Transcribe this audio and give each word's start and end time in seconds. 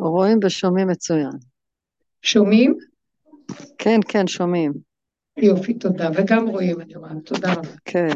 רואים 0.00 0.38
ושומעים 0.44 0.88
מצוין. 0.88 1.30
שומעים? 2.22 2.78
כן, 3.78 4.00
כן, 4.08 4.26
שומעים. 4.26 4.72
יופי, 5.36 5.74
תודה. 5.74 6.10
וגם 6.14 6.48
רואים, 6.48 6.80
אני 6.80 6.94
רואה. 6.94 7.10
תודה 7.24 7.52
רבה. 7.52 7.68
כן. 7.84 8.08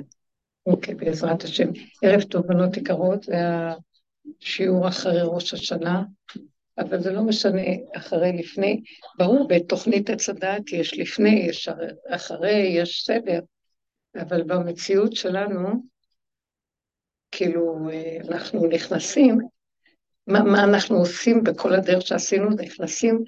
אוקיי, 0.67 0.95
בעזרת 0.95 1.43
השם. 1.43 1.69
ערב 2.03 2.23
טוב, 2.23 2.47
בנות 2.47 2.77
יקרות, 2.77 3.23
זה 3.23 3.37
השיעור 4.41 4.89
אחרי 4.89 5.21
ראש 5.23 5.55
השנה, 5.55 6.03
אבל 6.79 7.01
זה 7.01 7.13
לא 7.13 7.23
משנה 7.23 7.63
אחרי, 7.97 8.33
לפני. 8.33 8.83
ברור, 9.19 9.49
בתוכנית 9.49 10.11
עץ 10.11 10.29
הדעת 10.29 10.73
יש 10.73 10.99
לפני, 10.99 11.47
יש 11.49 11.69
אחרי, 12.09 12.57
יש 12.57 13.05
סדר, 13.07 13.41
אבל 14.17 14.43
במציאות 14.43 15.13
שלנו, 15.13 15.83
כאילו, 17.37 17.89
אנחנו 18.29 18.67
נכנסים, 18.67 19.39
מה, 20.27 20.43
מה 20.43 20.65
אנחנו 20.65 20.97
עושים 20.97 21.45
בכל 21.45 21.75
הדרך 21.75 22.07
שעשינו, 22.07 22.51
נכנסים 22.51 23.25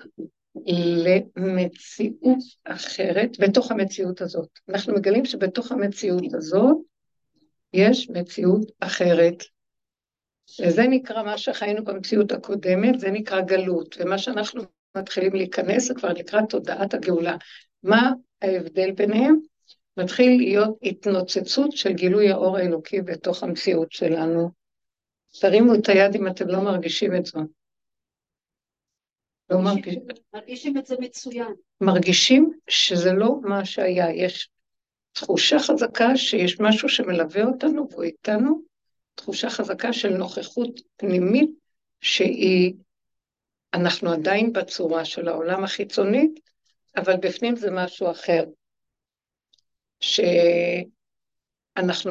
למציאות 1.37 2.39
אחרת, 2.65 3.31
בתוך 3.41 3.71
המציאות 3.71 4.21
הזאת. 4.21 4.49
אנחנו 4.69 4.95
מגלים 4.95 5.25
שבתוך 5.25 5.73
המציאות 5.73 6.35
הזאת 6.35 6.77
יש 7.73 8.11
מציאות 8.11 8.71
אחרת. 8.81 9.43
וזה 10.61 10.83
נקרא 10.83 11.23
מה 11.23 11.39
שחיינו 11.39 11.85
במציאות 11.85 12.33
הקודמת, 12.33 13.01
זה 13.01 13.11
נקרא 13.11 13.41
גלות, 13.41 13.97
ומה 14.01 14.19
שאנחנו 14.19 14.63
מתחילים 14.97 15.35
להיכנס 15.35 15.89
זה 15.89 15.95
כבר 15.95 16.13
נקרא 16.13 16.41
תודעת 16.43 16.95
הגאולה. 16.95 17.37
מה 17.83 18.13
ההבדל 18.43 18.93
ביניהם? 18.93 19.41
מתחיל 19.99 20.37
להיות 20.37 20.79
התנוצצות 20.83 21.73
של 21.73 21.93
גילוי 21.93 22.31
האור 22.31 22.57
האלוקי 22.57 23.01
בתוך 23.01 23.43
המציאות 23.43 23.93
שלנו. 23.93 24.51
תרימו 25.41 25.75
את 25.75 25.89
היד 25.89 26.15
אם 26.15 26.27
אתם 26.27 26.49
לא 26.49 26.61
מרגישים 26.61 27.17
את 27.17 27.27
זה. 27.27 27.39
לא 29.51 29.59
מרגישים. 29.61 30.03
מרגישים 30.35 30.79
את 30.79 30.87
זה 30.87 30.97
מצוין. 31.01 31.55
מרגישים 31.81 32.53
שזה 32.69 33.13
לא 33.13 33.37
מה 33.43 33.65
שהיה, 33.65 34.11
יש 34.11 34.51
תחושה 35.13 35.59
חזקה 35.59 36.17
שיש 36.17 36.61
משהו 36.61 36.89
שמלווה 36.89 37.45
אותנו 37.45 37.89
והוא 37.91 38.03
איתנו, 38.03 38.63
תחושה 39.15 39.51
חזקה 39.51 39.93
של 39.93 40.09
נוכחות 40.09 40.81
פנימית 40.97 41.51
שהיא, 42.01 42.75
אנחנו 43.75 44.13
עדיין 44.13 44.53
בצורה 44.53 45.05
של 45.05 45.29
העולם 45.29 45.65
החיצונית, 45.65 46.41
אבל 46.97 47.17
בפנים 47.17 47.57
זה 47.57 47.71
משהו 47.71 48.11
אחר. 48.11 48.45
שאנחנו 50.01 50.53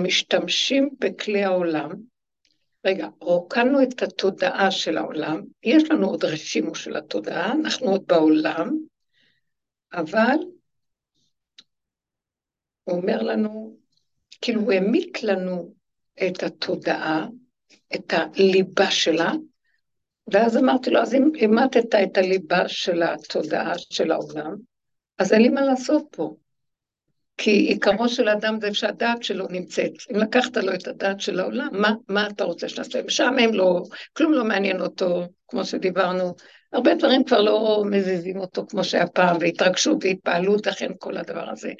משתמשים 0.01 0.89
בכלי 0.99 1.43
העולם, 1.43 1.91
רגע, 2.85 3.07
רוקנו 3.21 3.83
את 3.83 4.01
התודעה 4.03 4.71
של 4.71 4.97
העולם, 4.97 5.41
יש 5.63 5.83
לנו 5.91 6.07
עוד 6.07 6.25
רשימו 6.25 6.75
של 6.75 6.97
התודעה, 6.97 7.51
אנחנו 7.51 7.87
עוד 7.87 8.03
בעולם, 8.07 8.77
אבל 9.93 10.37
הוא 12.83 12.97
אומר 12.97 13.21
לנו, 13.21 13.77
כאילו 14.41 14.61
הוא 14.61 14.71
העמיק 14.71 15.23
לנו 15.23 15.73
את 16.27 16.43
התודעה, 16.43 17.27
את 17.95 18.13
הליבה 18.13 18.91
שלה, 18.91 19.31
ואז 20.33 20.57
אמרתי 20.57 20.89
לו, 20.89 21.01
אז 21.01 21.13
אם 21.13 21.31
המטת 21.41 21.95
את 22.03 22.17
הליבה 22.17 22.67
של 22.67 23.03
התודעה 23.03 23.73
של 23.77 24.11
העולם, 24.11 24.55
אז 25.17 25.33
אין 25.33 25.41
לי 25.41 25.49
מה 25.49 25.61
לעשות 25.61 26.03
פה. 26.11 26.35
כי 27.37 27.51
עיקרו 27.51 28.09
של 28.09 28.27
האדם 28.27 28.59
זה 28.61 28.73
שהדעת 28.73 29.23
שלו 29.23 29.45
נמצאת. 29.49 29.91
אם 30.11 30.15
לקחת 30.15 30.57
לו 30.57 30.73
את 30.73 30.87
הדעת 30.87 31.21
של 31.21 31.39
העולם, 31.39 31.67
מה, 31.71 31.93
מה 32.09 32.27
אתה 32.27 32.43
רוצה 32.43 32.69
שנעשה? 32.69 33.03
משעמם 33.03 33.53
לו, 33.53 33.83
כלום 34.13 34.33
לא 34.33 34.43
מעניין 34.43 34.81
אותו, 34.81 35.23
כמו 35.47 35.65
שדיברנו. 35.65 36.35
הרבה 36.73 36.95
דברים 36.95 37.23
כבר 37.23 37.41
לא 37.41 37.83
מזיזים 37.85 38.37
אותו 38.37 38.65
כמו 38.69 38.83
שהיה 38.83 39.07
פעם, 39.07 39.37
והתרגשות 39.39 39.97
והתפעלות, 40.01 40.67
לכן 40.67 40.91
כל 40.99 41.17
הדבר 41.17 41.49
הזה. 41.49 41.71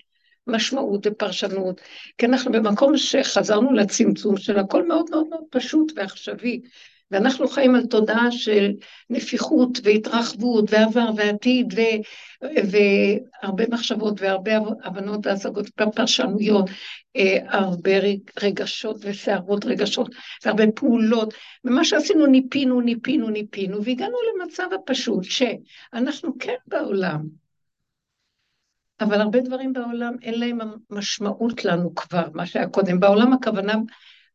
משמעות 0.48 1.08
ופרשנות, 1.08 1.82
כי 2.18 2.26
אנחנו 2.26 2.52
במקום 2.52 2.98
שחזרנו 2.98 3.74
לצמצום 3.74 4.38
של 4.38 4.60
הכל 4.60 4.88
מאוד 4.88 5.06
מאוד 5.12 5.28
מאוד 5.30 5.44
פשוט 5.50 5.92
ועכשווי. 5.96 6.62
ואנחנו 7.12 7.48
חיים 7.48 7.76
על 7.76 7.86
תודעה 7.86 8.32
של 8.32 8.72
נפיחות 9.10 9.80
והתרחבות 9.84 10.66
ועבר 10.72 11.10
ועתיד 11.16 11.74
ו, 11.76 11.82
והרבה 12.44 13.64
מחשבות 13.72 14.22
והרבה 14.22 14.52
הבנות 14.84 15.28
והשגות 15.28 15.68
ופרשנויות, 15.82 16.70
אה, 17.16 17.38
הרבה 17.48 17.92
רגשות 18.44 18.98
וסערות 19.02 19.66
רגשות 19.66 20.10
והרבה 20.46 20.64
פעולות. 20.76 21.34
ומה 21.66 21.86
שעשינו 21.86 22.26
ניפינו, 22.26 22.82
ניפינו, 22.82 23.30
ניפינו, 23.30 23.84
והגענו 23.84 24.18
למצב 24.34 24.68
הפשוט 24.76 25.24
שאנחנו 25.24 26.34
כן 26.40 26.56
בעולם, 26.68 27.22
אבל 29.00 29.22
הרבה 29.22 29.40
דברים 29.40 29.74
בעולם 29.74 30.14
אין 30.22 30.40
להם 30.40 30.60
משמעות 30.90 31.66
לנו 31.66 31.96
כבר, 31.96 32.28
מה 32.34 32.46
שהיה 32.46 32.68
קודם. 32.70 33.00
בעולם 33.00 33.34
הכוונה 33.34 33.74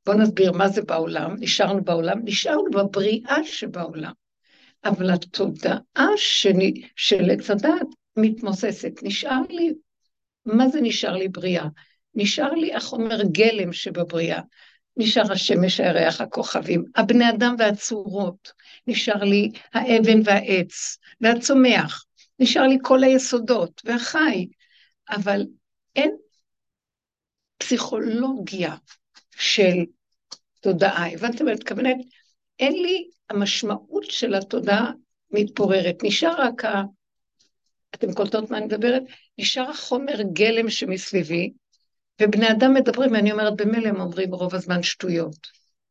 בואו 0.07 0.19
נסביר 0.19 0.53
מה 0.53 0.69
זה 0.69 0.83
בעולם, 0.83 1.37
נשארנו 1.39 1.85
בעולם, 1.85 2.21
נשארנו 2.25 2.71
בבריאה 2.71 3.45
שבעולם. 3.45 4.13
אבל 4.85 5.11
התודעה 5.11 6.09
שני, 6.17 6.83
של 6.97 7.31
עץ 7.31 7.51
הדת 7.51 7.87
מתמוססת. 8.17 8.93
נשאר 9.03 9.41
לי, 9.51 9.73
מה 10.47 10.69
זה 10.69 10.81
נשאר 10.81 11.17
לי 11.17 11.29
בריאה? 11.29 11.67
נשאר 12.15 12.51
לי 12.51 12.75
החומר 12.75 13.23
גלם 13.23 13.73
שבבריאה. 13.73 14.41
נשאר 14.97 15.33
השמש, 15.33 15.81
הירח, 15.81 16.21
הכוכבים, 16.21 16.85
הבני 16.97 17.31
אדם 17.31 17.55
והצורות. 17.59 18.53
נשאר 18.87 19.25
לי 19.25 19.51
האבן 19.73 20.21
והעץ 20.25 20.99
והצומח. 21.21 22.05
נשאר 22.39 22.63
לי 22.63 22.79
כל 22.83 23.05
היסודות 23.05 23.83
והחי. 23.85 24.47
אבל 25.11 25.47
אין 25.97 26.17
פסיכולוגיה 27.59 28.75
של 29.37 29.85
תודעה. 30.61 31.13
הבנתם? 31.13 31.49
אני 31.49 31.55
מתכוונת, 31.55 31.97
אין 32.59 32.73
לי, 32.73 33.11
המשמעות 33.31 34.05
של 34.05 34.35
התודעה 34.35 34.93
מתפוררת. 35.31 35.97
נשאר 36.03 36.35
רק 36.39 36.65
ה... 36.65 36.83
אתם 37.95 38.13
קולטות 38.13 38.51
מה 38.51 38.59
אני 38.59 38.67
מדברת? 38.67 39.03
נשאר 39.39 39.71
החומר 39.71 40.23
גלם 40.33 40.71
שמסביבי, 40.71 41.53
ובני 42.21 42.51
אדם 42.51 42.75
מדברים, 42.75 43.13
ואני 43.13 43.33
אומרת, 43.33 43.57
במילא 43.57 43.89
הם 43.89 44.01
אומרים 44.01 44.35
רוב 44.35 44.55
הזמן 44.55 44.83
שטויות. 44.83 45.37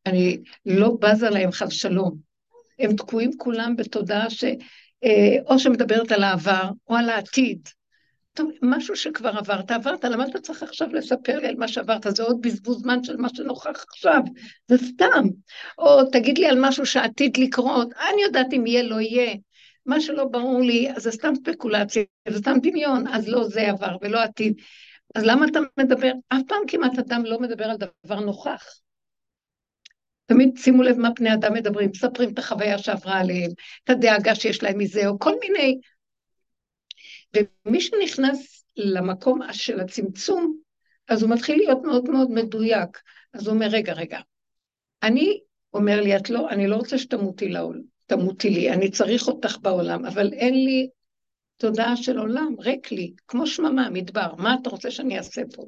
אני 0.06 0.38
לא 0.66 0.96
בזה 1.00 1.30
להם 1.30 1.52
חס 1.52 1.72
שלום. 1.72 2.16
הם 2.78 2.96
תקועים 2.96 3.30
כולם 3.38 3.76
בתודעה 3.76 4.30
ש... 4.30 4.44
אה, 5.04 5.36
או 5.46 5.58
שמדברת 5.58 6.12
על 6.12 6.22
העבר 6.22 6.70
או 6.88 6.96
על 6.96 7.08
העתיד. 7.08 7.68
טוב, 8.34 8.50
משהו 8.62 8.96
שכבר 8.96 9.38
עברת, 9.38 9.70
עברת, 9.70 10.04
למה 10.04 10.24
אתה 10.24 10.40
צריך 10.40 10.62
עכשיו 10.62 10.88
לספר 10.92 11.38
לי 11.38 11.48
על 11.48 11.54
מה 11.56 11.68
שעברת? 11.68 12.06
זה 12.08 12.22
עוד 12.22 12.40
בזבוז 12.40 12.82
זמן 12.82 13.04
של 13.04 13.16
מה 13.16 13.28
שנוכח 13.34 13.84
עכשיו, 13.88 14.20
זה 14.68 14.76
סתם. 14.78 15.24
או 15.78 16.04
תגיד 16.12 16.38
לי 16.38 16.46
על 16.46 16.58
משהו 16.60 16.86
שעתיד 16.86 17.36
לקרות, 17.36 17.88
אני 17.92 18.22
יודעת 18.22 18.52
אם 18.52 18.66
יהיה, 18.66 18.82
לא 18.82 19.00
יהיה. 19.00 19.34
מה 19.86 20.00
שלא 20.00 20.24
ברור 20.24 20.60
לי, 20.60 20.92
אז 20.96 21.02
זה 21.02 21.10
סתם 21.10 21.32
ספקולציה, 21.34 22.02
זה 22.28 22.38
סתם 22.38 22.58
דמיון, 22.62 23.06
אז 23.06 23.28
לא 23.28 23.44
זה 23.44 23.70
עבר 23.70 23.96
ולא 24.00 24.22
עתיד. 24.22 24.54
אז 25.14 25.24
למה 25.24 25.46
אתה 25.46 25.60
מדבר? 25.78 26.12
אף 26.28 26.40
פעם 26.48 26.62
כמעט 26.68 26.98
אדם 26.98 27.24
לא 27.24 27.40
מדבר 27.40 27.64
על 27.64 27.76
דבר 28.06 28.20
נוכח. 28.20 28.64
תמיד 30.26 30.56
שימו 30.56 30.82
לב 30.82 30.98
מה 30.98 31.14
פני 31.16 31.34
אדם 31.34 31.54
מדברים, 31.54 31.90
מספרים 31.90 32.30
את 32.32 32.38
החוויה 32.38 32.78
שעברה 32.78 33.20
עליהם, 33.20 33.50
את 33.84 33.90
הדאגה 33.90 34.34
שיש 34.34 34.62
להם 34.62 34.78
מזה, 34.78 35.06
או 35.06 35.18
כל 35.18 35.34
מיני 35.40 35.78
ומי 37.36 37.80
שנכנס 37.80 38.64
למקום 38.76 39.40
של 39.52 39.80
הצמצום, 39.80 40.56
אז 41.08 41.22
הוא 41.22 41.30
מתחיל 41.30 41.56
להיות 41.56 41.78
מאוד 41.84 42.10
מאוד 42.10 42.30
מדויק. 42.30 42.98
אז 43.34 43.46
הוא 43.46 43.54
אומר, 43.54 43.66
רגע, 43.66 43.92
רגע, 43.92 44.20
אני, 45.02 45.40
אומר 45.74 46.00
לי, 46.00 46.16
את 46.16 46.30
לא, 46.30 46.48
אני 46.50 46.66
לא 46.66 46.76
רוצה 46.76 46.98
שתמותי 46.98 47.48
לעול, 47.48 47.82
תמותי 48.06 48.50
לי, 48.50 48.70
אני 48.70 48.90
צריך 48.90 49.28
אותך 49.28 49.56
בעולם, 49.60 50.06
אבל 50.06 50.32
אין 50.32 50.64
לי 50.64 50.88
תודעה 51.56 51.96
של 51.96 52.18
עולם, 52.18 52.54
ריק 52.58 52.92
לי, 52.92 53.12
כמו 53.28 53.46
שממה, 53.46 53.90
מדבר, 53.90 54.34
מה 54.34 54.56
אתה 54.62 54.70
רוצה 54.70 54.90
שאני 54.90 55.18
אעשה 55.18 55.42
פה? 55.54 55.62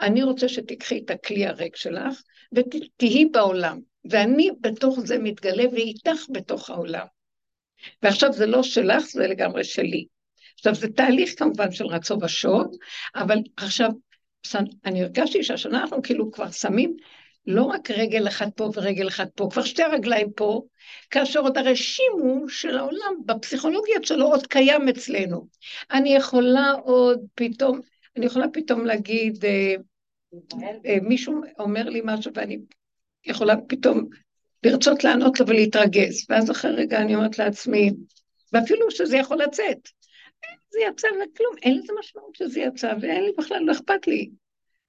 אני 0.00 0.22
רוצה 0.22 0.48
שתיקחי 0.48 0.98
את 1.04 1.10
הכלי 1.10 1.46
הריק 1.46 1.76
שלך 1.76 2.22
ותהיי 2.54 3.24
בעולם, 3.24 3.80
ואני 4.10 4.50
בתוך 4.60 5.00
זה 5.00 5.18
מתגלה 5.18 5.64
ואיתך 5.72 6.26
בתוך 6.32 6.70
העולם. 6.70 7.06
ועכשיו 8.02 8.32
זה 8.32 8.46
לא 8.46 8.62
שלך, 8.62 9.04
זה 9.04 9.26
לגמרי 9.26 9.64
שלי. 9.64 10.06
עכשיו, 10.66 10.74
זה 10.74 10.88
תהליך 10.92 11.38
כמובן 11.38 11.72
של 11.72 11.86
רצו 11.86 12.18
ושוב, 12.22 12.66
אבל 13.14 13.38
עכשיו, 13.56 13.90
אני 14.84 15.02
הרגשתי 15.02 15.44
שהשנה 15.44 15.82
אנחנו 15.82 16.02
כאילו 16.02 16.32
כבר 16.32 16.50
שמים 16.50 16.96
לא 17.46 17.62
רק 17.62 17.90
רגל 17.90 18.28
אחת 18.28 18.48
פה 18.56 18.70
ורגל 18.74 19.08
אחת 19.08 19.28
פה, 19.34 19.48
כבר 19.52 19.62
שתי 19.62 19.82
רגליים 19.82 20.32
פה, 20.32 20.62
כאשר 21.10 21.40
עוד 21.40 21.58
הרשימו 21.58 22.48
של 22.48 22.78
העולם, 22.78 23.14
בפסיכולוגיה 23.26 23.96
שלו 24.02 24.26
עוד 24.26 24.46
קיים 24.46 24.88
אצלנו. 24.88 25.46
אני 25.90 26.14
יכולה 26.14 26.72
עוד 26.84 27.20
פתאום, 27.34 27.80
אני 28.16 28.26
יכולה 28.26 28.48
פתאום 28.52 28.84
להגיד, 28.84 29.44
אה, 29.44 29.74
אה, 30.86 30.96
מישהו 31.02 31.40
אומר 31.58 31.88
לי 31.88 32.00
משהו 32.04 32.30
ואני 32.34 32.58
יכולה 33.26 33.54
פתאום 33.68 34.08
לרצות 34.64 35.04
לענות 35.04 35.40
לו 35.40 35.46
ולהתרגז. 35.46 36.26
ואז 36.28 36.50
אחרי 36.50 36.70
רגע 36.70 36.98
אני 36.98 37.14
אומרת 37.14 37.38
לעצמי, 37.38 37.90
ואפילו 38.52 38.90
שזה 38.90 39.16
יכול 39.16 39.38
לצאת, 39.42 39.88
זה 40.74 40.80
יצא 40.90 41.08
וכלום, 41.08 41.54
אין 41.62 41.78
לזה 41.78 41.92
משמעות 41.98 42.34
שזה 42.34 42.60
יצא, 42.60 42.92
ואין 43.00 43.24
לי 43.24 43.32
בכלל, 43.38 43.58
לא 43.62 43.72
אכפת 43.72 44.06
לי. 44.06 44.30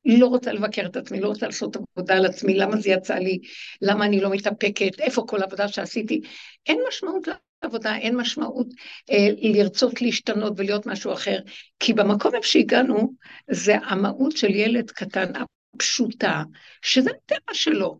לא 0.05 0.27
רוצה 0.27 0.53
לבקר 0.53 0.85
את 0.85 0.95
עצמי, 0.95 1.19
לא 1.19 1.27
רוצה 1.27 1.45
לעשות 1.45 1.75
עבודה 1.75 2.17
על 2.17 2.25
עצמי, 2.25 2.53
למה 2.53 2.77
זה 2.77 2.89
יצא 2.89 3.15
לי, 3.15 3.39
למה 3.81 4.05
אני 4.05 4.21
לא 4.21 4.29
מתאפקת, 4.29 4.99
איפה 4.99 5.23
כל 5.27 5.41
העבודה 5.41 5.67
שעשיתי. 5.67 6.21
אין 6.65 6.79
משמעות 6.87 7.27
לעבודה, 7.63 7.95
אין 7.95 8.15
משמעות 8.15 8.67
אה, 9.11 9.27
לרצות 9.37 10.01
להשתנות 10.01 10.53
ולהיות 10.57 10.85
משהו 10.85 11.13
אחר, 11.13 11.39
כי 11.79 11.93
במקום 11.93 12.35
איפה 12.35 12.47
שהגענו, 12.47 13.13
זה 13.51 13.75
המהות 13.77 14.37
של 14.37 14.55
ילד 14.55 14.91
קטן, 14.91 15.31
הפשוטה, 15.75 16.43
שזה 16.81 17.09
הטבע 17.09 17.53
שלו. 17.53 17.99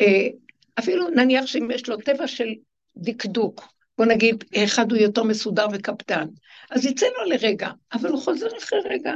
אה, 0.00 0.28
אפילו 0.78 1.08
נניח 1.08 1.46
שאם 1.46 1.70
יש 1.70 1.88
לו 1.88 1.96
טבע 1.96 2.26
של 2.26 2.48
דקדוק, 2.96 3.72
בוא 3.98 4.06
נגיד, 4.06 4.44
אחד 4.64 4.92
הוא 4.92 5.00
יותר 5.00 5.22
מסודר 5.22 5.66
וקפדן, 5.72 6.26
אז 6.70 6.86
יצא 6.86 7.06
לו 7.06 7.24
לרגע, 7.24 7.70
אבל 7.92 8.10
הוא 8.10 8.20
חוזר 8.20 8.48
אחרי 8.58 8.78
רגע, 8.84 9.14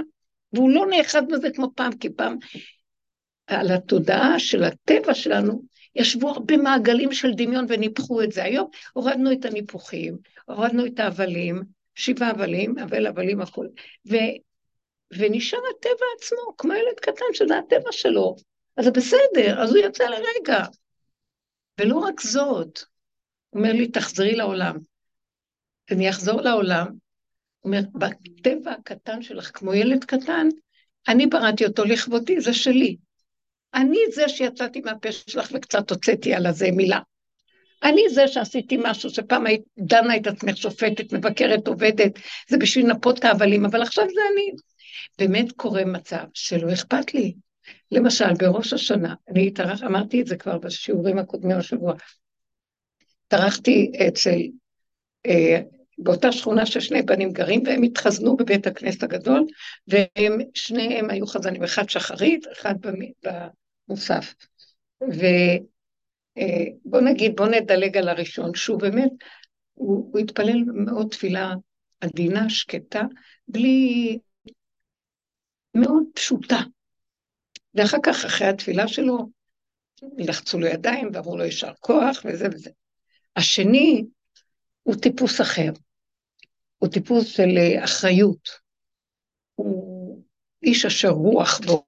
והוא 0.52 0.70
לא 0.70 0.86
נאחד 0.86 1.22
בזה 1.32 1.48
כמו 1.50 1.70
פעם, 1.74 1.92
כי 1.96 2.10
פעם 2.10 2.36
על 3.46 3.72
התודעה 3.72 4.38
של 4.38 4.64
הטבע 4.64 5.14
שלנו 5.14 5.62
ישבו 5.94 6.28
הרבה 6.28 6.56
מעגלים 6.56 7.12
של 7.12 7.32
דמיון 7.36 7.66
וניפחו 7.68 8.22
את 8.22 8.32
זה. 8.32 8.44
היום 8.44 8.70
הורדנו 8.92 9.32
את 9.32 9.44
הניפוחים, 9.44 10.18
הורדנו 10.44 10.86
את 10.86 11.00
ההבלים, 11.00 11.62
שבעה 11.94 12.30
הבלים, 12.30 12.78
אבל 12.78 13.06
הבלים 13.06 13.40
הכול, 13.40 13.68
ו, 14.10 14.14
ונשאר 15.18 15.58
הטבע 15.70 16.06
עצמו, 16.18 16.56
כמו 16.58 16.72
ילד 16.72 17.00
קטן 17.00 17.24
שזה 17.32 17.58
הטבע 17.58 17.92
שלו. 17.92 18.36
אז 18.76 18.84
זה 18.84 18.90
בסדר, 18.90 19.62
אז 19.62 19.70
הוא 19.70 19.78
יוצא 19.78 20.04
לרגע. 20.04 20.64
ולא 21.80 21.98
רק 21.98 22.20
זאת, 22.20 22.78
אומר 23.56 23.72
לי, 23.72 23.88
תחזרי 23.88 24.36
לעולם. 24.36 24.76
אני 25.90 26.10
אחזור 26.10 26.40
לעולם, 26.40 26.86
אומר, 27.64 27.80
בטבע 27.94 28.72
הקטן 28.72 29.22
שלך, 29.22 29.50
כמו 29.54 29.74
ילד 29.74 30.04
קטן, 30.04 30.48
אני 31.08 31.26
בראתי 31.26 31.64
אותו 31.64 31.84
לכבודי, 31.84 32.40
זה 32.40 32.52
שלי. 32.52 32.96
אני 33.74 33.98
זה 34.14 34.28
שיצאתי 34.28 34.80
מהפה 34.80 35.12
שלך 35.12 35.48
וקצת 35.52 35.90
הוצאתי 35.90 36.34
על 36.34 36.46
הזה 36.46 36.70
מילה. 36.70 37.00
אני 37.82 38.02
זה 38.08 38.28
שעשיתי 38.28 38.76
משהו 38.82 39.10
שפעם 39.10 39.46
היית 39.46 39.62
דנה 39.78 40.16
את 40.16 40.26
עצמך 40.26 40.56
שופטת, 40.56 41.12
מבקרת, 41.12 41.68
עובדת, 41.68 42.12
זה 42.48 42.58
בשביל 42.58 42.86
לנפות 42.86 43.18
את 43.18 43.24
ההבלים, 43.24 43.64
אבל 43.64 43.82
עכשיו 43.82 44.04
זה 44.14 44.20
אני. 44.32 44.50
באמת 45.18 45.52
קורה 45.52 45.84
מצב 45.84 46.24
שלא 46.34 46.72
אכפת 46.72 47.14
לי. 47.14 47.34
למשל, 47.90 48.34
בראש 48.38 48.72
השנה, 48.72 49.14
אני 49.28 49.46
התארח, 49.46 49.82
אמרתי 49.82 50.20
את 50.20 50.26
זה 50.26 50.36
כבר 50.36 50.58
בשיעורים 50.58 51.18
הקודמים 51.18 51.56
השבוע, 51.56 51.94
התארחתי 53.26 53.92
אצל 54.08 54.38
אה, 55.26 55.60
באותה 55.98 56.32
שכונה 56.32 56.66
ששני 56.66 57.02
בנים 57.02 57.32
גרים, 57.32 57.62
והם 57.66 57.82
התחזנו 57.82 58.36
בבית 58.36 58.66
הכנסת 58.66 59.02
הגדול, 59.02 59.46
והם, 59.88 60.38
שניהם 60.54 61.10
היו 61.10 61.26
חזנים, 61.26 61.64
אחד 61.64 61.88
שחרית, 61.88 62.46
אחד 62.52 62.74
במוסף. 63.88 64.34
ובוא 65.00 65.18
אה, 66.94 67.04
נגיד, 67.04 67.36
בוא 67.36 67.46
נדלג 67.46 67.96
על 67.96 68.08
הראשון, 68.08 68.54
שהוא 68.54 68.80
באמת, 68.80 69.10
הוא, 69.74 70.10
הוא 70.12 70.18
התפלל 70.18 70.64
מאוד 70.66 71.08
תפילה 71.10 71.54
עדינה, 72.00 72.50
שקטה, 72.50 73.02
בלי... 73.48 74.18
מאוד 75.74 76.04
פשוטה. 76.14 76.58
ואחר 77.74 77.98
כך, 78.02 78.24
אחרי 78.24 78.46
התפילה 78.46 78.88
שלו, 78.88 79.18
לחצו 80.18 80.60
לו 80.60 80.66
ידיים 80.66 81.10
ואמרו 81.12 81.36
לו 81.36 81.44
יישר 81.44 81.72
כוח 81.80 82.22
וזה 82.24 82.46
וזה. 82.52 82.70
השני 83.36 84.04
הוא 84.82 84.94
טיפוס 85.02 85.40
אחר. 85.40 85.72
הוא 86.78 86.88
טיפוס 86.88 87.26
של 87.26 87.48
אה, 87.58 87.84
אחריות. 87.84 88.48
הוא 89.54 90.22
איש 90.62 90.86
אשר 90.86 91.08
רוח 91.08 91.60
בו, 91.66 91.85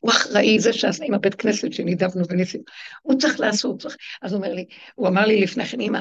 הוא 0.00 0.10
אחראי, 0.10 0.60
זה 0.60 0.72
שעשה 0.72 1.04
עם 1.04 1.14
הבית 1.14 1.34
כנסת 1.34 1.72
שנידבנו 1.72 2.24
וניסינו, 2.28 2.64
הוא 3.02 3.18
צריך 3.18 3.40
לעשות, 3.40 3.82
צריך. 3.82 3.96
אז 4.22 4.32
הוא 4.32 4.38
אומר 4.38 4.54
לי, 4.54 4.64
הוא 4.94 5.08
אמר 5.08 5.26
לי 5.26 5.40
לפני 5.40 5.64
כן, 5.64 5.80
אמא, 5.80 6.00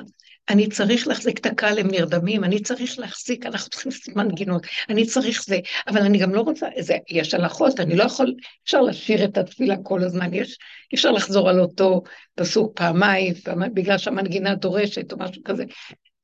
אני 0.50 0.70
צריך 0.70 1.08
להחזיק 1.08 1.40
את 1.40 1.46
הקהל, 1.46 1.80
הם 1.80 1.88
נרדמים, 1.88 2.44
אני 2.44 2.62
צריך 2.62 3.00
להחזיק, 3.00 3.46
אנחנו 3.46 3.70
צריכים 3.70 3.92
לעשות 3.92 4.16
מנגינות, 4.16 4.68
אני 4.90 5.06
צריך 5.06 5.44
זה, 5.44 5.60
אבל 5.88 6.02
אני 6.02 6.18
גם 6.18 6.36
לא 6.36 6.42
רוצה, 6.42 6.68
זה, 6.80 6.98
יש 7.10 7.34
הלכות, 7.34 7.80
אני 7.80 7.96
לא 7.96 8.04
יכול, 8.04 8.36
אפשר 8.64 8.82
לשיר 8.82 9.26
את 9.26 9.38
התפילה 9.38 9.76
כל 9.84 10.04
הזמן, 10.04 10.34
יש, 10.34 10.58
אפשר 10.94 11.12
לחזור 11.12 11.50
על 11.50 11.60
אותו 11.60 12.04
פסוק 12.36 12.78
פעמיים, 12.78 13.34
בגלל 13.74 13.98
שהמנגינה 13.98 14.56
דורשת 14.56 15.12
או 15.12 15.18
משהו 15.18 15.44
כזה. 15.44 15.64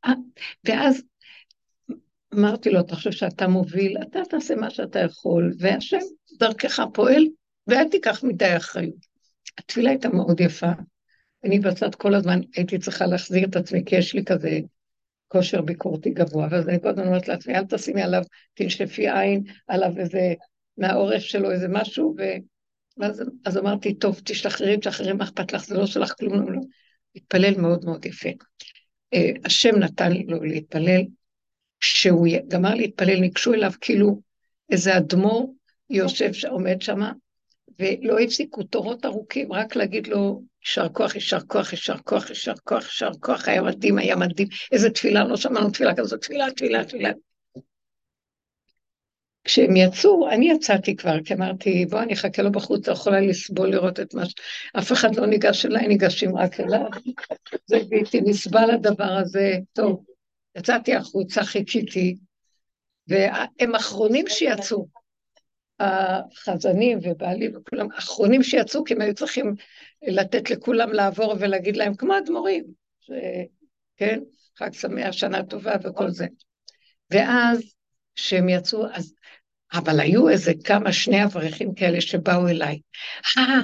אה, 0.06 0.14
ואז 0.64 1.02
אמרתי 2.34 2.70
לו, 2.70 2.80
אתה 2.80 2.96
חושב 2.96 3.12
שאתה 3.12 3.48
מוביל, 3.48 3.98
אתה 4.10 4.20
תעשה 4.30 4.56
מה 4.56 4.70
שאתה 4.70 5.00
יכול, 5.00 5.54
והשם 5.60 5.98
דרכך 6.40 6.80
פועל, 6.94 7.28
ואל 7.68 7.90
תיקח 7.90 8.24
מדי 8.24 8.58
אחריות. 8.58 9.06
התפילה 9.58 9.90
הייתה 9.90 10.10
מאוד 10.10 10.40
יפה. 10.40 10.72
אני 11.44 11.60
בצד 11.60 11.96
כל 11.96 12.16
הזמן 12.16 12.40
הייתי 12.56 12.80
צריכה 12.80 13.06
להחזיר 13.06 13.46
את 13.46 13.56
עצמי, 13.56 13.84
כי 13.86 13.96
יש 13.96 14.14
לי 14.14 14.26
כזה 14.26 14.60
כושר 15.28 15.62
ביקורתי 15.62 16.10
גבוה, 16.10 16.48
ואז 16.52 16.70
אני 16.70 16.82
כל 16.82 16.90
הזמן 16.90 17.08
אומרת 17.08 17.28
לעצמי, 17.28 17.56
אל 17.56 17.66
תשימי 17.66 18.02
עליו, 18.02 18.22
תנשפי 18.54 19.10
עין, 19.10 19.44
עליו 19.68 19.92
איזה, 19.98 20.34
מהעורף 20.78 21.22
שלו 21.22 21.52
איזה 21.52 21.68
משהו, 21.68 22.16
ו... 22.18 22.24
ואז 22.98 23.24
אז 23.46 23.58
אמרתי, 23.58 23.94
טוב, 23.94 24.22
תשתחררי, 24.24 24.78
תשחררי, 24.78 25.14
מה 25.14 25.24
אכפת 25.24 25.54
לך, 25.54 25.66
זה 25.66 25.78
לא 25.78 25.86
שלך 25.86 26.14
כלום, 26.20 26.34
לא, 26.34 26.52
לא. 26.52 26.62
התפלל 27.16 27.62
מאוד 27.62 27.86
מאוד 27.86 28.06
יפה. 28.06 28.30
אה, 29.14 29.32
השם 29.46 29.76
נתן 29.80 30.12
לו 30.28 30.44
להתפלל, 30.44 31.02
כשהוא 31.80 32.28
גמר 32.48 32.76
להתפלל, 32.76 33.20
ניגשו 33.20 33.54
אליו 33.54 33.72
כאילו 33.82 34.22
איזה 34.72 34.98
אדמו"ר 34.98 35.55
יושב, 35.90 36.32
עומד 36.50 36.82
שם, 36.82 37.00
ולא 37.80 38.20
הפסיקו 38.20 38.64
תורות 38.64 39.06
ארוכים, 39.06 39.54
רק 39.54 39.76
להגיד 39.76 40.08
לו, 40.08 40.42
יישר 40.66 40.90
כוח, 40.90 41.16
יישר 41.16 41.40
כוח, 41.40 41.72
יישר 41.72 41.98
כוח, 41.98 42.30
יישר 42.30 42.54
כוח, 42.64 42.84
יישר 42.84 43.10
כוח, 43.20 43.48
היה 43.48 43.62
מדהים, 43.62 43.98
היה 43.98 44.16
מדהים, 44.16 44.48
איזה 44.72 44.90
תפילה, 44.90 45.24
לא 45.24 45.38
שמענו 45.38 45.70
תפילה 45.70 45.96
כזאת, 45.96 46.22
תפילה, 46.22 46.52
תפילה, 46.52 46.86
תפילה. 46.86 47.12
כשהם 49.44 49.76
יצאו, 49.76 50.30
אני 50.30 50.52
יצאתי 50.52 50.96
כבר, 50.96 51.24
כי 51.24 51.34
אמרתי, 51.34 51.86
בוא, 51.86 52.02
אני 52.02 52.14
אחכה 52.14 52.42
לו 52.42 52.52
בחוץ, 52.52 52.88
לא 52.88 52.94
יכולה 52.94 53.22
לסבול 53.22 53.70
לראות 53.70 54.00
את 54.00 54.14
מה 54.14 54.26
ש... 54.26 54.34
אף 54.80 54.92
אחד 54.92 55.16
לא 55.16 55.26
ניגש 55.26 55.66
אליי, 55.66 55.88
ניגשים 55.88 56.38
רק 56.38 56.60
אליו. 56.60 56.86
זה 57.66 57.78
בלתי 57.90 58.22
נסבל 58.22 58.72
הדבר 58.72 59.18
הזה. 59.22 59.58
טוב, 59.74 60.04
יצאתי 60.58 60.96
החוצה, 60.96 61.44
חיכיתי, 61.44 62.16
והם 63.08 63.76
אחרונים 63.76 64.26
שיצאו. 64.28 64.88
החזנים 65.80 67.00
ובעלי 67.02 67.50
וכולם, 67.56 67.88
אחרונים 67.98 68.44
שיצאו, 68.44 68.84
כי 68.84 68.94
הם 68.94 69.02
היו 69.02 69.14
צריכים 69.14 69.56
לתת 70.08 70.50
לכולם 70.50 70.94
לעבור 70.94 71.36
ולהגיד 71.40 71.78
להם, 71.78 71.96
כמו 71.96 72.18
אדמו"רים, 72.18 72.64
ש... 73.02 73.12
כן? 73.98 74.20
חג 74.58 74.74
שמח, 74.74 75.12
שנה 75.12 75.44
טובה 75.44 75.74
וכל 75.84 76.10
זה. 76.10 76.28
ואז, 77.12 77.76
כשהם 78.16 78.50
יצאו, 78.50 78.86
אז... 78.94 79.14
אבל 79.74 80.00
היו 80.00 80.30
איזה 80.30 80.52
כמה, 80.64 80.94
שני 80.94 81.24
אברכים 81.24 81.74
כאלה 81.74 82.02
שבאו 82.02 82.48
אליי. 82.48 82.80
אה, 83.38 83.62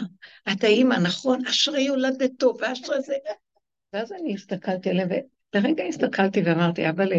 את 0.52 0.64
האימא, 0.64 0.96
נכון? 0.96 1.46
אשרי 1.46 1.82
יולדתו, 1.82 2.54
ואשרי 2.60 3.02
זה... 3.02 3.14
ואז 3.94 4.12
אני 4.12 4.34
הסתכלתי 4.34 4.90
עליהם, 4.90 5.10
ולרגע 5.54 5.84
הסתכלתי 5.84 6.42
ואמרתי, 6.42 6.90
אבל 6.90 7.12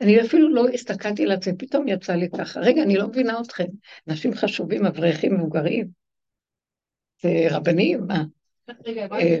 אני 0.00 0.20
אפילו 0.20 0.54
לא 0.54 0.68
הסתכלתי 0.68 1.24
על 1.24 1.32
עצמי, 1.32 1.56
פתאום 1.58 1.88
יצא 1.88 2.12
לי 2.12 2.28
ככה, 2.38 2.60
רגע, 2.60 2.82
אני 2.82 2.96
לא 2.96 3.08
מבינה 3.08 3.40
אתכם, 3.40 3.66
אנשים 4.08 4.34
חשובים, 4.34 4.86
אברכים 4.86 5.34
מבוגרים, 5.34 5.86
רבנים, 7.50 8.06
מה? 8.06 8.24
רגע, 8.86 9.06
אה, 9.12 9.38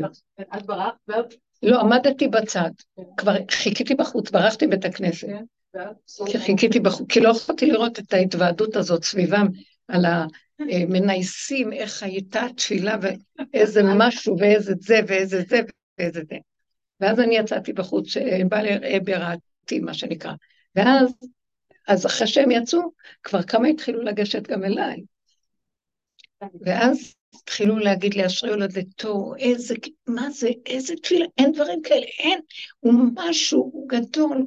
את 0.56 0.66
ברחת? 0.66 0.94
לא, 1.62 1.80
עמדתי 1.80 2.28
בצד, 2.28 2.70
כבר 3.16 3.34
חיכיתי 3.50 3.94
בחוץ, 3.94 4.30
ברחתי 4.30 4.66
בית 4.66 4.84
הכנסת. 4.84 5.28
כן, 5.72 6.38
חיכיתי 6.38 6.80
בחוץ, 6.80 7.12
כי 7.12 7.20
לא 7.20 7.30
יכולתי 7.30 7.66
לראות 7.66 7.98
את 7.98 8.12
ההתוועדות 8.12 8.76
הזאת 8.76 9.04
סביבם, 9.04 9.46
על 9.88 10.04
המנייסים, 10.58 11.72
איך 11.72 12.02
הייתה 12.02 12.46
תפילה 12.56 12.96
ואיזה 13.00 13.82
משהו 13.98 14.36
ואיזה 14.38 14.74
זה 14.80 15.00
ואיזה 15.06 15.42
זה 15.48 15.60
ואיזה 15.98 16.22
זה. 16.30 16.36
ואז 17.00 17.20
אני 17.20 17.36
יצאתי 17.36 17.72
בחוץ, 17.72 18.16
בא 18.48 18.60
לי 18.60 18.70
בראתי, 19.70 19.78
מה 19.78 19.94
שנקרא. 19.94 20.32
ואז, 20.76 21.14
אז 21.88 22.06
אחרי 22.06 22.26
שהם 22.26 22.50
יצאו, 22.50 22.80
כבר 23.22 23.42
כמה 23.42 23.68
התחילו 23.68 24.02
לגשת 24.02 24.42
גם 24.42 24.64
אליי. 24.64 25.02
ואז 26.60 27.14
התחילו 27.34 27.78
להגיד 27.78 28.14
לי, 28.14 28.26
אשרי 28.26 28.50
הולדתו, 28.50 29.32
איזה, 29.38 29.74
מה 30.06 30.30
זה, 30.30 30.48
איזה 30.66 30.94
תפילה, 31.02 31.26
אין 31.38 31.52
דברים 31.52 31.82
כאלה, 31.82 32.06
אין, 32.18 32.40
הוא 32.80 32.94
משהו, 33.14 33.70
הוא 33.72 33.88
גדול. 33.88 34.46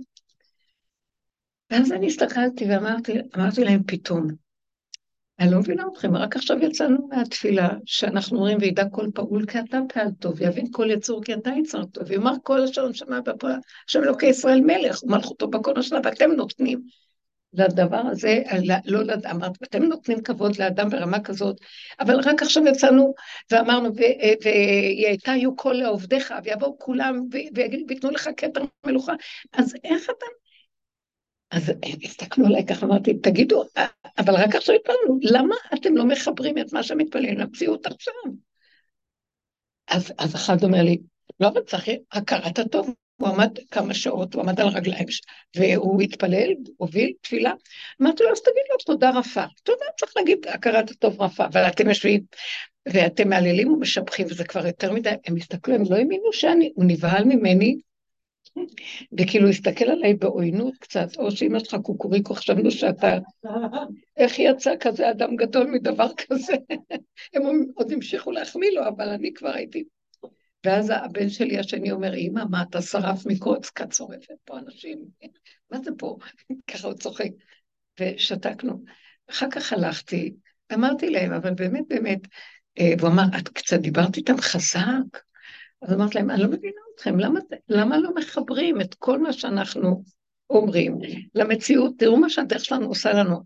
ואז 1.72 1.92
אני 1.92 2.08
הסתכלתי 2.08 2.66
ואמרתי 2.66 3.64
להם 3.64 3.84
פתאום, 3.88 4.28
אני 5.44 5.52
לא 5.52 5.60
מבינה 5.60 5.84
אתכם, 5.92 6.16
רק 6.16 6.36
עכשיו 6.36 6.58
יצאנו 6.64 7.08
מהתפילה, 7.08 7.70
שאנחנו 7.86 8.38
אומרים, 8.38 8.58
וידע 8.62 8.84
כל 8.92 9.08
פעול 9.14 9.46
כי 9.46 9.60
אתה 9.60 9.80
פעל 9.94 10.08
טוב, 10.20 10.34
ויבין 10.38 10.68
כל 10.72 10.92
יצור 10.92 11.24
כי 11.24 11.34
אתה 11.34 11.50
יצר 11.60 11.84
טוב, 11.86 12.04
ויאמר 12.08 12.34
כל 12.44 12.64
השלום 12.64 12.94
שמע 12.94 13.22
בפועל, 13.22 13.56
השם 13.90 14.04
אלוקי 14.04 14.26
ישראל 14.26 14.62
מלך, 14.62 15.04
ומלכותו 15.04 15.48
בכל 15.48 15.80
השנה, 15.80 16.00
ואתם 16.04 16.32
נותנים. 16.32 16.82
לדבר 17.54 18.02
הזה, 18.12 18.42
לא, 18.86 19.04
לא 19.04 19.14
אמרת, 19.32 19.52
אתם 19.64 19.84
נותנים 19.84 20.22
כבוד 20.22 20.60
לאדם 20.60 20.90
ברמה 20.90 21.20
כזאת, 21.20 21.58
אבל 22.00 22.20
רק 22.20 22.42
עכשיו 22.42 22.68
יצאנו 22.68 23.14
ואמרנו, 23.52 23.90
והיא 23.96 25.08
הייתה, 25.08 25.32
היו 25.32 25.56
כל 25.56 25.74
לעובדיך, 25.74 26.34
ויבואו 26.44 26.80
כולם, 26.80 27.28
ויתנו 27.88 28.12
לך 28.12 28.30
כתר 28.38 28.62
מלוכה, 28.86 29.14
אז 29.54 29.76
איך 29.84 30.04
אתה... 30.06 30.43
אז 31.54 31.72
הסתכלו 32.04 32.46
עליי 32.46 32.66
ככה, 32.66 32.86
אמרתי, 32.86 33.14
תגידו, 33.14 33.64
אבל 34.18 34.36
רק 34.36 34.56
עכשיו 34.56 34.76
התפללנו, 34.76 35.20
למה 35.22 35.56
אתם 35.74 35.98
לא 35.98 36.06
מחברים 36.06 36.58
את 36.58 36.74
מה 36.74 36.84
שמתפללים 36.84 37.38
למציאות 37.38 37.86
עכשיו? 37.86 38.14
אז, 39.88 40.14
אז 40.18 40.36
אחד 40.36 40.64
אומר 40.64 40.84
לי, 40.84 40.98
לא, 41.40 41.48
אבל 41.48 41.62
צריך 41.62 41.90
הכרת 42.12 42.60
הטוב. 42.60 42.94
הוא 43.18 43.30
עמד 43.30 43.50
כמה 43.72 43.94
שעות, 43.94 44.34
הוא 44.34 44.44
עמד 44.44 44.60
על 44.60 44.68
הרגליים, 44.68 45.06
והוא 45.56 46.02
התפלל, 46.02 46.54
הוביל 46.78 47.14
תפילה. 47.22 47.54
אמרתי 48.02 48.24
לו, 48.24 48.32
אז 48.32 48.42
תגיד 48.42 48.64
לו 48.72 48.78
תודה 48.86 49.10
רפה. 49.10 49.44
תודה, 49.64 49.86
צריך 50.00 50.14
להגיד 50.16 50.48
הכרת 50.48 50.92
הטוב 50.92 51.22
רפה, 51.22 51.46
אבל 51.46 51.68
אתם 51.68 51.90
יושבים 51.90 52.24
ואתם 52.94 53.30
מהללים 53.30 53.72
ומשבחים, 53.72 54.28
וזה 54.30 54.44
כבר 54.44 54.68
יותר 54.68 54.94
מדי, 54.94 55.14
הם 55.28 55.36
הסתכלו, 55.36 55.76
הם 55.76 55.84
לא 55.90 55.96
האמינו 55.96 56.34
שאני, 56.34 56.72
הוא 56.76 56.86
נבהל 56.88 57.24
ממני, 57.24 57.78
וכאילו 59.20 59.50
הסתכל 59.50 59.86
עליי 59.86 60.14
בעוינות 60.14 60.74
קצת, 60.80 61.08
או 61.18 61.32
שאמא 61.32 61.60
שלך 61.60 61.76
קוקוריקו, 61.84 62.34
חשבנו 62.34 62.72
שאתה, 62.72 63.18
איך 64.18 64.40
יצא 64.40 64.74
כזה 64.80 65.12
אדם 65.12 65.36
גדול 65.36 65.68
מדבר 65.68 66.08
כזה? 66.14 66.54
הם 67.34 67.42
עוד 67.76 67.92
המשיכו 67.92 68.32
להחמיא 68.32 68.72
לו, 68.72 68.88
אבל 68.88 69.10
אני 69.10 69.34
כבר 69.34 69.50
הייתי 69.50 69.84
ואז 70.66 70.90
הבן 70.90 71.30
שלי 71.30 71.60
השני 71.60 71.92
אומר, 71.92 72.16
אמא, 72.16 72.42
מה, 72.50 72.64
אתה 72.70 72.82
שרף 72.82 73.26
מקוץ? 73.26 73.70
כי 73.70 73.84
את 73.84 73.94
שורפת 73.94 74.36
פה 74.46 74.60
אנשים. 74.60 75.00
מה 75.72 75.80
זה 75.84 75.92
פה? 75.98 76.18
ככה 76.72 76.88
הוא 76.88 76.96
צוחק. 76.96 77.30
ושתקנו. 78.00 78.84
אחר 79.30 79.50
כך 79.52 79.74
הלכתי, 79.74 80.34
אמרתי 80.74 81.10
להם, 81.10 81.34
אבל 81.34 81.54
באמת, 81.54 81.84
באמת, 81.88 82.20
אה, 82.80 82.94
והוא 83.00 83.10
אמר, 83.10 83.24
את 83.40 83.50
קצת 83.50 83.80
דיברת 83.80 84.18
איתם 84.18 84.38
חזק? 84.38 85.20
אז 85.84 85.94
אמרתי 85.94 86.18
להם, 86.18 86.32
אני 86.32 86.42
לא 86.42 86.48
מבינה 86.48 86.82
אתכם, 86.96 87.20
למה, 87.20 87.40
למה 87.70 87.98
לא 87.98 88.16
מחברים 88.16 88.82
את 88.82 88.96
כל 88.96 89.20
מה 89.20 89.34
שאנחנו 89.34 90.04
אומרים 90.50 90.98
למציאות? 91.36 91.94
תראו 91.98 92.18
מה 92.18 92.30
שהדרך 92.30 92.66
שלנו 92.66 92.88
עושה 92.88 93.14
לנו. 93.14 93.42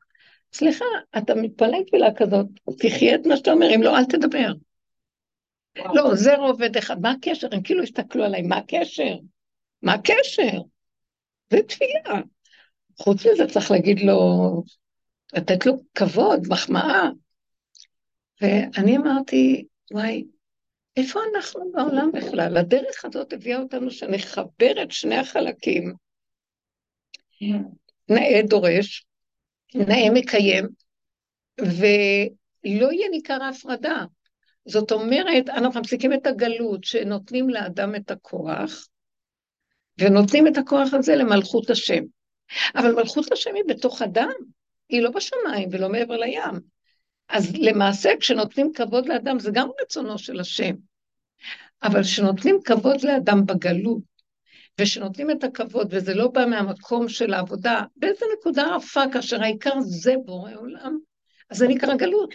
סליחה, 0.53 0.85
אתה 1.17 1.35
מתפלל 1.35 1.83
תפילה 1.87 2.07
כזאת, 2.15 2.45
תחיה 2.79 3.15
את 3.15 3.25
מה 3.25 3.37
שאתה 3.37 3.51
אומר, 3.51 3.75
אם 3.75 3.83
לא, 3.83 3.97
אל 3.97 4.05
תדבר. 4.05 4.51
לא, 5.77 6.15
זה 6.15 6.37
רובד 6.37 6.77
אחד, 6.77 7.01
מה 7.01 7.11
הקשר? 7.11 7.47
הם 7.51 7.61
כאילו 7.61 7.83
הסתכלו 7.83 8.23
עליי, 8.23 8.41
מה 8.41 8.57
הקשר? 8.57 9.15
מה 9.81 9.93
הקשר? 9.93 10.61
זה 11.49 11.59
תפילה. 11.67 12.21
חוץ 12.97 13.25
מזה 13.25 13.47
צריך 13.47 13.71
להגיד 13.71 13.99
לו, 13.99 14.63
לתת 15.33 15.65
לו 15.65 15.73
כבוד, 15.95 16.39
מחמאה. 16.49 17.09
ואני 18.41 18.97
אמרתי, 18.97 19.65
וואי, 19.91 20.23
איפה 20.97 21.19
אנחנו 21.35 21.71
בעולם 21.71 22.11
בכלל? 22.13 22.57
הדרך 22.57 23.05
הזאת 23.05 23.33
הביאה 23.33 23.59
אותנו 23.59 23.91
שנחבר 23.91 24.83
את 24.83 24.91
שני 24.91 25.15
החלקים. 25.15 25.93
נאה 28.09 28.41
דורש, 28.49 29.05
נאה 29.75 30.09
מקיים, 30.13 30.67
ולא 31.59 32.91
יהיה 32.91 33.09
ניכר 33.11 33.43
ההפרדה. 33.43 34.05
זאת 34.65 34.91
אומרת, 34.91 35.49
אנחנו 35.49 35.79
מפסיקים 35.79 36.13
את 36.13 36.27
הגלות 36.27 36.83
שנותנים 36.83 37.49
לאדם 37.49 37.95
את 37.95 38.11
הכוח, 38.11 38.87
ונותנים 39.99 40.47
את 40.47 40.57
הכוח 40.57 40.93
הזה 40.93 41.15
למלכות 41.15 41.69
השם. 41.69 42.03
אבל 42.75 42.91
מלכות 42.95 43.31
השם 43.31 43.55
היא 43.55 43.63
בתוך 43.67 44.01
אדם, 44.01 44.33
היא 44.89 45.01
לא 45.01 45.11
בשמיים 45.11 45.69
ולא 45.71 45.89
מעבר 45.89 46.17
לים. 46.17 46.76
אז 47.29 47.55
למעשה 47.55 48.09
כשנותנים 48.19 48.71
כבוד 48.73 49.07
לאדם 49.07 49.39
זה 49.39 49.51
גם 49.53 49.69
רצונו 49.81 50.17
של 50.17 50.39
השם. 50.39 50.75
אבל 51.83 52.03
כשנותנים 52.03 52.59
כבוד 52.65 53.01
לאדם 53.03 53.45
בגלות, 53.45 54.01
ושנותנים 54.81 55.31
את 55.31 55.43
הכבוד, 55.43 55.87
וזה 55.91 56.13
לא 56.13 56.27
בא 56.27 56.45
מהמקום 56.45 57.09
של 57.09 57.33
העבודה, 57.33 57.81
באיזה 57.95 58.25
נקודה 58.39 58.75
רפה, 58.75 59.03
כאשר 59.13 59.41
העיקר 59.41 59.79
זה 59.79 60.15
בורא 60.25 60.51
עולם, 60.55 60.97
אז 61.49 61.57
זה 61.57 61.67
נקרא 61.67 61.95
גלות. 61.95 62.33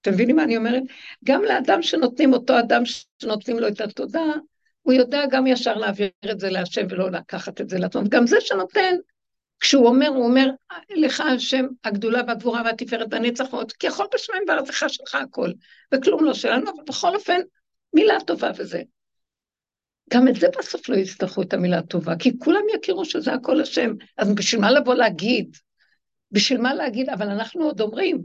אתם 0.00 0.12
מבינים 0.12 0.36
מה 0.36 0.44
אני 0.44 0.56
אומרת? 0.56 0.82
גם 1.24 1.42
לאדם 1.42 1.82
שנותנים, 1.82 2.32
אותו 2.32 2.58
אדם 2.58 2.82
שנותנים 3.18 3.58
לו 3.58 3.68
את 3.68 3.80
התודה, 3.80 4.22
הוא 4.82 4.92
יודע 4.92 5.22
גם 5.30 5.46
ישר 5.46 5.74
להעביר 5.74 6.10
את 6.30 6.40
זה 6.40 6.50
להשם 6.50 6.86
ולא 6.90 7.10
לקחת 7.10 7.60
את 7.60 7.68
זה 7.68 7.78
לעצמו. 7.78 8.02
גם 8.08 8.26
זה 8.26 8.36
שנותן, 8.40 8.94
כשהוא 9.62 9.86
אומר, 9.86 10.08
הוא 10.08 10.24
אומר, 10.24 10.46
לך 10.90 11.20
השם 11.20 11.66
הגדולה 11.84 12.22
והגבורה 12.26 12.62
והתפארת 12.64 13.06
והנצח 13.10 13.44
ועוד, 13.52 13.72
כי 13.72 13.86
יכול 13.86 14.06
בשמיים 14.14 14.42
בארצך 14.46 14.84
שלך 14.88 15.14
הכל, 15.14 15.50
וכלום 15.94 16.24
לא 16.24 16.34
שלנו, 16.34 16.70
אבל 16.70 16.82
בכל 16.86 17.14
אופן, 17.14 17.40
מילה 17.94 18.14
טובה 18.26 18.50
וזה. 18.56 18.82
גם 20.12 20.28
את 20.28 20.34
זה 20.34 20.46
בסוף 20.58 20.88
לא 20.88 20.96
יצטרכו 20.96 21.42
את 21.42 21.52
המילה 21.52 21.78
הטובה, 21.78 22.16
כי 22.18 22.38
כולם 22.38 22.62
יכירו 22.74 23.04
שזה 23.04 23.32
הכל 23.32 23.60
השם, 23.60 23.90
אז 24.18 24.34
בשביל 24.34 24.60
מה 24.60 24.70
לבוא 24.70 24.94
להגיד? 24.94 25.56
בשביל 26.30 26.60
מה 26.60 26.74
להגיד? 26.74 27.08
אבל 27.08 27.28
אנחנו 27.28 27.64
עוד 27.64 27.80
אומרים, 27.80 28.22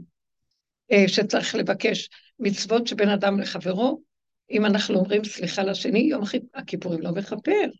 אה, 0.92 1.04
שצריך 1.08 1.54
לבקש 1.54 2.08
מצוות 2.38 2.86
שבין 2.86 3.08
אדם 3.08 3.40
לחברו, 3.40 4.02
אם 4.50 4.66
אנחנו 4.66 4.94
אומרים 4.94 5.24
סליחה 5.24 5.62
לשני, 5.62 5.98
יום 5.98 6.22
הכיפורים 6.54 7.00
לא 7.00 7.10
מכפר. 7.12 7.70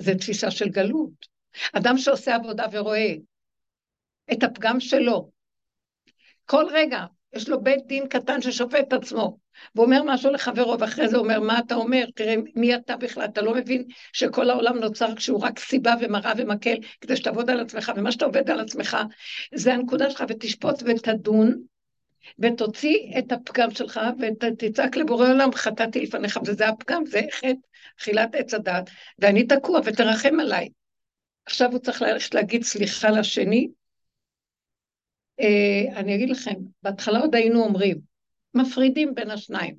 זו 0.00 0.12
תפיסה 0.18 0.50
של 0.50 0.68
גלות. 0.68 1.31
אדם 1.72 1.98
שעושה 1.98 2.34
עבודה 2.34 2.66
ורואה 2.72 3.14
את 4.32 4.42
הפגם 4.42 4.80
שלו, 4.80 5.30
כל 6.44 6.64
רגע 6.70 7.04
יש 7.32 7.48
לו 7.48 7.62
בית 7.62 7.86
דין 7.86 8.08
קטן 8.08 8.42
ששופט 8.42 8.84
את 8.88 8.92
עצמו, 8.92 9.38
ואומר 9.74 10.02
משהו 10.06 10.30
לחברו, 10.30 10.80
ואחרי 10.80 11.08
זה 11.08 11.16
אומר, 11.16 11.40
מה 11.40 11.58
אתה 11.58 11.74
אומר? 11.74 12.04
תראה, 12.14 12.34
מי 12.54 12.74
אתה 12.74 12.96
בכלל? 12.96 13.24
אתה 13.24 13.42
לא 13.42 13.54
מבין 13.54 13.84
שכל 14.12 14.50
העולם 14.50 14.78
נוצר 14.78 15.14
כשהוא 15.14 15.40
רק 15.40 15.58
סיבה 15.58 15.94
ומראה 16.00 16.32
ומקל, 16.36 16.74
כדי 17.00 17.16
שתעבוד 17.16 17.50
על 17.50 17.60
עצמך, 17.60 17.92
ומה 17.96 18.12
שאתה 18.12 18.24
עובד 18.24 18.50
על 18.50 18.60
עצמך, 18.60 18.96
זה 19.54 19.74
הנקודה 19.74 20.10
שלך, 20.10 20.24
ותשפוט 20.28 20.82
ותדון, 20.86 21.62
ותוציא 22.38 23.18
את 23.18 23.32
הפגם 23.32 23.70
שלך, 23.70 24.00
ותצעק 24.18 24.96
לבורא 24.96 25.28
עולם, 25.28 25.52
חטאתי 25.54 26.00
לפניך, 26.00 26.38
וזה 26.46 26.68
הפגם, 26.68 27.06
זה 27.06 27.20
חטא, 27.32 27.52
אכילת 28.00 28.34
עץ 28.34 28.54
הדת, 28.54 28.90
ואני 29.18 29.46
תקוע, 29.46 29.80
ותרחם 29.84 30.40
עליי. 30.40 30.68
עכשיו 31.46 31.72
הוא 31.72 31.78
צריך 31.78 32.02
ללכת 32.02 32.34
להגיד 32.34 32.62
סליחה 32.62 33.10
לשני, 33.10 33.68
אה, 35.40 35.96
אני 35.96 36.14
אגיד 36.14 36.30
לכם, 36.30 36.54
בהתחלה 36.82 37.18
עוד 37.18 37.34
היינו 37.34 37.64
אומרים, 37.64 38.00
מפרידים 38.54 39.14
בין 39.14 39.30
השניים. 39.30 39.76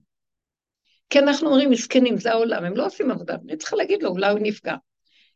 כי 1.10 1.20
אנחנו 1.20 1.48
אומרים, 1.48 1.70
מסכנים, 1.70 2.18
זה 2.18 2.32
העולם, 2.32 2.64
הם 2.64 2.78
לא 2.78 2.86
עושים 2.86 3.12
עבודה, 3.12 3.36
אני 3.46 3.58
צריכה 3.58 3.76
להגיד 3.76 4.04
לו, 4.04 4.10
אולי 4.10 4.32
הוא 4.32 4.40
נפגע. 4.42 4.76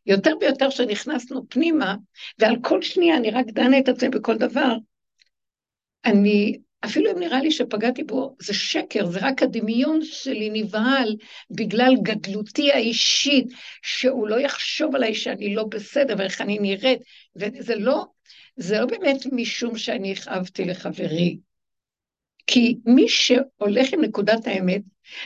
יותר 0.06 0.32
ויותר 0.40 0.70
שנכנסנו 0.70 1.48
פנימה, 1.48 1.96
ועל 2.38 2.56
כל 2.62 2.82
שנייה 2.82 3.16
אני 3.16 3.30
רק 3.30 3.46
דנה 3.46 3.78
את 3.78 3.88
עצמי 3.88 4.08
בכל 4.08 4.36
דבר, 4.36 4.76
אני, 6.04 6.58
אפילו 6.84 7.10
אם 7.12 7.18
נראה 7.18 7.40
לי 7.40 7.50
שפגעתי 7.50 8.04
בו, 8.04 8.36
זה 8.40 8.54
שקר, 8.54 9.06
זה 9.06 9.18
רק 9.22 9.42
הדמיון 9.42 10.00
שלי 10.02 10.50
נבהל 10.50 11.16
בגלל 11.50 11.94
גדלותי 12.02 12.72
האישית, 12.72 13.46
שהוא 13.82 14.28
לא 14.28 14.40
יחשוב 14.40 14.94
עליי 14.94 15.14
שאני 15.14 15.54
לא 15.54 15.64
בסדר 15.64 16.14
ואיך 16.18 16.40
אני 16.40 16.58
נראית, 16.58 17.00
וזה 17.36 17.74
לא 17.74 18.04
זה 18.56 18.80
לא 18.80 18.86
באמת 18.86 19.26
משום 19.32 19.78
שאני 19.78 20.12
הכאבתי 20.12 20.64
לחברי, 20.64 21.38
כי 22.46 22.76
מי 22.86 23.08
שהולך 23.08 23.92
עם 23.92 24.00
נקודת 24.00 24.46
האמת 24.46 24.82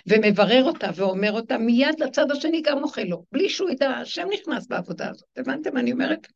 ומברר 0.07 0.65
אותה 0.65 0.91
ואומר 0.95 1.33
אותה, 1.33 1.59
מיד 1.59 2.01
לצד 2.01 2.31
השני 2.31 2.63
גם 2.63 2.83
אוכל 2.83 3.03
לו, 3.03 3.25
בלי 3.33 3.49
שהוא 3.49 3.71
ידע, 3.71 3.91
השם 3.91 4.27
נכנס 4.33 4.67
בעבודה 4.67 5.11
הזאת. 5.11 5.29
הבנתם 5.37 5.75
מה 5.75 5.81
אני 5.81 5.93
אומרת? 5.93 6.27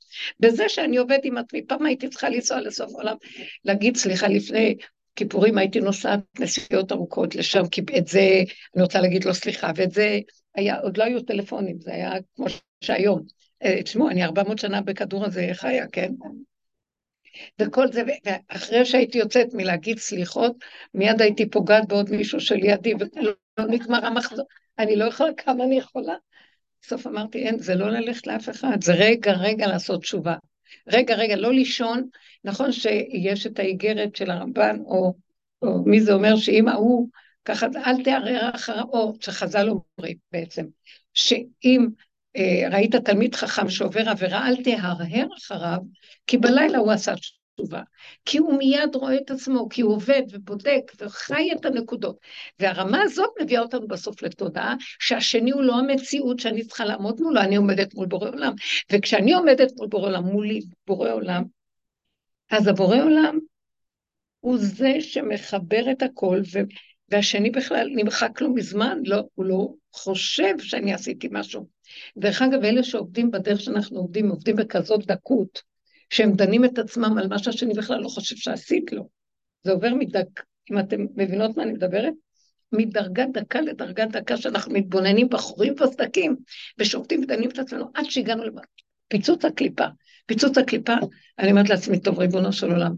בזה 0.40 0.68
שאני 0.68 0.96
עובד 0.96 1.18
עם 1.22 1.38
עצמי, 1.38 1.66
פעם 1.66 1.86
הייתי 1.86 2.08
צריכה 2.08 2.28
לנסוע 2.28 2.60
לסוף 2.60 2.90
העולם, 2.94 3.16
להגיד, 3.64 3.96
סליחה, 3.96 4.28
לפני 4.28 4.76
כיפורים 5.16 5.58
הייתי 5.58 5.80
נוסעת 5.80 6.20
נסיעות 6.38 6.92
ארוכות 6.92 7.34
לשם, 7.34 7.68
כי 7.68 7.80
את 7.98 8.06
זה, 8.06 8.42
אני 8.74 8.82
רוצה 8.82 9.00
להגיד 9.00 9.24
לו 9.24 9.34
סליחה, 9.34 9.70
ואת 9.76 9.92
זה 9.92 10.18
היה, 10.54 10.78
עוד 10.78 10.96
לא 10.96 11.04
היו 11.04 11.20
טלפונים, 11.20 11.80
זה 11.80 11.94
היה 11.94 12.12
כמו 12.36 12.46
שהיום. 12.80 13.22
אה, 13.62 13.82
תשמעו, 13.82 14.10
אני 14.10 14.24
400 14.24 14.58
שנה 14.58 14.80
בכדור 14.80 15.24
הזה 15.24 15.48
חיה, 15.52 15.86
כן? 15.88 16.12
וכל 17.60 17.92
זה, 17.92 18.02
ואחרי 18.24 18.84
שהייתי 18.84 19.18
יוצאת 19.18 19.46
מלהגיד 19.54 19.98
סליחות, 19.98 20.56
מיד 20.94 21.22
הייתי 21.22 21.50
פוגעת 21.50 21.88
בעוד 21.88 22.10
מישהו 22.10 22.40
שלידי, 22.40 22.94
ולא 22.94 23.32
נגמר 23.68 24.06
המחזור, 24.06 24.46
אני 24.78 24.96
לא 24.96 25.04
יכולה 25.04 25.34
כמה 25.36 25.64
אני 25.64 25.78
יכולה. 25.78 26.14
בסוף 26.82 27.06
אמרתי, 27.06 27.38
אין, 27.38 27.58
זה 27.58 27.74
לא 27.74 27.90
ללכת 27.90 28.26
לאף 28.26 28.48
אחד, 28.48 28.82
זה 28.82 28.92
רגע, 28.94 29.32
רגע 29.32 29.66
לעשות 29.66 30.02
תשובה. 30.02 30.34
רגע, 30.86 31.14
רגע, 31.14 31.36
לא 31.36 31.52
לישון. 31.52 32.08
נכון 32.44 32.72
שיש 32.72 33.46
את 33.46 33.58
האיגרת 33.58 34.16
של 34.16 34.30
הרמב"ן, 34.30 34.76
או, 34.84 35.14
או 35.62 35.84
מי 35.84 36.00
זה 36.00 36.12
אומר 36.12 36.36
שאם 36.36 36.68
ההוא, 36.68 37.08
ככה, 37.44 37.66
אל 37.86 38.04
תערער 38.04 38.50
אחריו, 38.54 38.84
או 38.84 39.14
שחז"ל 39.20 39.68
אומרים 39.68 40.16
בעצם, 40.32 40.66
שאם 41.14 41.86
אה, 42.36 42.68
ראית 42.70 42.96
תלמיד 42.96 43.34
חכם 43.34 43.68
שעובר 43.70 44.08
עבירה, 44.08 44.48
אל 44.48 44.62
תהרהר 44.62 45.26
אחריו, 45.38 45.78
כי 46.26 46.38
בלילה 46.38 46.78
הוא 46.78 46.92
עשה 46.92 47.16
תשובה. 47.56 47.82
כי 48.24 48.38
הוא 48.38 48.58
מיד 48.58 48.94
רואה 48.94 49.16
את 49.16 49.30
עצמו, 49.30 49.68
כי 49.68 49.82
הוא 49.82 49.94
עובד 49.94 50.22
ובודק 50.32 50.92
וחי 51.00 51.52
את 51.52 51.64
הנקודות. 51.64 52.18
והרמה 52.60 53.02
הזאת 53.02 53.30
מביאה 53.42 53.60
אותנו 53.60 53.88
בסוף 53.88 54.22
לתודעה 54.22 54.74
שהשני 54.98 55.50
הוא 55.50 55.62
לא 55.62 55.78
המציאות 55.78 56.40
שאני 56.40 56.64
צריכה 56.64 56.84
לעמוד 56.84 57.20
מולו, 57.20 57.40
אני 57.40 57.56
עומדת 57.56 57.94
מול 57.94 58.06
בורא 58.06 58.28
עולם. 58.28 58.52
וכשאני 58.92 59.34
עומדת 59.34 59.72
מול 59.76 59.88
בורא 59.88 60.08
עולם, 60.08 60.24
מולי 60.24 60.60
בורא 60.86 61.10
עולם, 61.10 61.44
אז 62.50 62.66
הבורא 62.66 63.02
עולם 63.02 63.38
הוא 64.40 64.58
זה 64.58 64.92
שמחבר 65.00 65.90
את 65.90 66.02
הכל, 66.02 66.40
ו... 66.52 66.58
והשני 67.08 67.50
בכלל 67.50 67.88
נמחק 67.94 68.40
לו 68.40 68.54
מזמן, 68.54 68.98
לא, 69.04 69.22
הוא 69.34 69.44
לא 69.44 69.68
חושב 69.92 70.58
שאני 70.58 70.94
עשיתי 70.94 71.28
משהו. 71.30 71.66
דרך 72.16 72.42
אגב, 72.42 72.64
אלה 72.64 72.82
שעובדים 72.82 73.30
בדרך 73.30 73.60
שאנחנו 73.60 73.98
עובדים, 73.98 74.28
עובדים 74.28 74.56
בכזאת 74.56 75.06
דקות, 75.06 75.62
שהם 76.10 76.32
דנים 76.32 76.64
את 76.64 76.78
עצמם 76.78 77.18
על 77.18 77.28
מה 77.28 77.38
שהשני 77.38 77.74
בכלל 77.74 78.00
לא 78.00 78.08
חושב 78.08 78.36
שעשית 78.36 78.92
לו. 78.92 79.08
זה 79.64 79.72
עובר 79.72 79.94
מדק, 79.94 80.42
אם 80.70 80.78
אתם 80.78 81.06
מבינות 81.16 81.56
מה 81.56 81.62
אני 81.62 81.72
מדברת? 81.72 82.12
מדרגת 82.72 83.26
דקה 83.32 83.60
לדרגת 83.60 84.10
דקה 84.10 84.36
שאנחנו 84.36 84.72
מתבוננים 84.72 85.28
בחורים 85.28 85.74
וסדקים, 85.82 86.36
ושופטים 86.78 87.22
ודנים 87.22 87.50
את 87.50 87.58
עצמנו 87.58 87.90
עד 87.94 88.04
שהגענו 88.04 88.42
לפיצוץ 88.44 89.44
הקליפה. 89.44 89.84
פיצוץ 90.26 90.58
הקליפה, 90.58 90.94
אני 91.38 91.50
אומרת 91.50 91.68
לעצמי, 91.68 92.00
טוב, 92.00 92.18
ריבונו 92.18 92.52
של 92.52 92.70
עולם, 92.70 92.94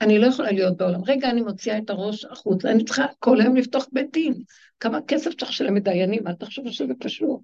אני 0.00 0.18
לא 0.18 0.26
יכולה 0.26 0.50
להיות 0.50 0.76
בעולם. 0.76 1.04
רגע, 1.04 1.30
אני 1.30 1.40
מוציאה 1.40 1.78
את 1.78 1.90
הראש 1.90 2.24
החוצה, 2.24 2.70
אני 2.70 2.84
צריכה 2.84 3.06
כל 3.18 3.40
היום 3.40 3.56
לפתוח 3.56 3.86
בית 3.92 4.12
דין. 4.12 4.34
כמה 4.80 4.98
כסף 5.08 5.34
צריך 5.34 5.50
לשלם 5.50 5.76
לדיינים, 5.76 6.26
אל 6.26 6.34
תחשבו 6.34 6.72
שזה 6.72 6.92
פשוט. 7.00 7.40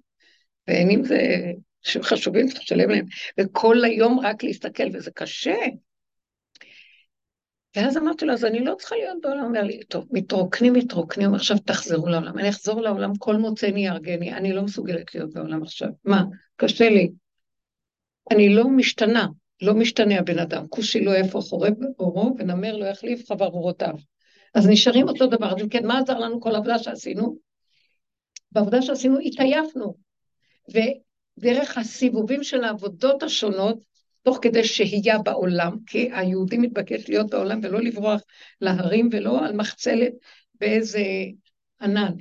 ואם 0.67 1.03
זה 1.03 1.17
חשובים, 2.01 2.47
צריך 2.47 2.61
לשלם 2.61 2.89
להם. 2.89 3.05
וכל 3.39 3.83
היום 3.83 4.19
רק 4.19 4.43
להסתכל, 4.43 4.83
וזה 4.93 5.11
קשה. 5.11 5.55
ואז 7.75 7.97
אמרתי 7.97 8.25
לו, 8.25 8.33
אז 8.33 8.45
אני 8.45 8.59
לא 8.59 8.75
צריכה 8.75 8.95
להיות 8.95 9.17
בעולם. 9.21 9.43
אומר 9.43 9.63
לי, 9.63 9.83
טוב, 9.83 10.07
מתרוקנים, 10.11 10.73
מתרוקנים, 10.73 11.33
עכשיו 11.33 11.57
תחזרו 11.57 12.07
לעולם. 12.07 12.37
אני 12.37 12.49
אחזור 12.49 12.81
לעולם, 12.81 13.15
כל 13.15 13.35
מוצאני 13.35 13.85
יהרגני, 13.85 14.33
אני 14.33 14.53
לא 14.53 14.61
מסוגלת 14.61 15.15
להיות 15.15 15.33
בעולם 15.33 15.63
עכשיו. 15.63 15.89
מה, 16.05 16.23
קשה 16.55 16.89
לי. 16.89 17.11
אני 18.31 18.55
לא 18.55 18.67
משתנה, 18.67 19.27
לא 19.61 19.73
משתנה 19.73 20.19
הבן 20.19 20.39
אדם. 20.39 20.67
כושי 20.67 21.03
לא 21.03 21.11
יהפוך 21.11 21.45
חורב 21.45 21.73
אורו, 21.99 22.35
ונמר 22.37 22.77
לא 22.77 22.85
יחליף 22.85 23.27
חברותיו. 23.27 23.93
אז 24.55 24.67
נשארים 24.67 25.07
אותו 25.07 25.27
דבר. 25.27 25.55
אז 25.55 25.61
אם 25.61 25.69
כן, 25.69 25.85
מה 25.85 25.99
עזר 25.99 26.19
לנו 26.19 26.41
כל 26.41 26.55
העבודה 26.55 26.79
שעשינו? 26.79 27.37
בעבודה 28.51 28.81
שעשינו 28.81 29.19
התעייפנו. 29.19 29.95
ודרך 31.37 31.77
הסיבובים 31.77 32.43
של 32.43 32.63
העבודות 32.63 33.23
השונות, 33.23 33.79
תוך 34.21 34.39
כדי 34.41 34.63
שהייה 34.63 35.19
בעולם, 35.19 35.77
כי 35.85 36.09
היהודי 36.13 36.57
מתבקש 36.57 37.09
להיות 37.09 37.29
בעולם 37.29 37.59
ולא 37.63 37.81
לברוח 37.81 38.21
להרים 38.61 39.09
ולא 39.11 39.45
על 39.45 39.55
מחצלת 39.55 40.11
באיזה 40.59 41.03
ענן. 41.81 42.13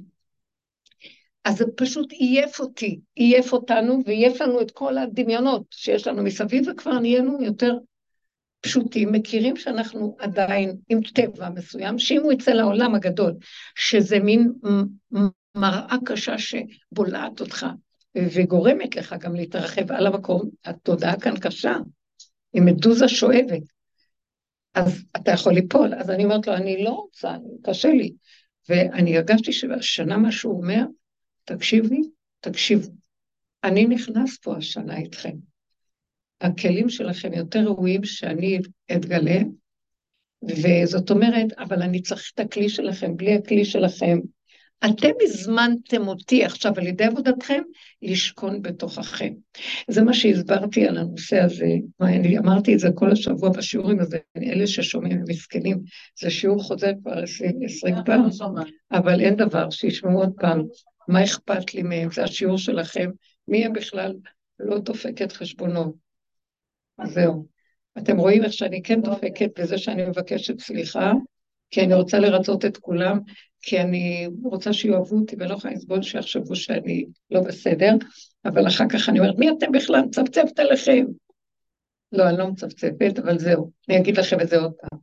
אז 1.45 1.57
זה 1.57 1.65
פשוט 1.77 2.13
עייף 2.13 2.61
אותי, 2.61 3.01
עייף 3.15 3.53
אותנו 3.53 3.99
ועייף 4.07 4.41
לנו 4.41 4.61
את 4.61 4.71
כל 4.71 4.99
הדמיונות 4.99 5.63
שיש 5.71 6.07
לנו 6.07 6.23
מסביב, 6.23 6.69
וכבר 6.69 6.99
נהיינו 6.99 7.43
יותר 7.43 7.79
פשוטים, 8.61 9.13
מכירים 9.13 9.57
שאנחנו 9.57 10.17
עדיין 10.19 10.77
עם 10.89 11.01
טבע 11.03 11.49
מסוים, 11.49 11.99
שאם 11.99 12.21
הוא 12.23 12.33
יצא 12.33 12.51
לעולם 12.51 12.95
הגדול, 12.95 13.35
שזה 13.75 14.19
מין 14.19 14.53
מראה 15.55 15.97
קשה 16.05 16.35
שבולעת 16.39 17.41
אותך 17.41 17.67
וגורמת 18.17 18.97
לך 18.97 19.15
גם 19.21 19.35
להתרחב 19.35 19.93
על 19.93 20.07
המקום, 20.07 20.51
התודעה 20.65 21.21
כאן 21.21 21.37
קשה, 21.37 21.77
היא 22.53 22.63
מדוזה 22.63 23.09
שואבת, 23.09 23.63
אז 24.75 25.05
אתה 25.17 25.31
יכול 25.31 25.53
ליפול. 25.53 25.95
אז 25.95 26.11
אני 26.11 26.25
אומרת 26.25 26.47
לו, 26.47 26.55
אני 26.55 26.85
לא 26.85 26.91
רוצה, 26.91 27.37
קשה 27.63 27.89
לי. 27.89 28.13
ואני 28.69 29.17
הרגשתי 29.17 29.53
שהשנה 29.53 30.17
מה 30.17 30.33
שהוא 30.33 30.63
אומר, 30.63 30.85
תקשיבי, 31.45 32.01
תקשיבו, 32.41 32.89
אני 33.65 33.87
נכנס 33.87 34.39
פה 34.39 34.57
השנה 34.57 34.99
איתכם. 34.99 35.33
הכלים 36.41 36.89
שלכם 36.89 37.33
יותר 37.33 37.65
ראויים 37.65 38.05
שאני 38.05 38.59
אתגלה, 38.93 39.39
וזאת 40.43 41.11
אומרת, 41.11 41.53
אבל 41.59 41.83
אני 41.83 42.03
צריך 42.03 42.31
את 42.35 42.41
הכלי 42.41 42.69
שלכם, 42.69 43.17
בלי 43.17 43.35
הכלי 43.35 43.65
שלכם. 43.65 44.19
אתם 44.85 45.11
הזמנתם 45.23 46.09
אותי 46.09 46.45
עכשיו 46.45 46.73
על 46.77 46.87
ידי 46.87 47.05
עבודתכם 47.05 47.63
לשכון 48.03 48.63
בתוככם. 48.63 49.33
זה 49.91 50.03
מה 50.03 50.15
שהסברתי 50.15 50.87
על 50.87 50.99
הנושא 50.99 51.41
הזה, 51.41 51.67
אני 52.01 52.39
אמרתי 52.39 52.75
את 52.75 52.79
זה 52.79 52.89
כל 52.95 53.11
השבוע 53.13 53.51
בשיעורים 53.51 54.01
הזה, 54.01 54.19
אלה 54.37 54.67
ששומעים 54.67 55.19
הם 55.19 55.25
מסכנים, 55.29 55.79
זה 56.21 56.31
שיעור 56.31 56.63
חוזר 56.63 56.91
כבר 57.03 57.23
עשרים 57.65 57.97
פעם, 58.07 58.29
אבל 58.93 59.21
אין 59.21 59.37
דבר, 59.37 59.71
שישמעו 59.71 60.21
עוד 60.21 60.33
פעם. 60.41 60.63
מה 61.09 61.25
אכפת 61.25 61.75
לי 61.75 61.83
מהם? 61.83 62.11
זה 62.11 62.25
השיעור 62.25 62.59
שלכם. 62.59 63.11
מי 63.49 63.65
הם 63.65 63.73
בכלל? 63.73 64.15
לא 64.61 64.79
דופקת 64.79 65.33
חשבונות. 65.33 65.95
זהו. 67.05 67.47
אתם 67.99 68.17
רואים 68.17 68.45
איך 68.45 68.53
שאני 68.53 68.83
כן 68.83 69.01
דופקת 69.01 69.61
בזה 69.61 69.79
שאני 69.79 70.07
מבקשת 70.07 70.61
סליחה, 70.61 71.13
כי 71.73 71.81
אני 71.81 71.95
רוצה 71.95 72.19
לרצות 72.19 72.65
את 72.65 72.77
כולם, 72.77 73.19
כי 73.63 73.81
אני 73.81 74.29
רוצה 74.45 74.73
שיאהבו 74.73 75.19
אותי 75.19 75.37
ולא 75.39 75.55
יכולה 75.55 75.75
לסבול 75.75 76.03
שיחשבו 76.03 76.57
שאני 76.57 77.05
לא 77.31 77.41
בסדר, 77.41 77.97
אבל 78.45 78.67
אחר 78.67 78.85
כך 78.89 79.09
אני 79.09 79.19
אומרת, 79.19 79.39
מי 79.39 79.51
אתם 79.51 79.73
בכלל? 79.73 80.01
מצפצפת 80.01 80.59
עליכם. 80.59 81.05
לא, 82.13 82.29
אני 82.29 82.39
לא 82.39 82.49
מצפצפת, 82.49 83.19
אבל 83.19 83.39
זהו, 83.39 83.71
אני 83.89 83.99
אגיד 83.99 84.17
לכם 84.17 84.41
את 84.41 84.49
זה 84.49 84.59
עוד 84.59 84.73
פעם. 84.73 84.99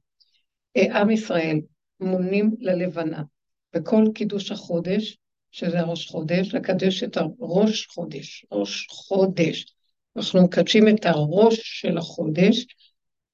אה, 0.78 1.02
עם 1.02 1.10
ישראל 1.10 1.60
מונים 2.00 2.56
ללבנה, 2.60 3.24
בכל 3.74 4.04
קידוש 4.16 4.52
החודש, 4.52 5.18
שזה 5.52 5.82
ראש 5.82 6.08
חודש, 6.08 6.56
לקדש 6.56 7.04
את 7.04 7.18
הראש 7.18 7.88
חודש, 7.88 8.46
ראש 8.52 8.88
חודש. 8.90 9.66
אנחנו 10.16 10.44
מקדשים 10.44 10.88
את 10.88 11.06
הראש 11.06 11.60
של 11.64 11.98
החודש, 11.98 12.66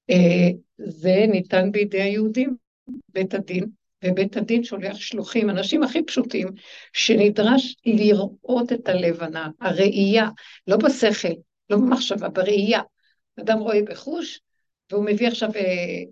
אה, 0.10 0.50
זה 0.78 1.26
ניתן 1.28 1.72
בידי 1.72 2.02
היהודים, 2.02 2.65
בית 3.10 3.34
הדין, 3.34 3.66
ובית 4.04 4.38
הדין 4.38 4.64
שולח 4.64 4.98
שלוחים, 4.98 5.50
אנשים 5.50 5.84
הכי 5.84 6.04
פשוטים, 6.04 6.48
שנדרש 6.94 7.76
לראות 7.86 8.74
את 8.74 8.90
הלבנה, 8.90 9.50
הראייה, 9.62 10.30
לא 10.68 10.78
בשכל, 10.78 11.34
לא 11.70 11.78
במחשבה, 11.78 12.30
בראייה. 12.30 12.82
אדם 13.40 13.60
רואה 13.60 13.82
בחוש, 13.82 14.40
והוא 14.92 15.06
מביא 15.06 15.28
עכשיו, 15.28 15.50
אה, 15.56 16.04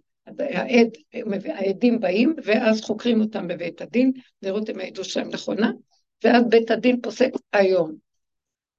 העד, 0.49 0.87
העדים 1.45 1.99
באים, 1.99 2.35
ואז 2.43 2.81
חוקרים 2.81 3.21
אותם 3.21 3.47
בבית 3.47 3.81
הדין, 3.81 4.11
לראות 4.41 4.69
אם 4.69 4.79
העדות 4.79 5.05
שלהם 5.05 5.29
נכונה, 5.29 5.71
ואז 6.23 6.43
בית 6.49 6.71
הדין 6.71 7.01
פוסק 7.01 7.29
היום. 7.53 7.95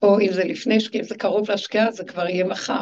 או 0.02 0.20
אם 0.20 0.32
זה 0.32 0.44
לפני 0.44 0.78
אם 0.94 1.02
זה 1.02 1.14
קרוב 1.14 1.50
להשקיעה, 1.50 1.92
זה 1.92 2.04
כבר 2.04 2.28
יהיה 2.28 2.44
מחר. 2.44 2.80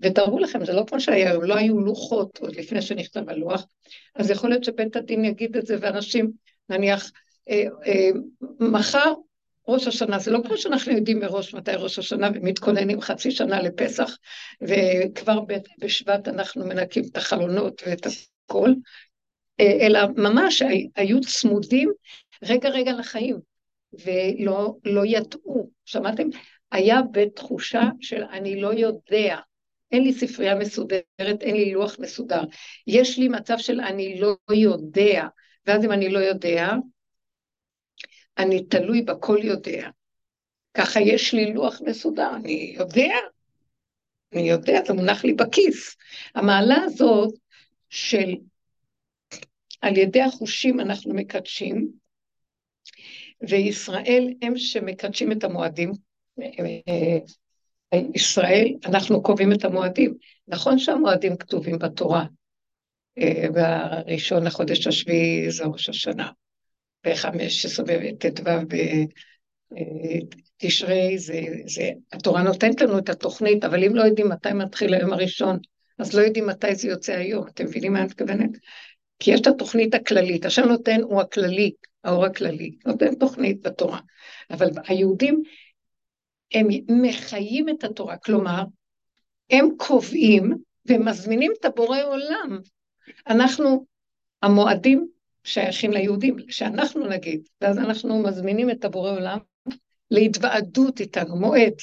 ותארו 0.00 0.38
לכם, 0.38 0.64
זה 0.64 0.72
לא 0.72 0.84
כמו 0.86 1.00
שהיה, 1.00 1.34
לא 1.34 1.54
היו 1.54 1.80
לוחות 1.80 2.38
עוד 2.38 2.56
לפני 2.56 2.82
שנכתב 2.82 3.30
הלוח, 3.30 3.66
אז 4.14 4.30
יכול 4.30 4.50
להיות 4.50 4.64
שבית 4.64 4.96
הדין 4.96 5.24
יגיד 5.24 5.56
את 5.56 5.66
זה, 5.66 5.76
ואנשים, 5.80 6.30
נניח, 6.68 7.10
אה, 7.50 7.64
אה, 7.86 8.10
מחר 8.60 9.12
ראש 9.68 9.86
השנה, 9.86 10.18
זה 10.18 10.30
לא 10.30 10.40
כמו 10.46 10.56
שאנחנו 10.56 10.92
יודעים 10.92 11.18
מראש 11.18 11.54
מתי 11.54 11.72
ראש 11.74 11.98
השנה 11.98 12.30
ומתכוננים 12.34 13.00
חצי 13.00 13.30
שנה 13.30 13.62
לפסח, 13.62 14.16
וכבר 14.60 15.40
בשבט 15.78 16.28
אנחנו 16.28 16.66
מנקים 16.66 17.04
את 17.10 17.16
החלונות 17.16 17.82
ואת 17.86 18.06
הכל, 18.06 18.70
אה, 19.60 19.86
אלא 19.86 20.00
ממש 20.16 20.62
היו 20.96 21.20
צמודים 21.20 21.92
רגע 22.42 22.68
רגע 22.68 22.92
לחיים, 22.92 23.38
ולא 24.04 24.74
לא 24.84 25.02
ידעו. 25.06 25.70
שמעתם? 25.84 26.28
היה 26.74 27.00
בתחושה 27.12 27.82
של 28.00 28.22
אני 28.22 28.60
לא 28.60 28.74
יודע, 28.74 29.38
אין 29.92 30.02
לי 30.02 30.12
ספרייה 30.12 30.54
מסודרת, 30.54 31.04
אין 31.40 31.56
לי 31.56 31.72
לוח 31.72 31.96
מסודר. 31.98 32.42
יש 32.86 33.18
לי 33.18 33.28
מצב 33.28 33.58
של 33.58 33.80
אני 33.80 34.20
לא 34.20 34.36
יודע, 34.50 35.26
ואז 35.66 35.84
אם 35.84 35.92
אני 35.92 36.08
לא 36.08 36.18
יודע, 36.18 36.72
אני 38.38 38.64
תלוי 38.64 39.02
בכל 39.02 39.38
יודע. 39.42 39.88
ככה 40.74 41.00
יש 41.00 41.34
לי 41.34 41.52
לוח 41.52 41.80
מסודר, 41.86 42.30
אני 42.36 42.74
יודע, 42.78 43.14
אני 44.32 44.50
יודע, 44.50 44.80
זה 44.86 44.92
מונח 44.92 45.24
לי 45.24 45.32
בכיס. 45.32 45.96
המעלה 46.34 46.76
הזאת 46.84 47.34
של 47.90 48.34
על 49.80 49.96
ידי 49.96 50.22
החושים 50.22 50.80
אנחנו 50.80 51.14
מקדשים, 51.14 51.88
וישראל 53.48 54.34
הם 54.42 54.56
שמקדשים 54.56 55.32
את 55.32 55.44
המועדים, 55.44 55.92
ישראל, 58.14 58.68
אנחנו 58.84 59.22
קובעים 59.22 59.52
את 59.52 59.64
המועדים. 59.64 60.14
נכון 60.48 60.78
שהמועדים 60.78 61.36
כתובים 61.36 61.78
בתורה, 61.78 62.24
אה, 63.18 63.46
והראשון 63.54 64.44
לחודש 64.44 64.86
השביעי 64.86 65.50
זה 65.50 65.64
ראש 65.64 65.88
השנה, 65.88 66.30
ב-15 67.06 67.84
ט"ו 68.18 68.50
בתשרי, 69.70 71.18
זה, 71.18 71.40
זה, 71.66 71.90
התורה 72.12 72.42
נותנת 72.42 72.80
לנו 72.80 72.98
את 72.98 73.08
התוכנית, 73.08 73.64
אבל 73.64 73.84
אם 73.84 73.94
לא 73.94 74.02
יודעים 74.02 74.28
מתי 74.28 74.52
מתחיל 74.52 74.94
היום 74.94 75.12
הראשון, 75.12 75.58
אז 75.98 76.14
לא 76.14 76.22
יודעים 76.22 76.46
מתי 76.46 76.74
זה 76.74 76.88
יוצא 76.88 77.12
היום, 77.12 77.46
אתם 77.48 77.64
מבינים 77.64 77.92
מה 77.92 77.98
אני 77.98 78.06
מתכוונת? 78.06 78.50
כי 79.18 79.30
יש 79.30 79.40
את 79.40 79.46
התוכנית 79.46 79.94
הכללית, 79.94 80.44
השם 80.44 80.68
נותן 80.68 81.00
הוא 81.02 81.20
הכללי, 81.20 81.72
האור 82.04 82.24
הכללי, 82.24 82.76
נותן 82.86 83.14
תוכנית 83.14 83.62
בתורה, 83.62 84.00
אבל 84.50 84.70
היהודים 84.86 85.42
הם 86.54 86.68
מחיים 86.88 87.68
את 87.68 87.84
התורה, 87.84 88.16
כלומר, 88.16 88.64
הם 89.50 89.68
קובעים 89.76 90.52
ומזמינים 90.88 91.52
את 91.60 91.64
הבורא 91.64 92.02
עולם. 92.02 92.60
אנחנו, 93.28 93.86
המועדים 94.42 95.08
שייכים 95.44 95.92
ליהודים, 95.92 96.36
שאנחנו 96.48 97.06
נגיד, 97.06 97.48
ואז 97.60 97.78
אנחנו 97.78 98.22
מזמינים 98.22 98.70
את 98.70 98.84
הבורא 98.84 99.10
עולם 99.10 99.38
להתוועדות 100.10 101.00
איתנו, 101.00 101.36
מועד. 101.36 101.74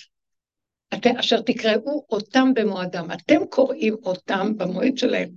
אתם, 0.94 1.18
אשר 1.18 1.42
תקראו 1.42 2.06
אותם 2.10 2.54
במועדם, 2.56 3.08
אתם 3.12 3.46
קוראים 3.50 3.96
אותם 4.04 4.58
במועד 4.58 4.98
שלהם, 4.98 5.30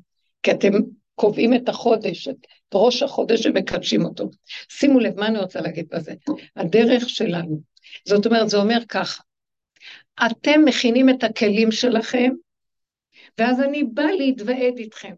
כי 0.43 0.51
אתם 0.51 0.73
קובעים 1.15 1.55
את 1.55 1.69
החודש, 1.69 2.29
את 2.29 2.47
ראש 2.75 3.03
החודש 3.03 3.47
ומקדשים 3.47 4.05
אותו. 4.05 4.31
שימו 4.69 5.01
לב, 5.01 5.21
מה 5.21 5.27
אני 5.27 5.39
רוצה 5.39 5.61
להגיד 5.61 5.87
בזה? 5.91 6.15
הדרך 6.57 7.09
שלנו. 7.09 7.74
זאת 8.05 8.27
אומרת, 8.27 8.49
זה 8.49 8.57
אומר 8.57 8.79
ככה, 8.89 9.23
אתם 10.27 10.61
מכינים 10.65 11.09
את 11.09 11.25
הכלים 11.25 11.73
שלכם, 11.73 12.31
ואז 13.39 13.61
אני 13.61 13.85
באה 13.85 14.13
להתוועד 14.13 14.79
איתכם. 14.79 15.15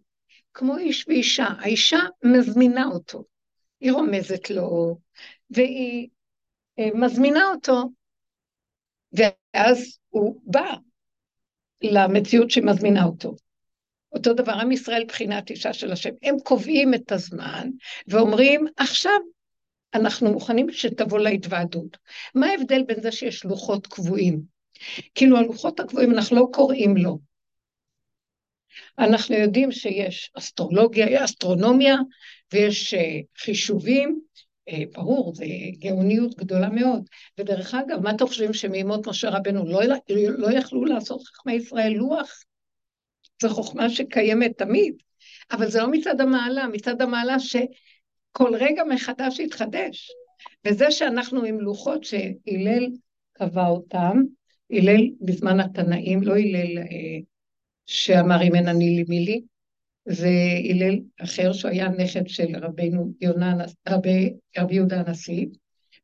כמו 0.55 0.77
איש 0.77 1.05
ואישה, 1.09 1.47
האישה 1.59 1.99
מזמינה 2.23 2.87
אותו, 2.87 3.25
היא 3.81 3.93
רומזת 3.93 4.51
לו, 4.51 4.99
והיא 5.51 6.09
אה, 6.79 6.89
מזמינה 6.95 7.51
אותו, 7.51 7.91
ואז 9.13 9.99
הוא 10.09 10.41
בא 10.45 10.75
למציאות 11.83 12.51
שמזמינה 12.51 13.05
אותו. 13.05 13.35
אותו 14.13 14.35
דבר, 14.35 14.53
עם 14.53 14.73
ישראל 14.73 15.05
בחינת 15.09 15.51
אישה 15.51 15.73
של 15.73 15.93
השם. 15.93 16.11
הם 16.23 16.37
קובעים 16.45 16.95
את 16.95 17.13
הזמן 17.13 17.71
ואומרים, 18.09 18.67
עכשיו 18.77 19.21
אנחנו 19.97 20.33
מוכנים 20.33 20.73
שתבוא 20.73 21.19
להתוועדות. 21.19 21.97
מה 22.35 22.47
ההבדל 22.47 22.83
בין 22.83 23.01
זה 23.01 23.13
שיש 23.13 23.45
לוחות 23.45 23.87
קבועים? 23.87 24.43
כאילו 25.15 25.37
הלוחות 25.37 25.81
הקבועים, 25.81 26.11
אנחנו 26.11 26.37
לא 26.37 26.49
קוראים 26.53 26.97
לו. 26.97 27.19
אנחנו 28.99 29.35
יודעים 29.35 29.73
שיש 29.73 30.31
אסטרולוגיה, 30.39 31.25
אסטרונומיה, 31.25 31.97
ויש 32.53 32.95
uh, 32.95 32.99
חישובים, 33.39 34.21
uh, 34.71 34.75
ברור, 34.93 35.35
זה 35.35 35.45
גאוניות 35.79 36.35
גדולה 36.35 36.69
מאוד. 36.69 37.09
ודרך 37.39 37.75
אגב, 37.75 38.03
מה 38.03 38.11
אתם 38.11 38.27
חושבים 38.27 38.53
שמימות 38.53 39.09
משה 39.09 39.31
רבנו 39.31 39.67
לא, 39.67 39.81
לא 40.39 40.53
יכלו 40.53 40.85
לעשות 40.85 41.23
חכמי 41.23 41.53
ישראל 41.53 41.93
לוח? 41.93 42.43
זו 43.43 43.49
חוכמה 43.49 43.91
שקיימת 43.91 44.59
תמיד, 44.59 44.95
אבל 45.53 45.71
זה 45.71 45.81
לא 45.81 45.91
מצד 45.91 46.21
המעלה, 46.21 46.67
מצד 46.67 47.03
המעלה 47.03 47.39
שכל 48.37 48.55
רגע 48.55 48.85
מחדש 48.85 49.41
יתחדש. 49.41 50.11
וזה 50.67 50.91
שאנחנו 50.91 51.45
עם 51.45 51.61
לוחות 51.61 52.05
שהלל 52.05 52.87
קבע 53.33 53.67
אותם, 53.67 54.23
הלל 54.71 55.09
בזמן 55.21 55.61
התנאים, 55.61 56.23
לא 56.23 56.33
הלל 56.37 56.79
אה, 56.79 57.19
שאמר 57.87 58.43
אם 58.43 58.55
אין 58.55 58.69
אני 58.69 58.97
לי 58.97 59.05
מי 59.09 59.21
לי, 59.21 59.43
זה 60.09 60.29
הלל 60.71 60.99
אחר 61.23 61.53
שהוא 61.53 61.71
היה 61.71 61.89
נכד 61.89 62.29
של 62.29 62.57
רבינו 62.57 63.13
יונה, 63.21 63.57
רבי, 63.89 64.33
רבי 64.59 64.75
יהודה 64.75 65.01
הנשיא, 65.01 65.47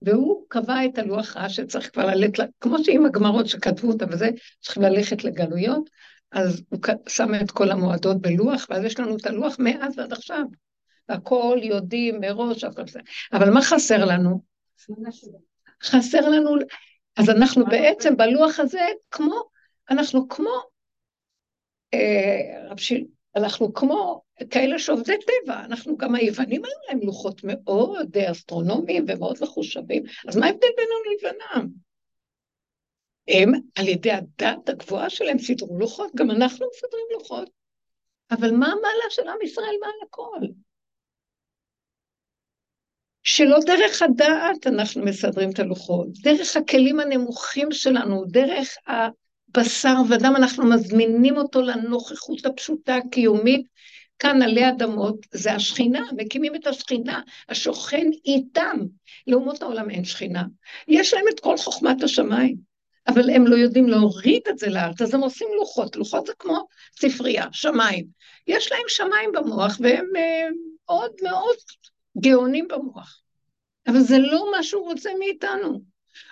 והוא 0.02 0.44
קבע 0.48 0.84
את 0.84 0.98
הלוח 0.98 1.36
רע 1.36 1.48
שצריך 1.48 1.90
כבר 1.92 2.06
ללכת, 2.06 2.44
כמו 2.60 2.84
שעם 2.84 3.06
הגמרות 3.06 3.46
שכתבו 3.46 3.88
אותה 3.88 4.04
וזה, 4.10 4.28
צריכים 4.60 4.82
ללכת 4.82 5.24
לגלויות, 5.24 5.90
אז 6.32 6.62
הוא 6.68 6.80
שם 7.08 7.34
את 7.34 7.50
כל 7.50 7.70
המועדות 7.70 8.20
בלוח, 8.20 8.66
ואז 8.70 8.84
יש 8.84 9.00
לנו 9.00 9.16
את 9.16 9.26
הלוח 9.26 9.56
מאז 9.58 9.98
ועד 9.98 10.12
עכשיו. 10.12 10.44
הכל 11.08 11.58
יודעים 11.62 12.20
מראש, 12.20 12.64
הכל 12.64 12.88
זה. 12.88 13.00
אבל 13.32 13.50
מה 13.50 13.62
חסר 13.62 14.04
לנו? 14.04 14.42
חסר 15.82 16.28
לנו, 16.28 16.54
אז 17.16 17.30
אנחנו 17.30 17.66
בעצם 17.66 18.16
בלוח 18.16 18.60
הזה 18.60 18.86
כמו, 19.10 19.42
אנחנו 19.90 20.28
כמו, 20.28 20.62
אה, 21.94 22.68
אנחנו 23.36 23.74
כמו 23.74 24.22
כאלה 24.50 24.78
שעובדי 24.78 25.16
טבע, 25.18 25.60
אנחנו 25.64 25.96
גם 25.96 26.14
היוונים 26.14 26.62
היו 26.64 26.74
להם 26.88 27.06
לוחות 27.06 27.40
מאוד 27.44 28.16
אסטרונומיים 28.16 29.04
ומאוד 29.08 29.36
מחושבים, 29.42 30.02
אז 30.28 30.36
מה 30.36 30.46
ההבדל 30.46 30.68
בינינו 30.76 31.00
לבינם? 31.14 31.68
הם, 33.28 33.52
על 33.78 33.88
ידי 33.88 34.10
הדת 34.12 34.68
הגבוהה 34.68 35.10
שלהם, 35.10 35.38
סידרו 35.38 35.78
לוחות, 35.78 36.10
גם 36.14 36.30
אנחנו 36.30 36.66
מסדרים 36.74 37.06
לוחות. 37.12 37.50
אבל 38.30 38.50
מה 38.50 38.66
המעלה 38.66 39.10
של 39.10 39.28
עם 39.28 39.42
ישראל 39.42 39.74
מעל 39.80 40.08
הכל? 40.08 40.46
שלא 43.24 43.58
דרך 43.66 44.02
הדעת 44.02 44.66
אנחנו 44.66 45.04
מסדרים 45.04 45.50
את 45.50 45.58
הלוחות, 45.58 46.06
דרך 46.22 46.56
הכלים 46.56 47.00
הנמוכים 47.00 47.72
שלנו, 47.72 48.24
דרך 48.24 48.68
הבשר 48.86 49.94
ודם, 50.08 50.32
אנחנו 50.36 50.64
מזמינים 50.64 51.36
אותו 51.36 51.62
לנוכחות 51.62 52.46
הפשוטה 52.46 52.96
הקיומית 52.96 53.66
כאן 54.18 54.42
עלי 54.42 54.68
אדמות, 54.68 55.16
זה 55.30 55.52
השכינה, 55.52 56.00
מקימים 56.16 56.54
את 56.54 56.66
השכינה, 56.66 57.20
השוכן 57.48 58.06
איתם. 58.24 58.76
לאומות 59.26 59.62
העולם 59.62 59.90
אין 59.90 60.04
שכינה. 60.04 60.42
יש 60.88 61.14
להם 61.14 61.24
את 61.34 61.40
כל 61.40 61.56
חוכמת 61.56 62.02
השמיים. 62.02 62.56
אבל 63.08 63.30
הם 63.30 63.46
לא 63.46 63.56
יודעים 63.56 63.88
להוריד 63.88 64.42
את 64.48 64.58
זה 64.58 64.68
לארץ, 64.68 65.02
אז 65.02 65.14
הם 65.14 65.20
עושים 65.20 65.48
לוחות. 65.56 65.96
לוחות 65.96 66.26
זה 66.26 66.32
כמו 66.38 66.66
ספרייה, 67.00 67.46
שמיים. 67.52 68.06
יש 68.46 68.72
להם 68.72 68.84
שמיים 68.88 69.32
במוח, 69.32 69.78
והם 69.80 70.06
אה, 70.16 70.48
מאוד 70.88 71.12
מאוד 71.22 71.56
גאונים 72.18 72.68
במוח. 72.68 73.22
אבל 73.86 74.00
זה 74.00 74.18
לא 74.18 74.50
מה 74.56 74.62
שהוא 74.62 74.84
רוצה 74.84 75.10
מאיתנו. 75.18 75.82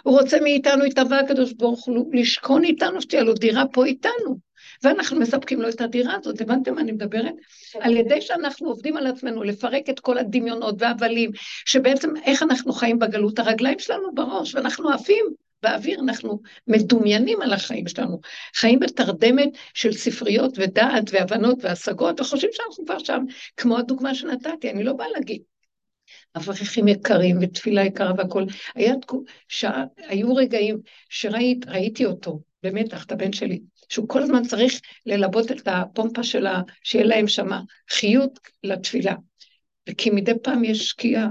הוא 0.02 0.20
רוצה 0.20 0.40
מאיתנו, 0.40 0.84
התאווה 0.84 1.20
הקדוש 1.20 1.52
ברוך 1.52 1.84
הוא, 1.84 2.10
לשכון 2.12 2.64
איתנו, 2.64 3.02
שתהיה 3.02 3.22
לו 3.22 3.34
דירה 3.34 3.64
פה 3.72 3.84
איתנו. 3.84 4.50
ואנחנו 4.82 5.20
מספקים 5.20 5.62
לו 5.62 5.68
את 5.68 5.80
הדירה 5.80 6.14
הזאת, 6.20 6.40
הבנתם 6.40 6.74
מה 6.74 6.80
אני 6.80 6.92
מדברת? 6.92 7.34
על 7.80 7.96
ידי 7.96 8.20
שאנחנו 8.20 8.68
עובדים 8.68 8.96
על 8.96 9.06
עצמנו 9.06 9.42
לפרק 9.42 9.90
את 9.90 10.00
כל 10.00 10.18
הדמיונות 10.18 10.74
והבלים, 10.78 11.30
שבעצם 11.64 12.16
איך 12.24 12.42
אנחנו 12.42 12.72
חיים 12.72 12.98
בגלות, 12.98 13.38
הרגליים 13.38 13.78
שלנו 13.78 14.14
בראש, 14.14 14.54
ואנחנו 14.54 14.90
עפים 14.90 15.24
באוויר, 15.62 16.00
אנחנו 16.00 16.40
מדומיינים 16.66 17.42
על 17.42 17.52
החיים 17.52 17.88
שלנו, 17.88 18.20
חיים 18.54 18.78
בתרדמת 18.78 19.48
של 19.74 19.92
ספריות 19.92 20.52
ודעת 20.56 21.04
והבנות 21.12 21.58
והשגות, 21.60 22.20
וחושבים 22.20 22.50
שאנחנו 22.52 22.84
כבר 22.84 22.98
שם, 22.98 23.24
כמו 23.56 23.78
הדוגמה 23.78 24.14
שנתתי, 24.14 24.70
אני 24.70 24.84
לא 24.84 24.92
באה 24.92 25.08
להגיד. 25.08 25.42
אברכים 26.36 26.88
יקרים 26.88 27.38
ותפילה 27.40 27.84
יקרה 27.84 28.12
והכול. 28.18 28.46
היה 28.74 28.94
שעה, 29.48 29.84
היו 29.96 30.34
רגעים 30.34 30.78
שראיתי 31.08 32.04
אותו, 32.04 32.40
במתח, 32.62 33.04
את 33.04 33.12
הבן 33.12 33.32
שלי, 33.32 33.60
שהוא 33.88 34.08
כל 34.08 34.22
הזמן 34.22 34.42
צריך 34.42 34.80
ללבות 35.06 35.52
את 35.52 35.68
הפומפה 35.68 36.22
שלה, 36.22 36.62
שיהיה 36.84 37.04
להם 37.04 37.28
שמה 37.28 37.60
חיות 37.90 38.38
לתפילה. 38.64 39.14
וכי 39.88 40.10
מדי 40.10 40.32
פעם 40.42 40.64
יש 40.64 40.88
שקיעה, 40.88 41.28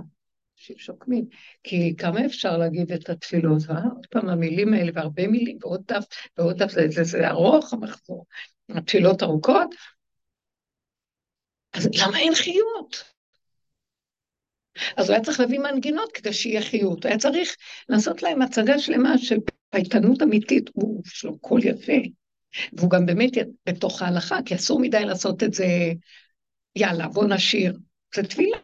שוקמים. 0.55 1.25
כי 1.63 1.95
כמה 1.97 2.25
אפשר 2.25 2.57
להגיד 2.57 2.91
את 2.91 3.09
התפילות, 3.09 3.61
אה? 3.69 3.75
עוד 3.95 4.05
פעם 4.09 4.29
המילים 4.29 4.73
האלה, 4.73 4.91
והרבה 4.95 5.27
מילים, 5.27 5.57
ועוד 5.61 5.81
דף, 5.87 6.05
ועוד 6.37 6.63
דף, 6.63 6.71
זה, 6.71 6.87
זה, 6.89 7.03
זה 7.03 7.27
ארוך 7.27 7.73
המחזור. 7.73 8.25
התפילות 8.69 9.23
ארוכות. 9.23 9.75
אז 11.73 11.89
למה 12.01 12.19
אין 12.19 12.35
חיות? 12.35 13.18
אז 14.97 15.05
הוא 15.05 15.13
היה 15.13 15.23
צריך 15.23 15.39
להביא 15.39 15.59
מנגינות 15.59 16.11
כדי 16.11 16.33
שיהיה 16.33 16.61
חיות. 16.61 17.05
היה 17.05 17.17
צריך 17.17 17.55
לעשות 17.89 18.23
להם 18.23 18.41
הצגה 18.41 18.79
שלמה 18.79 19.17
של 19.17 19.37
פייטנות 19.69 20.21
אמיתית. 20.21 20.69
הוא, 20.73 21.01
יש 21.05 21.25
לו 21.25 21.39
קול 21.39 21.63
יפה. 21.63 21.93
והוא 22.73 22.89
גם 22.89 23.05
באמת 23.05 23.31
בתוך 23.65 24.01
ההלכה, 24.01 24.39
כי 24.45 24.55
אסור 24.55 24.79
מדי 24.79 25.05
לעשות 25.05 25.43
את 25.43 25.53
זה, 25.53 25.65
יאללה, 26.75 27.07
בוא 27.07 27.25
נשיר. 27.25 27.77
זה 28.15 28.23
תפילה. 28.23 28.57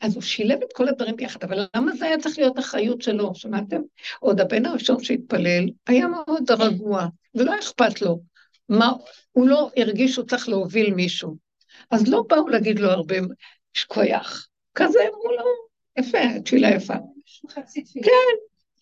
אז 0.00 0.14
הוא 0.14 0.22
שילב 0.22 0.58
את 0.62 0.72
כל 0.72 0.88
הדברים 0.88 1.16
ביחד, 1.16 1.44
אבל 1.44 1.66
למה 1.76 1.96
זה 1.96 2.06
היה 2.06 2.18
צריך 2.18 2.38
להיות 2.38 2.58
אחריות 2.58 3.02
שלו, 3.02 3.34
שמעתם? 3.34 3.80
עוד 4.20 4.40
הבן 4.40 4.66
הראשון 4.66 5.04
שהתפלל 5.04 5.64
היה 5.86 6.06
מאוד 6.06 6.50
רגוע, 6.50 7.06
ולא 7.34 7.58
אכפת 7.58 8.02
לו. 8.02 8.22
מה, 8.68 8.92
הוא 9.32 9.48
לא 9.48 9.70
הרגיש 9.76 10.12
שהוא 10.12 10.26
צריך 10.26 10.48
להוביל 10.48 10.94
מישהו. 10.94 11.36
אז 11.90 12.08
לא 12.08 12.22
באו 12.28 12.48
להגיד 12.48 12.78
לו 12.78 12.90
הרבה, 12.90 13.16
שכוייח. 13.74 14.46
כזה 14.80 14.98
אמרו 15.08 15.32
לו, 15.32 15.44
יפה, 15.98 16.40
תפילה 16.44 16.70
יפה. 16.70 16.94
כן, 18.02 18.36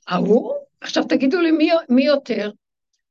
ההוא, 0.09 0.55
עכשיו 0.81 1.05
תגידו 1.05 1.41
לי 1.41 1.51
מי, 1.51 1.71
מי 1.89 2.05
יותר, 2.07 2.51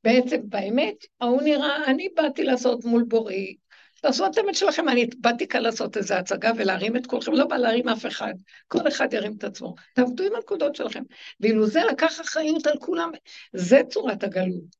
בעצם, 0.04 0.36
באמת, 0.42 1.04
ההוא 1.20 1.42
נראה, 1.42 1.84
אני 1.86 2.08
באתי 2.16 2.42
לעשות 2.42 2.84
מול 2.84 3.02
בוראי, 3.02 3.56
תעשו 4.02 4.26
את 4.26 4.38
האמת 4.38 4.54
שלכם, 4.54 4.88
אני 4.88 5.06
באתי 5.18 5.48
כאן 5.48 5.62
לעשות 5.62 5.96
איזו 5.96 6.14
הצגה 6.14 6.50
ולהרים 6.56 6.96
את 6.96 7.06
כולכם, 7.06 7.32
לא 7.32 7.46
בא 7.46 7.56
להרים 7.56 7.88
אף 7.88 8.06
אחד, 8.06 8.32
כל 8.68 8.88
אחד 8.88 9.12
ירים 9.12 9.34
את 9.38 9.44
עצמו, 9.44 9.74
תעבדו 9.94 10.24
עם 10.24 10.34
הנקודות 10.34 10.74
שלכם. 10.74 11.02
ואילו 11.40 11.66
זה 11.66 11.80
לקח 11.90 12.20
אחריות 12.20 12.66
על 12.66 12.78
כולם, 12.78 13.10
זה 13.52 13.80
צורת 13.88 14.24
הגלות. 14.24 14.78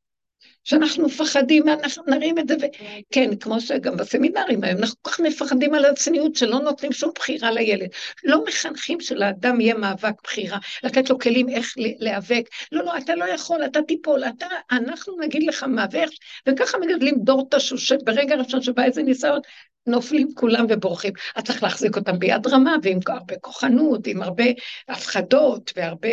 שאנחנו 0.64 1.06
מפחדים, 1.06 1.68
אנחנו 1.68 2.02
נרים 2.06 2.38
את 2.38 2.48
זה, 2.48 2.54
וכן, 2.56 3.36
כמו 3.36 3.60
שגם 3.60 3.96
בסמינרים 3.96 4.64
היום, 4.64 4.78
אנחנו 4.78 4.96
כל 5.02 5.10
כך 5.10 5.20
מפחדים 5.20 5.74
על 5.74 5.84
הצניעות 5.84 6.36
שלא 6.36 6.58
נותנים 6.58 6.92
שום 6.92 7.10
בחירה 7.14 7.50
לילד. 7.50 7.88
לא 8.24 8.44
מחנכים 8.44 9.00
שלאדם 9.00 9.60
יהיה 9.60 9.74
מאבק 9.74 10.22
בחירה, 10.24 10.58
לתת 10.82 11.10
לו 11.10 11.18
כלים 11.18 11.48
איך 11.48 11.74
להיאבק. 11.76 12.48
לא, 12.72 12.84
לא, 12.84 12.98
אתה 12.98 13.14
לא 13.14 13.24
יכול, 13.24 13.64
אתה 13.64 13.82
תיפול, 13.82 14.24
אתה, 14.24 14.46
אנחנו 14.70 15.16
נגיד 15.20 15.42
לך 15.42 15.62
מה, 15.62 15.86
ואיך, 15.90 16.10
וככה 16.48 16.78
מגדלים 16.78 17.14
דור 17.18 17.48
תשוש, 17.50 17.88
שברגע 17.88 18.34
הראשון 18.34 18.62
שבא 18.62 18.84
איזה 18.84 19.02
ניסיון, 19.02 19.40
נופלים 19.88 20.28
כולם 20.34 20.66
ובורחים. 20.68 21.12
אז 21.36 21.42
צריך 21.44 21.62
להחזיק 21.62 21.96
אותם 21.96 22.18
ביד 22.18 22.46
רמה, 22.46 22.76
ועם 22.82 22.98
הרבה 23.08 23.34
כוחנות, 23.40 24.06
עם 24.06 24.22
הרבה 24.22 24.44
הפחדות, 24.88 25.72
והרבה... 25.76 26.08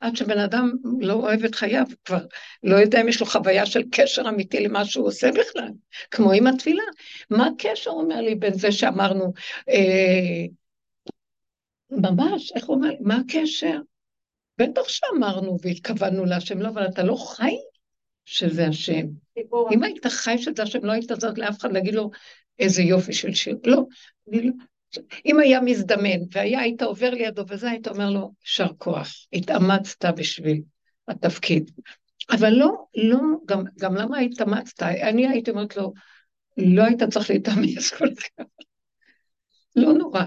עד 0.00 0.16
שבן 0.16 0.38
אדם 0.38 0.72
לא 1.00 1.12
אוהב 1.12 1.44
את 1.44 1.54
חייו, 1.54 1.84
כבר 2.04 2.18
לא 2.62 2.76
יודע 2.76 3.00
אם 3.00 3.08
יש 3.08 3.20
לו 3.20 3.26
חוויה 3.26 3.66
של 3.66 3.82
קשר 3.92 4.28
אמיתי 4.28 4.60
למה 4.60 4.84
שהוא 4.84 5.06
עושה 5.06 5.30
בכלל, 5.32 5.68
כמו 6.10 6.32
עם 6.32 6.46
התפילה. 6.46 6.82
מה 7.30 7.46
הקשר, 7.46 7.90
אומר 7.90 8.20
לי, 8.20 8.34
בין 8.34 8.54
זה 8.54 8.72
שאמרנו, 8.72 9.32
אה, 9.68 10.46
ממש, 11.90 12.52
איך 12.52 12.66
הוא 12.66 12.76
אומר 12.76 12.90
מה 13.00 13.16
הקשר? 13.16 13.78
בטח 14.58 14.88
שאמרנו 14.88 15.56
והתכוונו 15.62 16.24
להשם, 16.24 16.58
לא, 16.58 16.68
אבל 16.68 16.86
אתה 16.86 17.02
לא 17.02 17.16
חי 17.16 17.54
שזה 18.24 18.66
השם. 18.66 19.06
אם 19.72 19.82
היית 19.82 20.06
חי 20.06 20.38
שזה 20.38 20.62
השם, 20.62 20.84
לא 20.84 20.92
היית 20.92 21.12
זאת 21.20 21.38
לאף 21.38 21.58
אחד 21.58 21.72
להגיד 21.72 21.94
לו, 21.94 22.10
איזה 22.58 22.82
יופי 22.82 23.12
של 23.12 23.34
שיר. 23.34 23.56
לא, 23.64 23.82
לא, 24.26 24.50
אם 25.26 25.40
היה 25.40 25.60
מזדמן 25.60 26.20
והיה, 26.32 26.60
היית 26.60 26.82
עובר 26.82 27.10
לידו 27.10 27.44
וזה, 27.48 27.70
היית 27.70 27.88
אומר 27.88 28.10
לו, 28.10 28.32
יישר 28.44 28.68
כוח, 28.78 29.12
התאמצת 29.32 30.04
בשביל 30.16 30.62
התפקיד. 31.08 31.70
אבל 32.30 32.50
לא, 32.50 32.84
לא, 32.96 33.18
גם, 33.46 33.64
גם 33.78 33.94
למה 33.94 34.18
התאמצת? 34.18 34.82
אני 34.82 35.28
הייתי 35.28 35.50
אומרת 35.50 35.76
לו, 35.76 35.92
לא 36.56 36.84
היית 36.84 37.02
צריך 37.02 37.30
להתאמץ 37.30 37.90
כל 37.98 38.08
כך. 38.14 38.44
לא 39.76 39.92
נורא. 39.92 40.22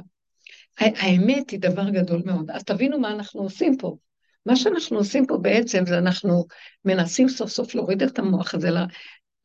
האמת 0.80 1.50
היא 1.50 1.60
דבר 1.60 1.90
גדול 1.90 2.22
מאוד. 2.26 2.52
אז 2.52 2.64
תבינו 2.64 3.00
מה 3.00 3.12
אנחנו 3.12 3.42
עושים 3.42 3.78
פה. 3.78 3.98
מה 4.46 4.56
שאנחנו 4.56 4.98
עושים 4.98 5.26
פה 5.26 5.38
בעצם 5.38 5.86
זה 5.86 5.98
אנחנו 5.98 6.46
מנסים 6.86 7.30
סוף 7.30 7.50
סוף 7.50 7.76
להוריד 7.76 8.04
את 8.04 8.20
המוח 8.20 8.56
הזה 8.56 8.70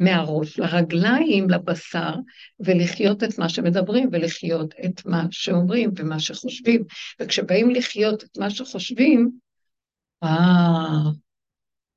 מהראש 0.01 0.59
לרגליים, 0.59 1.51
לבשר, 1.51 2.15
ולחיות 2.61 3.25
את 3.25 3.39
מה 3.39 3.49
שמדברים, 3.49 4.09
ולחיות 4.13 4.75
את 4.85 5.07
מה 5.07 5.27
שאומרים 5.31 5.91
ומה 5.97 6.21
שחושבים. 6.21 6.85
וכשבאים 7.21 7.71
לחיות 7.71 8.25
את 8.25 8.39
מה 8.39 8.51
שחושבים, 8.51 9.31
אה, 10.23 11.11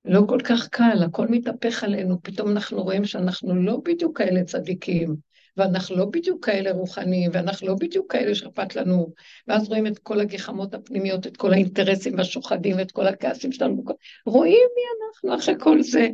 לא 0.07 0.21
כל 0.27 0.39
כך 0.43 0.67
קל, 0.67 1.03
הכל 1.05 1.27
מתהפך 1.27 1.83
עלינו, 1.83 2.17
פתאום 2.23 2.51
אנחנו 2.51 2.83
רואים 2.83 3.05
שאנחנו 3.05 3.55
לא 3.55 3.77
בדיוק 3.85 4.17
כאלה 4.17 4.43
צדיקים, 4.43 5.15
ואנחנו 5.57 5.95
לא 5.95 6.05
בדיוק 6.05 6.45
כאלה 6.45 6.71
רוחניים, 6.71 7.31
ואנחנו 7.33 7.67
לא 7.67 7.75
בדיוק 7.79 8.11
כאלה 8.11 8.35
שאכפת 8.35 8.75
לנו, 8.75 9.13
ואז 9.47 9.67
רואים 9.67 9.87
את 9.87 9.99
כל 9.99 10.19
הגחמות 10.19 10.73
הפנימיות, 10.73 11.27
את 11.27 11.37
כל 11.37 11.53
האינטרסים 11.53 12.17
והשוחדים, 12.17 12.77
ואת 12.77 12.91
כל 12.91 13.07
הכעסים 13.07 13.51
שלנו, 13.51 13.83
רואים 14.25 14.67
מי 14.75 14.81
אנחנו 15.07 15.35
אחרי 15.35 15.55
כל 15.59 15.81
זה. 15.81 16.09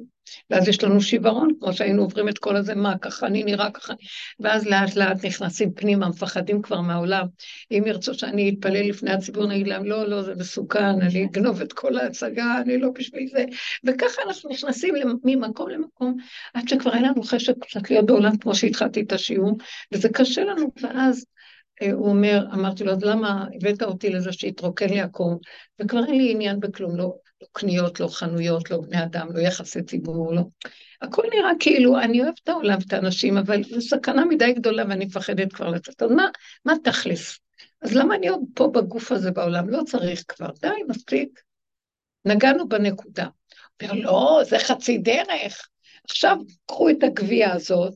ואז 0.50 0.68
יש 0.68 0.84
לנו 0.84 1.02
שיוורון, 1.02 1.50
כמו 1.60 1.74
שהיינו 1.74 2.02
עוברים 2.02 2.30
את 2.30 2.38
כל 2.38 2.56
הזה, 2.56 2.76
מה, 2.76 2.98
ככה 2.98 3.28
אני 3.28 3.44
נראה 3.44 3.72
ככה, 3.72 3.94
ואז 4.40 4.68
לאט 4.68 4.96
לאט 4.96 5.26
נכנסים 5.26 5.74
פנימה, 5.74 6.10
מפחדים 6.10 6.62
כבר 6.62 6.82
מהעולם. 6.82 7.26
אם 7.72 7.84
ירצו 7.88 8.14
שאני 8.14 8.50
אתפלל 8.50 8.90
לפני 8.90 9.12
הציבור, 9.12 9.46
נגיד 9.46 9.68
להם, 9.68 9.86
לא, 9.86 10.08
לא, 10.08 10.22
זה 10.22 10.36
מסוכן, 10.36 11.02
אני 11.02 11.26
אגנוב 11.26 11.62
את 11.62 11.74
כל 11.74 11.98
ההצגה, 11.98 12.62
אני 12.62 12.78
לא 12.78 12.90
בשביל 12.96 13.28
זה. 13.28 13.46
וככה 13.84 14.22
אנחנו 14.28 14.50
נכנסים 14.50 14.96
ממקום 15.24 15.70
למקום, 15.70 16.18
עד 16.54 16.68
שכבר 16.68 16.94
אין 16.94 17.04
לנו 17.04 17.24
חשק 17.24 17.54
קצת 17.60 17.90
להיות 17.90 18.06
בעולם 18.06 18.38
כמו 18.38 18.56
שהתחלתי 18.56 19.02
את 19.02 19.12
השיעור, 19.12 19.58
וזה 19.92 20.10
קשה 20.10 20.44
לנו, 20.44 20.72
ואז 20.82 21.26
אה, 21.82 21.92
הוא 21.92 22.08
אומר, 22.08 22.46
אמרתי 22.54 22.84
לו, 22.84 22.92
אז 22.92 23.04
למה 23.04 23.46
הבאת 23.56 23.84
אותי 23.84 24.10
לזה 24.10 24.34
שהתרוקן 24.34 24.90
לי 24.90 25.02
הקום, 25.02 25.38
וכבר 25.82 26.06
אין 26.06 26.18
לי 26.18 26.32
עניין 26.32 26.60
בכלום, 26.60 26.98
לא, 26.98 27.16
לא 27.44 27.48
קניות, 27.52 28.00
לא 28.00 28.08
חנויות, 28.08 28.72
לא 28.72 28.78
בני 28.82 29.04
אדם, 29.04 29.28
לא 29.36 29.40
יחסי 29.40 29.84
ציבור, 29.84 30.34
לא. 30.34 30.42
הכל 31.02 31.24
נראה 31.34 31.52
כאילו, 31.60 32.00
אני 32.00 32.22
אוהבת 32.22 32.40
את 32.44 32.50
העולם 32.50 32.78
ואת 32.80 32.94
האנשים, 32.94 33.38
אבל 33.38 33.64
זו 33.64 33.82
סכנה 33.82 34.26
מדי 34.26 34.54
גדולה 34.54 34.84
ואני 34.90 35.06
מפחדת 35.06 35.54
כבר 35.54 35.70
לצאת. 35.70 36.04
אז 36.04 36.12
מה, 36.12 36.28
מה 36.66 36.74
תכלס? 36.84 37.40
אז 37.82 37.94
למה 37.96 38.16
אני 38.16 38.28
עוד 38.28 38.42
פה 38.56 38.68
בגוף 38.74 39.12
הזה 39.12 39.32
בעולם? 39.32 39.70
לא 39.70 39.82
צריך 39.86 40.24
כבר, 40.28 40.50
די, 40.62 40.68
מספיק. 40.88 41.42
נגענו 42.26 42.70
בנקודה. 42.70 43.28
אומר, 43.82 43.94
לא, 43.94 44.42
זה 44.50 44.60
חצי 44.60 44.98
דרך. 44.98 45.68
עכשיו, 46.10 46.38
קחו 46.66 46.90
את 46.90 47.04
הגבייה 47.04 47.54
הזאת, 47.54 47.94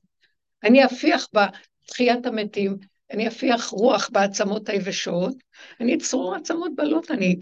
אני 0.63 0.85
אפיח 0.85 1.27
בתחיית 1.33 2.25
המתים, 2.25 2.77
אני 3.11 3.27
אפיח 3.27 3.67
רוח 3.67 4.09
בעצמות 4.11 4.69
היבשות, 4.69 5.35
אני 5.79 5.95
אצרור 5.95 6.35
עצמות 6.35 6.71
בלות, 6.75 7.11
אני 7.11 7.35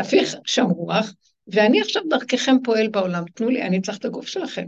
אפיח 0.00 0.34
שם 0.44 0.64
רוח, 0.64 1.14
ואני 1.46 1.80
עכשיו 1.80 2.02
דרככם 2.10 2.56
פועל 2.64 2.88
בעולם, 2.88 3.24
תנו 3.34 3.48
לי, 3.48 3.62
אני 3.62 3.80
צריך 3.80 3.98
את 3.98 4.04
הגוף 4.04 4.26
שלכם. 4.26 4.66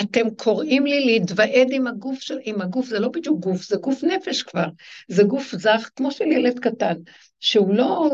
אתם 0.00 0.30
קוראים 0.30 0.86
לי 0.86 1.04
להתוועד 1.04 1.68
עם 1.70 1.86
הגוף 1.86 2.20
של... 2.20 2.38
עם 2.44 2.60
הגוף, 2.60 2.86
זה 2.86 3.00
לא 3.00 3.08
בדיוק 3.08 3.40
גוף, 3.40 3.62
זה 3.62 3.76
גוף 3.76 4.04
נפש 4.04 4.42
כבר. 4.42 4.66
זה 5.08 5.22
גוף 5.22 5.54
זך, 5.54 5.90
כמו 5.96 6.10
של 6.10 6.24
ילד 6.24 6.58
קטן, 6.58 6.94
שהוא 7.40 7.74
לא 7.74 8.10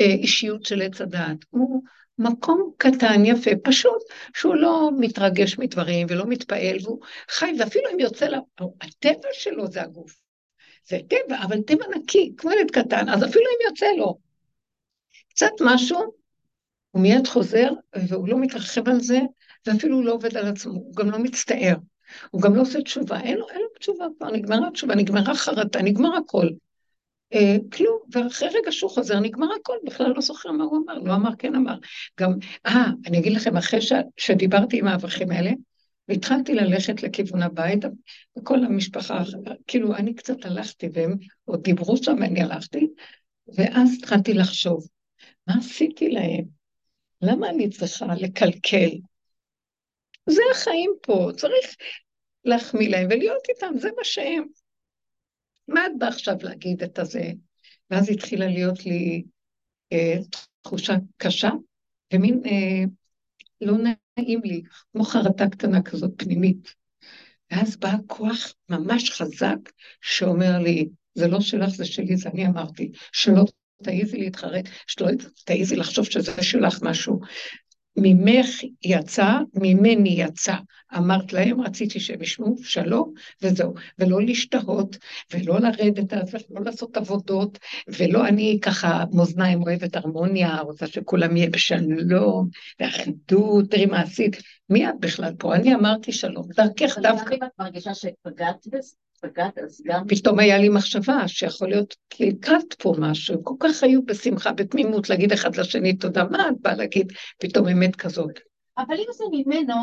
אה, 0.00 0.04
אישיות 0.06 0.64
של 0.64 0.82
עץ 0.82 1.00
הדעת, 1.00 1.36
הוא 1.50 1.82
מקום 2.18 2.72
קטן, 2.76 3.24
יפה, 3.24 3.50
פשוט, 3.62 4.02
שהוא 4.36 4.54
לא 4.54 4.90
מתרגש 4.98 5.58
מדברים 5.58 6.06
ולא 6.10 6.24
מתפעל, 6.26 6.76
והוא 6.82 7.00
חי, 7.30 7.52
ואפילו 7.58 7.84
אם 7.94 8.00
יוצא 8.00 8.26
לה... 8.26 8.38
הטבע 8.80 9.28
שלו 9.32 9.66
זה 9.66 9.82
הגוף. 9.82 10.21
זה 10.88 10.98
טבע, 11.08 11.42
אבל 11.42 11.62
טבע 11.62 11.84
נקי, 11.96 12.32
כמו 12.36 12.50
ילד 12.50 12.70
קטן, 12.70 13.08
אז 13.08 13.24
אפילו 13.24 13.44
אם 13.44 13.70
יוצא 13.70 13.86
לו 13.98 14.18
קצת 15.28 15.52
משהו, 15.60 15.98
הוא 16.90 17.02
מיד 17.02 17.26
חוזר, 17.26 17.70
והוא 18.08 18.28
לא 18.28 18.38
מתרחב 18.38 18.88
על 18.88 19.00
זה, 19.00 19.20
ואפילו 19.66 19.96
הוא 19.96 20.04
לא 20.04 20.12
עובד 20.12 20.36
על 20.36 20.48
עצמו, 20.48 20.72
הוא 20.72 20.94
גם 20.96 21.10
לא 21.10 21.18
מצטער, 21.18 21.76
הוא 22.30 22.42
גם 22.42 22.54
לא 22.54 22.60
עושה 22.62 22.82
תשובה, 22.82 23.20
אין 23.20 23.38
לו, 23.38 23.48
אין 23.48 23.60
לו 23.60 23.68
תשובה 23.78 24.06
כבר, 24.18 24.30
נגמרה 24.30 24.70
תשובה, 24.70 24.94
נגמרה 24.94 25.34
חרטה, 25.34 25.82
נגמר 25.82 26.16
הכל. 26.16 26.48
אה, 27.34 27.56
כלום, 27.72 27.98
ואחרי 28.12 28.48
רגע 28.48 28.72
שהוא 28.72 28.90
חוזר, 28.90 29.20
נגמר 29.20 29.46
הכל, 29.60 29.76
בכלל 29.84 30.12
לא 30.14 30.20
זוכר 30.20 30.50
מה 30.52 30.64
הוא 30.64 30.78
אמר, 30.84 30.98
לא 30.98 31.14
אמר, 31.14 31.30
כן 31.38 31.54
אמר. 31.54 31.74
גם, 32.20 32.32
אה, 32.66 32.86
אני 33.06 33.18
אגיד 33.18 33.32
לכם, 33.32 33.56
אחרי 33.56 33.80
ש, 33.80 33.92
שדיברתי 34.16 34.78
עם 34.78 34.88
האברכים 34.88 35.30
האלה, 35.30 35.50
והתחלתי 36.12 36.54
ללכת 36.54 37.02
לכיוון 37.02 37.42
הבית, 37.42 37.84
וכל 38.38 38.64
המשפחה, 38.64 39.22
כאילו, 39.66 39.96
אני 39.96 40.14
קצת 40.14 40.44
הלכתי, 40.44 40.88
והם 40.92 41.16
עוד 41.44 41.62
דיברו 41.62 41.96
שם, 41.96 42.22
אני 42.22 42.42
הלכתי, 42.42 42.88
ואז 43.56 43.88
התחלתי 43.98 44.34
לחשוב, 44.34 44.88
מה 45.46 45.54
עשיתי 45.58 46.08
להם? 46.08 46.44
למה 47.22 47.50
אני 47.50 47.70
צריכה 47.70 48.06
לקלקל? 48.14 48.90
זה 50.26 50.42
החיים 50.50 50.94
פה, 51.02 51.30
צריך 51.36 51.76
להחמיא 52.44 52.88
להם 52.88 53.06
ולהיות 53.10 53.42
איתם, 53.48 53.78
זה 53.78 53.88
מה 53.96 54.04
שהם. 54.04 54.44
מה 55.68 55.86
את 55.86 55.92
באה 55.98 56.08
עכשיו 56.08 56.34
להגיד 56.42 56.82
את 56.82 56.98
הזה? 56.98 57.32
ואז 57.90 58.10
התחילה 58.10 58.46
להיות 58.46 58.86
לי 58.86 59.24
אה, 59.92 60.16
תחושה 60.62 60.94
קשה, 61.16 61.50
ומין 62.14 62.42
אה, 62.46 62.84
לא 63.62 63.76
נעים 64.18 64.40
לי, 64.44 64.62
כמו 64.92 65.04
חרטה 65.04 65.48
קטנה 65.48 65.82
כזאת 65.82 66.10
פנימית. 66.16 66.74
ואז 67.50 67.76
בא 67.76 67.92
כוח 68.06 68.54
ממש 68.68 69.10
חזק 69.10 69.58
שאומר 70.00 70.58
לי, 70.58 70.88
זה 71.14 71.28
לא 71.28 71.40
שלך, 71.40 71.68
זה 71.68 71.84
שלי, 71.84 72.16
זה 72.16 72.28
אני 72.28 72.46
אמרתי, 72.46 72.90
שלא 73.12 73.44
תעיזי 73.82 74.18
להתחרט, 74.18 74.64
שלא 74.86 75.08
תעיזי 75.44 75.76
לחשוב 75.76 76.04
שזה 76.04 76.42
שלך 76.42 76.78
משהו. 76.82 77.20
ממך 77.96 78.48
יצא, 78.84 79.38
ממני 79.54 80.08
יצא. 80.08 80.54
אמרת 80.96 81.32
להם, 81.32 81.60
רציתי 81.60 82.00
שהם 82.00 82.22
ישמעו 82.22 82.56
שלום, 82.62 83.12
וזהו. 83.42 83.74
ולא 83.98 84.22
להשתהות, 84.22 84.96
ולא 85.32 85.60
לרדת 85.60 86.12
אז, 86.12 86.34
ולא 86.50 86.64
לעשות 86.64 86.96
עבודות, 86.96 87.58
ולא 87.88 88.28
אני 88.28 88.58
ככה 88.62 89.04
מאזניים 89.12 89.62
אוהבת 89.62 89.96
הרמוניה, 89.96 90.60
רוצה 90.60 90.86
שכולם 90.86 91.36
יהיה 91.36 91.50
בשלום, 91.50 92.48
ואחידות, 92.80 93.70
תראי 93.70 93.86
מה 93.86 94.00
עשית. 94.00 94.36
מי 94.70 94.88
את 94.88 94.94
בכלל 95.00 95.32
פה? 95.38 95.54
אני 95.54 95.74
אמרתי 95.74 96.12
שלום, 96.12 96.46
דרכך 96.56 96.98
דווקא. 96.98 97.34
את 97.34 97.50
מרגישה 97.58 97.94
שפגעת 97.94 98.66
בזה? 98.66 98.96
פגעת, 99.22 99.58
אז 99.58 99.82
גם... 99.86 100.04
פתאום 100.08 100.38
היה 100.38 100.58
לי 100.58 100.68
מחשבה 100.68 101.28
שיכול 101.28 101.68
להיות 101.68 101.96
לקראת 102.20 102.74
פה 102.78 102.94
משהו, 102.98 103.44
כל 103.44 103.54
כך 103.60 103.82
היו 103.82 104.02
בשמחה, 104.04 104.52
בתמימות, 104.52 105.10
להגיד 105.10 105.32
אחד 105.32 105.56
לשני 105.56 105.96
תודה, 105.96 106.24
מה 106.24 106.48
את 106.48 106.60
באה 106.60 106.74
להגיד 106.74 107.12
פתאום 107.38 107.68
אמת 107.68 107.96
כזאת? 107.96 108.38
אבל 108.78 108.94
אם 108.94 109.12
זה 109.12 109.24
ממנו, 109.32 109.74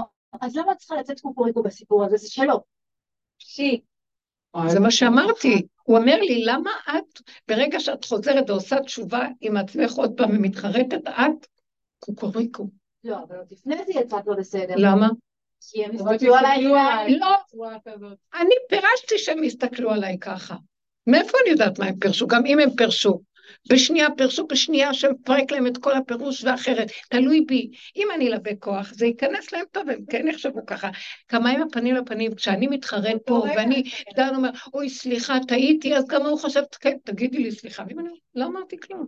אז 0.42 0.56
למה 0.56 0.72
את 0.72 0.78
צריכה 0.78 0.96
לצאת 0.96 1.20
קוקוריקו 1.20 1.64
בסיפור 1.64 2.06
הזה? 2.06 2.18
זה 2.18 2.30
שלו. 2.30 2.60
שי. 3.40 3.82
זה 4.68 4.80
מה 4.80 4.92
שאמרתי. 4.92 5.68
הוא 5.84 5.98
אומר 5.98 6.16
לי, 6.16 6.46
למה 6.46 6.72
את, 6.90 7.22
ברגע 7.48 7.80
שאת 7.80 8.06
חוזרת 8.06 8.50
ועושה 8.50 8.80
תשובה 8.80 9.28
עם 9.42 9.58
עצמך 9.58 9.92
עוד 9.92 10.14
פעם 10.18 10.30
ומתחרטת, 10.30 11.08
את 11.08 11.48
קוקוריקו. 12.00 12.68
לא, 13.04 13.18
אבל 13.28 13.36
עוד 13.38 13.48
לפני 13.52 13.76
זה 13.86 14.00
יצאת 14.00 14.28
לא 14.28 14.36
בסדר. 14.36 14.74
למה? 14.78 15.10
כי 15.62 15.86
הם 15.86 15.92
הסתכלו 15.96 16.36
עליי. 16.36 16.64
לא, 17.20 17.36
אני 18.42 18.56
פירשתי 18.70 19.18
שהם 19.18 19.44
יסתכלו 19.44 19.92
עליי 19.92 20.18
ככה. 20.20 20.56
מאיפה 21.08 21.38
אני 21.44 21.50
יודעת 21.50 21.80
מה 21.80 21.86
הם 21.86 22.00
פירשו? 22.00 22.28
גם 22.28 22.46
אם 22.46 22.60
הם 22.60 22.70
פירשו. 22.70 23.22
בשנייה 23.70 24.08
פירשו, 24.18 24.48
בשנייה 24.48 24.94
שמפרק 24.94 25.52
להם 25.52 25.68
את 25.68 25.78
כל 25.78 25.94
הפירוש 25.94 26.44
ואחרת. 26.44 26.92
תלוי 27.10 27.42
בי. 27.42 27.70
אם 27.96 28.08
אני 28.16 28.30
לבה 28.30 28.56
כוח, 28.60 28.94
זה 28.94 29.06
ייכנס 29.06 29.54
להם 29.54 29.66
טוב, 29.72 29.90
הם 29.90 30.00
כן 30.10 30.28
יחשבו 30.28 30.66
ככה. 30.66 30.90
כמה 31.28 31.50
עם 31.50 31.62
הפנים 31.62 31.96
לפנים, 31.96 32.36
כשאני 32.36 32.68
מתחרט 32.68 33.18
פה, 33.26 33.46
ואני, 33.56 33.84
דן 34.16 34.36
אומר, 34.36 34.50
אוי, 34.74 34.90
סליחה, 34.90 35.38
טעיתי, 35.48 35.96
אז 35.96 36.08
גם 36.08 36.26
הוא 36.26 36.40
חושב, 36.40 36.62
כן, 36.80 36.98
תגידי 37.04 37.38
לי 37.38 37.52
סליחה. 37.52 37.84
ואם 37.88 38.00
אני 38.00 38.10
לא 38.36 38.46
אמרתי 38.46 38.80
כלום. 38.80 39.08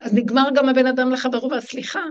אז 0.00 0.14
נגמר 0.14 0.48
גם 0.54 0.68
הבן 0.68 0.86
אדם 0.86 1.10
לחברו 1.10 1.50
והסליחה. 1.50 2.02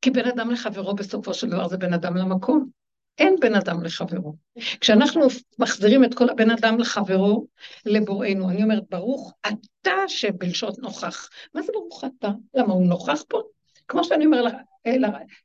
כי 0.00 0.10
בן 0.10 0.28
אדם 0.28 0.50
לחברו 0.50 0.94
בסופו 0.94 1.34
של 1.34 1.48
דבר 1.48 1.68
זה 1.68 1.76
בן 1.76 1.92
אדם 1.92 2.16
למקום. 2.16 2.83
אין 3.18 3.36
בן 3.40 3.54
אדם 3.54 3.82
לחברו. 3.82 4.34
כשאנחנו 4.80 5.22
מחזירים 5.58 6.04
את 6.04 6.14
כל 6.14 6.30
הבן 6.30 6.50
אדם 6.50 6.78
לחברו, 6.78 7.46
לבוראנו, 7.86 8.50
אני 8.50 8.62
אומרת, 8.62 8.82
ברוך 8.90 9.32
אתה 9.46 9.92
שבלשון 10.08 10.70
נוכח. 10.78 11.28
מה 11.54 11.62
זה 11.62 11.72
ברוך 11.72 12.04
אתה? 12.04 12.28
למה 12.54 12.72
הוא 12.72 12.86
נוכח 12.86 13.22
פה? 13.28 13.42
כמו 13.88 14.04
שאני 14.04 14.26
אומר 14.26 14.44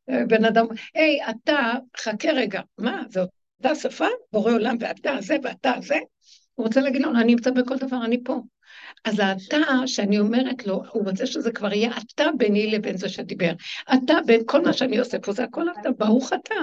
לבן 0.08 0.45
אדם, 0.45 0.65
היי, 0.95 1.19
אתה, 1.29 1.71
חכה 1.97 2.32
רגע, 2.32 2.62
מה, 2.77 3.03
זו 3.10 3.21
אותה 3.60 3.75
שפה? 3.75 4.05
בורא 4.34 4.51
עולם 4.51 4.75
ואתה 4.79 5.12
זה 5.19 5.38
ואתה 5.43 5.71
זה? 5.82 5.95
הוא 6.59 6.65
רוצה 6.65 6.81
להגיד 6.81 7.01
לו, 7.01 7.11
אני 7.11 7.23
נמצא 7.23 7.51
בכל 7.51 7.77
דבר, 7.77 8.05
אני 8.05 8.23
פה. 8.23 8.41
אז 9.05 9.19
האתה 9.19 9.57
שאני 9.85 10.19
אומרת 10.19 10.67
לו, 10.67 10.83
הוא 10.91 11.09
רוצה 11.09 11.25
שזה 11.25 11.51
כבר 11.51 11.73
יהיה 11.73 11.91
אתה 12.15 12.23
ביני 12.37 12.71
לבין 12.71 12.97
זה 12.97 13.09
שדיבר. 13.09 13.51
אתה 13.93 14.13
בין 14.25 14.41
כל 14.45 14.61
מה 14.61 14.73
שאני 14.73 14.97
עושה 14.97 15.19
פה, 15.19 15.31
זה 15.31 15.43
הכל 15.43 15.65
אתה, 15.81 15.91
ברוך 15.91 16.33
אתה. 16.33 16.55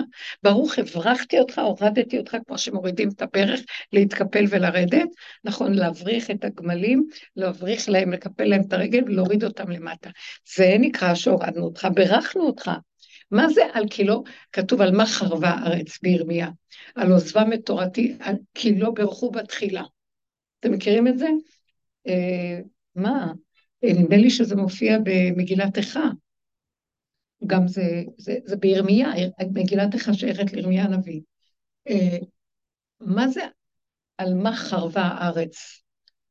ברוך 0.43 0.79
הברכתי 0.79 1.39
אותך, 1.39 1.59
הורדתי 1.59 2.19
אותך 2.19 2.37
כמו 2.47 2.59
שמורידים 2.59 3.09
את 3.09 3.23
הברך, 3.23 3.61
להתקפל 3.93 4.45
ולרדת. 4.51 5.09
נכון, 5.45 5.75
להבריך 5.75 6.31
את 6.31 6.45
הגמלים, 6.45 7.07
להבריך 7.37 7.89
להם, 7.89 8.13
לקפל 8.13 8.45
להם 8.45 8.63
את 8.69 8.73
הרגל 8.73 9.05
ולהוריד 9.07 9.45
אותם 9.45 9.71
למטה. 9.71 10.11
זה 10.57 10.77
נקרא 10.81 11.15
שהורדנו 11.15 11.65
אותך, 11.65 11.89
ברכנו 11.95 12.43
אותך. 12.43 12.71
מה 13.31 13.49
זה 13.49 13.63
על 13.73 13.85
כילו? 13.91 14.25
כתוב 14.53 14.81
על 14.81 14.97
מה 14.97 15.07
חרבה 15.07 15.49
הארץ 15.49 15.99
בירמיה. 16.03 16.51
על 16.95 17.13
עוזבם 17.13 17.53
את 17.53 17.67
תורתי, 17.67 18.17
על 18.21 18.35
כילו 18.55 18.95
ברכו 18.95 19.31
בתחילה. 19.31 19.83
אתם 20.61 20.73
מכירים 20.73 21.09
את 21.09 21.19
זה? 21.19 21.29
אה, 22.07 22.61
מה? 22.95 23.33
אה, 23.85 23.93
נדמה 23.93 24.17
לי 24.17 24.31
שזה 24.31 24.57
מופיע 24.57 24.99
במגילת 25.05 25.79
איכה. 25.79 26.09
גם 27.47 27.69
זה, 27.69 28.03
זה, 28.19 28.39
זה 28.45 28.57
בירמיה, 28.57 29.09
מגילת 29.53 29.95
איכה 29.95 30.15
שייכת 30.15 30.53
לירמיה 30.53 30.85
הנביא. 30.85 31.21
אה, 31.89 32.19
מה 33.01 33.29
זה 33.29 33.43
על 34.19 34.35
מה 34.35 34.57
חרבה 34.57 35.03
הארץ? 35.03 35.83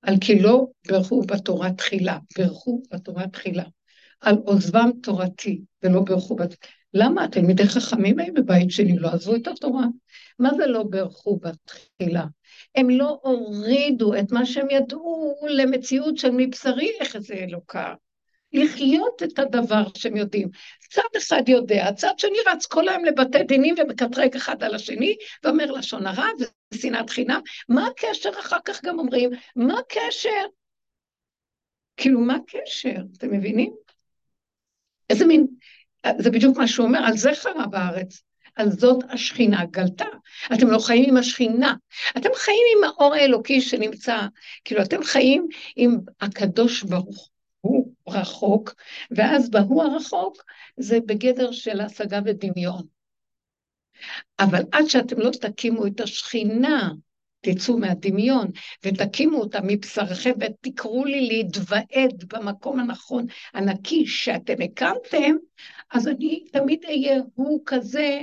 על 0.02 0.16
כי 0.22 0.40
לא 0.40 0.68
ברכו 0.88 1.22
בתורה 1.22 1.74
תחילה, 1.74 2.18
ברכו 2.38 2.84
בתורה 2.92 3.28
תחילה. 3.28 3.64
על 4.20 4.36
עוזבם 4.46 4.90
תורתי 5.04 5.62
ולא 5.84 6.02
ברכו 6.02 6.36
בתורה. 6.36 6.58
למה? 6.98 7.28
תלמידי 7.28 7.68
חכמים 7.68 8.20
היו 8.20 8.34
בבית 8.34 8.72
שלי, 8.72 8.98
לא 8.98 9.10
עזבו 9.10 9.36
את 9.36 9.48
התורה. 9.48 9.86
מה 10.40 10.50
זה 10.58 10.68
לא 10.68 10.84
ברכו 10.84 11.40
בתחילה? 11.40 12.26
הם 12.76 12.90
לא 12.90 13.20
הורידו 13.24 14.14
את 14.14 14.32
מה 14.32 14.46
שהם 14.46 14.70
ידעו 14.70 15.36
למציאות 15.50 16.18
של 16.18 16.30
מבשרי 16.32 16.92
איך 17.00 17.18
זה 17.18 17.34
אלוקה. 17.34 17.94
לחיות 18.54 19.24
את 19.24 19.40
הדבר 19.40 19.84
שהם 19.98 20.16
יודעים. 20.16 20.50
צד 20.90 21.18
אחד 21.18 21.50
יודע, 21.50 21.92
צד 21.96 22.14
שני 22.18 22.38
רץ 22.48 22.66
כל 22.66 22.90
היום 22.90 23.06
לבתי 23.06 23.44
דינים 23.44 23.76
ומקטרג 23.78 24.36
אחד 24.36 24.64
על 24.64 24.76
השני, 24.76 25.16
ואומר 25.44 25.72
לשון 25.72 26.08
הרע 26.08 26.28
ושנאת 26.74 27.10
חינם. 27.10 27.42
מה 27.70 27.88
הקשר? 27.88 28.30
אחר 28.40 28.58
כך 28.66 28.84
גם 28.84 29.00
אומרים, 29.00 29.30
מה 29.56 29.80
הקשר? 29.80 30.46
כאילו, 31.98 32.20
מה 32.20 32.36
הקשר? 32.36 33.02
אתם 33.18 33.32
מבינים? 33.32 33.74
איזה 35.10 35.26
מין... 35.26 35.48
זה 36.18 36.32
בדיוק 36.32 36.58
מה 36.58 36.68
שהוא 36.68 36.88
אומר, 36.88 37.00
על 37.00 37.18
זה 37.18 37.32
חרב 37.34 37.76
הארץ. 37.76 38.22
על 38.56 38.70
זאת 38.72 39.04
השכינה 39.10 39.65
גלתה. 39.65 40.06
אתם 40.54 40.68
לא 40.68 40.80
חיים 40.80 41.10
עם 41.10 41.18
השכינה, 41.18 41.74
אתם 42.18 42.30
חיים 42.36 42.63
עם 42.78 42.84
האור 42.84 43.13
האלוקי 43.13 43.62
שנמצא, 43.62 44.18
כאילו 44.65 44.82
אתם 44.82 45.04
חיים 45.04 45.48
עם 45.76 45.98
הקדוש 46.22 46.84
ברוך 46.84 47.30
הוא 47.62 47.94
רחוק, 48.08 48.74
ואז 49.12 49.50
בהוא 49.50 49.84
הרחוק 49.84 50.44
זה 50.78 51.00
בגדר 51.06 51.52
של 51.52 51.82
השגה 51.82 52.20
ודמיון. 52.26 52.84
אבל 54.39 54.62
עד 54.72 54.86
שאתם 54.88 55.20
לא 55.20 55.30
תקימו 55.41 55.88
את 55.88 56.02
השכינה, 56.02 56.91
תצאו 57.46 57.78
מהדמיון 57.78 58.48
ותקימו 58.86 59.38
אותה 59.38 59.60
מבשרכם 59.64 60.32
ותקראו 60.40 61.06
לי 61.06 61.28
להתוועד 61.28 62.24
במקום 62.34 62.80
הנכון, 62.80 63.26
הנקי 63.54 64.08
שאתם 64.08 64.62
הקמתם, 64.62 65.36
אז 65.92 66.08
אני 66.08 66.46
תמיד 66.52 66.86
אהיה 66.86 67.22
הוא 67.36 67.62
כזה 67.66 68.22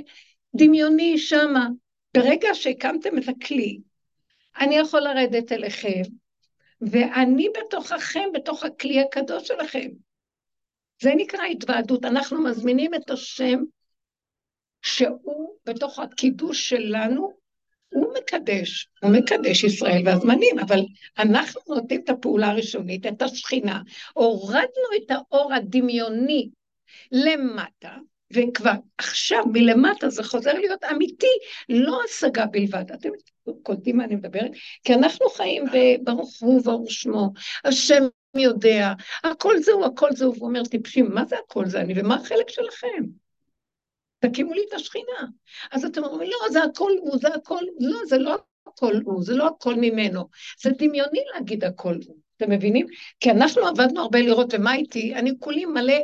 דמיוני 0.56 1.18
שמה. 1.18 1.68
ברגע 2.16 2.48
שהקמתם 2.54 3.18
את 3.18 3.28
הכלי, 3.28 3.80
אני 4.58 4.74
יכול 4.74 5.00
לרדת 5.00 5.52
אליכם, 5.52 6.02
ואני 6.80 7.48
בתוככם, 7.58 8.28
בתוך 8.34 8.64
הכלי 8.64 9.00
הקדוש 9.00 9.48
שלכם. 9.48 9.88
זה 11.02 11.12
נקרא 11.16 11.44
התוועדות. 11.44 12.04
אנחנו 12.04 12.44
מזמינים 12.44 12.94
את 12.94 13.10
השם 13.10 13.58
שהוא 14.82 15.54
בתוך 15.66 15.98
הקידוש 15.98 16.68
שלנו, 16.68 17.41
הוא 17.92 18.14
מקדש, 18.18 18.88
הוא 19.02 19.10
מקדש 19.10 19.64
ישראל 19.64 20.02
והזמנים, 20.04 20.58
אבל 20.58 20.80
אנחנו 21.18 21.60
נותנים 21.68 22.00
את 22.04 22.10
הפעולה 22.10 22.48
הראשונית, 22.48 23.06
את 23.06 23.22
השכינה, 23.22 23.80
הורדנו 24.14 24.88
את 24.96 25.10
האור 25.10 25.54
הדמיוני 25.54 26.48
למטה, 27.12 27.96
וכבר 28.32 28.74
עכשיו 28.98 29.44
מלמטה 29.52 30.08
זה 30.08 30.24
חוזר 30.24 30.52
להיות 30.52 30.84
אמיתי, 30.84 31.26
לא 31.68 32.00
השגה 32.04 32.46
בלבד. 32.46 32.92
אתם 32.92 33.08
קולטים 33.62 33.96
מה 33.96 34.04
אני 34.04 34.14
מדברת? 34.14 34.50
כי 34.84 34.94
אנחנו 34.94 35.28
חיים 35.28 35.64
בברוך 35.72 36.40
הוא 36.40 36.58
וברוך 36.58 36.90
שמו, 36.90 37.32
השם 37.64 38.02
יודע, 38.36 38.92
הכל 39.24 39.58
זהו, 39.58 39.84
הכל 39.84 40.08
זהו, 40.12 40.34
והוא 40.34 40.48
אומר, 40.48 40.64
טיפשים, 40.64 41.10
מה 41.14 41.24
זה 41.24 41.36
הכל 41.46 41.66
זה 41.66 41.80
אני, 41.80 42.00
ומה 42.00 42.14
החלק 42.14 42.48
שלכם? 42.48 43.21
תקימו 44.22 44.54
לי 44.54 44.60
את 44.68 44.74
השכינה. 44.74 45.26
אז 45.70 45.84
אתם 45.84 46.04
אומרים, 46.04 46.30
לא, 46.30 46.50
זה 46.50 46.64
הכל 46.64 46.92
הוא, 47.00 47.18
זה 47.18 47.28
הכל, 47.28 47.62
לא, 47.80 47.98
זה 48.08 48.18
לא 48.18 48.38
הכל 48.66 48.94
הוא, 49.04 49.22
זה 49.22 49.36
לא 49.36 49.46
הכל 49.46 49.74
ממנו. 49.74 50.28
זה 50.62 50.70
דמיוני 50.70 51.20
להגיד 51.34 51.64
הכל 51.64 51.94
הוא, 52.06 52.16
אתם 52.36 52.50
מבינים? 52.50 52.86
כי 53.20 53.30
אנחנו 53.30 53.66
עבדנו 53.66 54.00
הרבה 54.00 54.18
לראות, 54.18 54.54
ומה 54.54 54.74
איתי? 54.74 55.14
אני 55.14 55.30
כולי 55.38 55.64
מלא 55.64 55.98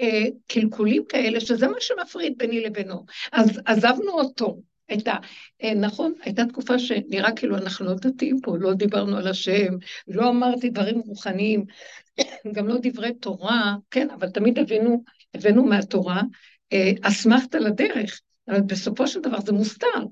אה, 0.00 0.24
קלקולים 0.46 1.04
כאלה, 1.08 1.40
שזה 1.40 1.68
מה 1.68 1.80
שמפריד 1.80 2.34
ביני 2.36 2.60
לבינו. 2.60 3.04
אז 3.32 3.60
עזבנו 3.66 4.12
אותו. 4.12 4.56
הייתה, 4.88 5.14
אה, 5.62 5.74
נכון, 5.74 6.12
הייתה 6.22 6.44
תקופה 6.44 6.78
שנראה 6.78 7.32
כאילו 7.32 7.56
אנחנו 7.56 7.86
לא 7.86 7.94
דתיים 7.94 8.40
פה, 8.40 8.56
לא 8.60 8.74
דיברנו 8.74 9.16
על 9.16 9.28
השם, 9.28 9.74
לא 10.08 10.28
אמרתי 10.28 10.70
דברים 10.70 10.98
רוחניים, 10.98 11.64
גם 12.54 12.68
לא 12.68 12.74
דברי 12.82 13.14
תורה, 13.14 13.76
כן, 13.90 14.10
אבל 14.10 14.30
תמיד 14.30 14.58
הבאנו, 14.58 15.02
הבאנו 15.34 15.64
מהתורה 15.64 16.22
אסמכתה 17.02 17.58
לדרך, 17.58 18.20
אבל 18.48 18.60
בסופו 18.60 19.06
של 19.06 19.20
דבר 19.20 19.40
זה 19.40 19.52
מוסתר. 19.52 20.06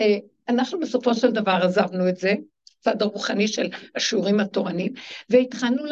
אה, 0.00 0.18
אנחנו 0.48 0.80
בסופו 0.80 1.14
של 1.14 1.30
דבר 1.30 1.58
עזבנו 1.62 2.08
את 2.08 2.16
זה, 2.16 2.34
צד 2.80 3.02
הרוחני 3.02 3.48
של 3.48 3.70
השיעורים 3.94 4.40
התורניים, 4.40 4.92
והתחלנו 5.30 5.82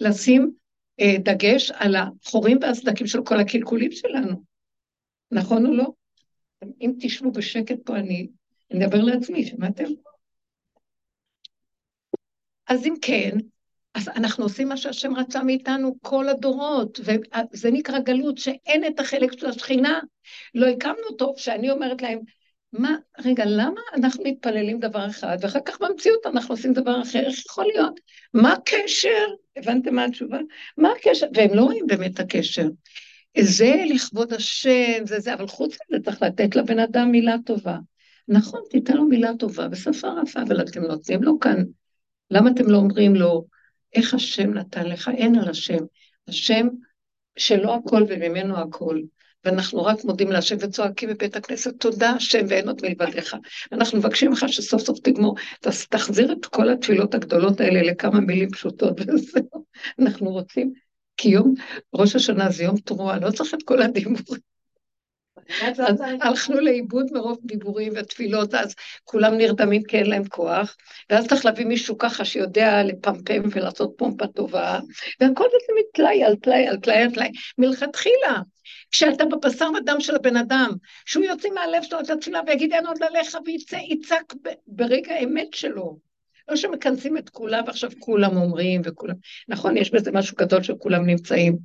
לשים 0.00 0.52
אה, 1.00 1.14
דגש 1.18 1.70
על 1.70 1.96
החורים 1.96 2.58
והסדקים 2.62 3.06
של 3.06 3.22
כל 3.24 3.40
הקלקולים 3.40 3.92
שלנו. 3.92 4.42
נכון 5.30 5.66
או 5.66 5.74
לא? 5.74 5.92
אם 6.80 6.92
תשבו 7.00 7.32
בשקט 7.32 7.78
פה, 7.84 7.96
אני 7.96 8.28
אדבר 8.72 9.02
לעצמי, 9.02 9.46
שמעתם? 9.46 9.84
אז 12.66 12.86
אם 12.86 12.94
כן, 13.02 13.30
אז 13.96 14.08
אנחנו 14.08 14.44
עושים 14.44 14.68
מה 14.68 14.76
שהשם 14.76 15.16
רצה 15.16 15.42
מאיתנו 15.42 15.96
כל 16.02 16.28
הדורות, 16.28 17.00
וזה 17.52 17.70
נקרא 17.70 17.98
גלות, 17.98 18.38
שאין 18.38 18.86
את 18.86 19.00
החלק 19.00 19.38
של 19.38 19.46
השכינה. 19.46 20.00
לא 20.54 20.66
הקמנו 20.66 21.10
טוב, 21.18 21.34
שאני 21.38 21.70
אומרת 21.70 22.02
להם, 22.02 22.18
מה, 22.72 22.96
רגע, 23.24 23.44
למה 23.46 23.80
אנחנו 23.94 24.24
מתפללים 24.24 24.80
דבר 24.80 25.06
אחד, 25.06 25.36
ואחר 25.40 25.58
כך 25.64 25.80
במציאות 25.80 26.26
אנחנו 26.26 26.54
עושים 26.54 26.72
דבר 26.72 27.02
אחר, 27.02 27.18
איך 27.18 27.46
יכול 27.46 27.64
להיות? 27.64 28.00
מה 28.34 28.52
הקשר? 28.52 29.26
הבנתם 29.56 29.94
מה 29.94 30.04
התשובה? 30.04 30.38
מה 30.76 30.88
הקשר? 30.98 31.26
והם 31.34 31.54
לא 31.54 31.62
רואים 31.62 31.86
באמת 31.86 32.14
את 32.14 32.20
הקשר. 32.20 32.66
זה 33.40 33.74
לכבוד 33.94 34.32
השם, 34.32 35.06
זה 35.06 35.20
זה, 35.20 35.34
אבל 35.34 35.46
חוץ 35.46 35.76
מזה 35.90 36.04
צריך 36.04 36.22
לתת 36.22 36.56
לבן 36.56 36.78
אדם 36.78 37.10
מילה 37.10 37.36
טובה. 37.46 37.78
נכון, 38.28 38.60
תיתן 38.70 38.96
לו 38.96 39.04
מילה 39.04 39.30
טובה 39.38 39.68
בשפה 39.68 40.08
רפה, 40.08 40.42
אבל 40.42 40.60
אתם 40.60 40.82
נותנים 40.82 41.22
לו 41.22 41.38
כאן. 41.40 41.64
למה 42.30 42.50
אתם 42.50 42.70
לא 42.70 42.76
אומרים 42.76 43.14
לו, 43.14 43.55
איך 43.94 44.14
השם 44.14 44.54
נתן 44.54 44.86
לך? 44.88 45.10
אין 45.16 45.38
על 45.38 45.48
השם. 45.48 45.84
השם 46.28 46.66
שלו 47.38 47.74
הכל 47.74 48.02
וממנו 48.08 48.58
הכל. 48.58 49.00
ואנחנו 49.44 49.84
רק 49.84 50.04
מודים 50.04 50.32
להשם 50.32 50.56
וצועקים 50.60 51.08
בבית 51.08 51.36
הכנסת, 51.36 51.80
תודה 51.80 52.10
השם 52.10 52.46
ואין 52.48 52.68
עוד 52.68 52.80
מלבדיך. 52.82 53.36
אנחנו 53.72 53.98
מבקשים 53.98 54.32
לך 54.32 54.44
שסוף 54.48 54.82
סוף 54.82 54.98
תגמור, 54.98 55.36
תחזיר 55.90 56.32
את 56.32 56.46
כל 56.46 56.68
התפילות 56.68 57.14
הגדולות 57.14 57.60
האלה 57.60 57.82
לכמה 57.82 58.20
מילים 58.20 58.50
פשוטות 58.50 59.00
וזהו. 59.08 59.64
אנחנו 59.98 60.30
רוצים, 60.30 60.72
כי 61.16 61.28
יום 61.28 61.54
ראש 61.94 62.16
השנה 62.16 62.50
זה 62.50 62.64
יום 62.64 62.76
תרועה, 62.76 63.18
לא 63.18 63.30
צריך 63.30 63.54
את 63.54 63.62
כל 63.62 63.82
הדיבורים. 63.82 64.40
אז 65.62 66.00
הלכנו 66.20 66.60
לאיבוד 66.60 67.06
מרוב 67.12 67.38
דיבורים 67.44 67.92
ותפילות, 67.96 68.54
אז 68.54 68.74
כולם 69.04 69.34
נרדמים 69.34 69.82
כי 69.82 69.96
אין 69.96 70.10
להם 70.10 70.24
כוח, 70.24 70.76
ואז 71.10 71.26
צריך 71.28 71.44
להביא 71.44 71.66
מישהו 71.66 71.98
ככה 71.98 72.24
שיודע 72.24 72.82
לפמפם 72.82 73.42
ולעשות 73.50 73.94
פומפה 73.96 74.26
טובה, 74.26 74.80
והכל 75.20 75.44
זה 75.44 75.72
מטלאי 75.80 76.24
על 76.24 76.36
טלאי 76.36 76.66
על 76.66 76.76
טלאי 76.76 77.02
על 77.02 77.10
טלאי. 77.10 77.30
מלכתחילה, 77.58 78.40
כשאתה 78.90 79.24
בבשר 79.24 79.68
ודם 79.76 79.96
של 80.00 80.16
הבן 80.16 80.36
אדם, 80.36 80.70
שהוא 81.04 81.24
יוצא 81.24 81.48
מהלב 81.54 81.82
שלו 81.82 82.00
את 82.00 82.10
התפילה 82.10 82.40
ויגיד 82.46 82.72
אין 82.72 82.86
עוד 82.86 83.02
עליך 83.02 83.36
ויצעק 83.46 84.34
ברגע 84.66 85.14
האמת 85.14 85.54
שלו. 85.54 86.06
לא 86.48 86.56
שמכנסים 86.56 87.16
את 87.16 87.28
כולם 87.28 87.64
ועכשיו 87.66 87.90
כולם 87.98 88.36
אומרים 88.36 88.80
וכולם, 88.84 89.14
נכון, 89.48 89.76
יש 89.76 89.90
בזה 89.90 90.12
משהו 90.12 90.36
גדול 90.36 90.62
שכולם 90.62 91.06
נמצאים, 91.06 91.58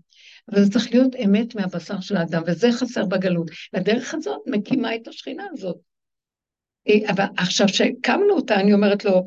אבל 0.49 0.63
זה 0.63 0.71
צריך 0.71 0.91
להיות 0.91 1.15
אמת 1.15 1.55
מהבשר 1.55 1.99
של 1.99 2.17
האדם, 2.17 2.43
וזה 2.47 2.71
חסר 2.71 3.05
בגלות. 3.05 3.51
והדרך 3.73 4.13
הזאת 4.13 4.41
מקימה 4.47 4.95
את 4.95 5.07
השכינה 5.07 5.43
הזאת. 5.51 5.77
אבל 7.09 7.25
עכשיו 7.37 7.67
שהקמנו 7.67 8.33
אותה, 8.35 8.55
אני 8.55 8.73
אומרת 8.73 9.05
לו, 9.05 9.25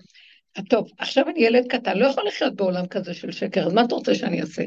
טוב, 0.69 0.91
עכשיו 0.99 1.29
אני 1.29 1.45
ילד 1.45 1.67
קטן, 1.69 1.99
לא 1.99 2.07
יכול 2.07 2.27
לחיות 2.27 2.57
בעולם 2.57 2.87
כזה 2.87 3.15
של 3.15 3.33
שקר, 3.33 3.67
אז 3.67 3.73
מה 3.73 3.85
אתה 3.85 3.95
רוצה 3.95 4.15
שאני 4.15 4.41
אעשה? 4.41 4.62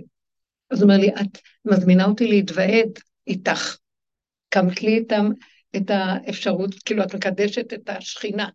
אז 0.70 0.82
הוא 0.82 0.92
אומר 0.92 1.02
לי, 1.02 1.10
את 1.10 1.38
מזמינה 1.66 2.06
אותי 2.06 2.28
להתוועד 2.28 2.90
איתך. 3.28 3.78
קמת 4.50 4.84
לי 4.84 4.98
איתם 4.98 5.30
את 5.76 5.90
האפשרות, 5.90 6.76
כאילו 6.86 7.04
את 7.04 7.16
מקדשת 7.16 7.74
את 7.74 7.90
השכינה, 7.90 8.50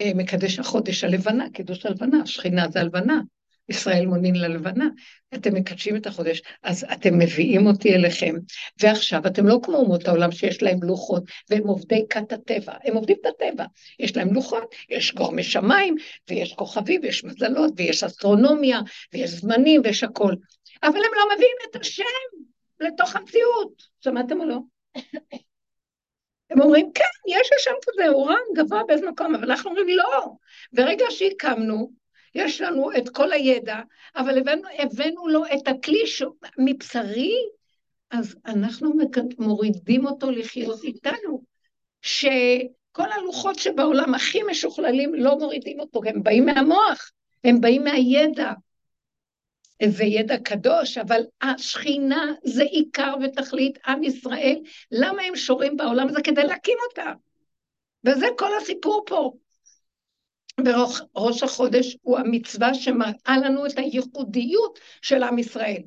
אה, 0.00 0.10
מקדש 0.14 0.58
החודש 0.58 1.04
הלבנה, 1.04 1.50
קידוש 1.50 1.86
הלבנה, 1.86 2.26
שכינה 2.26 2.68
זה 2.68 2.80
הלבנה. 2.80 3.20
ישראל 3.68 4.06
מונין 4.06 4.34
ללבנה, 4.34 4.88
אתם 5.34 5.54
מקדשים 5.54 5.96
את 5.96 6.06
החודש, 6.06 6.42
אז 6.62 6.86
אתם 6.92 7.18
מביאים 7.18 7.66
אותי 7.66 7.94
אליכם, 7.94 8.34
ועכשיו 8.80 9.26
אתם 9.26 9.46
לא 9.46 9.58
כמו 9.62 9.76
אומות 9.76 10.08
העולם 10.08 10.32
שיש 10.32 10.62
להם 10.62 10.82
לוחות, 10.82 11.22
והם 11.50 11.66
עובדי 11.66 12.06
כת 12.10 12.32
הטבע, 12.32 12.72
הם 12.84 12.94
עובדים 12.94 13.16
את 13.20 13.26
הטבע, 13.26 13.64
יש 13.98 14.16
להם 14.16 14.34
לוחות, 14.34 14.74
יש 14.90 15.14
גורמי 15.14 15.42
שמיים, 15.42 15.94
ויש 16.30 16.54
כוכבים, 16.54 17.00
ויש 17.02 17.24
מזלות, 17.24 17.72
ויש 17.76 18.04
אסטרונומיה, 18.04 18.80
ויש 19.12 19.30
זמנים, 19.30 19.80
ויש 19.84 20.04
הכל, 20.04 20.34
אבל 20.82 20.96
הם 20.96 21.12
לא 21.16 21.34
מביאים 21.34 21.56
את 21.70 21.76
השם 21.76 22.04
לתוך 22.80 23.16
המציאות, 23.16 23.82
שמעתם 24.00 24.40
או 24.40 24.44
לא? 24.44 24.58
הם 26.50 26.60
אומרים, 26.60 26.90
כן, 26.94 27.04
יש 27.28 27.50
השם 27.58 27.74
כזה, 27.86 28.08
הוא 28.08 28.30
רם, 28.30 28.36
גבוה 28.56 28.82
באיזה 28.86 29.10
מקום, 29.10 29.34
אבל 29.34 29.50
אנחנו 29.50 29.70
אומרים, 29.70 29.88
לא. 29.88 30.26
ברגע 30.72 31.04
שהקמנו, 31.10 31.90
יש 32.34 32.60
לנו 32.60 32.90
את 32.96 33.08
כל 33.08 33.32
הידע, 33.32 33.76
אבל 34.16 34.38
הבאנו, 34.38 34.62
הבאנו 34.78 35.28
לו 35.28 35.44
את 35.46 35.68
הכלי 35.68 36.02
מבשרי, 36.58 37.34
אז 38.10 38.36
אנחנו 38.46 38.92
מורידים 39.38 40.06
אותו 40.06 40.30
לחיות 40.30 40.84
איתנו, 40.84 41.42
שכל 42.02 43.12
הלוחות 43.12 43.58
שבעולם 43.58 44.14
הכי 44.14 44.42
משוכללים 44.50 45.14
לא 45.14 45.38
מורידים 45.38 45.80
אותו, 45.80 46.00
הם 46.06 46.22
באים 46.22 46.44
מהמוח, 46.44 47.10
הם 47.44 47.60
באים 47.60 47.84
מהידע. 47.84 48.52
זה 49.86 50.04
ידע 50.04 50.36
קדוש, 50.38 50.98
אבל 50.98 51.20
השכינה 51.42 52.32
זה 52.44 52.62
עיקר 52.62 53.14
ותכלית 53.22 53.78
עם 53.86 54.02
ישראל. 54.02 54.60
למה 54.92 55.22
הם 55.22 55.36
שורים 55.36 55.76
בעולם 55.76 56.08
הזה? 56.08 56.22
כדי 56.22 56.42
להקים 56.42 56.78
אותה. 56.88 57.12
וזה 58.04 58.26
כל 58.38 58.56
הסיפור 58.56 59.02
פה. 59.06 59.32
וראש 60.64 61.42
החודש 61.42 61.96
הוא 62.02 62.18
המצווה 62.18 62.74
שמראה 62.74 63.36
לנו 63.44 63.66
את 63.66 63.78
הייחודיות 63.78 64.78
של 65.02 65.22
עם 65.22 65.38
ישראל. 65.38 65.82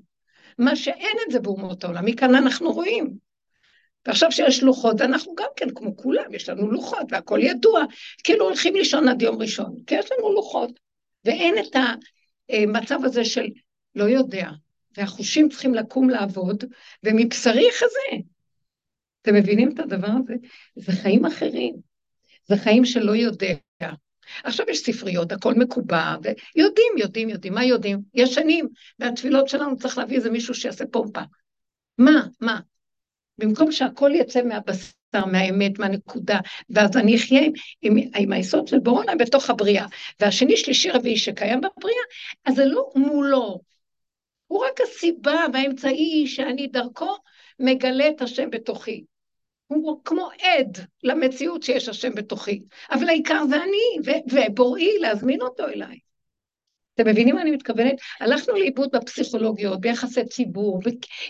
מה 0.57 0.75
שאין 0.75 1.17
את 1.25 1.31
זה 1.31 1.39
באומות 1.39 1.83
העולם, 1.83 2.05
מכאן 2.05 2.35
אנחנו 2.35 2.71
רואים. 2.71 3.17
ועכשיו 4.05 4.31
שיש 4.31 4.63
לוחות, 4.63 5.01
אנחנו 5.01 5.35
גם 5.35 5.47
כן, 5.55 5.69
כמו 5.75 5.97
כולם, 5.97 6.33
יש 6.33 6.49
לנו 6.49 6.71
לוחות 6.71 7.07
והכל 7.09 7.39
ידוע, 7.43 7.83
כאילו 8.23 8.45
הולכים 8.45 8.75
לישון 8.75 9.07
עד 9.07 9.21
יום 9.21 9.41
ראשון, 9.41 9.75
כי 9.87 9.95
יש 9.95 10.05
לנו 10.11 10.33
לוחות, 10.33 10.79
ואין 11.25 11.55
את 11.57 11.75
המצב 12.49 12.99
הזה 13.03 13.25
של 13.25 13.45
לא 13.95 14.03
יודע, 14.03 14.49
והחושים 14.97 15.49
צריכים 15.49 15.73
לקום 15.73 16.09
לעבוד, 16.09 16.63
ומבשרי 17.03 17.67
חזה. 17.71 18.21
אתם 19.21 19.35
מבינים 19.35 19.71
את 19.73 19.79
הדבר 19.79 20.11
הזה? 20.23 20.33
זה 20.75 20.91
חיים 20.91 21.25
אחרים, 21.25 21.75
זה 22.47 22.57
חיים 22.57 22.85
שלא 22.85 23.15
יודע. 23.15 23.53
עכשיו 24.43 24.65
יש 24.69 24.79
ספריות, 24.79 25.31
הכל 25.31 25.53
מקובע, 25.53 26.15
ויודעים, 26.23 26.93
יודעים, 26.97 27.29
יודעים, 27.29 27.53
מה 27.53 27.65
יודעים? 27.65 28.01
ישנים, 28.13 28.67
והתפילות 28.99 29.49
שלנו 29.49 29.77
צריך 29.77 29.97
להביא 29.97 30.17
איזה 30.17 30.29
מישהו 30.29 30.53
שיעשה 30.53 30.85
פומפה. 30.91 31.21
מה, 31.97 32.21
מה? 32.41 32.59
במקום 33.37 33.71
שהכל 33.71 34.11
יצא 34.13 34.41
מהבשר, 34.43 35.25
מהאמת, 35.31 35.79
מהנקודה, 35.79 36.39
ואז 36.69 36.97
אני 36.97 37.15
אחיה 37.15 37.41
עם, 37.41 37.53
עם, 37.81 37.95
עם 38.15 38.31
היסוד 38.31 38.67
של 38.67 38.79
בורונה 38.79 39.15
בתוך 39.15 39.49
הבריאה, 39.49 39.85
והשני, 40.19 40.57
שלישי, 40.57 40.89
רביעי 40.89 41.17
שקיים 41.17 41.61
בבריאה, 41.61 42.03
אז 42.45 42.55
זה 42.55 42.65
לא 42.65 42.89
מולו. 42.95 43.59
הוא 44.47 44.65
רק 44.65 44.81
הסיבה 44.81 45.45
והאמצעי 45.53 46.27
שאני 46.27 46.67
דרכו 46.67 47.17
מגלה 47.59 48.09
את 48.09 48.21
השם 48.21 48.49
בתוכי. 48.49 49.03
הוא 49.73 50.01
כמו 50.05 50.29
עד 50.41 50.77
למציאות 51.03 51.63
שיש 51.63 51.89
השם 51.89 52.15
בתוכי, 52.15 52.61
אבל 52.91 53.09
העיקר 53.09 53.43
זה 53.49 53.55
אני, 53.55 54.15
ובוראי 54.31 54.99
להזמין 54.99 55.41
אותו 55.41 55.67
אליי. 55.67 55.99
אתם 56.95 57.07
מבינים 57.07 57.35
מה 57.35 57.41
אני 57.41 57.51
מתכוונת? 57.51 57.95
הלכנו 58.19 58.53
לאיבוד 58.53 58.89
בפסיכולוגיות, 58.93 59.81
ביחסי 59.81 60.25
ציבור, 60.25 60.79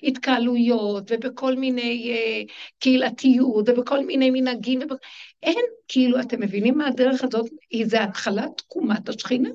בהתקהלויות, 0.04 1.12
ובכל 1.12 1.56
מיני 1.56 2.16
uh, 2.16 2.52
קהילתיות, 2.80 3.70
ובכל 3.70 4.06
מיני 4.06 4.32
מנהגים, 4.32 4.80
ובכל... 4.82 4.96
אין, 5.44 5.66
כאילו, 5.88 6.20
אתם 6.20 6.42
מבינים 6.42 6.78
מה 6.78 6.88
הדרך 6.88 7.24
הזאת? 7.24 7.50
היא 7.70 7.86
זה 7.86 8.04
התחלת 8.04 8.58
תקומת 8.58 9.10
השכינה. 9.10 9.50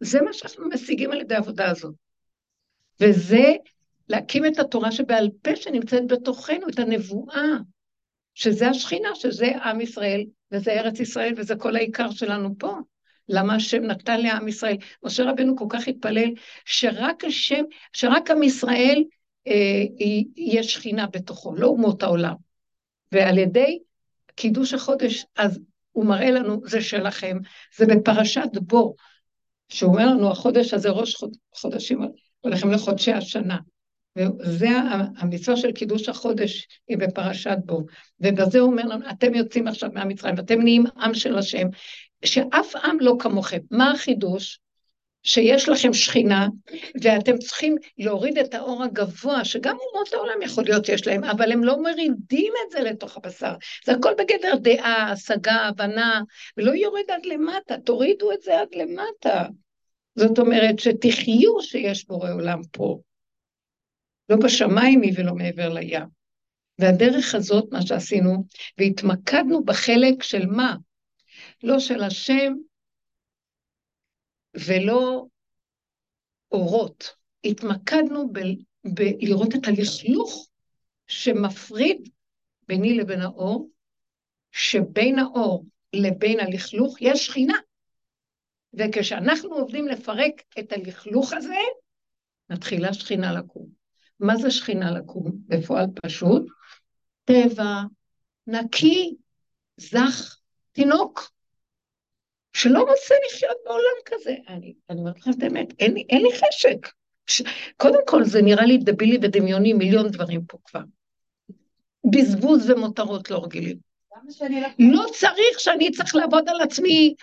זה 0.00 0.22
מה 0.22 0.32
שאנחנו 0.32 0.68
משיגים 0.68 1.12
על 1.12 1.20
ידי 1.20 1.34
העבודה 1.34 1.70
הזאת. 1.70 1.94
וזה 3.00 3.52
להקים 4.08 4.46
את 4.46 4.58
התורה 4.58 4.92
שבעל 4.92 5.30
פה 5.42 5.56
שנמצאת 5.56 6.06
בתוכנו, 6.06 6.68
את 6.68 6.78
הנבואה. 6.78 7.42
שזה 8.34 8.68
השכינה, 8.68 9.08
שזה 9.14 9.56
עם 9.64 9.80
ישראל, 9.80 10.24
וזה 10.52 10.72
ארץ 10.72 11.00
ישראל, 11.00 11.34
וזה 11.36 11.56
כל 11.56 11.76
העיקר 11.76 12.10
שלנו 12.10 12.58
פה. 12.58 12.76
למה 13.28 13.54
השם 13.54 13.82
נתן 13.82 14.20
לעם 14.20 14.48
ישראל? 14.48 14.76
משה 15.04 15.24
רבנו 15.24 15.56
כל 15.56 15.66
כך 15.68 15.88
התפלל 15.88 16.30
שרק 16.64 17.24
השם, 17.24 17.64
שרק 17.92 18.30
עם 18.30 18.42
ישראל 18.42 19.04
אה, 19.46 19.84
יהיה 20.36 20.62
שכינה 20.62 21.06
בתוכו, 21.06 21.54
לא 21.54 21.66
אומות 21.66 22.02
העולם. 22.02 22.34
ועל 23.12 23.38
ידי 23.38 23.78
קידוש 24.34 24.74
החודש, 24.74 25.24
אז 25.36 25.60
הוא 25.92 26.04
מראה 26.04 26.30
לנו, 26.30 26.60
זה 26.64 26.80
שלכם, 26.80 27.38
זה 27.76 27.86
בפרשת 27.86 28.48
בו, 28.54 28.94
שהוא 29.68 29.92
אומר 29.92 30.06
לנו, 30.06 30.30
החודש 30.30 30.74
הזה 30.74 30.90
ראש 30.90 31.16
חודשים, 31.54 32.00
הולכים 32.40 32.70
לחודשי 32.70 33.12
השנה. 33.12 33.58
וזה 34.16 34.68
המצווה 35.16 35.56
של 35.56 35.72
קידוש 35.72 36.08
החודש 36.08 36.68
היא 36.88 36.98
בפרשת 36.98 37.56
בו. 37.64 37.84
ובזה 38.20 38.60
הוא 38.60 38.70
אומר 38.70 38.84
לנו, 38.84 39.10
אתם 39.10 39.34
יוצאים 39.34 39.68
עכשיו 39.68 39.90
מהמצרים, 39.94 40.34
ואתם 40.38 40.60
נהיים 40.60 40.84
עם 40.96 41.14
של 41.14 41.38
השם, 41.38 41.66
שאף 42.24 42.76
עם 42.76 43.00
לא 43.00 43.16
כמוכם. 43.18 43.58
מה 43.70 43.90
החידוש? 43.90 44.58
שיש 45.22 45.68
לכם 45.68 45.92
שכינה, 45.92 46.48
ואתם 47.02 47.38
צריכים 47.38 47.76
להוריד 47.98 48.38
את 48.38 48.54
האור 48.54 48.82
הגבוה, 48.82 49.44
שגם 49.44 49.76
אומות 49.76 50.12
העולם 50.14 50.42
יכול 50.42 50.64
להיות 50.64 50.84
שיש 50.84 51.06
להם, 51.06 51.24
אבל 51.24 51.52
הם 51.52 51.64
לא 51.64 51.82
מרידים 51.82 52.52
את 52.66 52.70
זה 52.70 52.80
לתוך 52.80 53.16
הבשר. 53.16 53.54
זה 53.84 53.92
הכל 53.92 54.12
בגדר 54.18 54.54
דעה, 54.60 55.10
השגה, 55.10 55.54
הבנה, 55.54 56.20
ולא 56.56 56.72
יורד 56.72 57.04
עד 57.08 57.26
למטה, 57.26 57.76
תורידו 57.84 58.32
את 58.32 58.42
זה 58.42 58.60
עד 58.60 58.68
למטה. 58.74 59.46
זאת 60.16 60.38
אומרת 60.38 60.78
שתחיו 60.78 61.60
שיש 61.60 62.06
בורא 62.06 62.32
עולם 62.32 62.60
פה. 62.72 62.98
לא 64.28 64.36
בשמיים 64.44 65.02
היא 65.02 65.12
ולא 65.16 65.34
מעבר 65.34 65.68
לים. 65.68 66.02
והדרך 66.78 67.34
הזאת, 67.34 67.68
מה 67.72 67.82
שעשינו, 67.82 68.44
והתמקדנו 68.78 69.64
בחלק 69.64 70.22
של 70.22 70.46
מה? 70.46 70.76
לא 71.62 71.78
של 71.78 72.02
השם 72.02 72.52
ולא 74.54 75.26
אורות. 76.52 77.14
התמקדנו 77.44 78.32
בלראות 78.84 79.54
את 79.54 79.68
הלכלוך 79.68 80.48
שמפריד 81.06 82.08
ביני 82.68 82.94
לבין 82.94 83.20
האור, 83.20 83.70
שבין 84.52 85.18
האור 85.18 85.64
לבין 85.92 86.40
הלכלוך 86.40 86.96
יש 87.00 87.26
שכינה. 87.26 87.58
וכשאנחנו 88.74 89.54
עובדים 89.54 89.88
לפרק 89.88 90.42
את 90.58 90.72
הלכלוך 90.72 91.32
הזה, 91.32 91.58
מתחילה 92.50 92.94
שכינה 92.94 93.32
לקום. 93.32 93.81
מה 94.22 94.36
זה 94.36 94.50
שכינה 94.50 94.90
לקום? 94.90 95.32
בפועל 95.48 95.86
פשוט, 96.02 96.46
טבע, 97.24 97.82
נקי, 98.46 99.14
זך, 99.76 100.38
תינוק, 100.72 101.30
שלא 102.52 102.80
רוצה 102.80 103.14
לחיות 103.26 103.56
בעולם 103.64 103.96
כזה. 104.04 104.34
אני, 104.48 104.74
אני 104.90 105.00
אומרת 105.00 105.20
לכם 105.20 105.30
את 105.30 105.42
האמת, 105.42 105.66
אין, 105.78 105.96
אין 105.96 106.22
לי 106.22 106.28
חשק. 106.32 106.88
ש... 107.26 107.42
קודם 107.76 108.00
כל, 108.06 108.24
זה 108.24 108.42
נראה 108.42 108.66
לי 108.66 108.78
דבילי 108.78 109.18
ודמיוני, 109.22 109.72
מיליון 109.72 110.08
דברים 110.08 110.44
פה 110.44 110.58
כבר. 110.64 110.80
בזבוז 112.10 112.70
ומותרות 112.70 113.30
לא 113.30 113.44
רגילים. 113.44 113.76
לא 114.78 115.04
צריך 115.12 115.60
שאני 115.60 115.90
צריך 115.90 116.14
לעבוד 116.14 116.48
על 116.48 116.60
עצמי. 116.60 117.14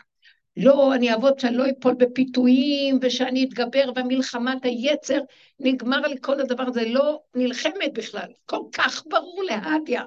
לא, 0.61 0.93
אני 0.93 1.11
אעבוד 1.11 1.39
שאני 1.39 1.57
לא 1.57 1.63
אפול 1.69 1.93
בפיתויים, 1.93 2.99
ושאני 3.01 3.43
אתגבר 3.43 3.91
במלחמת 3.91 4.65
היצר. 4.65 5.19
נגמר 5.59 6.01
לי 6.01 6.15
כל 6.21 6.39
הדבר 6.39 6.63
הזה, 6.67 6.85
לא 6.85 7.19
נלחמת 7.35 7.93
בכלל. 7.93 8.27
כל 8.45 8.61
כך 8.71 9.03
ברור 9.07 9.43
להדיה. 9.43 10.03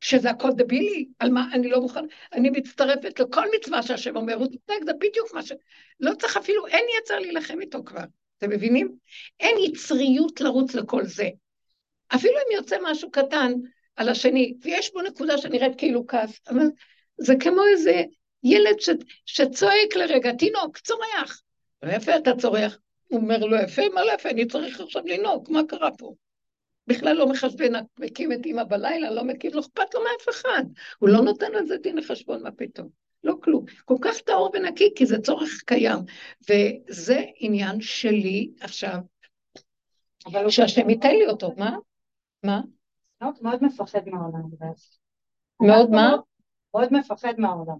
שזה 0.00 0.30
הכל 0.30 0.50
דבילי, 0.56 1.08
על 1.18 1.30
מה 1.30 1.48
אני 1.52 1.68
לא 1.68 1.80
מוכן, 1.80 2.04
אני 2.32 2.50
מצטרפת 2.50 3.20
לכל 3.20 3.44
מצווה 3.56 3.82
שהשם 3.82 4.16
אומר, 4.16 4.34
הוא 4.34 4.46
צודק, 4.46 4.84
זה 4.84 4.92
בדיוק 4.92 5.34
מה 5.34 5.42
ש... 5.42 5.52
לא 6.00 6.14
צריך 6.14 6.36
אפילו, 6.36 6.66
אין 6.66 6.84
יצר 7.00 7.18
להילחם 7.18 7.60
איתו 7.60 7.84
כבר, 7.84 8.04
אתם 8.38 8.50
מבינים? 8.50 8.96
אין 9.40 9.56
יצריות 9.58 10.40
לרוץ 10.40 10.74
לכל 10.74 11.04
זה. 11.04 11.28
אפילו 12.14 12.34
אם 12.34 12.56
יוצא 12.56 12.76
משהו 12.82 13.10
קטן 13.10 13.52
על 13.96 14.08
השני, 14.08 14.54
ויש 14.62 14.92
בו 14.92 15.02
נקודה 15.02 15.38
שנראית 15.38 15.78
כאילו 15.78 16.06
כעס, 16.06 16.40
אבל 16.48 16.66
זה 17.18 17.34
כמו 17.40 17.62
איזה 17.72 18.02
ילד 18.46 18.80
ש... 18.80 18.90
שצועק 19.26 19.96
לרגע, 19.96 20.32
תינוק, 20.32 20.78
צורח. 20.78 21.42
לא 21.82 21.92
יפה 21.92 22.16
אתה 22.16 22.30
צורח. 22.38 22.78
הוא 23.08 23.20
אומר 23.20 23.38
לו, 23.38 23.56
יפה, 23.56 23.82
מה 23.94 24.04
לא 24.04 24.12
יפה, 24.12 24.30
אני 24.30 24.46
צריך 24.46 24.80
עכשיו 24.80 25.02
לנהוג, 25.06 25.52
מה 25.52 25.60
קרה 25.68 25.90
פה? 25.98 26.14
בכלל 26.86 27.16
לא 27.16 27.28
מחשבן, 27.28 27.72
מקים 27.98 28.32
את 28.32 28.46
אימא 28.46 28.64
בלילה, 28.64 29.10
לא 29.10 29.24
מקים, 29.24 29.50
לא 29.54 29.60
אכפת 29.60 29.94
לו 29.94 30.00
מאף 30.00 30.28
אחד. 30.28 30.64
הוא 30.98 31.08
לא 31.08 31.20
נותן 31.20 31.52
לזה 31.52 31.76
דין 31.76 31.98
לחשבון, 31.98 32.42
מה 32.42 32.50
פתאום? 32.50 32.88
לא 33.24 33.34
כלום. 33.42 33.64
כל 33.84 33.96
כך 34.00 34.20
טהור 34.20 34.50
ונקי, 34.54 34.92
כי 34.96 35.06
זה 35.06 35.18
צורך 35.18 35.62
קיים. 35.66 35.98
וזה 36.50 37.24
עניין 37.36 37.80
שלי 37.80 38.50
עכשיו, 38.60 38.98
שהשם 40.48 40.90
ייתן 40.90 41.14
לי 41.14 41.26
אותו. 41.26 41.54
מה? 41.56 41.76
מה? 42.42 42.60
מאוד 43.20 43.62
מפחד 43.62 44.08
מהעולם. 44.08 44.42
מאוד 45.60 45.90
מה? 45.90 46.16
מאוד 46.74 46.92
מפחד 46.92 47.34
מהעולם, 47.38 47.76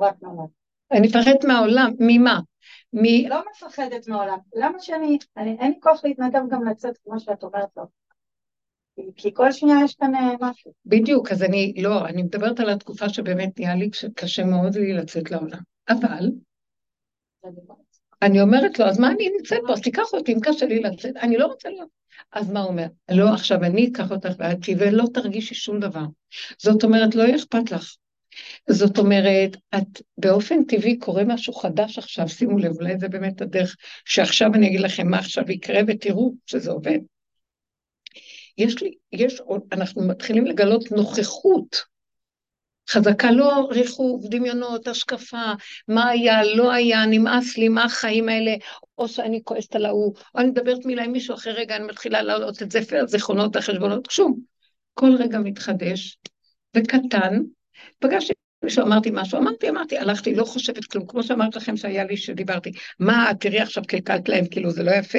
רק 0.00 0.14
נולד. 0.22 0.48
אני 0.92 1.06
מפחדת 1.06 1.44
מהעולם, 1.44 1.92
ממה? 1.98 2.40
מ... 2.92 3.28
לא 3.28 3.42
מפחדת 3.50 4.08
מהעולם. 4.08 4.38
למה 4.54 4.80
שאני, 4.80 5.18
אני, 5.36 5.56
אין 5.60 5.72
לי 5.72 5.80
כוח 5.80 6.04
להתנדב 6.04 6.40
גם 6.50 6.64
לצאת 6.68 6.98
כמו 7.04 7.20
שאת 7.20 7.42
אומרת 7.42 7.68
לו. 7.76 7.84
כי 9.16 9.34
כל 9.34 9.52
שנייה 9.52 9.76
יש 9.84 9.94
כאן 9.94 10.14
אה, 10.14 10.34
משהו. 10.40 10.72
בדיוק, 10.86 11.32
אז 11.32 11.42
אני, 11.42 11.74
לא, 11.82 12.06
אני 12.06 12.22
מדברת 12.22 12.60
על 12.60 12.70
התקופה 12.70 13.08
שבאמת 13.08 13.60
נהיה 13.60 13.74
לי 13.74 13.90
קשה 14.14 14.44
מאוד 14.44 14.76
לי 14.76 14.92
לצאת 14.92 15.30
לעולם. 15.30 15.60
אבל, 15.88 16.30
אני 18.22 18.40
אומרת 18.40 18.78
לו, 18.78 18.86
אז 18.86 19.00
מה 19.00 19.10
אני 19.10 19.30
נמצאת 19.36 19.60
פה? 19.66 19.72
אז 19.72 19.80
תיקח 19.80 20.12
אותי, 20.12 20.32
אם 20.32 20.40
קשה 20.40 20.66
לי 20.66 20.80
לצאת, 20.80 21.16
אני 21.16 21.36
לא 21.36 21.46
רוצה 21.46 21.68
להיות. 21.68 21.88
אז 22.32 22.50
מה 22.50 22.60
הוא 22.60 22.68
אומר? 22.68 22.86
לא, 23.10 23.28
עכשיו 23.34 23.64
אני 23.64 23.88
אקח 23.92 24.10
אותך 24.10 24.36
בעייתי 24.36 24.74
ולא 24.78 25.04
תרגישי 25.14 25.54
שום 25.54 25.80
דבר. 25.80 26.04
זאת 26.58 26.84
אומרת, 26.84 27.14
לא 27.14 27.22
יהיה 27.22 27.36
אכפת 27.36 27.72
לך. 27.72 27.94
זאת 28.68 28.98
אומרת, 28.98 29.56
את 29.74 30.02
באופן 30.18 30.64
טבעי 30.64 30.98
קורה 30.98 31.24
משהו 31.24 31.52
חדש 31.52 31.98
עכשיו, 31.98 32.28
שימו 32.28 32.58
לב, 32.58 32.72
אולי 32.72 32.98
זה 32.98 33.08
באמת 33.08 33.42
הדרך 33.42 33.76
שעכשיו 34.04 34.54
אני 34.54 34.66
אגיד 34.66 34.80
לכם 34.80 35.08
מה 35.08 35.18
עכשיו 35.18 35.50
יקרה 35.50 35.80
ותראו 35.86 36.34
שזה 36.46 36.70
עובד. 36.70 36.98
יש 38.58 38.82
לי, 38.82 38.94
יש 39.12 39.40
עוד, 39.40 39.62
אנחנו 39.72 40.02
מתחילים 40.02 40.46
לגלות 40.46 40.92
נוכחות 40.92 41.90
חזקה, 42.90 43.30
לא 43.30 43.68
ריחוב, 43.70 44.26
דמיונות, 44.30 44.88
השקפה, 44.88 45.52
מה 45.88 46.08
היה, 46.08 46.44
לא 46.44 46.72
היה, 46.72 47.06
נמאס 47.06 47.58
לי, 47.58 47.68
מה 47.68 47.84
החיים 47.84 48.28
האלה, 48.28 48.54
או 48.98 49.08
שאני 49.08 49.40
כועסת 49.44 49.76
על 49.76 49.86
ההוא, 49.86 50.14
או 50.34 50.40
אני 50.40 50.50
מדברת 50.50 50.84
מילה 50.84 51.04
עם 51.04 51.12
מישהו, 51.12 51.34
אחרי 51.34 51.52
רגע 51.52 51.76
אני 51.76 51.84
מתחילה 51.84 52.22
להעלות 52.22 52.62
את 52.62 52.70
זפר 52.70 53.00
הזיכרונות, 53.02 53.56
החשבונות, 53.56 54.08
שום. 54.10 54.40
כל 54.94 55.16
רגע 55.18 55.38
מתחדש, 55.38 56.18
וקטן, 56.76 57.42
פגשתי 57.98 58.32
מישהו 58.62 58.86
אמרתי 58.86 59.10
משהו, 59.12 59.38
אמרתי, 59.38 59.68
אמרתי, 59.68 59.98
הלכתי, 59.98 60.34
לא 60.34 60.44
חושבת 60.44 60.84
כלום, 60.84 61.06
כמו 61.06 61.22
שאמרתי 61.22 61.58
לכם 61.58 61.76
שהיה 61.76 62.04
לי 62.04 62.16
שדיברתי, 62.16 62.72
מה, 62.98 63.30
תראי 63.40 63.60
עכשיו 63.60 63.84
קלקלת 63.88 64.28
להם, 64.28 64.44
כאילו 64.50 64.70
זה 64.70 64.82
לא 64.82 64.90
יפה, 64.90 65.18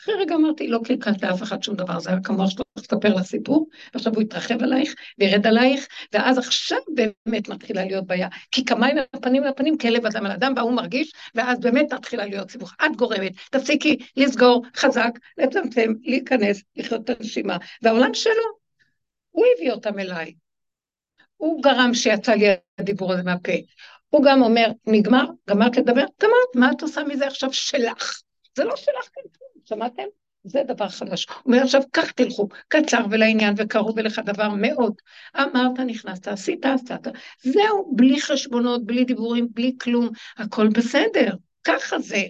אחרי 0.00 0.14
רגע 0.14 0.34
אמרתי, 0.34 0.68
לא 0.68 0.80
קלקלת 0.84 1.22
לאף 1.22 1.42
אחד 1.42 1.62
שום 1.62 1.76
דבר, 1.76 2.00
זה 2.00 2.10
היה 2.10 2.18
כמו 2.24 2.48
שאתה 2.48 2.62
תספר 2.78 3.14
לה 3.14 3.22
סיפור, 3.22 3.68
ועכשיו 3.94 4.14
הוא 4.14 4.22
יתרחב 4.22 4.62
עלייך, 4.62 4.94
וירד 5.18 5.46
עלייך, 5.46 5.86
ואז 6.12 6.38
עכשיו 6.38 6.78
באמת 6.94 7.48
מתחילה 7.48 7.84
להיות 7.84 8.06
בעיה, 8.06 8.28
כי 8.50 8.64
כמיים 8.64 8.96
הפנים 9.14 9.44
לפנים, 9.44 9.78
כלב 9.78 10.06
אדם 10.06 10.26
על 10.26 10.32
אדם, 10.32 10.52
והוא 10.56 10.72
מרגיש, 10.72 11.12
ואז 11.34 11.60
באמת 11.60 11.92
מתחילה 11.92 12.26
להיות 12.26 12.50
סיבוך. 12.50 12.74
את 12.86 12.96
גורמת, 12.96 13.32
תפסיקי 13.50 13.96
לסגור 14.16 14.64
חזק, 14.76 15.10
לצמצם, 15.38 15.92
להיכנס, 16.02 16.62
לחיות 16.76 17.10
את 17.10 17.20
הנשימה, 17.20 17.56
והעולם 17.82 18.14
שלו, 18.14 18.64
הוא 19.30 19.44
הביא 19.56 19.72
אותם 19.72 19.98
אליי. 19.98 20.43
הוא 21.36 21.62
גרם 21.62 21.94
שיצא 21.94 22.32
לי 22.32 22.46
הדיבור 22.78 23.12
הזה 23.12 23.22
מהפה. 23.22 23.52
הוא 24.08 24.24
גם 24.24 24.42
אומר, 24.42 24.66
נגמר, 24.86 25.24
גמרת 25.50 25.76
לדבר? 25.76 26.04
גמרת, 26.22 26.54
מה 26.54 26.70
את 26.72 26.82
עושה 26.82 27.04
מזה 27.04 27.26
עכשיו 27.26 27.52
שלך? 27.52 28.20
זה 28.56 28.64
לא 28.64 28.76
שלך 28.76 29.08
כאן 29.14 29.22
שמעתם? 29.64 30.02
זה 30.44 30.62
דבר 30.68 30.88
חדש. 30.88 31.26
הוא 31.28 31.36
אומר 31.46 31.62
עכשיו, 31.62 31.82
כך 31.92 32.12
תלכו, 32.12 32.48
קצר 32.68 33.04
ולעניין, 33.10 33.54
וקרוב 33.56 33.98
אליך 33.98 34.18
דבר 34.18 34.48
מאוד. 34.48 34.94
אמרת, 35.36 35.80
נכנסת, 35.86 36.28
עשית, 36.28 36.66
עשת. 36.66 37.08
זהו, 37.42 37.92
בלי 37.96 38.20
חשבונות, 38.20 38.86
בלי 38.86 39.04
דיבורים, 39.04 39.48
בלי 39.50 39.76
כלום, 39.80 40.08
הכל 40.36 40.68
בסדר, 40.68 41.34
ככה 41.64 41.98
זה. 41.98 42.22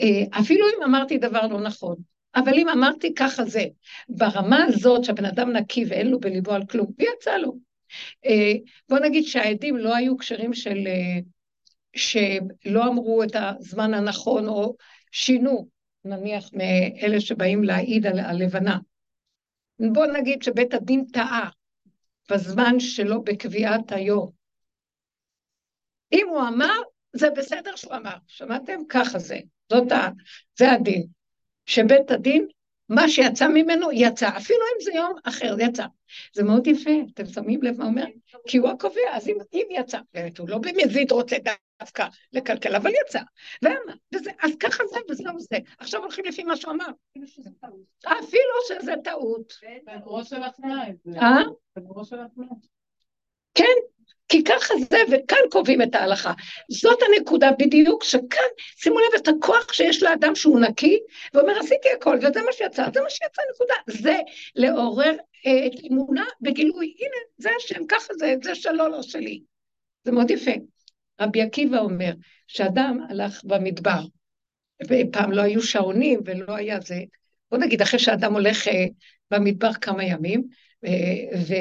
אה, 0.00 0.40
אפילו 0.40 0.66
אם 0.68 0.82
אמרתי 0.82 1.18
דבר 1.18 1.46
לא 1.46 1.60
נכון, 1.60 1.96
אבל 2.34 2.54
אם 2.54 2.68
אמרתי 2.68 3.14
ככה 3.14 3.44
זה, 3.44 3.64
ברמה 4.08 4.64
הזאת 4.64 5.04
שהבן 5.04 5.24
אדם 5.24 5.50
נקי 5.50 5.84
ואין 5.88 6.06
לו 6.08 6.20
בליבו 6.20 6.52
על 6.52 6.66
כלום, 6.66 6.86
ויצא 6.98 7.36
לו. 7.36 7.56
אה, 8.26 8.52
בוא 8.88 8.98
נגיד 8.98 9.24
שהעדים 9.24 9.76
לא 9.76 9.96
היו 9.96 10.16
קשרים 10.16 10.54
של... 10.54 10.86
אה, 10.86 11.20
שלא 11.96 12.84
אמרו 12.88 13.22
את 13.22 13.30
הזמן 13.34 13.94
הנכון 13.94 14.48
או 14.48 14.76
שינו, 15.10 15.68
נניח 16.04 16.50
מאלה 16.52 17.20
שבאים 17.20 17.64
להעיד 17.64 18.06
על 18.06 18.18
הלבנה. 18.18 18.78
בוא 19.92 20.06
נגיד 20.06 20.42
שבית 20.42 20.74
הדין 20.74 21.04
טעה 21.12 21.50
בזמן 22.30 22.80
שלו 22.80 23.24
בקביעת 23.24 23.92
היום. 23.92 24.30
אם 26.12 26.26
הוא 26.30 26.40
אמר, 26.48 26.80
זה 27.12 27.30
בסדר 27.30 27.76
שהוא 27.76 27.94
אמר, 27.94 28.16
שמעתם? 28.26 28.80
ככה 28.88 29.18
זה, 29.18 29.38
זאת 29.72 29.92
ה... 29.92 30.08
זה 30.58 30.72
הדין. 30.72 31.06
שבית 31.70 32.10
הדין, 32.10 32.46
מה 32.88 33.08
שיצא 33.08 33.48
ממנו, 33.48 33.92
יצא. 33.92 34.28
אפילו 34.36 34.58
אם 34.58 34.84
זה 34.84 34.92
יום 34.92 35.12
אחר, 35.24 35.54
זה 35.56 35.62
יצא. 35.62 35.84
זה 36.34 36.42
מאוד 36.42 36.66
יפה, 36.66 36.90
אתם 37.14 37.26
שמים 37.26 37.62
לב 37.62 37.78
מה 37.78 37.84
אומר? 37.84 38.04
כי 38.46 38.58
הוא 38.58 38.68
הקובע, 38.68 39.00
אז 39.12 39.28
אם, 39.28 39.36
אם 39.52 39.66
יצא, 39.70 39.98
באמת, 40.14 40.38
הוא 40.38 40.48
לא 40.48 40.58
במזיד 40.58 41.12
רוצה 41.12 41.36
דווקא 41.80 42.06
לקלקל, 42.32 42.76
אבל 42.76 42.90
יצא. 43.06 43.20
ואמר, 43.62 43.94
וזה, 44.14 44.30
אז 44.42 44.50
ככה 44.60 44.84
זה 44.86 45.00
וזהו 45.10 45.40
זה. 45.40 45.56
עכשיו 45.78 46.02
הולכים 46.02 46.24
לפי 46.24 46.44
מה 46.44 46.56
שהוא 46.56 46.72
אמר. 46.72 46.88
אפילו 48.02 48.54
שזה 48.68 48.94
טעות. 49.04 49.52
אה? 51.16 51.42
כן, 53.54 53.99
כי 54.30 54.44
ככה 54.44 54.74
זה, 54.90 54.98
וכאן 55.10 55.38
קובעים 55.50 55.82
את 55.82 55.94
ההלכה. 55.94 56.32
זאת 56.68 56.98
הנקודה 57.02 57.50
בדיוק, 57.58 58.04
שכאן, 58.04 58.50
שימו 58.76 58.98
לב 58.98 59.20
את 59.22 59.28
הכוח 59.28 59.72
שיש 59.72 60.02
לאדם 60.02 60.34
שהוא 60.34 60.60
נקי, 60.60 60.98
ואומר, 61.34 61.58
עשיתי 61.58 61.88
הכל, 61.96 62.16
וזה 62.16 62.42
מה 62.42 62.52
שיצא, 62.52 62.84
זה 62.94 63.00
מה 63.00 63.10
שיצא, 63.10 63.42
נקודה. 63.54 63.74
זה 63.86 64.16
לעורר 64.56 65.16
אה, 65.46 65.66
את 65.66 65.72
אמונה 65.90 66.24
בגילוי, 66.40 66.94
הנה, 66.98 67.16
זה 67.38 67.50
השם, 67.56 67.86
ככה 67.86 68.14
זה, 68.14 68.34
זה 68.42 68.54
שלו, 68.54 68.88
לא 68.88 69.02
שלי. 69.02 69.42
זה 70.04 70.12
מאוד 70.12 70.30
יפה. 70.30 70.50
רבי 71.20 71.42
עקיבא 71.42 71.78
אומר, 71.78 72.12
שאדם 72.46 72.98
הלך 73.08 73.44
במדבר, 73.44 74.00
ופעם 74.84 75.32
לא 75.32 75.42
היו 75.42 75.62
שעונים 75.62 76.20
ולא 76.24 76.54
היה 76.54 76.80
זה, 76.80 77.00
בוא 77.50 77.58
נגיד, 77.58 77.82
אחרי 77.82 77.98
שאדם 77.98 78.32
הולך 78.32 78.68
אה, 78.68 78.86
במדבר 79.30 79.72
כמה 79.72 80.04
ימים, 80.04 80.42
אה, 80.84 81.38
ו... 81.48 81.54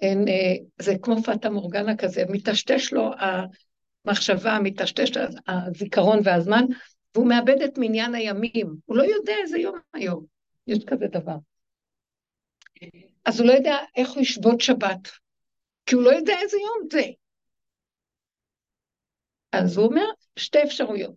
אין, 0.00 0.28
אה, 0.28 0.54
זה 0.82 0.94
כמו 1.02 1.22
פטה 1.22 1.50
מורגנה 1.50 1.96
כזה, 1.96 2.22
מטשטש 2.28 2.92
לו 2.92 3.10
המחשבה, 4.04 4.58
מטשטש 4.62 5.16
הזיכרון 5.48 6.18
והזמן, 6.24 6.64
והוא 7.14 7.28
מאבד 7.28 7.62
את 7.62 7.72
מניין 7.76 8.14
הימים. 8.14 8.76
הוא 8.84 8.96
לא 8.96 9.02
יודע 9.02 9.32
איזה 9.42 9.58
יום 9.58 9.78
היום. 9.94 10.24
יש 10.66 10.84
כזה 10.86 11.06
דבר. 11.06 11.36
אז 13.24 13.40
הוא 13.40 13.48
לא 13.48 13.52
יודע 13.52 13.76
איך 13.96 14.10
הוא 14.10 14.22
ישבות 14.22 14.60
שבת, 14.60 15.08
כי 15.86 15.94
הוא 15.94 16.02
לא 16.02 16.10
יודע 16.10 16.34
איזה 16.42 16.56
יום 16.56 16.88
זה. 16.92 17.04
אז 19.52 19.76
הוא 19.76 19.86
אומר, 19.86 20.06
שתי 20.36 20.62
אפשרויות. 20.62 21.14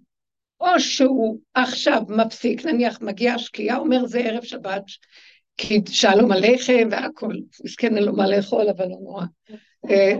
או 0.59 0.79
שהוא 0.79 1.39
עכשיו 1.53 2.01
מפסיק, 2.09 2.65
נניח 2.65 3.01
מגיע 3.01 3.33
השקיעה, 3.33 3.77
אומר 3.77 4.05
זה 4.05 4.19
ערב 4.19 4.43
שבת, 4.43 4.83
כי 5.57 5.81
שלום 5.89 6.31
עליכם 6.31 6.87
והכל, 6.91 7.33
מסכן 7.63 7.95
אין 7.95 8.03
לו 8.03 8.15
מה 8.15 8.27
לאכול, 8.27 8.69
אבל 8.69 8.85
לא 8.85 8.97
נורא. 9.01 9.25
אה, 9.89 10.13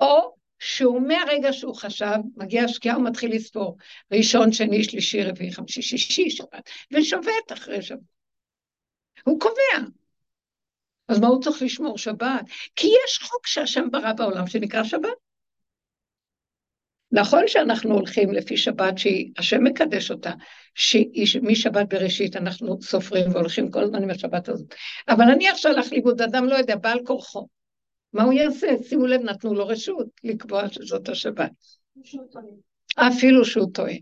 או 0.00 0.34
שהוא 0.58 1.00
מהרגע 1.00 1.52
שהוא 1.52 1.74
חשב, 1.74 2.16
מגיע 2.36 2.64
השקיעה, 2.64 2.96
הוא 2.96 3.04
מתחיל 3.04 3.34
לספור. 3.34 3.76
ראשון, 4.12 4.52
שני, 4.52 4.84
שלישי, 4.84 5.24
רביעי, 5.24 5.52
חמישי, 5.52 5.82
שישי, 5.82 6.30
שבת, 6.30 6.70
ושובת 6.90 7.52
אחרי 7.52 7.82
שבת. 7.82 7.98
הוא 9.24 9.40
קובע. 9.40 9.88
אז 11.08 11.20
מה 11.20 11.26
הוא 11.26 11.42
צריך 11.42 11.62
לשמור 11.62 11.98
שבת? 11.98 12.44
כי 12.76 12.86
יש 12.86 13.18
חוק 13.22 13.46
שהשם 13.46 13.90
ברא 13.90 14.12
בעולם 14.12 14.46
שנקרא 14.46 14.84
שבת. 14.84 15.27
נכון 17.12 17.42
שאנחנו 17.46 17.94
הולכים 17.94 18.32
לפי 18.32 18.56
שבת 18.56 18.98
שהשם 18.98 19.64
מקדש 19.64 20.10
אותה, 20.10 20.32
שמשבת 20.74 21.94
בראשית 21.94 22.36
אנחנו 22.36 22.82
סופרים 22.82 23.30
והולכים 23.32 23.70
כל 23.70 23.82
הזמן 23.82 24.02
עם 24.02 24.10
השבת 24.10 24.48
הזאת. 24.48 24.74
אבל 25.08 25.24
נניח 25.24 25.56
שהלך 25.56 25.92
לאיבוד, 25.92 26.22
אדם 26.22 26.44
לא 26.44 26.54
יודע, 26.54 26.76
בעל 26.76 26.98
כורחו. 27.04 27.46
מה 28.12 28.22
הוא 28.22 28.32
יעשה? 28.32 28.66
שימו 28.82 29.06
לב, 29.06 29.20
נתנו 29.20 29.54
לו 29.54 29.66
רשות 29.66 30.06
לקבוע 30.24 30.68
שזאת 30.68 31.08
השבת. 31.08 31.50
אפילו 32.96 33.44
שהוא 33.44 33.72
טועה. 33.74 33.94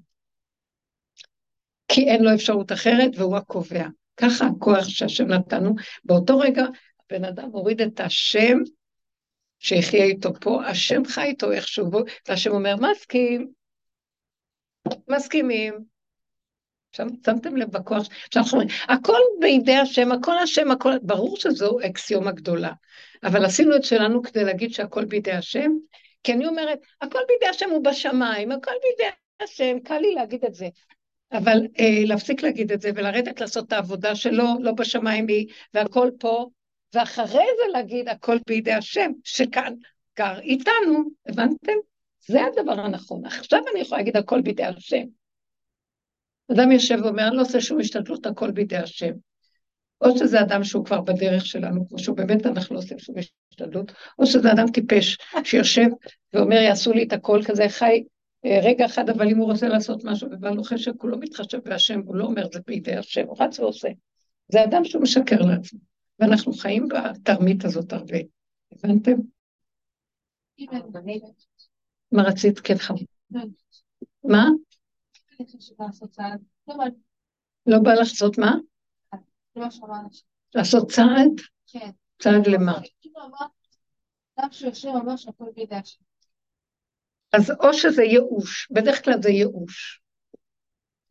כי 1.88 2.09
אין 2.09 2.24
לו 2.24 2.34
אפשרות 2.34 2.72
אחרת 2.72 3.11
והוא 3.16 3.36
הקובע. 3.36 3.86
ככה 4.16 4.46
הכוח 4.46 4.88
שהשם 4.88 5.26
נתנו. 5.26 5.74
באותו 6.04 6.38
רגע 6.38 6.64
הבן 7.04 7.24
אדם 7.24 7.48
הוריד 7.52 7.80
את 7.80 8.00
השם 8.00 8.59
שיחיה 9.59 10.04
איתו 10.04 10.34
פה, 10.40 10.64
השם 10.66 11.04
חי 11.04 11.22
איתו 11.22 11.52
איכשהו, 11.52 11.90
והשם 12.28 12.50
אומר, 12.50 12.76
מסכים, 12.76 13.52
מסכימים. 15.09 15.74
עכשיו, 16.90 17.07
שמתם 17.26 17.57
לב 17.57 17.70
בכוח, 17.70 18.07
שאנחנו 18.34 18.59
אומרים, 18.59 18.76
הכל 18.88 19.20
בידי 19.40 19.76
השם, 19.76 20.12
הכל 20.12 20.38
השם, 20.38 20.70
הכל, 20.70 20.92
ברור 21.02 21.36
שזו 21.36 21.78
אקסיומה 21.86 22.32
גדולה, 22.32 22.72
אבל 23.24 23.44
עשינו 23.44 23.76
את 23.76 23.84
שלנו 23.84 24.22
כדי 24.22 24.44
להגיד 24.44 24.72
שהכל 24.72 25.04
בידי 25.04 25.32
השם, 25.32 25.70
כי 26.22 26.32
אני 26.32 26.46
אומרת, 26.46 26.78
הכל 27.00 27.18
בידי 27.28 27.46
השם 27.46 27.70
הוא 27.70 27.84
בשמיים, 27.84 28.52
הכל 28.52 28.72
בידי 28.82 29.11
השם, 29.42 29.80
קל 29.84 29.98
לי 29.98 30.14
להגיד 30.14 30.44
את 30.44 30.54
זה. 30.54 30.68
אבל 31.32 31.59
אה, 31.78 32.02
להפסיק 32.07 32.42
להגיד 32.42 32.72
את 32.72 32.80
זה 32.80 32.90
ולרדת 32.94 33.40
לעשות 33.40 33.66
את 33.66 33.72
העבודה 33.72 34.14
שלו, 34.14 34.44
לא 34.61 34.72
בשמיים 34.72 35.28
היא, 35.28 35.46
והכל 35.74 36.11
פה, 36.20 36.46
ואחרי 36.97 37.44
זה 37.57 37.72
להגיד 37.72 38.09
הכל 38.09 38.38
בידי 38.47 38.72
השם, 38.72 39.11
שכאן 39.24 39.74
גר 40.18 40.38
איתנו, 40.38 41.11
הבנתם? 41.28 41.72
זה 42.26 42.40
הדבר 42.44 42.80
הנכון. 42.80 43.26
עכשיו 43.26 43.61
אני 43.72 43.80
יכולה 43.80 44.01
להגיד 44.01 44.16
הכל 44.16 44.40
בידי 44.40 44.64
השם. 44.64 45.03
אדם 46.53 46.72
יושב 46.72 46.99
ואומר, 47.03 47.28
אני 47.28 47.36
לא 47.36 47.42
עושה 47.42 47.61
שום 47.61 47.80
השתדלות, 47.80 48.26
הכל 48.26 48.51
בידי 48.51 48.76
השם. 48.76 49.12
או 50.01 50.18
שזה 50.18 50.40
אדם 50.40 50.64
שהוא 50.64 50.84
כבר 50.84 51.01
בדרך 51.01 51.47
שלנו, 51.47 51.88
כמו 51.88 51.99
שהוא 51.99 52.16
באמת 52.16 52.47
אנחנו 52.47 52.74
לא 52.74 52.80
עושים 52.80 52.99
שום 52.99 53.14
השתדלות, 53.18 53.92
או 54.18 54.26
שזה 54.26 54.53
אדם 54.53 54.66
טיפש 54.70 55.18
שיושב 55.44 55.86
ואומר, 56.32 56.57
יעשו 56.57 56.92
לי 56.92 57.03
את 57.03 57.12
הכל 57.12 57.40
כזה 57.47 57.68
חי 57.68 58.05
אה, 58.44 58.61
רגע 58.62 58.86
אחד, 58.86 59.11
אבל 59.11 59.28
אם 59.28 59.36
הוא 59.36 59.47
רוצה 59.53 59.68
לעשות 59.68 60.05
משהו 60.05 60.28
ובא 60.32 60.51
לו 60.51 60.64
חשק, 60.64 60.92
הוא 61.01 61.11
לא 61.11 61.16
מתחשב 61.20 61.59
בהשם, 61.64 62.01
הוא 62.07 62.16
לא 62.16 62.24
אומר 62.24 62.47
זה 62.53 62.61
בידי 62.66 62.97
השם, 62.97 63.26
הוא 63.26 63.36
רץ 63.40 63.61
ועושה. 63.61 63.88
זה 64.49 64.64
אדם 64.64 64.84
שהוא 64.84 65.03
משקר 65.03 65.40
לעצמו. 65.40 65.95
ואנחנו 66.20 66.52
חיים 66.52 66.88
בתרמית 66.88 67.64
הזאת 67.64 67.92
הרבה. 67.92 68.18
הבנתם? 68.72 69.16
מה 72.12 72.22
רצית? 72.22 72.60
כן, 72.60 72.78
חמור. 72.78 73.00
מה? 74.24 74.44
לא 77.66 77.78
בא 77.82 77.92
לך 77.92 77.98
לעשות 77.98 78.38
מה? 78.38 78.54
לעשות 80.54 80.90
צעד? 80.90 81.30
כן. 81.66 81.90
צעד 82.22 82.46
למה? 82.46 82.78
אז 87.32 87.50
או 87.50 87.72
שזה 87.72 88.02
ייאוש, 88.02 88.68
בדרך 88.70 89.04
כלל 89.04 89.22
זה 89.22 89.30
ייאוש. 89.30 90.00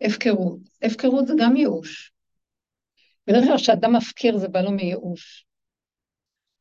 הפקרות. 0.01 0.59
הפקרות 0.81 1.27
זה 1.27 1.33
גם 1.39 1.55
ייאוש. 1.55 2.11
בדרך 3.27 3.43
כלל 3.45 3.57
כשאדם 3.57 3.95
מפקיר 3.95 4.37
זה 4.37 4.47
בא 4.47 4.61
לו 4.61 4.71
מייאוש. 4.71 5.45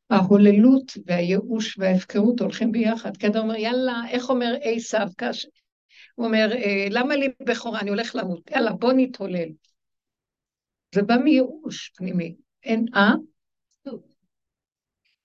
ההוללות 0.09 0.91
והייאוש 1.05 1.77
וההפקרות 1.77 2.39
הולכים 2.39 2.71
ביחד, 2.71 3.17
כי 3.17 3.27
אדם 3.27 3.43
אומר, 3.43 3.55
יאללה, 3.55 4.01
איך 4.09 4.29
אומר 4.29 4.55
עשיו? 4.61 5.07
קש... 5.17 5.47
הוא 6.15 6.25
אומר, 6.25 6.49
אה, 6.53 6.87
למה 6.89 7.15
לי 7.15 7.27
בכורה? 7.45 7.79
אני 7.79 7.89
הולך 7.89 8.15
למות. 8.15 8.51
יאללה, 8.51 8.73
בוא 8.73 8.93
נתהולל. 8.95 9.49
זה 10.95 11.01
בא 11.01 11.15
מייאוש 11.17 11.91
פנימי. 11.95 12.35
אין, 12.63 12.85
אה? 12.95 13.13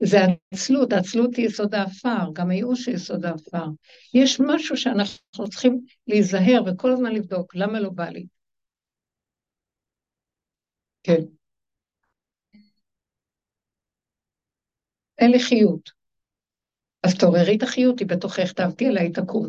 זה 0.03 0.19
עצלות, 0.51 0.93
עצלות 0.93 1.37
היא 1.37 1.47
יסוד 1.47 1.75
האפר, 1.75 2.33
גם 2.33 2.51
הייאוש 2.51 2.87
היא 2.87 2.95
יסוד 2.95 3.25
האפר. 3.25 3.67
יש 4.15 4.41
משהו 4.41 4.77
שאנחנו 4.77 5.49
צריכים 5.51 5.81
להיזהר 6.07 6.63
וכל 6.67 6.93
הזמן 6.93 7.13
לבדוק, 7.13 7.55
למה 7.55 7.81
לא 7.81 7.91
בא 7.91 8.09
לי? 8.09 8.27
כן. 11.03 11.21
אין 15.19 15.31
לי 15.31 15.41
חיות. 15.41 15.91
אז 17.03 17.15
תעוררי 17.15 17.57
את 17.57 17.63
החיות, 17.63 17.99
היא 17.99 18.09
בתוכך, 18.09 18.53
תעבדי 18.53 18.87
עליה, 18.87 19.03
היא 19.03 19.15
תקום. 19.15 19.47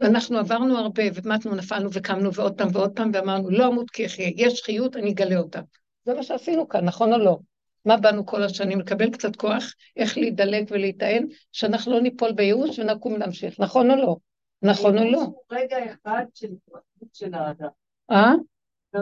ואנחנו 0.00 0.38
עברנו 0.38 0.78
הרבה, 0.78 1.02
ומתנו, 1.14 1.54
נפלנו 1.54 1.88
וקמנו 1.92 2.34
ועוד 2.34 2.58
פעם 2.58 2.68
ועוד 2.72 2.96
פעם, 2.96 3.10
ואמרנו, 3.14 3.50
לא 3.50 3.68
אמות 3.68 3.90
כי 3.90 4.06
אחיה, 4.06 4.30
יש 4.36 4.62
חיות, 4.62 4.96
אני 4.96 5.12
אגלה 5.12 5.38
אותה. 5.38 5.60
זה 6.04 6.14
מה 6.14 6.22
שעשינו 6.22 6.68
כאן, 6.68 6.84
נכון 6.84 7.12
או 7.12 7.18
לא? 7.18 7.38
מה 7.84 7.96
באנו 7.96 8.26
כל 8.26 8.42
השנים? 8.42 8.80
לקבל 8.80 9.10
קצת 9.10 9.36
כוח, 9.36 9.74
איך 9.96 10.18
להידלק 10.18 10.64
ולהיטען, 10.70 11.26
שאנחנו 11.52 11.92
לא 11.92 12.00
ניפול 12.00 12.32
בייאוש 12.32 12.78
ונקום 12.78 13.16
להמשיך, 13.16 13.60
נכון 13.60 13.90
או 13.90 13.96
לא? 13.96 14.16
נכון 14.62 14.98
או 14.98 15.04
לא? 15.04 15.26
רגע 15.50 15.76
אחד 15.92 16.24
של 16.34 16.48
התרחבות 16.52 17.14
של 17.14 17.34
האדם. 17.34 17.68
אה? 18.10 18.32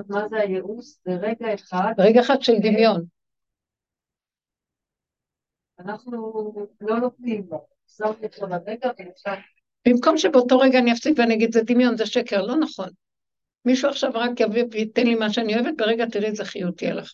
מה 0.09 0.29
זה 0.29 0.37
הייאוש? 0.37 0.87
זה 1.05 1.13
רגע 1.13 1.55
אחד. 1.55 1.93
רגע 1.99 2.21
אחד 2.21 2.43
של 2.43 2.53
דמיון. 2.63 3.05
אנחנו 5.79 6.13
לא 6.81 7.01
נותנים 7.01 7.47
לו. 7.51 7.67
שמתי 7.97 8.27
אותו 8.27 8.47
לרגע 8.47 8.91
ואפשר... 8.99 9.35
במקום 9.89 10.19
שבאותו 10.19 10.59
רגע 10.59 10.79
אני 10.79 10.93
אפסיק 10.93 11.19
ואני 11.19 11.35
אגיד 11.35 11.53
זה 11.53 11.63
דמיון, 11.63 11.97
זה 11.97 12.07
שקר, 12.07 12.43
לא 12.43 12.57
נכון. 12.57 12.89
מישהו 13.65 13.91
עכשיו 13.91 14.11
רק 14.15 14.41
יביא 14.41 14.65
וייתן 14.71 15.07
לי 15.07 15.15
מה 15.15 15.33
שאני 15.33 15.55
אוהבת, 15.55 15.75
ברגע 15.77 16.07
תראי 16.07 16.27
איזה 16.27 16.45
חיות 16.45 16.83
יהיה 16.83 16.95
לך. 16.95 17.13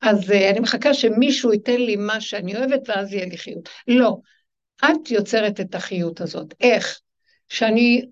אז 0.00 0.30
uh, 0.30 0.50
אני 0.50 0.60
מחכה 0.60 0.94
שמישהו 0.94 1.52
ייתן 1.52 1.80
לי 1.80 1.96
מה 1.96 2.20
שאני 2.20 2.56
אוהבת 2.56 2.88
ואז 2.88 3.12
יהיה 3.12 3.26
לי 3.26 3.38
חיות. 3.38 3.68
לא, 3.88 4.16
את 4.84 5.10
יוצרת 5.10 5.60
את 5.60 5.74
החיות 5.74 6.20
הזאת. 6.20 6.54
איך? 6.60 7.00
שאני, 7.48 8.06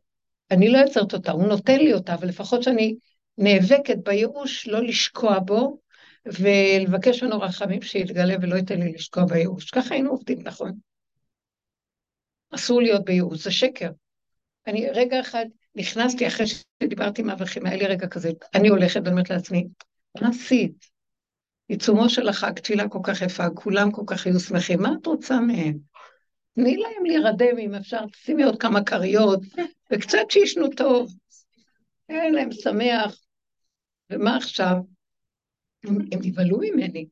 אני 0.51 0.69
לא 0.69 0.79
יוצרת 0.79 1.15
אותה, 1.15 1.33
הוא 1.33 1.47
נותן 1.47 1.79
לי 1.79 1.93
אותה, 1.93 2.15
אבל 2.15 2.29
לפחות 2.29 2.63
שאני 2.63 2.97
נאבקת 3.39 3.97
בייאוש 4.05 4.69
לא 4.69 4.83
לשקוע 4.83 5.39
בו, 5.39 5.79
ולבקש 6.27 7.23
ממנו 7.23 7.41
רחמים 7.41 7.83
שיתגלה 7.83 8.35
ולא 8.43 8.57
ייתן 8.57 8.81
לי 8.81 8.93
לשקוע 8.93 9.25
בייאוש. 9.25 9.71
ככה 9.71 9.95
היינו 9.95 10.11
עובדים, 10.11 10.39
נכון? 10.43 10.73
אסור 12.55 12.83
להיות 12.83 13.05
בייאוש, 13.05 13.45
זה 13.45 13.51
שקר. 13.51 13.91
אני 14.67 14.91
רגע 14.91 15.21
אחד 15.21 15.47
נכנסתי 15.75 16.27
אחרי 16.27 16.47
שדיברתי 16.83 17.23
עם 17.23 17.31
האברכים, 17.31 17.67
היה 17.67 17.77
לי 17.77 17.87
רגע 17.87 18.07
כזה, 18.07 18.31
אני 18.55 18.69
הולכת 18.69 19.01
ואומרת 19.05 19.31
לעצמי, 19.31 19.67
מה 20.21 20.29
עשית? 20.29 20.87
עיצומו 21.69 22.09
של 22.09 22.29
החג, 22.29 22.53
תפילה 22.53 22.89
כל 22.89 22.99
כך 23.03 23.23
יפה, 23.23 23.51
כולם 23.51 23.91
כל 23.91 24.03
כך 24.07 24.27
היו 24.27 24.41
שמחים, 24.41 24.83
מה 24.83 24.91
את 25.01 25.07
רוצה 25.07 25.41
מהם? 25.41 25.79
תני 26.53 26.77
להם 26.77 27.05
להירדם 27.05 27.59
אם 27.59 27.75
אפשר, 27.75 28.01
שימי 28.15 28.45
עוד 28.45 28.61
כמה 28.61 28.85
כריות, 28.85 29.41
וקצת 29.93 30.31
שישנו 30.31 30.69
טוב. 30.77 31.13
אין 32.09 32.35
להם 32.35 32.53
שמח. 32.53 33.26
ומה 34.11 34.37
עכשיו? 34.37 34.77
הם, 35.85 35.97
הם 36.13 36.19
נבהלו 36.23 36.59
ממני. 36.59 37.07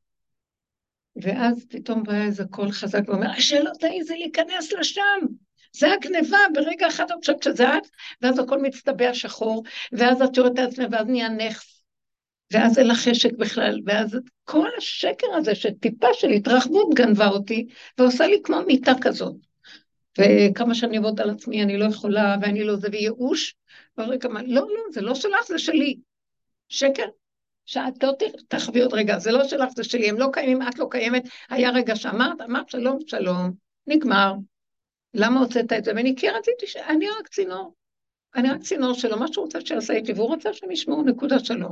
ואז 1.16 1.66
פתאום 1.68 2.02
בא 2.02 2.22
איזה 2.22 2.44
קול 2.50 2.70
חזק 2.70 3.02
ואומר, 3.06 3.40
שלא 3.40 3.70
תעיזי 3.80 4.16
להיכנס 4.16 4.72
לשם. 4.72 5.20
זה 5.76 5.92
הגניבה, 5.92 6.38
ברגע 6.54 6.88
אחד 6.88 7.04
את 7.04 7.16
חושבת 7.20 7.42
שזה 7.42 7.76
את, 7.76 7.82
ואז 8.22 8.38
הכל 8.38 8.62
מצטבע 8.62 9.14
שחור, 9.14 9.64
ואז 9.92 10.22
את 10.22 10.36
יורדת 10.36 10.58
את 10.58 10.68
עצמך, 10.68 10.86
ואז 10.90 11.06
נהיה 11.06 11.28
נכס, 11.28 11.82
ואז 12.52 12.78
אין 12.78 12.88
לך 12.88 12.98
חשק 12.98 13.32
בכלל, 13.32 13.80
ואז 13.86 14.18
כל 14.44 14.68
השקר 14.78 15.26
הזה 15.34 15.54
שטיפה 15.54 16.06
של 16.12 16.28
התרחבות 16.28 16.94
גנבה 16.94 17.28
אותי, 17.28 17.66
ועושה 17.98 18.26
לי 18.26 18.40
כמו 18.44 18.62
מיטה 18.66 18.92
כזאת. 19.00 19.36
וכמה 20.18 20.74
שאני 20.74 20.96
אעבוד 20.96 21.20
על 21.20 21.30
עצמי, 21.30 21.62
אני 21.62 21.76
לא 21.78 21.84
יכולה, 21.84 22.36
ואני 22.42 22.64
לא 22.64 22.76
זה, 22.76 22.88
וייאוש, 22.92 23.54
ורגע, 23.98 24.28
מה, 24.28 24.42
לא, 24.42 24.60
לא, 24.60 24.82
זה 24.92 25.00
לא 25.00 25.14
שלך, 25.14 25.46
זה 25.48 25.58
שלי. 25.58 25.96
שקר. 26.68 27.06
שאת 27.66 28.02
לא 28.02 28.12
תחווי 28.48 28.82
עוד 28.82 28.94
רגע, 28.94 29.18
זה 29.18 29.32
לא 29.32 29.48
שלך, 29.48 29.72
זה 29.76 29.84
שלי, 29.84 30.08
הם 30.08 30.18
לא 30.18 30.26
קיימים, 30.32 30.62
את 30.62 30.78
לא 30.78 30.86
קיימת, 30.90 31.22
היה 31.48 31.70
רגע 31.70 31.96
שאמרת, 31.96 32.40
אמרת 32.40 32.68
שלום, 32.68 32.98
שלום, 33.06 33.52
נגמר. 33.86 34.34
למה 35.14 35.40
הוצאת 35.40 35.72
את 35.72 35.84
זה? 35.84 35.92
ואני 35.96 36.14
כי 36.16 36.30
רציתי 36.30 36.66
ש... 36.66 36.76
אני 36.76 37.06
רק 37.20 37.28
צינור. 37.28 37.74
אני 38.34 38.50
רק 38.50 38.62
צינור 38.62 38.94
שלו, 38.94 39.18
מה 39.18 39.26
שהוא 39.32 39.44
רוצה 39.44 39.60
שיעשה 39.60 39.92
איתי, 39.92 40.12
והוא 40.12 40.26
רוצה 40.26 40.52
שהם 40.52 40.70
ישמעו 40.70 41.02
נקודה 41.02 41.38
שלו. 41.38 41.68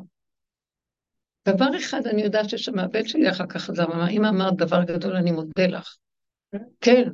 דבר 1.49 1.77
אחד 1.77 2.07
אני 2.07 2.23
יודעת 2.23 2.51
ששם 2.51 2.79
הבן 2.79 3.09
שלי 3.09 3.31
אחר 3.31 3.47
כך 3.47 3.63
חזר, 3.63 3.85
אמר, 3.85 4.09
אם 4.11 4.25
אמרת 4.25 4.57
דבר 4.57 4.85
גדול, 4.85 5.17
אני 5.17 5.31
מודה 5.31 5.67
לך. 5.67 5.97
כן, 6.81 7.09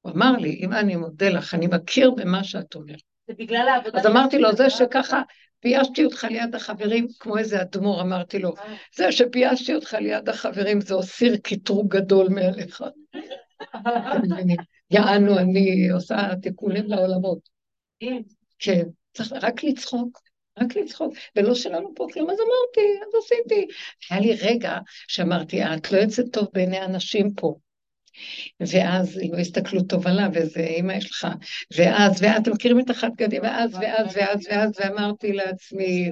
הוא 0.00 0.12
אמר 0.12 0.32
לי, 0.32 0.60
אם 0.60 0.72
אני 0.72 0.96
מודה 0.96 1.28
לך, 1.28 1.54
אני 1.54 1.66
מכיר 1.66 2.10
במה 2.10 2.44
שאת 2.44 2.74
אומרת. 2.74 3.02
זה 3.26 3.34
בגלל 3.38 3.68
העבודה... 3.68 3.98
אז 3.98 4.06
אמרתי 4.06 4.38
לו, 4.38 4.52
זה 4.52 4.70
שככה 4.70 5.22
פיישתי 5.64 6.04
אותך 6.04 6.24
ליד 6.30 6.54
החברים, 6.54 7.06
כמו 7.20 7.38
איזה 7.38 7.62
אדמו"ר, 7.62 8.00
אמרתי 8.00 8.38
לו, 8.38 8.54
זה 8.96 9.12
שפיישתי 9.12 9.74
אותך 9.74 9.94
ליד 9.94 10.28
החברים, 10.28 10.80
זה 10.80 10.94
אוסיר 10.94 11.36
קטרוג 11.36 11.96
גדול 11.96 12.28
מעליך. 12.28 12.84
יענו, 14.90 15.38
אני 15.38 15.88
עושה 15.88 16.16
תיקונים 16.42 16.84
לעולמות. 16.86 17.38
כן, 18.58 18.82
צריך 19.14 19.32
רק 19.42 19.64
לצחוק, 19.64 20.20
רק 20.58 20.76
לצחוק, 20.76 21.14
ולא 21.36 21.54
שלנו 21.54 21.92
פה 21.96 22.06
כלום, 22.12 22.30
אז 22.30 22.36
אמרתי, 22.38 23.00
אז 23.06 23.22
עשיתי. 23.24 23.66
היה 24.10 24.20
לי 24.20 24.34
רגע 24.42 24.78
שאמרתי, 25.08 25.64
את 25.64 25.92
לא 25.92 25.98
יוצאת 25.98 26.26
טוב 26.32 26.46
בעיני 26.52 26.84
אנשים 26.84 27.34
פה. 27.34 27.54
ואז 28.60 29.18
לא 29.32 29.38
הסתכלו 29.38 29.82
טוב 29.82 30.06
עליו, 30.06 30.28
וזה, 30.34 30.60
אמא 30.60 30.92
יש 30.92 31.10
לך, 31.10 31.26
ואז, 31.76 32.22
ואז, 32.22 32.42
אתם 32.42 32.50
מכירים 32.50 32.80
את 32.80 32.90
החד 32.90 33.10
גדים, 33.16 33.42
ואז, 33.42 33.74
ואז, 33.74 34.16
ואז, 34.16 34.46
ואז, 34.50 34.72
ואמרתי 34.80 35.32
לעצמי, 35.32 36.10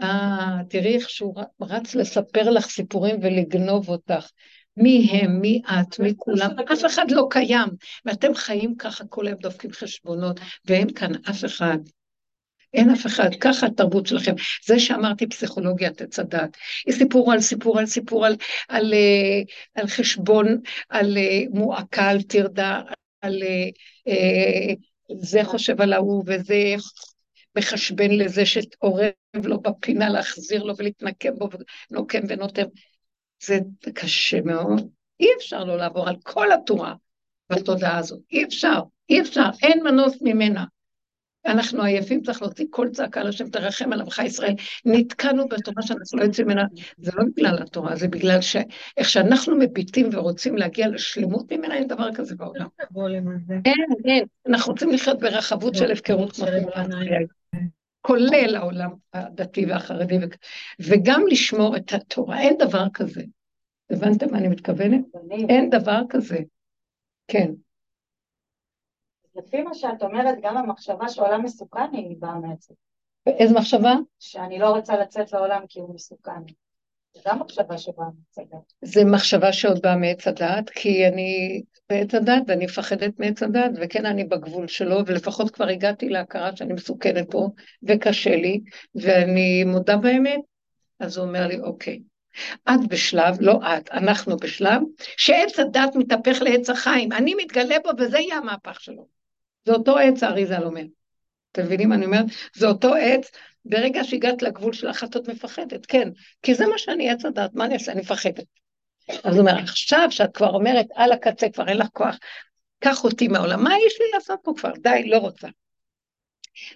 אה, 0.00 0.58
תראי 0.70 0.94
איך 0.94 1.10
שהוא 1.10 1.34
רץ 1.60 1.94
לספר 1.94 2.50
לך 2.50 2.66
סיפורים 2.66 3.16
ולגנוב 3.22 3.88
אותך. 3.88 4.30
מי 4.76 5.08
הם, 5.12 5.40
מי 5.40 5.62
את, 5.66 5.98
מי 5.98 6.14
כולם, 6.22 6.50
אף 6.72 6.84
אחד 6.86 7.10
לא 7.10 7.26
קיים, 7.30 7.68
ואתם 8.04 8.34
חיים 8.34 8.76
ככה 8.76 9.04
כל 9.04 9.26
היום 9.26 9.38
דופקים 9.38 9.72
חשבונות, 9.72 10.40
ואין 10.64 10.94
כאן 10.94 11.12
אף 11.30 11.44
אחד. 11.44 11.78
אין 12.74 12.90
אף 12.90 13.06
אחד, 13.06 13.30
ככה 13.40 13.66
התרבות 13.66 14.06
שלכם. 14.06 14.34
זה 14.66 14.78
שאמרתי 14.78 15.26
פסיכולוגיה 15.26 15.90
עץ. 16.00 16.18
היא 16.86 16.94
סיפור 16.94 17.32
על 17.32 17.40
סיפור 17.40 17.78
על 17.78 17.86
סיפור 17.86 18.26
על, 18.26 18.36
על, 18.68 18.94
אה, 18.94 19.42
על 19.74 19.86
חשבון, 19.86 20.60
על 20.88 21.16
אה, 21.16 21.40
מועקה, 21.50 22.08
על 22.08 22.22
טרדה, 22.22 22.82
על 23.20 23.42
אה, 24.08 24.74
זה 25.20 25.44
חושב 25.44 25.80
על 25.80 25.92
ההוא 25.92 26.24
וזה 26.26 26.74
מחשבן 27.56 28.10
לזה 28.10 28.46
שאורב 28.46 29.10
לו 29.44 29.60
בפינה 29.60 30.08
להחזיר 30.08 30.62
לו 30.62 30.76
ולהתנקם 30.76 31.34
בו 31.38 31.48
ונוקם 31.90 32.20
ונותן. 32.28 32.66
זה 33.42 33.58
קשה 33.94 34.40
מאוד. 34.40 34.88
אי 35.20 35.28
אפשר 35.38 35.64
לא 35.64 35.76
לעבור 35.76 36.08
על 36.08 36.16
כל 36.22 36.52
התורה 36.52 36.94
בתודעה 37.50 37.98
הזאת. 37.98 38.20
אי 38.32 38.44
אפשר, 38.44 38.80
אי 39.10 39.20
אפשר, 39.20 39.48
אין 39.62 39.82
מנוס 39.84 40.18
ממנה. 40.20 40.64
אנחנו 41.46 41.82
עייפים, 41.82 42.22
צריך 42.22 42.42
להוציא 42.42 42.66
כל 42.70 42.88
צעקה 42.92 43.22
לשם 43.22 43.48
תרחם 43.48 43.92
על 43.92 44.00
עמך 44.00 44.18
ישראל. 44.24 44.54
נתקענו 44.84 45.48
בתורה 45.48 45.82
שאנחנו 45.82 46.18
לא 46.18 46.24
יוצאים 46.24 46.46
ממנה, 46.46 46.64
זה 46.98 47.10
לא 47.14 47.24
בגלל 47.36 47.62
התורה, 47.62 47.96
זה 47.96 48.08
בגלל 48.08 48.40
שאיך 48.40 49.08
שאנחנו 49.08 49.56
מביטים 49.56 50.08
ורוצים 50.12 50.56
להגיע 50.56 50.88
לשלמות 50.88 51.52
ממנה, 51.52 51.74
אין 51.74 51.88
דבר 51.88 52.14
כזה 52.14 52.34
בעולם. 52.36 52.66
אין, 53.64 53.86
אין, 54.04 54.24
אנחנו 54.46 54.72
רוצים 54.72 54.90
לחיות 54.90 55.20
ברחבות 55.20 55.74
של 55.74 55.90
הפקרות 55.90 56.36
כולל 58.00 58.56
העולם 58.56 58.90
הדתי 59.14 59.66
והחרדי, 59.66 60.18
וגם 60.80 61.24
לשמור 61.28 61.76
את 61.76 61.92
התורה, 61.92 62.40
אין 62.40 62.56
דבר 62.58 62.86
כזה. 62.94 63.22
הבנתם 63.90 64.26
מה 64.32 64.38
אני 64.38 64.48
מתכוונת? 64.48 65.00
אין 65.48 65.70
דבר 65.70 66.00
כזה. 66.08 66.38
כן. 67.28 67.50
לפי 69.36 69.62
מה 69.62 69.74
שאת 69.74 70.02
אומרת, 70.02 70.38
גם 70.42 70.56
המחשבה 70.56 71.08
שעולם 71.08 71.42
מסוכן 71.42 71.88
היא 71.92 72.16
באה 72.18 72.38
מעצם. 72.38 72.74
איזה 73.26 73.54
מחשבה? 73.54 73.94
שאני 74.18 74.58
לא 74.58 74.70
רוצה 74.70 74.96
לצאת 74.96 75.32
לעולם 75.32 75.62
כי 75.68 75.80
הוא 75.80 75.94
מסוכן. 75.94 76.40
זו 77.14 77.20
גם 77.26 77.38
מחשבה 77.38 77.78
שבאה 77.78 78.06
מעץ 78.06 78.38
הדת. 78.38 78.72
זה 78.82 79.04
מחשבה 79.04 79.52
שעוד 79.52 79.82
באה 79.82 79.96
מעץ 79.96 80.26
הדת, 80.28 80.70
כי 80.70 81.08
אני 81.08 81.62
בעץ 81.88 82.14
הדת 82.14 82.42
ואני 82.46 82.64
מפחדת 82.64 83.18
מעץ 83.18 83.42
הדת, 83.42 83.70
וכן 83.80 84.06
אני 84.06 84.24
בגבול 84.24 84.68
שלו, 84.68 85.06
ולפחות 85.06 85.50
כבר 85.50 85.68
הגעתי 85.68 86.08
להכרה 86.08 86.56
שאני 86.56 86.72
מסוכנת 86.72 87.30
פה, 87.30 87.48
וקשה 87.82 88.36
לי, 88.36 88.60
ואני 88.94 89.64
מודה 89.64 89.96
באמת, 89.96 90.40
אז 91.00 91.16
הוא 91.16 91.26
אומר 91.26 91.46
לי, 91.46 91.60
אוקיי, 91.60 92.00
את 92.70 92.88
בשלב, 92.88 93.36
לא 93.40 93.60
את, 93.62 93.90
אנחנו 93.90 94.36
בשלב, 94.36 94.80
שעץ 95.16 95.58
הדת 95.58 95.96
מתהפך 95.96 96.42
לעץ 96.42 96.70
החיים, 96.70 97.12
אני 97.12 97.34
מתגלה 97.34 97.76
בו 97.84 97.90
וזה 97.98 98.18
יהיה 98.18 98.36
המהפך 98.36 98.80
שלו. 98.80 99.13
זה 99.64 99.72
אותו 99.72 99.98
עץ 99.98 100.22
האריזה 100.22 100.58
אומר. 100.58 100.84
אתם 101.52 101.64
מבינים 101.64 101.88
מה 101.88 101.94
אני 101.94 102.06
אומרת? 102.06 102.26
זה 102.54 102.66
אותו 102.66 102.94
עץ, 102.94 103.30
ברגע 103.64 104.04
שהגעת 104.04 104.42
לגבול 104.42 104.72
שלך 104.72 105.04
את 105.04 105.28
מפחדת, 105.28 105.86
כן, 105.86 106.08
כי 106.42 106.54
זה 106.54 106.66
מה 106.66 106.78
שאני 106.78 107.10
עץ 107.10 107.24
הדת, 107.24 107.50
מה 107.54 107.64
אני 107.64 107.74
אעשה? 107.74 107.92
אני 107.92 108.00
מפחדת. 108.00 108.44
אז 109.24 109.36
הוא 109.36 109.40
אומר, 109.40 109.58
עכשיו 109.58 110.06
שאת 110.10 110.34
כבר 110.34 110.50
אומרת, 110.50 110.86
על 110.94 111.12
הקצה, 111.12 111.48
כבר 111.48 111.68
אין 111.68 111.76
לך 111.76 111.88
כוח, 111.92 112.18
קח 112.78 113.04
אותי 113.04 113.28
מהעולם, 113.28 113.64
מה 113.64 113.74
יש 113.86 114.00
לי 114.00 114.06
לעשות 114.14 114.40
פה 114.42 114.52
כבר? 114.56 114.72
די, 114.82 115.02
לא 115.06 115.18
רוצה. 115.18 115.48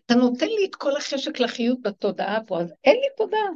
אתה 0.06 0.14
נותן 0.14 0.46
לי 0.46 0.66
את 0.70 0.74
כל 0.74 0.96
החשק 0.96 1.40
לחיות 1.40 1.82
בתודעה 1.82 2.38
פה, 2.46 2.60
אז 2.60 2.72
אין 2.84 2.96
לי 2.96 3.06
תודעה. 3.16 3.48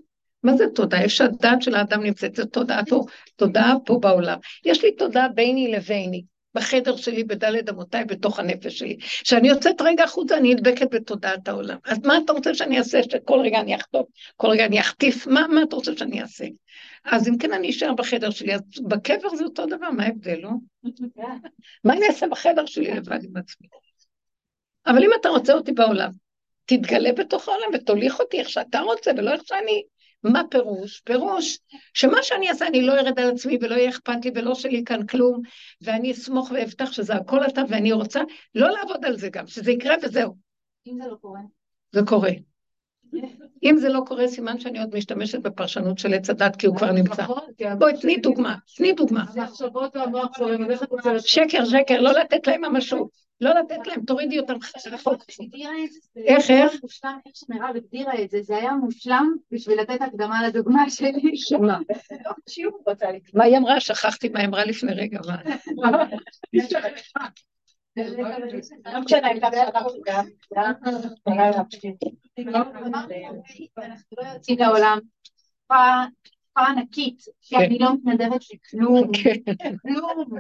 מה 0.43 0.57
זה 0.57 0.64
תודעה? 0.74 1.01
איפה 1.01 1.14
שהדעת 1.14 1.62
של 1.62 1.74
האדם 1.74 2.03
נמצאת, 2.03 2.37
זה 2.37 2.47
תודעה 2.47 2.85
פה, 2.89 3.05
תודעה 3.37 3.74
פה 3.87 3.99
בעולם. 4.03 4.39
יש 4.64 4.85
לי 4.85 4.97
תודעה 4.97 5.28
ביני 5.28 5.72
לביני. 5.72 6.24
בחדר 6.55 6.96
שלי, 6.96 7.24
בדלת 7.24 7.68
אמותיי, 7.68 8.05
בתוך 8.05 8.38
הנפש 8.38 8.78
שלי. 8.78 8.96
כשאני 9.00 9.48
יוצאת 9.48 9.80
רגע 9.80 10.05
החוצה, 10.05 10.36
אני 10.36 10.55
נדבקת 10.55 10.94
בתודעת 10.94 11.48
העולם. 11.48 11.78
אז 11.84 11.98
מה 12.05 12.14
אתה 12.24 12.32
רוצה 12.32 12.55
שאני 12.55 12.78
אעשה? 12.78 13.03
שכל 13.03 13.40
רגע 13.44 13.61
אני 13.61 13.76
אחטוף, 13.76 14.07
כל 14.36 14.48
רגע 14.48 14.66
אני 14.66 14.80
אחטיף? 14.80 15.26
מה, 15.26 15.46
מה 15.48 15.62
אתה 15.62 15.76
רוצה 15.76 15.92
שאני 15.96 16.22
אעשה? 16.22 16.44
אז 17.05 17.28
אם 17.28 17.38
כן, 17.38 17.53
אני 17.53 17.70
אשאר 17.70 17.94
בחדר 17.94 18.30
שלי, 18.30 18.55
אז 18.55 18.61
בקבר 18.88 19.36
זה 19.36 19.44
אותו 19.44 19.66
דבר, 19.66 19.90
מה 19.90 20.05
ההבדל, 20.05 20.38
לא? 20.42 20.50
מה 21.84 21.92
אני 21.94 22.07
אעשה 22.07 22.26
בחדר 22.26 22.66
שלי 22.66 22.94
לבד 22.94 23.24
עם 23.24 23.36
עצמי? 23.36 23.66
אבל 24.86 25.05
אם 25.05 25.11
אתה 25.20 25.28
רוצה 25.28 25.53
אותי 25.53 25.72
בעולם, 25.72 26.11
תתגלה 26.64 27.12
בתוך 27.12 27.48
העולם 27.48 27.66
ותוליך 27.74 28.20
אותי 28.20 28.38
איך 28.38 28.48
שאתה 28.48 28.80
רוצה 28.80 29.11
ולא 29.16 29.32
איך 29.32 29.42
שאני 29.44 29.82
מה 30.25 30.43
פירוש? 30.51 31.01
פירוש 31.01 31.59
שמה 31.95 32.23
שאני 32.23 32.49
אעשה, 32.49 32.66
אני 32.66 32.87
לא 32.87 32.93
ארד 32.93 33.18
על 33.18 33.31
עצמי 33.31 33.59
ולא 33.61 33.75
יהיה 33.75 33.91
אכפת 33.91 34.25
לי 34.25 34.31
ולא 34.35 34.55
שלי 34.55 34.83
כאן 34.87 35.07
כלום, 35.07 35.43
ואני 35.81 36.12
אסמוך 36.12 36.51
ואבטח 36.51 36.93
שזה 36.93 37.14
הכל 37.14 37.47
אתה, 37.47 37.62
ואני 37.68 37.93
רוצה 37.93 38.20
לא 38.55 38.70
לעבוד 38.70 39.05
על 39.05 39.18
זה 39.18 39.29
גם, 39.29 39.47
שזה 39.47 39.70
יקרה 39.70 39.95
וזהו. 40.03 40.37
אם 40.87 40.99
זה 41.03 41.11
לא 41.11 41.16
קורה? 41.20 41.41
זה 41.93 42.01
קורה. 42.07 42.31
אם 43.63 43.77
זה 43.77 43.89
לא 43.89 44.01
קורה, 44.07 44.29
סימן 44.29 44.61
שאני 44.61 44.79
עוד 44.79 44.95
משתמשת 44.95 45.39
בפרשנות 45.39 45.99
של 45.99 46.15
עץ 46.15 46.31
הדת, 46.31 46.57
כי 46.57 46.67
הוא 46.67 46.77
כבר 46.77 46.93
נמצא. 46.93 47.23
נכון, 47.23 47.43
בואי, 47.79 47.93
תני 48.01 48.17
דוגמה, 48.17 48.57
תני 48.77 48.93
דוגמה. 48.93 49.25
שקר, 51.19 51.65
שקר, 51.65 52.01
לא 52.01 52.13
לתת 52.13 52.47
להם 52.47 52.65
ממשות. 52.65 53.23
לא 53.41 53.51
לתת 53.51 53.87
להם, 53.87 54.05
תורידי 54.05 54.39
אותם 54.39 54.55
רחוק. 54.93 55.25
איך, 56.17 56.51
איך? 56.51 56.73
איך 57.27 57.35
שמירב 57.35 57.77
הגדירה 57.77 58.23
את 58.23 58.31
זה, 58.31 58.43
זה 58.43 58.57
היה 58.57 58.73
מושלם 58.73 59.35
בשביל 59.51 59.81
לתת 59.81 60.03
הקדמה 60.03 60.49
לדוגמה 60.49 60.91
שלי. 60.91 61.37
שמה? 61.37 61.79
מה 63.35 63.45
היא 63.45 63.59
אמרה? 63.59 63.81
שכחתי 63.81 64.29
מה 64.29 64.41
היא 64.41 64.49
אמרה 64.49 64.65
לפני 64.65 64.93
רגע. 64.93 65.21
יוצאים 74.34 74.59
לעולם, 74.59 74.99
תקופה 75.22 76.66
ענקית, 76.68 77.24
שאני 77.40 77.78
לא 77.78 77.95
מתנדבת 77.95 78.40
לכלום, 78.51 79.11
כלום. 79.82 80.30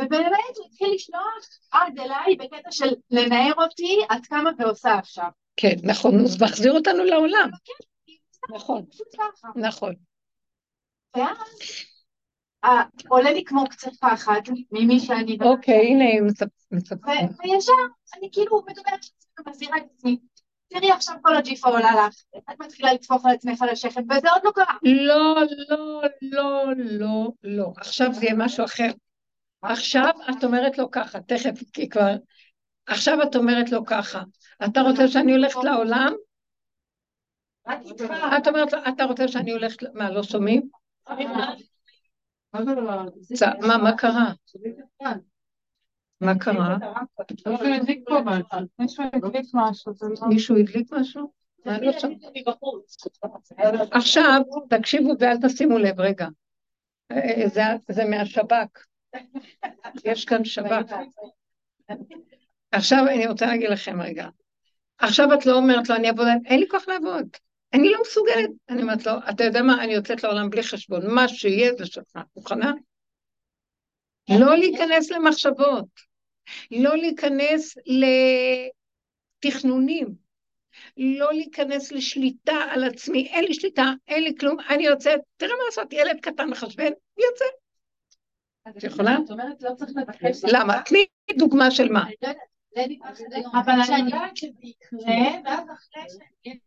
ובאמת 0.00 0.56
הוא 0.56 0.66
התחיל 0.66 0.88
לשלוח 0.94 1.48
עד 1.70 1.98
אליי 1.98 2.36
בקטע 2.36 2.72
של 2.72 2.94
לנער 3.10 3.52
אותי 3.58 3.98
עד 4.08 4.26
כמה 4.26 4.50
ועושה 4.58 4.94
עכשיו. 4.94 5.28
כן, 5.56 5.74
נכון, 5.82 6.14
הוא 6.14 6.28
מחזיר 6.40 6.72
אותנו 6.72 7.04
לעולם. 7.04 7.50
נכון, 8.54 8.84
נכון. 9.56 9.94
ואז 11.16 11.38
עולה 13.08 13.32
לי 13.32 13.44
כמו 13.44 13.64
קצת 13.68 13.92
פחד 14.00 14.40
ממי 14.72 15.00
שאני... 15.00 15.38
אוקיי, 15.42 15.86
הנה, 15.86 16.04
היא 16.04 16.20
מספרת. 16.70 17.30
וישר, 17.44 17.72
אני 18.18 18.28
כאילו 18.32 18.62
מדברת 18.68 19.00
ומזהירה 19.40 19.76
את 19.76 19.82
עצמי. 19.94 20.18
תראי 20.68 20.90
עכשיו 20.90 21.16
כל 21.22 21.36
הג'יפה 21.36 21.68
עולה 21.68 22.06
לך, 22.06 22.14
את 22.38 22.60
מתחילה 22.60 22.92
לטפוח 22.92 23.26
על 23.26 23.34
עצמך 23.34 23.62
על 23.62 23.68
השכם, 23.68 24.00
וזה 24.10 24.30
עוד 24.30 24.42
לא 24.44 24.50
קרה. 24.54 24.76
לא, 24.82 25.36
לא, 25.68 26.02
לא, 26.22 26.64
לא, 26.76 27.32
לא. 27.42 27.72
עכשיו 27.76 28.12
זה 28.12 28.24
יהיה 28.24 28.34
משהו 28.36 28.64
אחר. 28.64 28.90
עכשיו 29.62 30.10
את 30.30 30.44
אומרת 30.44 30.78
לו 30.78 30.90
ככה, 30.90 31.20
תכף, 31.20 31.60
כי 31.72 31.88
כבר... 31.88 32.14
עכשיו 32.86 33.22
את 33.22 33.36
אומרת 33.36 33.70
לו 33.70 33.86
ככה, 33.86 34.22
אתה 34.64 34.80
רוצה 34.80 35.08
שאני 35.08 35.32
הולכת 35.32 35.64
לעולם? 35.64 36.12
את 38.36 38.48
אומרת, 38.48 38.74
אתה 38.88 39.04
רוצה 39.04 39.28
שאני 39.28 39.52
הולכת, 39.52 39.78
מה, 39.94 40.10
לא 40.10 40.22
שומעים? 40.22 40.68
מה, 43.60 43.78
מה 43.78 43.96
קרה? 43.96 44.32
מה 46.20 46.38
קרה? 46.38 46.76
מישהו 50.28 50.56
הדליק 50.56 50.92
משהו? 50.92 51.32
עכשיו, 53.92 54.42
תקשיבו 54.68 55.12
ואל 55.20 55.36
תשימו 55.42 55.78
לב, 55.78 56.00
רגע. 56.00 56.26
זה 57.88 58.04
מהשב"כ. 58.04 58.84
יש 60.04 60.24
כאן 60.24 60.44
שב"כ. 60.44 60.92
עכשיו 62.72 63.04
אני 63.08 63.26
רוצה 63.26 63.46
להגיד 63.46 63.70
לכם 63.70 64.00
רגע. 64.00 64.28
עכשיו 64.98 65.34
את 65.34 65.46
לא 65.46 65.52
אומרת 65.52 65.88
לו, 65.88 65.96
אני 65.96 66.08
אעבוד, 66.08 66.26
אין 66.46 66.60
לי 66.60 66.68
כוח 66.68 66.88
לעבוד. 66.88 67.28
אני 67.72 67.90
לא 67.90 67.98
מסוגלת. 68.00 68.50
אני 68.68 68.82
אומרת 68.82 69.06
לו, 69.06 69.12
אתה 69.30 69.44
יודע 69.44 69.62
מה, 69.62 69.84
אני 69.84 69.92
יוצאת 69.92 70.24
לעולם 70.24 70.50
בלי 70.50 70.62
חשבון, 70.62 71.14
מה 71.14 71.28
שיהיה 71.28 71.74
זה 71.78 71.86
שלך. 71.86 72.18
מוכנה? 72.36 72.72
לא 74.30 74.56
להיכנס 74.56 75.10
למחשבות, 75.10 75.86
לא 76.70 76.96
להיכנס 76.96 77.74
לתכנונים, 79.42 80.14
לא 80.96 81.32
להיכנס 81.32 81.92
לשליטה 81.92 82.56
על 82.70 82.84
עצמי, 82.84 83.26
אין 83.26 83.44
לי 83.44 83.54
שליטה, 83.54 83.92
אין 84.08 84.24
לי 84.24 84.34
כלום, 84.40 84.56
אני 84.68 84.86
יוצאת, 84.86 85.20
תראה 85.36 85.52
מה 85.52 85.64
לעשות, 85.66 85.92
ילד 85.92 86.20
קטן 86.20 86.48
מחשבן, 86.48 86.90
יוצא. 87.18 87.44
את 88.68 88.84
יכולה? 88.84 89.16
את 89.24 89.30
אומרת, 89.30 89.62
לא 89.62 89.70
צריך 89.76 89.90
לבקש. 89.96 90.44
למה? 90.44 90.82
תני 90.82 91.06
דוגמה 91.38 91.70
של 91.70 91.92
מה. 91.92 92.04
אבל 93.52 93.72
אני 93.88 94.10
יודעת 94.10 94.36
שזה 94.36 94.58
יקרה, 94.62 95.00
ואז 95.44 95.64
אחרי 95.64 96.02
ככה, 96.44 96.65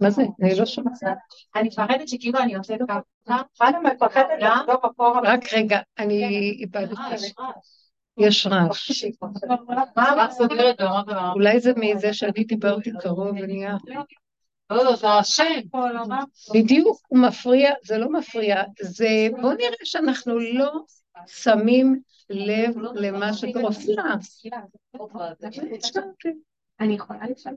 מה 0.00 0.10
זה? 0.10 0.22
אני 0.42 0.58
לא 0.58 0.66
שומעת. 0.66 0.98
אני 1.56 1.68
מפחדת 1.68 2.08
שכאילו 2.08 2.38
אני 2.38 2.52
יוצאת 2.52 2.80
ככה. 2.88 3.00
רק 5.24 5.52
רגע, 5.52 5.80
אני 5.98 6.50
איבדתי. 6.60 6.94
יש 8.18 8.46
רעש. 8.46 9.02
אולי 11.34 11.60
זה 11.60 11.72
מזה 11.76 12.12
שאני 12.12 12.44
דיברתי 12.44 12.90
קרוב 13.00 13.28
ונהיה... 13.28 13.76
לא, 14.70 14.96
זה 14.96 15.08
השם. 15.08 15.60
בדיוק, 16.54 17.00
הוא 17.08 17.18
מפריע, 17.18 17.72
זה 17.84 17.98
לא 17.98 18.12
מפריע, 18.12 18.62
זה... 18.80 19.08
בואו 19.40 19.52
נראה 19.52 19.76
שאנחנו 19.84 20.38
לא 20.38 20.72
שמים 21.26 22.00
לב 22.30 22.74
למה 22.94 23.30
עושה. 23.62 23.92
אני 26.80 26.94
יכולה 26.94 27.20
לשאול? 27.26 27.54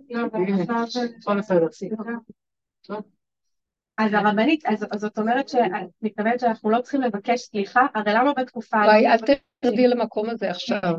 אז 3.98 4.14
הרבנית, 4.14 4.66
אז 4.66 4.86
זאת 4.96 5.18
אומרת 5.18 5.50
שאת 5.50 5.62
מתכוונת 6.02 6.40
שאנחנו 6.40 6.70
לא 6.70 6.82
צריכים 6.82 7.02
לבקש 7.02 7.42
סליחה? 7.42 7.86
הרי 7.96 8.14
למה 8.14 8.34
בתקופה 8.34 8.78
וואי, 8.78 9.08
אל 9.08 9.18
תרדי 9.62 9.88
למקום 9.88 10.30
הזה 10.30 10.50
עכשיו. 10.50 10.94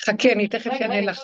חכה, 0.00 0.32
אני 0.32 0.48
תכף 0.48 0.70
אענה 0.70 1.00
לך. 1.00 1.20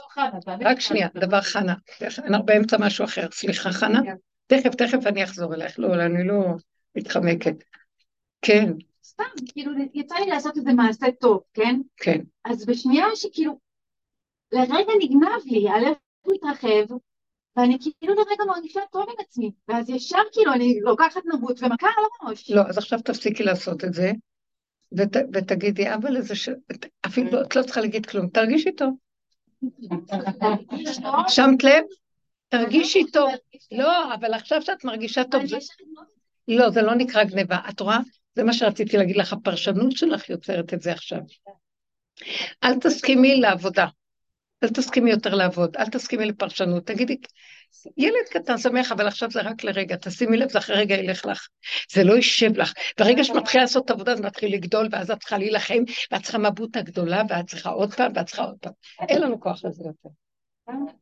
רק 0.61 0.80
שנייה, 0.80 1.09
דבר 1.14 1.40
חנה. 1.40 1.74
אנחנו 2.18 2.46
באמצע 2.46 2.76
משהו 2.80 3.05
אחר. 3.05 3.26
סליחה, 3.32 3.72
חנה? 3.72 4.01
תכף, 4.46 4.74
תכף 4.74 5.07
אני 5.07 5.24
אחזור 5.24 5.55
אלייך. 5.55 5.78
לא, 5.78 5.94
אני 5.94 6.26
לא 6.26 6.55
מתחמקת. 6.96 7.55
כן. 8.42 8.72
סתם, 9.05 9.24
כאילו, 9.53 9.72
יצא 9.94 10.14
לי 10.14 10.26
לעשות 10.26 10.57
איזה 10.57 10.72
מעשה 10.72 11.07
טוב, 11.20 11.40
כן? 11.55 11.80
כן. 11.96 12.20
אז 12.44 12.66
בשנייה 12.66 13.07
שכאילו, 13.14 13.59
לרגע 14.53 14.92
נגנב 15.03 15.42
לי, 15.46 15.68
הלב 15.68 15.94
מתרחב, 16.32 16.94
ואני 17.57 17.78
כאילו 17.80 18.14
לרגע 18.14 18.44
מרגישה 18.46 18.80
טוב 18.92 19.07
עם 19.09 19.14
עצמי, 19.18 19.51
ואז 19.68 19.90
ישר 19.90 20.18
כאילו 20.32 20.53
אני 20.53 20.80
לוקחת 20.80 21.20
נבוט 21.34 21.62
ומכה 21.62 21.86
על 21.86 22.05
הראש. 22.20 22.51
לא, 22.51 22.62
אז 22.68 22.78
עכשיו 22.78 23.01
תפסיקי 23.01 23.42
לעשות 23.42 23.84
את 23.84 23.94
זה, 23.94 24.12
ות, 24.93 25.16
ותגידי, 25.32 25.95
אבל 25.95 26.16
איזה 26.16 26.34
ש... 26.34 26.49
אפילו 27.07 27.43
את 27.43 27.57
לא 27.57 27.62
צריכה 27.62 27.80
להגיד 27.80 28.07
כלום, 28.07 28.28
תרגישי 28.28 28.72
טוב. 28.72 28.95
שמת 31.28 31.64
לב? 31.64 31.84
תרגישי 32.49 33.05
טוב. 33.12 33.30
לא, 33.72 34.14
אבל 34.14 34.34
עכשיו 34.34 34.62
שאת 34.62 34.84
מרגישה 34.84 35.24
טוב, 35.24 35.47
זה... 35.47 35.57
לא, 36.49 36.70
זה 36.70 36.82
לא 36.82 36.95
נקרא 36.95 37.24
גניבה. 37.24 37.59
את 37.68 37.80
רואה? 37.80 37.99
זה 38.34 38.45
מה 38.45 38.53
שרציתי 38.53 38.97
להגיד 38.97 39.16
לך, 39.16 39.32
הפרשנות 39.32 39.97
שלך 39.97 40.30
יוצרת 40.30 40.74
את 40.74 40.82
זה 40.82 40.93
עכשיו. 40.93 41.20
אל 42.64 42.78
תסכימי 42.80 43.41
לעבודה. 43.41 43.86
אל 44.62 44.68
תסכימי 44.68 45.11
יותר 45.11 45.34
לעבוד, 45.34 45.76
אל 45.76 45.86
תסכימי 45.86 46.26
לפרשנות. 46.26 46.86
תגידי, 46.86 47.16
ילד 47.96 48.28
קטן 48.30 48.58
שמח, 48.58 48.92
אבל 48.92 49.06
עכשיו 49.06 49.30
זה 49.30 49.40
רק 49.40 49.64
לרגע, 49.64 49.96
תשימי 49.96 50.36
לב, 50.36 50.50
זה 50.50 50.58
אחרי 50.58 50.76
רגע 50.76 50.94
ילך 50.94 51.26
לך. 51.26 51.48
זה 51.92 52.04
לא 52.04 52.14
יישב 52.14 52.56
לך. 52.56 52.72
ברגע 52.98 53.24
שמתחילה 53.24 53.62
לעשות 53.62 53.84
את 53.84 53.90
העבודה, 53.90 54.16
זה 54.16 54.22
מתחיל 54.22 54.54
לגדול, 54.54 54.88
ואז 54.92 55.11
את 55.11 55.18
צריכה 55.18 55.38
להילחם, 55.38 55.82
ואת 56.12 56.22
צריכה 56.22 56.38
מבוטה 56.38 56.82
גדולה, 56.82 57.22
ואת 57.28 57.46
צריכה 57.46 57.70
עוד 57.70 57.94
פעם, 57.94 58.12
ואת 58.14 58.26
צריכה 58.26 58.42
עוד 58.42 58.56
פעם. 58.61 58.72
אין 59.08 59.22
לנו 59.22 59.40
כוח 59.40 59.64
לזה 59.64 59.84
יותר. 59.86 60.08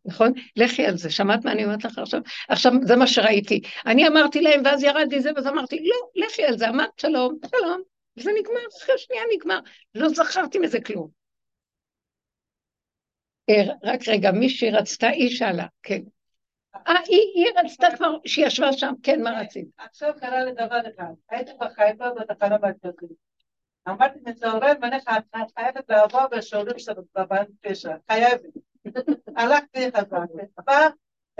נכון? 0.04 0.32
לכי 0.56 0.86
על 0.86 0.96
זה, 0.96 1.10
שמעת 1.10 1.44
מה 1.44 1.52
אני 1.52 1.64
אומרת 1.64 1.84
לך 1.84 1.98
עכשיו? 1.98 2.20
עכשיו, 2.48 2.72
זה 2.82 2.96
מה 2.96 3.06
שראיתי. 3.06 3.60
אני 3.86 4.08
אמרתי 4.08 4.40
להם, 4.40 4.62
ואז 4.64 4.82
ירדתי 4.82 5.20
זה, 5.20 5.30
ואז 5.36 5.46
אמרתי, 5.46 5.76
לא, 5.84 6.24
לכי 6.26 6.44
על 6.44 6.58
זה, 6.58 6.68
אמרת 6.68 6.90
שלום, 7.00 7.38
שלום, 7.50 7.80
וזה 8.18 8.30
נגמר, 8.40 8.60
אחרי 8.82 8.94
שנייה 8.98 9.22
נגמר. 9.36 9.58
לא 9.94 10.08
זכרתי 10.08 10.58
מזה 10.58 10.80
כלום. 10.80 11.08
רק 13.82 14.00
רגע, 14.08 14.30
מישהי 14.30 14.70
רצתה, 14.70 15.08
היא 15.08 15.30
שאלה, 15.30 15.66
כן. 15.82 16.00
אה, 16.74 17.00
היא, 17.06 17.46
רצתה 17.64 17.86
כבר, 17.96 18.16
שהיא 18.26 18.46
ישבה 18.46 18.72
שם, 18.72 18.92
כן, 19.02 19.22
מה 19.22 19.40
רצית? 19.40 19.68
עכשיו 19.78 20.12
קרה 20.20 20.44
לי 20.44 20.52
דבר 20.52 20.80
אחד, 20.80 21.12
הייתי 21.30 21.52
בחיפה 21.60 22.04
בתחנה 22.10 22.58
מרכזית. 22.58 23.28
אמרתי 23.88 24.18
מצהריים, 24.22 24.76
ואני 24.82 24.96
חייבת 25.54 25.88
לעבור 25.88 26.26
בשיעורים 26.30 26.78
של 26.78 26.92
בבן 27.14 27.44
פשע, 27.60 27.96
חייבת. 28.10 28.40
הלכתי 29.36 29.90
חזרתי, 29.96 30.32
אבל 30.58 30.86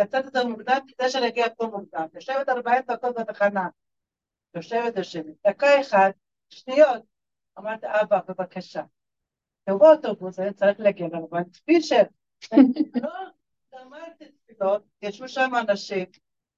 יצאתי 0.01 0.27
יותר 0.27 0.47
מוקדם 0.47 0.79
כדי 0.89 1.11
שאני 1.11 1.29
אגיע 1.29 1.47
פה 1.57 1.67
מוקדם. 1.67 2.07
יושבת 2.15 2.49
ארבעים 2.49 2.83
דקות 2.87 3.17
בתחנה, 3.19 3.69
יושבת 4.55 4.97
יושבת, 4.97 5.35
דקה 5.47 5.81
אחת, 5.81 6.15
שניות, 6.51 7.03
אמרתי, 7.59 7.87
אבא, 7.87 8.19
בבקשה. 8.29 8.83
באוטובוס 9.77 10.39
היה 10.39 10.53
צריך 10.53 10.81
להגיע 10.81 11.09
לרבן 11.12 11.43
פישר. 11.64 12.03
לא, 13.03 13.11
אמרתי 13.83 14.25
תפילות, 14.25 14.83
ישבו 15.03 15.29
שם 15.29 15.51
אנשים, 15.69 16.07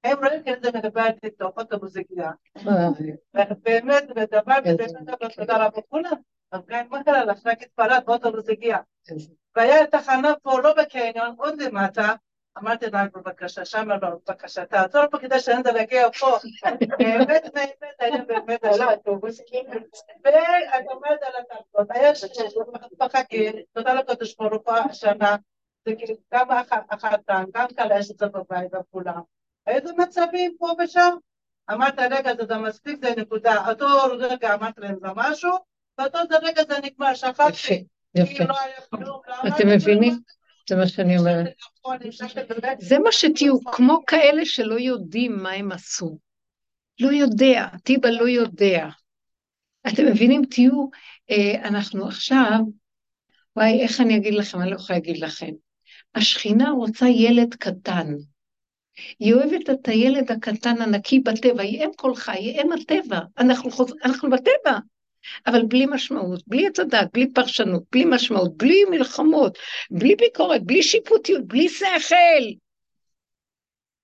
הם 0.04 0.18
רואים 0.18 0.42
כזה 0.46 0.70
מדברת 0.78 1.24
איתו, 1.24 1.52
אוטובוס 1.56 1.96
הגיע. 1.96 2.30
באמת, 3.62 4.02
ודברתי, 4.16 4.68
באמת, 4.76 5.34
תודה 5.36 5.66
רבה 5.66 5.80
כולם. 5.88 6.16
אז 6.52 6.61
גם 6.66 6.86
מה 6.90 7.04
קרה 7.04 7.24
לך? 7.24 7.46
רק 7.46 7.62
התפרעת, 7.62 8.04
באוטובוס 8.04 8.48
הגיע. 8.48 8.78
והיה 9.56 9.86
תחנה 9.86 10.32
פה, 10.42 10.61
לא 10.61 10.74
בקניון, 10.82 11.34
עוד 11.38 11.62
למטה, 11.62 12.14
אמרתי 12.59 12.86
לה, 12.86 13.05
בבקשה, 13.14 13.84
לא, 13.84 13.96
בבקשה, 13.96 14.64
תעצור 14.64 15.07
פה 15.11 15.18
כדי 15.18 15.40
שאני 15.40 15.62
להגיע 15.74 16.11
פה. 16.11 16.38
באמת, 16.98 17.44
באמת, 17.55 17.94
היה 17.98 18.24
באמת, 18.24 18.64
על 18.64 18.82
האוטובוס. 18.82 19.40
ואת 20.24 20.84
עומדת 20.86 21.22
על 21.22 21.32
הטלפון, 21.40 21.86
היה 21.90 22.12
בחגים, 22.98 23.53
תודה 23.72 23.94
לקדוש 23.94 24.36
ברוך 24.36 24.68
הוא 24.68 24.76
השנה, 24.76 25.36
זה 25.86 25.94
כאילו 25.98 26.14
גם 26.34 26.46
החתן, 26.90 27.44
גם 27.55 27.66
יש 27.98 28.11
את 28.11 28.18
זה 28.18 28.26
בבית 28.26 28.74
וכולם. 28.74 29.20
איזה 29.66 29.92
מצבים 29.98 30.57
פה 30.59 30.72
ושם? 30.84 31.16
אמרת, 31.72 31.98
רגע, 31.98 32.32
זה 32.48 32.57
מספיק, 32.57 32.98
זה 33.05 33.14
נקודה. 33.16 33.68
אותו 33.68 33.86
רגע 34.18 34.55
אמרתי 34.55 34.80
להם, 34.80 34.96
זה 35.01 35.09
משהו, 35.16 35.51
ואותו 35.98 36.18
רגע 36.42 36.62
זה 36.68 36.74
נגמר, 36.82 37.14
שכחתי. 37.14 37.84
יפה, 38.14 38.44
יפה. 38.78 38.96
אתם 39.48 39.68
מבינים? 39.68 40.18
זה 40.70 40.76
מה 40.76 40.88
שאני 40.88 41.18
אומרת. 41.18 41.46
זה 42.80 42.98
מה 42.98 43.12
שתהיו, 43.12 43.60
כמו 43.60 43.98
כאלה 44.06 44.44
שלא 44.44 44.74
יודעים 44.74 45.42
מה 45.42 45.50
הם 45.50 45.72
עשו. 45.72 46.18
לא 47.00 47.08
יודע, 47.08 47.66
טיבה 47.84 48.10
לא 48.10 48.28
יודע. 48.28 48.88
אתם 49.88 50.06
מבינים? 50.06 50.44
תהיו, 50.44 50.88
אה, 51.30 51.68
אנחנו 51.68 52.06
עכשיו, 52.06 52.58
וואי, 53.56 53.80
איך 53.80 54.00
אני 54.00 54.16
אגיד 54.16 54.34
לכם? 54.34 54.60
אני 54.60 54.70
לא 54.70 54.76
יכולה 54.76 54.98
להגיד 54.98 55.18
לכם. 55.18 55.50
השכינה 56.14 56.70
רוצה 56.70 57.06
ילד 57.08 57.54
קטן. 57.54 58.14
היא 59.18 59.34
אוהבת 59.34 59.70
את 59.70 59.88
הילד 59.88 60.30
הקטן 60.30 60.82
הנקי 60.82 61.20
בטבע, 61.20 61.62
היא 61.62 61.84
אם 61.84 61.90
כל 61.96 62.14
חי, 62.14 62.32
היא 62.32 62.62
אם 62.62 62.72
הטבע. 62.72 63.20
אנחנו, 63.38 63.70
חוז... 63.70 63.94
אנחנו 64.04 64.30
בטבע. 64.30 64.78
אבל 65.46 65.62
בלי 65.68 65.86
משמעות, 65.86 66.42
בלי 66.46 66.66
עץ 66.66 66.80
הדת, 66.80 67.08
בלי 67.12 67.32
פרשנות, 67.32 67.82
בלי 67.92 68.04
משמעות, 68.04 68.56
בלי 68.56 68.84
מלחמות, 68.90 69.58
בלי 69.90 70.16
ביקורת, 70.16 70.62
בלי 70.64 70.82
שיפוטיות, 70.82 71.46
בלי 71.46 71.68
שכל. 71.68 72.44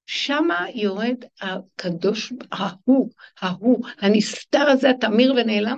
שמה 0.06 0.66
יורד 0.74 1.16
הקדוש, 1.40 2.32
ההוא, 2.52 3.10
ההוא, 3.40 3.86
הנסתר 3.98 4.70
הזה, 4.70 4.90
התמיר 4.90 5.34
ונעלם, 5.36 5.76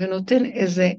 ונותן 0.00 0.44
איזה 0.44 0.90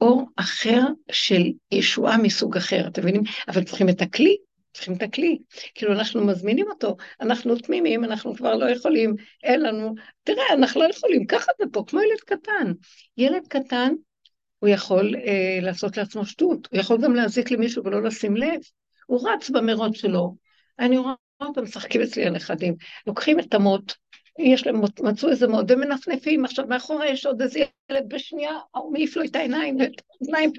אור 0.00 0.28
אחר 0.36 0.80
של 1.12 1.42
ישועה 1.72 2.18
מסוג 2.18 2.56
אחר, 2.56 2.88
אתם 2.88 3.02
מבינים? 3.02 3.22
אבל 3.48 3.64
צריכים 3.64 3.88
את 3.88 4.02
הכלי, 4.02 4.36
צריכים 4.74 4.94
את 4.94 5.02
הכלי. 5.02 5.38
כאילו 5.74 5.92
אנחנו 5.92 6.26
מזמינים 6.26 6.66
אותו, 6.70 6.96
אנחנו 7.20 7.56
תמימים, 7.56 8.04
אנחנו 8.04 8.34
כבר 8.34 8.54
לא 8.54 8.70
יכולים, 8.70 9.14
אין 9.42 9.60
לנו, 9.60 9.94
תראה, 10.22 10.44
אנחנו 10.52 10.80
לא 10.80 10.86
יכולים, 10.90 11.26
ככה 11.26 11.52
זה 11.58 11.64
פה, 11.72 11.84
כמו 11.86 12.00
ילד 12.00 12.20
קטן. 12.20 12.72
ילד 13.16 13.46
קטן, 13.48 13.92
הוא 14.58 14.68
יכול 14.68 15.14
אה, 15.16 15.58
לעשות 15.62 15.96
לעצמו 15.96 16.26
שטות, 16.26 16.68
הוא 16.70 16.80
יכול 16.80 16.98
גם 17.02 17.14
להזיק 17.14 17.50
למישהו 17.50 17.84
ולא 17.84 18.02
לשים 18.02 18.36
לב. 18.36 18.60
הוא 19.06 19.28
רץ 19.28 19.50
במרוץ 19.50 19.96
שלו. 19.96 20.36
אני 20.78 20.98
רואה 20.98 21.14
אותם 21.40 21.62
משחקים 21.62 22.02
אצלי 22.02 22.26
הנכדים, 22.26 22.76
לוקחים 23.06 23.40
את 23.40 23.54
המוט, 23.54 23.92
יש 24.38 24.66
להם, 24.66 24.80
מצאו 25.00 25.30
איזה 25.30 25.48
מוט 25.48 25.66
ומנפנפים, 25.68 26.44
עכשיו 26.44 26.66
מאחורה 26.66 27.08
יש 27.08 27.26
עוד 27.26 27.42
איזה 27.42 27.60
ילד 27.90 28.04
בשנייה, 28.08 28.58
הוא 28.70 28.92
מעיף 28.92 29.16
לו 29.16 29.24
את 29.24 29.36
העיניים 29.36 29.76
ואת 29.80 30.02
האוזניים, 30.10 30.50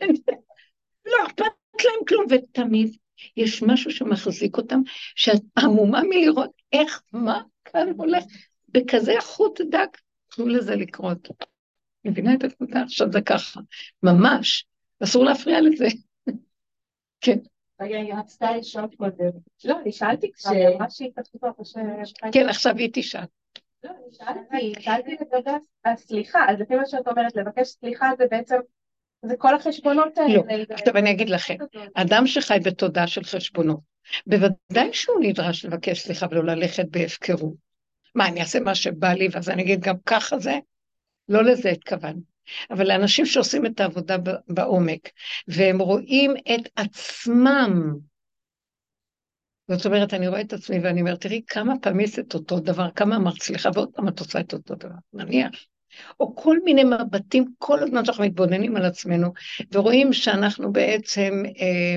לא 1.06 1.26
אכפת 1.26 1.44
להם 1.84 2.04
כלום, 2.08 2.26
ותמיד 2.30 2.96
יש 3.36 3.62
משהו 3.62 3.90
שמחזיק 3.90 4.56
אותם, 4.56 4.80
שאת 5.14 5.42
עמומה 5.58 6.00
מלראות 6.08 6.50
איך, 6.72 7.02
מה 7.12 7.42
כאן 7.64 7.88
הולך, 7.96 8.24
בכזה 8.68 9.14
חוט 9.20 9.60
דק, 9.60 9.98
תנו 10.36 10.48
לזה 10.48 10.76
לקרות. 10.76 11.28
מבינה 12.04 12.34
את 12.34 12.44
הנקודה? 12.44 12.82
עכשיו 12.82 13.12
זה 13.12 13.20
ככה, 13.20 13.60
ממש, 14.02 14.66
אסור 15.04 15.24
להפריע 15.24 15.60
לזה. 15.60 15.86
כן. 17.24 17.38
רגע, 17.80 17.96
היא 17.96 18.14
רצתה 18.14 18.56
לשאול 18.56 18.86
קודם. 18.96 19.30
לא, 19.64 19.80
אני 19.82 19.92
שאלתי 19.92 20.32
כש... 20.32 20.46
כן, 22.32 22.48
עכשיו 22.48 22.76
היא 22.76 22.90
תשאל. 22.92 23.24
לא, 23.84 23.90
אני 23.90 24.12
שאלתי, 24.12 24.82
שאלתי 24.82 25.16
לגבי 25.20 25.50
הסליחה, 25.84 26.38
אז 26.48 26.60
לפי 26.60 26.76
מה 26.76 26.86
שאת 26.86 27.08
אומרת, 27.08 27.36
לבקש 27.36 27.68
סליחה 27.68 28.10
זה 28.18 28.24
בעצם, 28.30 28.56
זה 29.24 29.34
כל 29.38 29.54
החשבונות 29.54 30.18
האלה. 30.18 30.34
לא, 30.34 30.42
עכשיו 30.70 30.96
אני 30.96 31.10
אגיד 31.10 31.30
לכם, 31.30 31.56
אדם 31.94 32.26
שחי 32.26 32.58
בתודעה 32.64 33.06
של 33.06 33.24
חשבונות, 33.24 33.80
בוודאי 34.26 34.92
שהוא 34.92 35.20
נדרש 35.20 35.64
לבקש 35.64 36.00
סליחה 36.00 36.26
ולא 36.30 36.42
ללכת 36.54 36.84
בהפקרות. 36.90 37.54
מה, 38.14 38.28
אני 38.28 38.40
אעשה 38.40 38.60
מה 38.60 38.74
שבא 38.74 39.12
לי, 39.12 39.28
ואז 39.32 39.48
אני 39.50 39.62
אגיד 39.62 39.80
גם 39.80 39.94
ככה 40.06 40.38
זה? 40.38 40.58
לא 41.28 41.44
לזה 41.44 41.70
התכוון. 41.70 42.20
אבל 42.70 42.88
לאנשים 42.88 43.26
שעושים 43.26 43.66
את 43.66 43.80
העבודה 43.80 44.16
בעומק, 44.48 45.08
והם 45.48 45.78
רואים 45.78 46.34
את 46.36 46.68
עצמם, 46.76 47.94
זאת 49.70 49.86
אומרת, 49.86 50.14
אני 50.14 50.28
רואה 50.28 50.40
את 50.40 50.52
עצמי 50.52 50.78
ואני 50.78 51.00
אומרת, 51.00 51.20
תראי 51.20 51.42
כמה 51.46 51.74
פעמים 51.82 52.06
את 52.18 52.34
אותו 52.34 52.60
דבר, 52.60 52.90
כמה 52.90 53.16
אמרת 53.16 53.42
סליחה, 53.42 53.70
ועוד 53.74 53.90
פעם 53.94 54.08
את 54.08 54.20
עושה 54.20 54.40
את 54.40 54.52
אותו 54.52 54.74
דבר, 54.74 54.94
נניח. 55.12 55.50
או 56.20 56.36
כל 56.36 56.58
מיני 56.64 56.84
מבטים, 56.84 57.44
כל 57.58 57.82
הזמן 57.82 58.04
שאנחנו 58.04 58.24
מתבוננים 58.24 58.76
על 58.76 58.84
עצמנו, 58.84 59.32
ורואים 59.72 60.12
שאנחנו 60.12 60.72
בעצם 60.72 61.42
אה, 61.60 61.96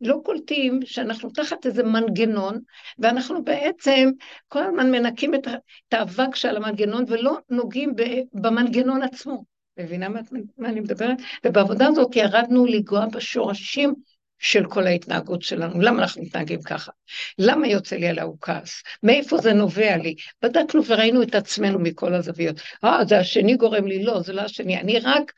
לא 0.00 0.20
קולטים 0.24 0.80
שאנחנו 0.84 1.30
תחת 1.30 1.66
איזה 1.66 1.82
מנגנון, 1.82 2.58
ואנחנו 2.98 3.44
בעצם 3.44 4.10
כל 4.48 4.62
הזמן 4.62 4.90
מנקים 4.90 5.34
את, 5.34 5.48
את 5.88 5.94
האבק 5.94 6.34
של 6.34 6.56
המנגנון 6.56 7.04
ולא 7.08 7.38
נוגעים 7.50 7.94
במנגנון 8.32 9.02
עצמו. 9.02 9.44
מבינה 9.78 10.08
מה, 10.08 10.20
מה 10.58 10.68
אני 10.68 10.80
מדברת? 10.80 11.18
ובעבודה 11.44 11.86
הזאת 11.86 12.16
ירדנו 12.16 12.66
לגוע 12.66 13.06
בשורשים 13.06 13.94
של 14.42 14.66
כל 14.66 14.86
ההתנהגות 14.86 15.42
שלנו. 15.42 15.80
למה 15.80 16.02
אנחנו 16.02 16.22
מתנהגים 16.22 16.62
ככה? 16.62 16.92
למה 17.38 17.68
יוצא 17.68 17.96
לי 17.96 18.08
על 18.08 18.18
ההוא 18.18 18.36
כעס? 18.40 18.82
מאיפה 19.02 19.38
זה 19.38 19.52
נובע 19.52 19.96
לי? 19.96 20.14
בדקנו 20.42 20.84
וראינו 20.86 21.22
את 21.22 21.34
עצמנו 21.34 21.78
מכל 21.78 22.14
הזוויות. 22.14 22.60
אה, 22.84 23.04
זה 23.08 23.18
השני 23.18 23.56
גורם 23.56 23.86
לי, 23.86 24.02
לא, 24.02 24.20
זה 24.20 24.32
לא 24.32 24.40
השני. 24.40 24.80
אני 24.80 24.98
רק, 24.98 25.32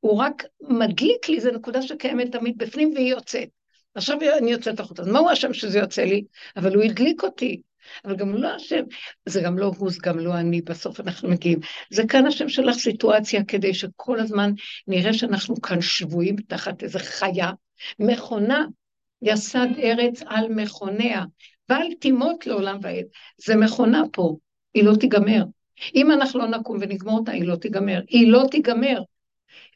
הוא 0.00 0.18
רק 0.18 0.44
מדליק 0.60 1.28
לי, 1.28 1.40
זו 1.40 1.50
נקודה 1.50 1.82
שקיימת 1.82 2.32
תמיד 2.32 2.58
בפנים 2.58 2.92
והיא 2.94 3.10
יוצאת. 3.10 3.48
עכשיו 3.94 4.18
אני 4.38 4.50
יוצאת 4.50 4.80
החוצה, 4.80 5.02
אז 5.02 5.08
מהו 5.08 5.30
השם 5.30 5.52
שזה 5.52 5.78
יוצא 5.78 6.02
לי? 6.02 6.24
אבל 6.56 6.74
הוא 6.74 6.82
הדליק 6.82 7.22
אותי. 7.22 7.62
אבל 8.04 8.16
גם 8.16 8.34
לא 8.34 8.48
השם, 8.48 8.84
זה 9.26 9.40
גם 9.40 9.58
לא 9.58 9.72
הוא, 9.78 9.90
זה 9.90 9.98
גם 10.02 10.18
לא 10.18 10.34
אני, 10.34 10.62
בסוף 10.62 11.00
אנחנו 11.00 11.28
מגיעים. 11.28 11.58
זה 11.90 12.02
כאן 12.08 12.26
השם 12.26 12.48
שלך 12.48 12.76
סיטואציה 12.76 13.44
כדי 13.44 13.74
שכל 13.74 14.20
הזמן 14.20 14.52
נראה 14.86 15.12
שאנחנו 15.12 15.60
כאן 15.60 15.80
שבויים 15.80 16.36
תחת 16.36 16.82
איזה 16.82 16.98
חיה, 16.98 17.50
מכונה, 17.98 18.66
יסד 19.22 19.66
ארץ 19.82 20.22
על 20.26 20.48
מכוניה, 20.48 21.24
ואל 21.68 21.92
תימות 22.00 22.46
לעולם 22.46 22.78
ועד. 22.82 23.04
זה 23.38 23.56
מכונה 23.56 24.02
פה, 24.12 24.36
היא 24.74 24.84
לא 24.84 24.96
תיגמר. 25.00 25.44
אם 25.94 26.10
אנחנו 26.10 26.40
לא 26.40 26.46
נקום 26.46 26.78
ונגמור 26.80 27.18
אותה, 27.18 27.32
היא 27.32 27.44
לא 27.44 27.56
תיגמר. 27.56 28.00
היא 28.08 28.32
לא 28.32 28.42
תיגמר. 28.50 29.02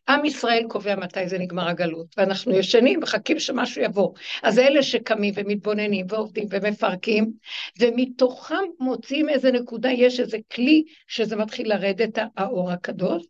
עם 0.08 0.24
ישראל 0.24 0.64
קובע 0.68 0.96
מתי 0.96 1.28
זה 1.28 1.38
נגמר 1.38 1.68
הגלות, 1.68 2.06
ואנחנו 2.16 2.52
ישנים, 2.54 3.00
מחכים 3.00 3.38
שמשהו 3.38 3.82
יבוא. 3.82 4.14
אז 4.42 4.58
אלה 4.58 4.82
שקמים 4.82 5.34
ומתבוננים 5.36 6.06
ועובדים 6.08 6.46
ומפרקים, 6.50 7.32
ומתוכם 7.78 8.64
מוצאים 8.80 9.28
איזה 9.28 9.52
נקודה, 9.52 9.90
יש 9.90 10.20
איזה 10.20 10.38
כלי 10.52 10.84
שזה 11.08 11.36
מתחיל 11.36 11.68
לרדת 11.68 12.18
האור 12.36 12.70
הקדוש, 12.70 13.22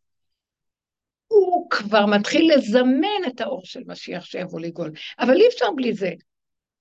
הוא 1.31 1.71
כבר 1.71 2.07
מתחיל 2.07 2.53
לזמן 2.55 3.27
את 3.27 3.41
האור 3.41 3.61
של 3.65 3.81
משיח 3.87 4.25
שיבוא 4.25 4.61
לגאול. 4.61 4.93
אבל 5.19 5.37
אי 5.37 5.49
אפשר 5.49 5.67
בלי 5.77 5.93
זה. 5.93 6.11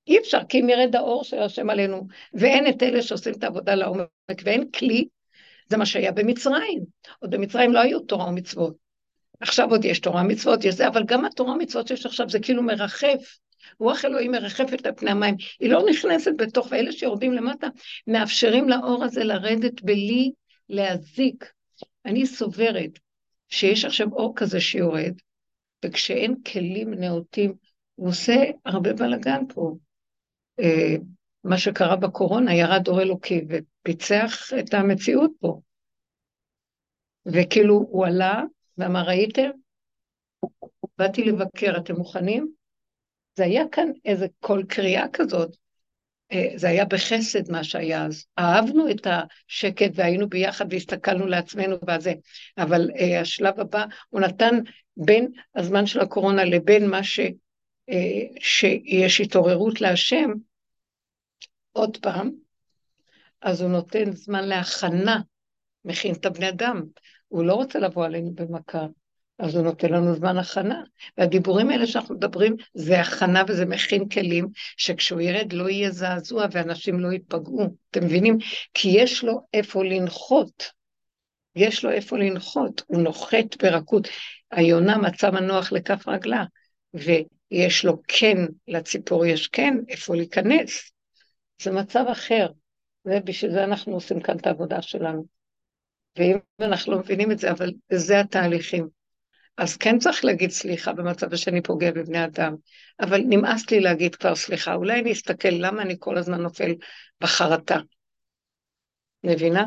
אי 0.08 0.20
אפשר, 0.20 0.40
כי 0.50 0.60
אם 0.60 0.70
ירד 0.70 0.96
האור 0.96 1.24
של 1.24 1.40
השם 1.40 1.70
עלינו, 1.70 2.08
ואין 2.34 2.68
את 2.70 2.84
אלה 2.84 3.02
שעושים 3.02 3.34
את 3.34 3.44
העבודה 3.44 3.76
לעומק, 3.76 4.08
ואין 4.44 4.72
כלי, 4.72 5.08
זה 5.68 5.78
מה 5.78 5.86
שהיה 5.86 6.12
במצרים. 6.12 6.84
עוד 7.20 7.32
במצרים 7.32 7.74
לא 7.74 7.80
היו 7.80 8.00
תורה 8.00 8.30
ומצוות. 8.30 8.74
עכשיו 9.40 9.70
עוד 9.70 9.86
יש 9.86 10.00
תורה 10.00 10.24
מצוות, 10.24 10.64
יש 10.64 10.76
זה, 10.76 10.88
אבל 10.88 11.04
גם 11.04 11.26
התורה 11.26 11.56
מצוות 11.56 11.88
שיש 11.88 12.06
עכשיו 12.06 12.30
זה 12.30 12.40
כאילו 12.40 12.64
מרחף. 12.64 13.38
רוח 13.80 14.06
אלוהים 14.06 14.32
מרחפת 14.32 14.86
על 14.86 14.94
פני 14.96 15.12
המים, 15.12 15.36
היא 15.60 15.70
לא 15.70 15.84
נכנסת 15.90 16.32
בתוך, 16.38 16.68
ואלה 16.72 16.92
שיורדים 16.92 17.34
למטה 17.34 17.68
מאפשרים 18.08 18.70
לאור 18.70 19.04
הזה 19.04 19.24
לרדת 19.24 19.82
בלי 19.82 20.32
להזיק. 20.70 21.52
אני 22.06 22.26
סוברת 22.26 23.00
שיש 23.50 23.86
עכשיו 23.86 24.08
אור 24.12 24.34
כזה 24.36 24.62
שיורד, 24.62 25.14
וכשאין 25.86 26.36
כלים 26.44 26.94
נאותים, 26.94 27.54
הוא 27.96 28.10
עושה 28.10 28.36
הרבה 28.66 28.94
בלאגן 28.94 29.44
פה. 29.54 29.76
אה, 30.60 30.96
מה 31.44 31.58
שקרה 31.58 31.96
בקורונה, 31.96 32.56
ירד 32.56 32.88
אור 32.88 33.02
אלוקי 33.02 33.46
ופיצח 33.50 34.54
את 34.60 34.74
המציאות 34.74 35.32
פה. 35.40 35.62
וכאילו 37.26 37.76
הוא 37.76 38.06
עלה 38.06 38.44
ואמר, 38.78 39.02
ראיתם? 39.08 39.50
באתי 40.98 41.24
לבקר, 41.24 41.78
אתם 41.78 41.96
מוכנים? 41.96 42.54
זה 43.36 43.44
היה 43.44 43.64
כאן 43.72 43.88
איזה 44.06 44.28
קול 44.40 44.64
קריאה 44.64 45.06
כזאת. 45.14 45.58
אה, 46.32 46.48
זה 46.56 46.70
היה 46.70 46.86
בחסד 46.86 47.52
מה 47.52 47.64
שהיה 47.64 48.06
אז. 48.06 48.26
אהבנו 48.40 48.92
את 48.92 49.08
השקט 49.08 49.92
והיינו 49.94 50.30
ביחד 50.30 50.74
והסתכלנו 50.74 51.28
לעצמנו 51.28 51.76
וזה. 51.88 52.14
אבל 52.58 52.90
uh, 52.92 53.22
השלב 53.22 53.60
הבא, 53.60 53.86
הוא 54.10 54.22
נתן 54.22 54.60
בין 54.98 55.32
הזמן 55.56 55.86
של 55.86 56.00
הקורונה 56.00 56.46
לבין 56.46 56.90
מה 56.90 57.04
ש, 57.04 57.20
uh, 57.20 57.94
שיש 58.40 59.22
התעוררות 59.22 59.82
להשם, 59.82 60.32
עוד 61.72 61.98
פעם, 61.98 62.32
אז 63.42 63.62
הוא 63.62 63.70
נותן 63.70 64.12
זמן 64.12 64.48
להכנה, 64.48 65.22
מכין 65.86 66.14
את 66.14 66.26
הבני 66.26 66.50
אדם. 66.50 66.84
הוא 67.28 67.44
לא 67.44 67.54
רוצה 67.54 67.80
לבוא 67.80 68.06
עלינו 68.06 68.32
במכה, 68.34 68.86
אז 69.40 69.56
הוא 69.56 69.64
נותן 69.64 69.90
לנו 69.90 70.16
זמן 70.16 70.38
הכנה. 70.38 70.84
והדיבורים 71.18 71.70
האלה 71.70 71.88
שאנחנו 71.88 72.16
מדברים, 72.16 72.56
זה 72.74 73.02
הכנה 73.02 73.44
וזה 73.48 73.66
מכין 73.66 74.10
כלים, 74.10 74.48
שכשהוא 74.78 75.22
ירד 75.22 75.54
לא 75.54 75.70
יהיה 75.70 75.92
זעזוע 75.92 76.46
ואנשים 76.52 77.00
לא 77.00 77.12
ייפגעו. 77.12 77.78
אתם 77.92 78.06
מבינים? 78.06 78.38
כי 78.74 78.90
יש 78.90 79.24
לו 79.24 79.42
איפה 79.54 79.84
לנחות. 79.84 80.72
יש 81.56 81.86
לו 81.86 81.92
איפה 81.92 82.18
לנחות, 82.18 82.82
הוא 82.88 83.02
נוחת 83.02 83.64
ברכות. 83.64 84.08
היונה 84.52 84.98
מצא 84.98 85.30
מנוח 85.32 85.72
לכף 85.72 86.08
רגלה, 86.08 86.44
ויש 86.94 87.86
לו 87.86 88.02
כן, 88.08 88.38
לציפור 88.68 89.26
יש 89.26 89.48
כן 89.48 89.74
איפה 89.90 90.16
להיכנס. 90.16 90.92
זה 91.62 91.72
מצב 91.72 92.06
אחר, 92.12 92.48
ובשביל 93.06 93.52
זה 93.52 93.64
אנחנו 93.64 93.94
עושים 93.94 94.22
כאן 94.22 94.38
את 94.38 94.48
העבודה 94.48 94.82
שלנו. 94.82 95.26
ואם 96.18 96.38
אנחנו 96.60 96.92
לא 96.92 97.00
מבינים 97.00 97.32
את 97.32 97.40
זה, 97.40 97.52
אבל 97.52 97.72
זה 97.92 98.20
התהליכים. 98.20 98.99
אז 99.60 99.78
כן 99.78 100.00
צריך 100.00 100.26
להגיד 100.26 100.50
סליחה 100.50 100.94
במצב 100.94 101.36
שאני 101.36 101.62
פוגע 101.62 101.92
בבני 101.92 102.26
אדם, 102.26 102.56
אבל 103.00 103.22
נמאס 103.30 103.72
לי 103.72 103.80
להגיד 103.80 104.16
כבר 104.16 104.36
סליחה. 104.36 104.74
אולי 104.74 105.00
אני 105.00 105.12
אסתכל 105.12 105.50
למה 105.52 105.82
אני 105.82 105.96
כל 106.00 106.18
הזמן 106.18 106.42
נופל 106.42 106.72
בחרטה. 107.22 107.78
מבינה? 109.24 109.66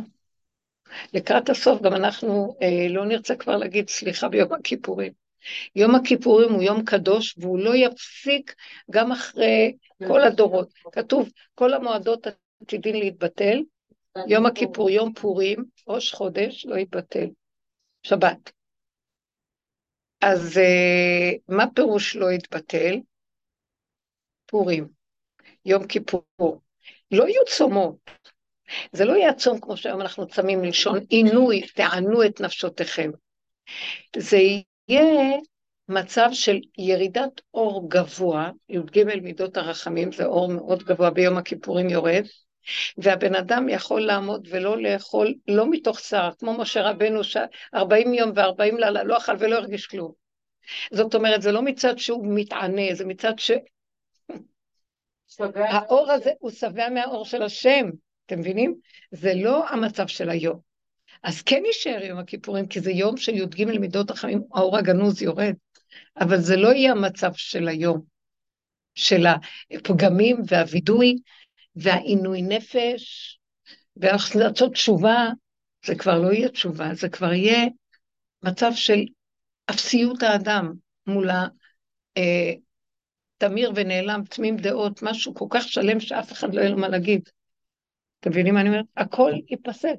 לקראת 1.14 1.50
הסוף 1.50 1.82
גם 1.82 1.94
אנחנו 1.94 2.56
אה, 2.62 2.86
לא 2.90 3.06
נרצה 3.06 3.36
כבר 3.36 3.56
להגיד 3.56 3.88
סליחה 3.88 4.28
ביום 4.28 4.52
הכיפורים. 4.52 5.12
יום 5.76 5.94
הכיפורים 5.94 6.52
הוא 6.52 6.62
יום 6.62 6.84
קדוש 6.84 7.34
והוא 7.38 7.58
לא 7.58 7.76
יפסיק 7.76 8.54
גם 8.90 9.12
אחרי 9.12 9.76
כל 10.08 10.22
הדורות. 10.22 10.72
כתוב, 10.92 11.30
כל 11.54 11.74
המועדות 11.74 12.26
עתידין 12.62 12.96
להתבטל, 12.96 13.62
יום 14.26 14.46
הכיפור, 14.46 14.90
יום 14.90 15.12
פורים, 15.12 15.64
ראש 15.88 16.12
חודש, 16.12 16.66
לא 16.66 16.76
יתבטל. 16.76 17.26
שבת. 18.02 18.61
אז 20.22 20.58
אה, 20.58 21.32
מה 21.48 21.64
פירוש 21.74 22.16
לא 22.16 22.32
יתבטל? 22.32 23.00
פורים, 24.46 24.88
יום 25.64 25.86
כיפור. 25.86 26.60
לא 27.10 27.24
יהיו 27.28 27.44
צומות. 27.56 27.96
זה 28.92 29.04
לא 29.04 29.12
יהיה 29.12 29.34
צום 29.34 29.60
כמו 29.60 29.76
שהיום 29.76 30.00
אנחנו 30.00 30.26
צמים 30.26 30.60
מלשון 30.60 30.98
עינוי, 31.08 31.62
תענו 31.74 32.24
את 32.24 32.40
נפשותיכם. 32.40 33.10
זה 34.16 34.38
יהיה 34.88 35.36
מצב 35.88 36.28
של 36.32 36.56
ירידת 36.78 37.40
אור 37.54 37.90
גבוה, 37.90 38.50
י"ג 38.68 39.04
מידות 39.22 39.56
הרחמים, 39.56 40.12
זה 40.12 40.24
אור 40.24 40.52
מאוד 40.52 40.82
גבוה 40.82 41.10
ביום 41.10 41.36
הכיפורים 41.38 41.90
יורד, 41.90 42.24
והבן 42.98 43.34
אדם 43.34 43.68
יכול 43.68 44.00
לעמוד 44.00 44.48
ולא 44.50 44.82
לאכול, 44.82 45.34
לא 45.48 45.70
מתוך 45.70 46.00
צער, 46.00 46.30
כמו 46.38 46.58
משה 46.58 46.82
רבנו, 46.82 47.24
ש-40 47.24 48.08
יום 48.14 48.30
ו-40 48.36 48.78
לילה 48.78 49.02
לא 49.02 49.16
אכל 49.16 49.32
ולא 49.38 49.56
הרגיש 49.56 49.86
כלום. 49.86 50.12
זאת 50.92 51.14
אומרת, 51.14 51.42
זה 51.42 51.52
לא 51.52 51.62
מצד 51.62 51.98
שהוא 51.98 52.26
מתענה, 52.34 52.94
זה 52.94 53.04
מצד 53.04 53.38
ש... 53.38 53.50
האור 55.54 56.10
הזה 56.10 56.30
הוא 56.38 56.50
שבע 56.50 56.88
מהאור 56.88 57.24
של 57.24 57.42
השם, 57.42 57.90
אתם 58.26 58.40
מבינים? 58.40 58.74
זה 59.10 59.32
לא 59.34 59.68
המצב 59.68 60.06
של 60.06 60.30
היום. 60.30 60.60
אז 61.22 61.42
כן 61.42 61.62
יישאר 61.66 62.04
יום 62.04 62.18
הכיפורים, 62.18 62.66
כי 62.66 62.80
זה 62.80 62.90
יום 62.90 63.16
של 63.16 63.34
י"ג 63.34 63.64
מידות 63.64 64.10
החיים, 64.10 64.42
האור 64.54 64.78
הגנוז 64.78 65.22
יורד, 65.22 65.54
אבל 66.20 66.40
זה 66.40 66.56
לא 66.56 66.72
יהיה 66.72 66.92
המצב 66.92 67.32
של 67.34 67.68
היום, 67.68 68.00
של 68.94 69.26
הפגמים 69.26 70.36
והווידוי 70.48 71.16
והעינוי 71.76 72.42
נפש, 72.42 73.38
והחלטות 73.96 74.72
תשובה, 74.72 75.28
זה 75.86 75.94
כבר 75.94 76.18
לא 76.18 76.32
יהיה 76.32 76.48
תשובה, 76.48 76.94
זה 76.94 77.08
כבר 77.08 77.32
יהיה 77.32 77.66
מצב 78.42 78.70
של 78.74 79.04
אפסיות 79.70 80.22
האדם 80.22 80.72
מול 81.06 81.28
התמיר 83.36 83.68
אה, 83.68 83.72
ונעלם, 83.76 84.22
תמים 84.24 84.56
דעות, 84.56 85.02
משהו 85.02 85.34
כל 85.34 85.46
כך 85.50 85.68
שלם 85.68 86.00
שאף 86.00 86.32
אחד 86.32 86.54
לא 86.54 86.60
יהיה 86.60 86.70
לו 86.70 86.78
מה 86.78 86.88
להגיד. 86.88 87.28
אתם 88.20 88.30
מבינים 88.30 88.54
מה 88.54 88.60
אני 88.60 88.68
אומרת? 88.68 88.84
הכל 88.96 89.32
ייפסק. 89.48 89.98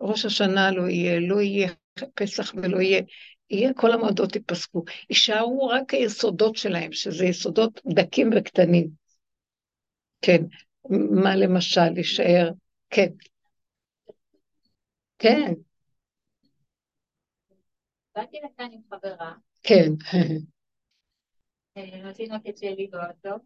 ראש 0.00 0.24
השנה 0.24 0.70
לא 0.70 0.88
יהיה, 0.88 1.20
לא 1.20 1.40
יהיה 1.40 1.70
פסח 2.14 2.52
ולא 2.56 2.80
יהיה, 2.80 3.02
יהיה 3.50 3.74
כל 3.74 3.92
המועדות 3.92 4.36
ייפסקו. 4.36 4.84
יישארו 5.10 5.68
רק 5.68 5.94
היסודות 5.94 6.56
שלהם, 6.56 6.92
שזה 6.92 7.24
יסודות 7.24 7.80
דקים 7.86 8.30
וקטנים. 8.36 8.88
כן, 10.22 10.42
מה 10.90 11.36
למשל 11.36 11.96
יישאר? 11.96 12.50
כן. 12.90 13.08
כן. 15.18 15.52
באתי 18.14 18.40
לכאן 18.44 18.68
עם 18.72 18.80
חברה. 18.90 19.34
כן. 19.62 19.90
עשינו 22.04 22.36
את 22.36 22.58
שלי 22.58 22.86
באוטו, 22.86 23.44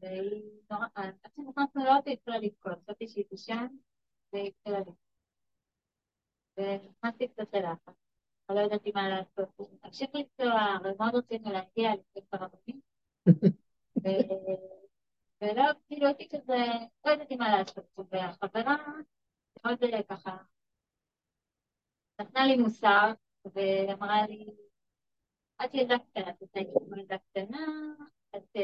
והיא 0.00 0.42
נורא, 0.70 0.86
עד 0.94 1.14
שנכנסנו 1.36 1.84
לאוטו 1.84 2.02
היא 2.06 2.14
התחילה 2.14 2.38
לבכות, 2.38 2.78
חשבתי 2.84 3.08
שהיא 3.08 3.24
תישן, 3.30 3.66
והיא 4.32 4.48
התחילה 4.48 4.78
לבכות. 4.78 5.08
ונכנסתי 6.56 7.28
קצת 7.28 7.54
ללחץ, 7.54 7.94
אבל 8.48 8.58
לא 8.60 8.66
ידעתי 8.66 8.92
מה 8.94 9.08
לעשות. 9.08 9.48
תמשיך 9.80 10.10
לנסוע, 10.14 10.78
מאוד 10.98 11.14
רצינו 11.14 11.52
להגיע 11.52 11.90
לפני 12.16 12.22
הרבנים. 12.32 12.80
ולא, 15.42 15.64
כאילו 15.86 16.06
הייתי 16.06 16.28
כזה, 16.28 16.56
לא 17.04 17.12
ידעתי 17.12 17.36
מה 17.36 17.56
לעשות. 17.56 17.84
והחברה 18.12 18.76
מאוד 19.64 19.78
ככה, 20.08 20.36
נתנה 22.20 22.46
לי 22.46 22.56
מוסר, 22.56 23.12
ואמרה 23.54 24.26
לי, 24.26 24.46
את 25.64 25.74
ילדה 25.74 25.98
קטנה, 25.98 26.30
את 26.30 26.48
הייתי 26.54 26.72
כמו 26.86 26.96
ילדה 26.96 27.16
קטנה, 27.18 27.66
את... 28.36 28.56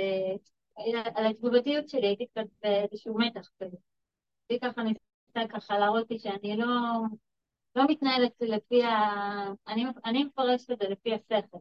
על 1.14 1.27
התגובתיות 1.27 1.89
שלי 1.89 2.07
הייתי 2.07 2.27
קצת 2.27 2.47
באיזשהו 2.62 3.18
מתח 3.18 3.51
כזה. 3.61 3.77
והיא 4.51 4.61
ככה 4.61 4.83
ניסתה 4.83 5.57
ככה 5.59 5.79
להראות 5.79 6.11
לי 6.11 6.18
שאני 6.18 6.57
לא, 6.57 6.66
לא 7.77 7.85
מתנהלת 7.89 8.33
לפי 8.41 8.85
ה... 8.85 8.99
אני, 9.68 9.85
אני 10.05 10.25
מפרשת 10.25 10.70
את 10.70 10.79
זה 10.83 10.89
לפי 10.89 11.14
השכל. 11.14 11.57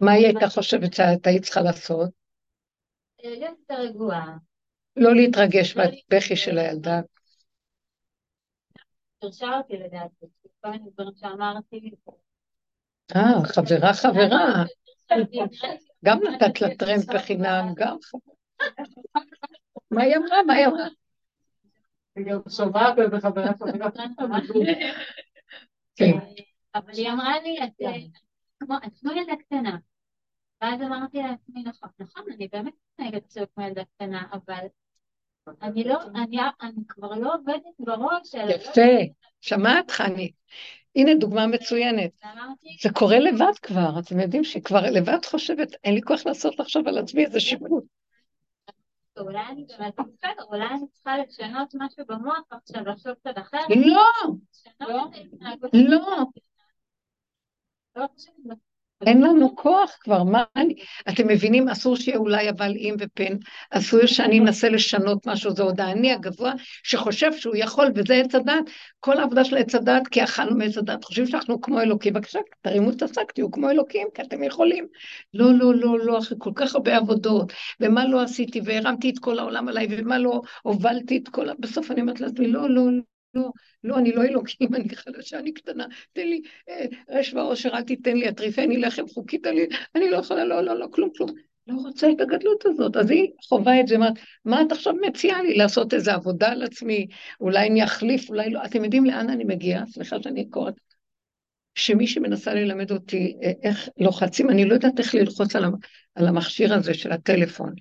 מה 0.00 0.12
היא 0.12 0.26
הייתה 0.26 0.48
חושבת 0.48 0.94
שאת 0.94 1.26
היית 1.26 1.42
צריכה 1.42 1.60
לעשות? 1.60 2.21
להיות 3.30 3.58
יותר 3.58 3.82
רגועה. 3.82 4.36
לא 4.96 5.14
להתרגש 5.14 5.76
מהבכי 5.76 6.36
של 6.36 6.58
הילדה. 6.58 7.00
הרשה 9.22 9.56
אותי 9.58 9.76
לדעתי, 9.76 10.26
כל 10.60 10.70
מיני 10.70 10.90
דברים 10.90 11.14
שאמרתי. 11.14 11.90
אה, 13.16 13.44
חברה 13.44 13.94
חברה. 13.94 14.64
גם 16.04 16.18
נתת 16.22 16.60
לה 16.60 16.74
טרמפ 16.74 17.04
בחינם, 17.14 17.72
גם 17.76 17.96
חברה. 18.02 18.34
מה 19.90 20.02
היא 20.02 20.16
אמרה? 20.16 20.42
מה 20.46 20.54
היא 20.54 20.66
אמרה? 20.66 20.86
היא 22.16 22.24
גם 22.26 22.40
שומעת 22.48 22.94
בחברה 23.12 23.52
חברה. 23.58 23.90
כן. 25.96 26.12
אבל 26.74 26.92
היא 26.92 27.10
אמרה 27.10 27.40
לי, 27.42 27.58
את 27.64 27.70
כמו 29.00 29.12
ילדה 29.12 29.32
קטנה. 29.36 29.76
ואז 30.62 30.82
אמרתי 30.82 31.18
לעצמי, 31.18 31.62
נכון, 31.62 31.88
נכון, 31.98 32.24
אני 32.34 32.48
באמת 32.52 32.72
מתנהגת 32.92 33.24
עכשיו 33.26 33.44
כמו 33.54 33.64
ילדה 33.64 33.82
קטנה, 33.84 34.22
אבל 34.32 34.66
אני 35.62 35.84
לא, 35.84 36.02
אני, 36.14 36.38
אני 36.62 36.84
כבר 36.88 37.14
לא 37.14 37.34
עובדת 37.34 37.62
בראש. 37.78 38.34
יפה, 38.34 39.12
שמעת 39.40 39.90
חני? 39.90 40.32
הנה 40.96 41.14
דוגמה 41.14 41.46
מצוינת. 41.46 42.10
זה 42.82 42.88
קורה 42.92 43.18
לבד 43.18 43.58
כבר, 43.62 43.98
אתם 43.98 44.20
יודעים 44.20 44.44
שהיא 44.44 44.62
כבר 44.62 44.80
לבד 44.80 45.24
חושבת, 45.24 45.68
אין 45.84 45.94
לי 45.94 46.02
כוח 46.02 46.26
לעשות 46.26 46.58
לחשוב 46.58 46.88
על 46.88 46.98
עצמי 46.98 47.24
איזה 47.24 47.40
שיפוט. 47.40 47.84
אולי 49.18 49.46
אני 49.50 49.64
באמת 49.78 49.94
בסדר, 49.94 50.44
אולי 50.44 50.66
אני 50.66 50.86
צריכה 50.92 51.18
לשנות 51.18 51.74
משהו 51.74 52.04
במוח 52.08 52.42
עכשיו, 52.50 52.84
לחשוב 52.84 53.12
קצת 53.12 53.38
אחרת. 53.38 53.68
לא! 53.76 54.06
לא! 55.72 56.26
לא 57.96 58.06
אין 59.06 59.22
לנו 59.22 59.56
כוח 59.56 59.96
כבר, 60.00 60.22
מה 60.22 60.44
אני... 60.56 60.74
אתם 61.08 61.28
מבינים, 61.28 61.68
אסור 61.68 61.96
שיהיה 61.96 62.18
אולי 62.18 62.50
אבל 62.50 62.72
אם 62.76 62.94
ופן, 62.98 63.36
אסור 63.70 64.06
שאני 64.06 64.40
אנסה 64.40 64.68
לשנות 64.68 65.26
משהו, 65.26 65.50
זה 65.50 65.62
עוד 65.62 65.80
האני 65.80 66.12
הגבוה 66.12 66.52
שחושב 66.82 67.32
שהוא 67.32 67.56
יכול, 67.56 67.86
וזה 67.94 68.14
עץ 68.14 68.34
הדת, 68.34 68.70
כל 69.00 69.18
העבודה 69.18 69.44
של 69.44 69.56
עץ 69.56 69.74
הדת, 69.74 70.08
כי 70.08 70.24
אכלנו 70.24 70.56
מעץ 70.56 70.78
הדת, 70.78 71.04
חושבים 71.04 71.26
שאנחנו 71.26 71.60
כמו 71.60 71.80
אלוקים, 71.80 72.12
בבקשה, 72.12 72.38
תרימו 72.62 72.90
את 72.90 73.02
השק, 73.02 73.32
תהיו 73.32 73.50
כמו 73.50 73.70
אלוקים, 73.70 74.08
כי 74.14 74.22
אתם 74.22 74.42
יכולים. 74.42 74.86
לא, 75.34 75.54
לא, 75.54 75.74
לא, 75.74 75.98
לא, 75.98 76.18
אחרי 76.18 76.36
כל 76.40 76.52
כך 76.54 76.74
הרבה 76.74 76.96
עבודות, 76.96 77.52
ומה 77.80 78.08
לא 78.08 78.22
עשיתי, 78.22 78.60
והרמתי 78.64 79.10
את 79.10 79.18
כל 79.18 79.38
העולם 79.38 79.68
עליי, 79.68 79.86
ומה 79.90 80.18
לא 80.18 80.40
הובלתי 80.62 81.16
את 81.16 81.28
כל. 81.28 81.46
בסוף 81.58 81.90
אני 81.90 82.00
אומרת 82.00 82.20
לעצמי, 82.20 82.48
לא, 82.48 82.70
לא, 82.70 82.82
לא, 83.34 83.50
לא, 83.84 83.98
אני 83.98 84.12
לא 84.12 84.24
אלוקים, 84.24 84.74
אני 84.74 84.96
חלשה, 84.96 85.38
אני 85.38 85.52
קטנה, 85.52 85.86
תן 86.12 86.28
לי 86.28 86.40
אה, 86.68 86.84
רש 87.08 87.34
ועושר, 87.34 87.68
אל 87.74 87.82
תיתן 87.82 88.16
לי, 88.16 88.28
אטריפני 88.28 88.76
לחם 88.76 89.08
חוקי, 89.08 89.38
תן 89.38 89.54
לי, 89.54 89.66
אני 89.94 90.10
לא 90.10 90.16
יכולה, 90.16 90.44
לא, 90.44 90.60
לא, 90.60 90.78
לא, 90.78 90.86
כלום, 90.90 91.10
כלום. 91.16 91.30
לא 91.66 91.74
רוצה 91.74 92.10
את 92.10 92.20
הגדלות 92.20 92.66
הזאת. 92.66 92.96
אז 92.96 93.10
היא 93.10 93.30
חווה 93.48 93.80
את 93.80 93.88
זה, 93.88 93.94
אומרת, 93.94 94.12
מה 94.44 94.62
את 94.62 94.72
עכשיו 94.72 94.94
מציעה 95.08 95.42
לי 95.42 95.54
לעשות 95.54 95.94
איזו 95.94 96.10
עבודה 96.10 96.52
על 96.52 96.62
עצמי? 96.62 97.06
אולי 97.40 97.68
אני 97.68 97.84
אחליף, 97.84 98.28
אולי 98.28 98.50
לא. 98.50 98.64
אתם 98.64 98.84
יודעים 98.84 99.04
לאן 99.04 99.30
אני 99.30 99.44
מגיעה? 99.44 99.86
סליחה 99.86 100.16
שאני 100.22 100.50
קוראת. 100.50 100.74
שמי 101.74 102.06
שמנסה 102.06 102.54
ללמד 102.54 102.90
אותי 102.90 103.36
אה, 103.42 103.52
איך 103.62 103.88
לוחצים, 103.98 104.50
אני 104.50 104.64
לא 104.64 104.74
יודעת 104.74 104.98
איך 104.98 105.14
ללחוץ 105.14 105.56
על 106.14 106.26
המכשיר 106.26 106.74
הזה 106.74 106.94
של 106.94 107.12
הטלפון, 107.12 107.72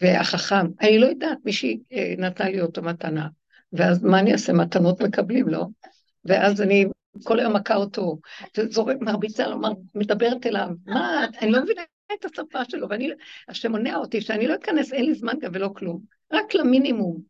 והחכם, 0.00 0.66
אני 0.80 0.98
לא 0.98 1.06
יודעת, 1.06 1.38
מישהי 1.44 1.78
אה, 1.92 2.14
נתנה 2.18 2.48
לי 2.48 2.60
אותו 2.60 2.82
מתנה. 2.82 3.28
ואז 3.74 4.04
מה 4.04 4.18
אני 4.18 4.32
אעשה? 4.32 4.52
מתנות 4.52 5.02
מקבלים, 5.02 5.48
לא? 5.48 5.64
ואז 6.24 6.60
אני 6.62 6.84
כל 7.22 7.40
היום 7.40 7.56
מכה 7.56 7.74
אותו, 7.74 8.18
זורק, 8.70 8.96
מרביצה 9.00 9.46
לו, 9.46 9.58
מדברת 9.94 10.46
אליו, 10.46 10.68
מה, 10.86 11.26
אני 11.42 11.50
לא 11.50 11.62
מבינה 11.62 11.82
את 12.12 12.24
השפה 12.24 12.64
שלו, 12.68 12.88
ואני, 12.88 13.10
השם 13.48 13.70
מונע 13.70 13.96
אותי, 13.96 14.20
שאני 14.20 14.46
לא 14.46 14.54
אכנס, 14.54 14.92
אין 14.92 15.04
לי 15.04 15.14
זמן 15.14 15.32
גם 15.40 15.50
ולא 15.54 15.70
כלום, 15.76 16.00
רק 16.32 16.54
למינימום. 16.54 17.20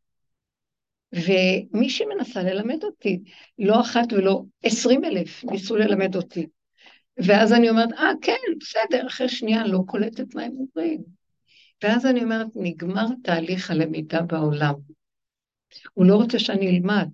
ומי 1.13 1.91
שמנסה 1.91 2.43
ללמד 2.43 2.85
אותי, 2.85 3.23
לא 3.59 3.81
אחת 3.81 4.13
ולא 4.13 4.43
עשרים 4.63 5.05
אלף 5.05 5.45
ניסו 5.45 5.77
ללמד 5.77 6.17
אותי. 6.17 6.47
ואז 7.19 7.53
אני 7.53 7.71
אומרת, 7.71 7.93
אה, 7.93 8.11
כן, 8.23 8.37
בסדר, 8.61 9.07
אחרי 9.07 9.29
שנייה 9.29 9.67
לא 9.67 9.81
קולטת 9.87 10.35
מה 10.35 10.43
הם 10.43 10.53
אומרים. 10.53 11.03
ואז 11.83 12.07
אני 12.07 12.23
אומרת, 12.23 12.47
נגמר 12.55 13.07
תהליך 13.23 13.71
הלמידה 13.71 14.23
בעולם. 14.23 14.75
הוא 15.95 16.07
לא 16.07 16.15
רוצה 16.15 16.39
שאני 16.39 16.71
אלמד. 16.71 17.09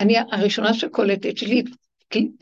אני 0.00 0.16
הראשונה 0.18 0.74
שקולטת 0.74 1.36
שלי, 1.36 1.62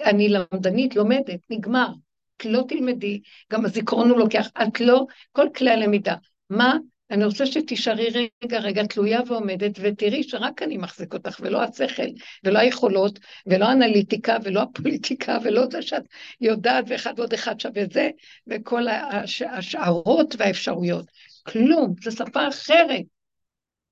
אני 0.04 0.28
למדנית, 0.28 0.96
לומדת, 0.96 1.40
נגמר. 1.50 1.88
את 2.36 2.44
לא 2.44 2.64
תלמדי, 2.68 3.20
גם 3.52 3.64
הזיכרון 3.64 4.10
הוא 4.10 4.18
לוקח, 4.18 4.48
את 4.62 4.80
לא, 4.80 5.06
כל 5.32 5.46
כלי 5.56 5.70
הלמידה. 5.70 6.14
מה 6.50 6.76
אני 7.10 7.24
רוצה 7.24 7.46
שתישארי 7.46 8.28
רגע, 8.44 8.58
רגע 8.58 8.86
תלויה 8.86 9.20
ועומדת, 9.26 9.72
ותראי 9.80 10.22
שרק 10.22 10.62
אני 10.62 10.76
מחזיק 10.76 11.14
אותך, 11.14 11.40
ולא 11.40 11.62
השכל, 11.62 12.06
ולא 12.44 12.58
היכולות, 12.58 13.18
ולא 13.46 13.64
האנליטיקה, 13.64 14.36
ולא 14.44 14.62
הפוליטיקה, 14.62 15.38
ולא 15.44 15.66
זה 15.70 15.82
שאת 15.82 16.02
יודעת, 16.40 16.84
ואחד 16.88 17.14
ועוד 17.16 17.32
אחד 17.32 17.60
שווה 17.60 17.82
זה, 17.92 18.10
וכל 18.46 18.88
הש, 18.88 19.42
השערות 19.42 20.34
והאפשרויות. 20.38 21.06
כלום, 21.46 21.94
זו 22.02 22.10
שפה 22.10 22.48
אחרת. 22.48 23.04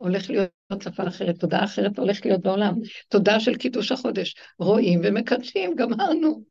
הולך 0.03 0.31
להיות 0.31 0.83
שפה 0.83 1.09
אחרת, 1.09 1.41
תודעה 1.41 1.65
אחרת 1.65 1.99
הולכת 1.99 2.27
להיות 2.27 2.43
בעולם. 2.43 2.75
תודעה 3.09 3.41
של 3.41 3.57
קידוש 3.57 3.93
החודש. 3.93 4.35
רואים 4.59 5.01
ומקדשים, 5.05 5.75
גמרנו. 5.75 6.43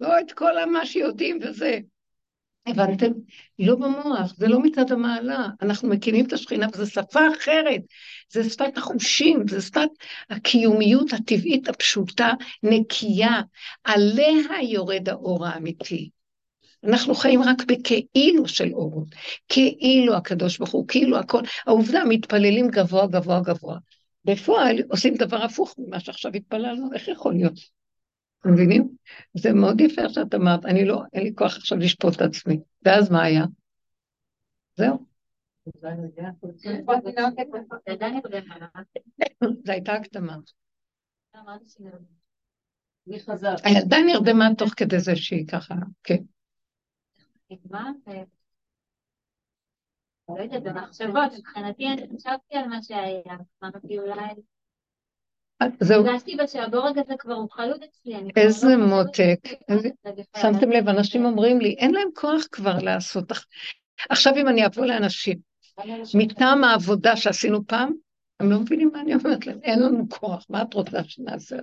לא 0.00 0.20
את 0.20 0.32
כל 0.32 0.70
מה 0.70 0.86
שיודעים 0.86 1.38
וזה. 1.42 1.78
הבנתם? 2.66 3.12
לא 3.58 3.74
במוח, 3.74 4.34
זה 4.36 4.48
לא 4.48 4.60
מצד 4.60 4.92
המעלה. 4.92 5.48
אנחנו 5.62 5.88
מקימים 5.88 6.26
את 6.26 6.32
השכינה, 6.32 6.66
וזו 6.74 6.86
שפה 6.86 7.20
אחרת. 7.38 7.80
זה 8.32 8.50
שפת 8.50 8.78
החושים, 8.78 9.48
זה 9.48 9.62
שפת 9.62 9.88
הקיומיות 10.30 11.12
הטבעית 11.12 11.68
הפשוטה, 11.68 12.30
נקייה. 12.62 13.40
עליה 13.84 14.62
יורד 14.62 15.08
האור 15.08 15.46
האמיתי. 15.46 16.10
אנחנו 16.84 17.14
חיים 17.14 17.42
רק 17.42 17.56
בכאילו 17.66 18.48
של 18.48 18.72
אורות, 18.72 19.08
כאילו 19.48 20.16
הקדוש 20.16 20.58
ברוך 20.58 20.70
הוא, 20.70 20.88
כאילו 20.88 21.18
הכל, 21.18 21.42
העובדה, 21.66 22.04
מתפללים 22.08 22.68
גבוה, 22.68 23.06
גבוה, 23.06 23.40
גבוה. 23.40 23.78
בפועל 24.24 24.76
עושים 24.88 25.14
דבר 25.14 25.44
הפוך 25.44 25.74
ממה 25.78 26.00
שעכשיו 26.00 26.32
התפללנו, 26.34 26.92
איך 26.92 27.08
יכול 27.08 27.34
להיות? 27.34 27.54
אתם 28.40 28.52
מבינים? 28.52 28.88
זה 29.34 29.52
מאוד 29.52 29.80
יפה 29.80 30.08
שאת 30.08 30.34
אמרת, 30.34 30.66
אני 30.66 30.84
לא, 30.84 31.02
אין 31.12 31.22
לי 31.22 31.32
כוח 31.34 31.56
עכשיו 31.56 31.78
לשפוט 31.78 32.16
את 32.16 32.20
עצמי. 32.20 32.60
ואז 32.84 33.10
מה 33.10 33.22
היה? 33.22 33.44
זהו. 34.76 35.06
זו 39.64 39.72
הייתה 39.72 39.92
הקדמה. 39.92 40.36
הילדה 43.64 43.96
נרדמה 44.06 44.48
תוך 44.58 44.74
כדי 44.76 44.98
זה 44.98 45.16
שהיא 45.16 45.46
ככה, 45.46 45.74
כן. 46.04 46.22
לא 50.28 50.42
יודעת, 50.42 50.62
במחשבות, 50.62 51.32
מבחינתי 51.38 51.86
אני 51.86 52.06
חשבתי 52.16 52.56
על 52.56 52.68
מה 52.68 52.82
שהיה, 52.82 53.36
אמרתי 53.62 53.98
אולי... 53.98 54.34
זהו. 55.80 56.06
הרגשתי 56.06 56.36
שהבורג 56.46 56.98
הזה 56.98 57.14
כבר 57.18 57.34
הוא 57.34 57.50
חלוד 57.50 57.82
אצלי. 57.82 58.16
איזה 58.36 58.76
מותק. 58.76 59.40
שמתם 60.36 60.70
לב, 60.70 60.88
אנשים 60.88 61.24
אומרים 61.24 61.60
לי, 61.60 61.74
אין 61.78 61.94
להם 61.94 62.08
כוח 62.14 62.42
כבר 62.52 62.78
לעשות. 62.78 63.32
עכשיו 64.10 64.32
אם 64.36 64.48
אני 64.48 64.66
אבוא 64.66 64.86
לאנשים, 64.86 65.38
מטעם 66.14 66.64
העבודה 66.64 67.16
שעשינו 67.16 67.66
פעם, 67.66 67.92
הם 68.40 68.50
לא 68.50 68.60
מבינים 68.60 68.90
מה 68.92 69.00
אני 69.00 69.14
אומרת 69.14 69.46
להם, 69.46 69.58
אין 69.62 69.82
לנו 69.82 70.08
כוח, 70.08 70.46
מה 70.48 70.62
את 70.62 70.74
רוצה 70.74 71.04
שנעשה? 71.04 71.56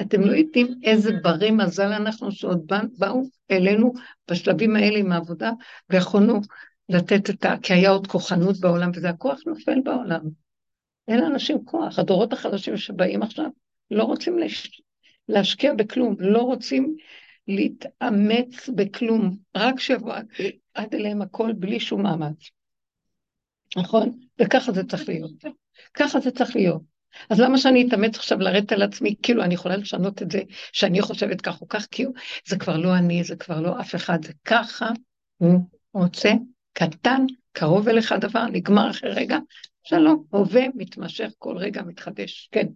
אתם 0.00 0.20
לא 0.20 0.32
יודעים 0.32 0.66
איזה 0.82 1.12
ברי 1.22 1.50
מזל 1.50 1.92
אנחנו 1.92 2.32
שעוד 2.32 2.72
באו 2.98 3.22
אלינו 3.50 3.92
בשלבים 4.30 4.76
האלה 4.76 4.98
עם 4.98 5.12
העבודה, 5.12 5.50
ויכולנו 5.90 6.40
לתת 6.88 7.30
את 7.30 7.44
ה... 7.44 7.54
כי 7.62 7.72
היה 7.72 7.90
עוד 7.90 8.06
כוחנות 8.06 8.60
בעולם, 8.60 8.90
וזה 8.94 9.08
הכוח 9.08 9.40
נופל 9.46 9.80
בעולם. 9.84 10.20
אין 11.08 11.20
לאנשים 11.20 11.64
כוח. 11.64 11.98
הדורות 11.98 12.32
החדשים 12.32 12.76
שבאים 12.76 13.22
עכשיו 13.22 13.46
לא 13.90 14.04
רוצים 14.04 14.38
להש... 14.38 14.82
להשקיע 15.28 15.74
בכלום, 15.74 16.16
לא 16.18 16.42
רוצים 16.42 16.96
להתאמץ 17.48 18.68
בכלום, 18.74 19.36
רק 19.56 19.80
שיבוא 19.80 20.14
עד 20.74 20.94
אליהם 20.94 21.22
הכל 21.22 21.52
בלי 21.52 21.80
שום 21.80 22.02
מאמץ. 22.02 22.50
נכון? 23.76 24.18
וככה 24.40 24.72
זה 24.72 24.84
צריך 24.84 25.08
להיות. 25.08 25.44
ככה 25.94 26.20
זה 26.20 26.30
צריך 26.30 26.56
להיות. 26.56 26.93
אז 27.30 27.40
למה 27.40 27.58
שאני 27.58 27.88
אתאמץ 27.88 28.16
עכשיו 28.16 28.38
לרדת 28.38 28.72
על 28.72 28.82
עצמי, 28.82 29.14
כאילו 29.22 29.42
אני 29.42 29.54
יכולה 29.54 29.76
לשנות 29.76 30.22
את 30.22 30.30
זה, 30.30 30.42
שאני 30.72 31.02
חושבת 31.02 31.40
כך 31.40 31.60
או 31.60 31.68
כך, 31.68 31.86
כאילו 31.90 32.12
זה 32.46 32.58
כבר 32.58 32.76
לא 32.76 32.96
אני, 32.96 33.24
זה 33.24 33.36
כבר 33.36 33.60
לא 33.60 33.80
אף 33.80 33.94
אחד, 33.94 34.24
זה 34.24 34.32
ככה 34.44 34.88
הוא 35.38 35.60
רוצה, 35.92 36.30
קטן, 36.72 37.26
קרוב 37.52 37.88
אליך 37.88 38.12
הדבר, 38.12 38.46
נגמר 38.46 38.90
אחרי 38.90 39.10
רגע, 39.10 39.38
שלום, 39.82 40.24
הווה, 40.30 40.62
מתמשך, 40.74 41.32
כל 41.38 41.56
רגע 41.56 41.82
מתחדש, 41.82 42.48
כן. 42.52 42.66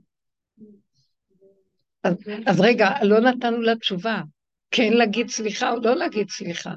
אז, 2.02 2.14
אז 2.46 2.60
רגע, 2.60 2.90
לא 3.02 3.20
נתנו 3.20 3.60
לה 3.60 3.76
תשובה, 3.76 4.22
כן 4.70 4.92
להגיד 4.92 5.28
סליחה 5.28 5.70
או 5.70 5.80
לא 5.80 5.96
להגיד 5.96 6.30
סליחה. 6.30 6.74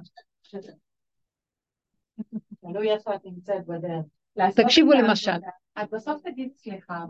תקשיבו 4.56 4.92
למשל. 4.92 5.32
את 5.80 5.90
בסוף 5.92 6.22
תגיד 6.24 6.50
סליחה. 6.56 7.06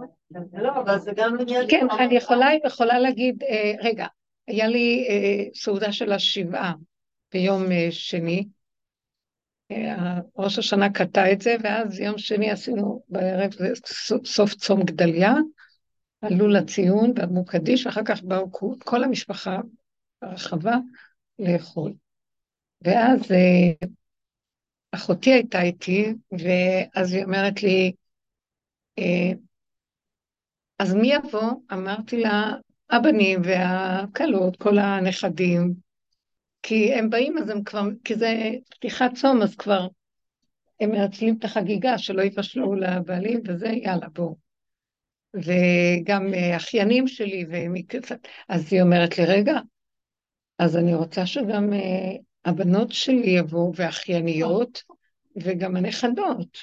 לא, 0.54 0.82
אבל 0.82 1.00
זה 1.00 1.12
גם 1.16 1.40
עניין... 1.40 1.66
כן, 1.70 1.88
אני 2.00 2.16
יכולה, 2.16 2.48
יכולה 2.66 3.00
להגיד, 3.00 3.44
אה, 3.44 3.74
רגע, 3.80 4.06
היה 4.48 4.68
לי 4.68 5.08
אה, 5.10 5.44
סעודה 5.56 5.92
של 5.92 6.12
השבעה 6.12 6.74
ביום 7.34 7.72
אה, 7.72 7.88
שני, 7.92 8.48
ראש 10.38 10.60
השנה 10.60 10.90
קטע 10.90 11.32
את 11.32 11.42
זה, 11.42 11.56
ואז 11.64 12.00
יום 12.00 12.18
שני 12.18 12.52
עשינו 12.52 13.04
בערב, 13.10 13.52
סוף 14.26 14.54
צום 14.54 14.84
גדליה, 14.84 15.34
עלו 16.22 16.48
לציון 16.48 17.14
ואמרו 17.16 17.46
קדיש, 17.46 17.86
ואחר 17.86 18.02
כך 18.06 18.24
באו 18.24 18.52
כל 18.80 19.04
המשפחה 19.04 19.60
הרחבה 20.22 20.76
לאכול. 21.40 21.94
ואז 22.82 23.22
אחותי 24.92 25.34
הייתה 25.34 25.62
איתי, 25.62 26.14
ואז 26.32 27.14
היא 27.14 27.24
אומרת 27.24 27.64
לי, 27.64 27.92
אז 30.80 30.94
מי 30.94 31.14
יבוא? 31.14 31.52
אמרתי 31.74 32.22
לה, 32.22 32.52
הבנים 32.90 33.42
והכלות, 33.44 34.58
כל 34.58 34.78
הנכדים, 34.80 35.74
כי 36.64 36.94
הם 36.94 37.10
באים, 37.10 37.38
אז 37.38 37.50
הם 37.50 37.64
כבר, 37.64 37.82
כי 38.04 38.16
זה 38.16 38.52
פתיחת 38.70 39.12
צום, 39.16 39.42
אז 39.42 39.56
כבר 39.56 39.88
הם 40.80 40.92
מנצלים 40.92 41.36
את 41.40 41.44
החגיגה, 41.44 41.98
שלא 41.98 42.22
יבשלו 42.22 42.76
לבעלים, 42.76 43.42
וזה, 43.48 43.68
יאללה, 43.68 44.10
בואו. 44.10 44.36
וגם 45.34 46.34
אה, 46.34 46.56
אחיינים 46.56 47.08
שלי, 47.08 47.46
ומקצת, 47.50 48.20
אז 48.50 48.74
היא 48.74 48.82
אומרת 48.82 49.18
לי, 49.18 49.26
רגע, 49.26 49.60
אז 50.60 50.78
אני 50.78 50.94
רוצה 50.94 51.26
שגם 51.26 51.74
uh, 51.74 52.22
הבנות 52.46 52.92
שלי 52.92 53.30
יבואו, 53.30 53.72
ואחייניות, 53.76 54.84
וגם 55.36 55.76
הנכדות. 55.76 56.58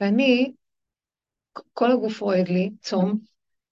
ואני, 0.00 0.52
כל 1.72 1.92
הגוף 1.92 2.20
רועד 2.20 2.48
לי, 2.48 2.70
צום, 2.80 3.18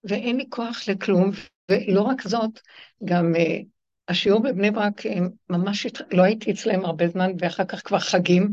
ואין 0.04 0.36
לי 0.36 0.44
כוח 0.48 0.88
לכלום, 0.88 1.30
ולא 1.70 2.00
רק 2.00 2.22
זאת, 2.28 2.60
גם 3.04 3.34
uh, 3.34 3.64
השיעור 4.08 4.42
בבני 4.42 4.70
ברק, 4.70 5.02
ממש, 5.50 5.86
לא 6.12 6.22
הייתי 6.22 6.50
אצלם 6.50 6.84
הרבה 6.84 7.08
זמן, 7.08 7.32
ואחר 7.38 7.64
כך 7.64 7.86
כבר 7.86 7.98
חגים. 7.98 8.52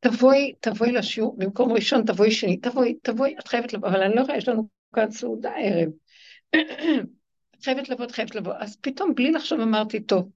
תבואי, 0.00 0.52
תבואי 0.60 0.92
לשיעור, 0.92 1.36
במקום 1.38 1.72
ראשון 1.72 2.04
תבואי 2.06 2.30
שני, 2.30 2.56
תבואי, 2.56 2.94
תבואי, 3.02 3.34
את 3.38 3.48
חייבת 3.48 3.72
לבוא, 3.72 3.88
אבל 3.88 4.02
אני 4.02 4.14
לא 4.16 4.20
יכולה, 4.20 4.38
יש 4.38 4.48
לנו 4.48 4.68
כאן 4.94 5.10
סעודה 5.10 5.52
ערב. 5.58 5.88
את 7.54 7.64
חייבת 7.64 7.88
לבוא, 7.88 8.04
את 8.04 8.10
חייבת 8.10 8.34
לבוא. 8.34 8.52
אז 8.58 8.76
פתאום, 8.80 9.14
בלי 9.14 9.32
לחשוב, 9.32 9.60
אמרתי, 9.60 10.00
טוב, 10.00 10.28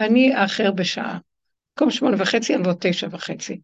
אני 0.00 0.34
האחר 0.34 0.70
בשעה. 0.70 1.18
במקום 1.72 1.90
שמונה 1.90 2.16
וחצי, 2.22 2.54
אני 2.54 2.62
תשע 2.80 3.08
וחצי. 3.10 3.60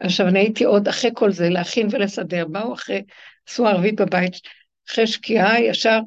עכשיו, 0.00 0.28
אני 0.28 0.38
הייתי 0.38 0.64
עוד 0.64 0.88
אחרי 0.88 1.10
כל 1.14 1.32
זה, 1.32 1.48
להכין 1.48 1.88
ולסדר. 1.90 2.46
באו 2.46 2.74
אחרי, 2.74 3.02
עשו 3.48 3.66
ערבית 3.66 4.00
בבית, 4.00 4.34
אחרי 4.88 5.06
שקיעה, 5.06 5.60
ישר 5.60 6.00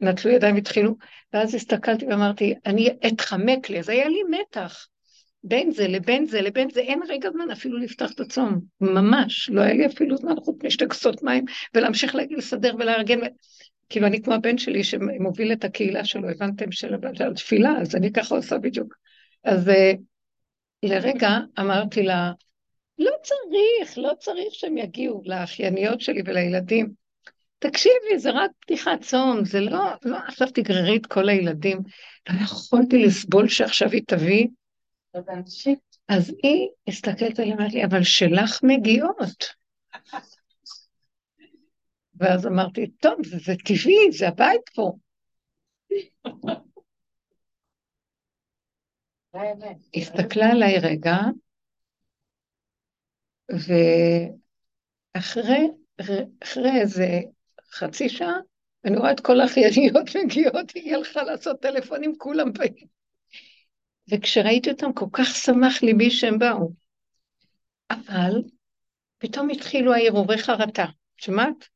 נטלו 0.00 0.30
ידיים 0.30 0.54
והתחילו, 0.54 0.96
ואז 1.32 1.54
הסתכלתי 1.54 2.06
ואמרתי, 2.06 2.54
אני 2.66 2.88
אתחמק 3.06 3.70
לי, 3.70 3.78
אז 3.78 3.88
היה 3.88 4.08
לי 4.08 4.20
מתח. 4.30 4.86
בין 5.44 5.70
זה 5.70 5.88
לבין 5.88 6.26
זה 6.26 6.42
לבין 6.42 6.70
זה, 6.70 6.80
אין 6.80 7.00
רגע 7.08 7.30
זמן 7.30 7.50
אפילו 7.50 7.78
לפתוח 7.78 8.10
את 8.12 8.20
הצום, 8.20 8.60
ממש, 8.80 9.50
לא 9.50 9.60
היה 9.60 9.74
לי 9.74 9.86
אפילו 9.86 10.16
זמן 10.16 10.34
חוץ 10.44 10.64
משתי 10.64 10.88
כסות 10.88 11.22
מים, 11.22 11.44
ולהמשיך 11.74 12.14
לסדר 12.30 12.74
ולארגן, 12.78 13.18
כאילו 13.88 14.06
אני 14.06 14.22
כמו 14.22 14.34
הבן 14.34 14.58
שלי 14.58 14.84
שמוביל 14.84 15.52
את 15.52 15.64
הקהילה 15.64 16.04
שלו, 16.04 16.28
הבנתם, 16.28 16.72
של 16.72 16.94
התפילה, 17.30 17.70
אז 17.80 17.96
אני 17.96 18.12
ככה 18.12 18.34
עושה 18.34 18.58
בדיוק. 18.58 18.94
אז 19.44 19.68
uh, 19.68 19.72
לרגע 20.82 21.38
אמרתי 21.58 22.02
לה, 22.02 22.32
לא 23.00 23.12
צריך, 23.22 23.98
לא 23.98 24.12
צריך 24.18 24.54
שהם 24.54 24.78
יגיעו 24.78 25.22
לאחייניות 25.24 26.00
שלי 26.00 26.22
ולילדים. 26.26 26.92
תקשיבי, 27.58 28.18
זה 28.18 28.30
רק 28.30 28.50
פתיחת 28.60 29.00
צום, 29.00 29.44
זה 29.44 29.60
לא, 29.60 29.84
לא 30.02 30.16
עכשיו 30.28 30.48
תגררי 30.54 30.96
את 30.96 31.06
כל 31.06 31.28
הילדים. 31.28 31.78
לא 32.28 32.34
יכולתי 32.44 32.98
לסבול 32.98 33.48
שעכשיו 33.48 33.90
היא 33.90 34.02
תביא. 34.06 34.46
אז 36.08 36.34
היא 36.42 36.68
הסתכלת 36.88 37.38
עליה 37.38 37.54
ואמרת 37.54 37.72
לי, 37.72 37.84
אבל 37.84 38.02
שלך 38.02 38.60
מגיעות. 38.62 39.44
ואז 42.14 42.46
אמרתי, 42.46 42.86
טוב, 42.86 43.14
זה 43.24 43.54
טבעי, 43.64 44.12
זה 44.12 44.28
הבית 44.28 44.68
פה. 44.74 44.92
הסתכלה 49.96 50.50
עליי 50.50 50.78
רגע, 50.78 51.16
ו... 53.54 53.72
אחרי, 55.14 55.68
איזה 56.80 57.20
חצי 57.72 58.08
שעה, 58.08 58.36
אני 58.84 58.96
רואה 58.96 59.12
את 59.12 59.20
כל 59.20 59.40
האחייניות 59.40 60.16
מגיעות, 60.24 60.70
היא 60.74 60.96
הלכה 60.96 61.22
לעשות 61.22 61.60
טלפונים, 61.62 62.14
כולם 62.18 62.52
באים. 62.52 62.86
וכשראיתי 64.10 64.70
אותם, 64.70 64.92
כל 64.92 65.06
כך 65.12 65.26
שמח 65.26 65.82
ליבי 65.82 66.10
שהם 66.10 66.38
באו. 66.38 66.72
אבל 67.90 68.42
פתאום 69.18 69.50
התחילו 69.50 69.94
ההרהורי 69.94 70.38
חרטה. 70.38 70.86
שמעת? 71.16 71.68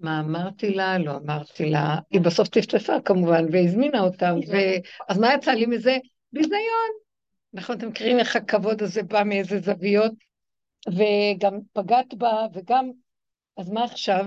מה 0.00 0.20
אמרתי 0.20 0.74
לה? 0.74 0.98
לא 0.98 1.16
אמרתי 1.16 1.70
לה. 1.70 1.98
היא 2.10 2.20
בסוף 2.20 2.48
טפטפה 2.48 3.00
כמובן, 3.04 3.44
והזמינה 3.52 4.00
אותם, 4.00 4.34
ו... 4.48 4.56
אז 5.08 5.18
מה 5.18 5.34
יצא 5.34 5.52
לי 5.52 5.66
מזה? 5.66 5.96
ביזיון. 6.32 6.90
נכון, 7.52 7.76
אתם 7.76 7.88
מכירים 7.88 8.18
איך 8.18 8.36
הכבוד 8.36 8.82
הזה 8.82 9.02
בא 9.02 9.22
מאיזה 9.24 9.58
זוויות, 9.60 10.12
וגם 10.88 11.58
פגעת 11.72 12.14
בה, 12.14 12.46
וגם... 12.54 12.90
אז 13.58 13.70
מה 13.70 13.84
עכשיו? 13.84 14.26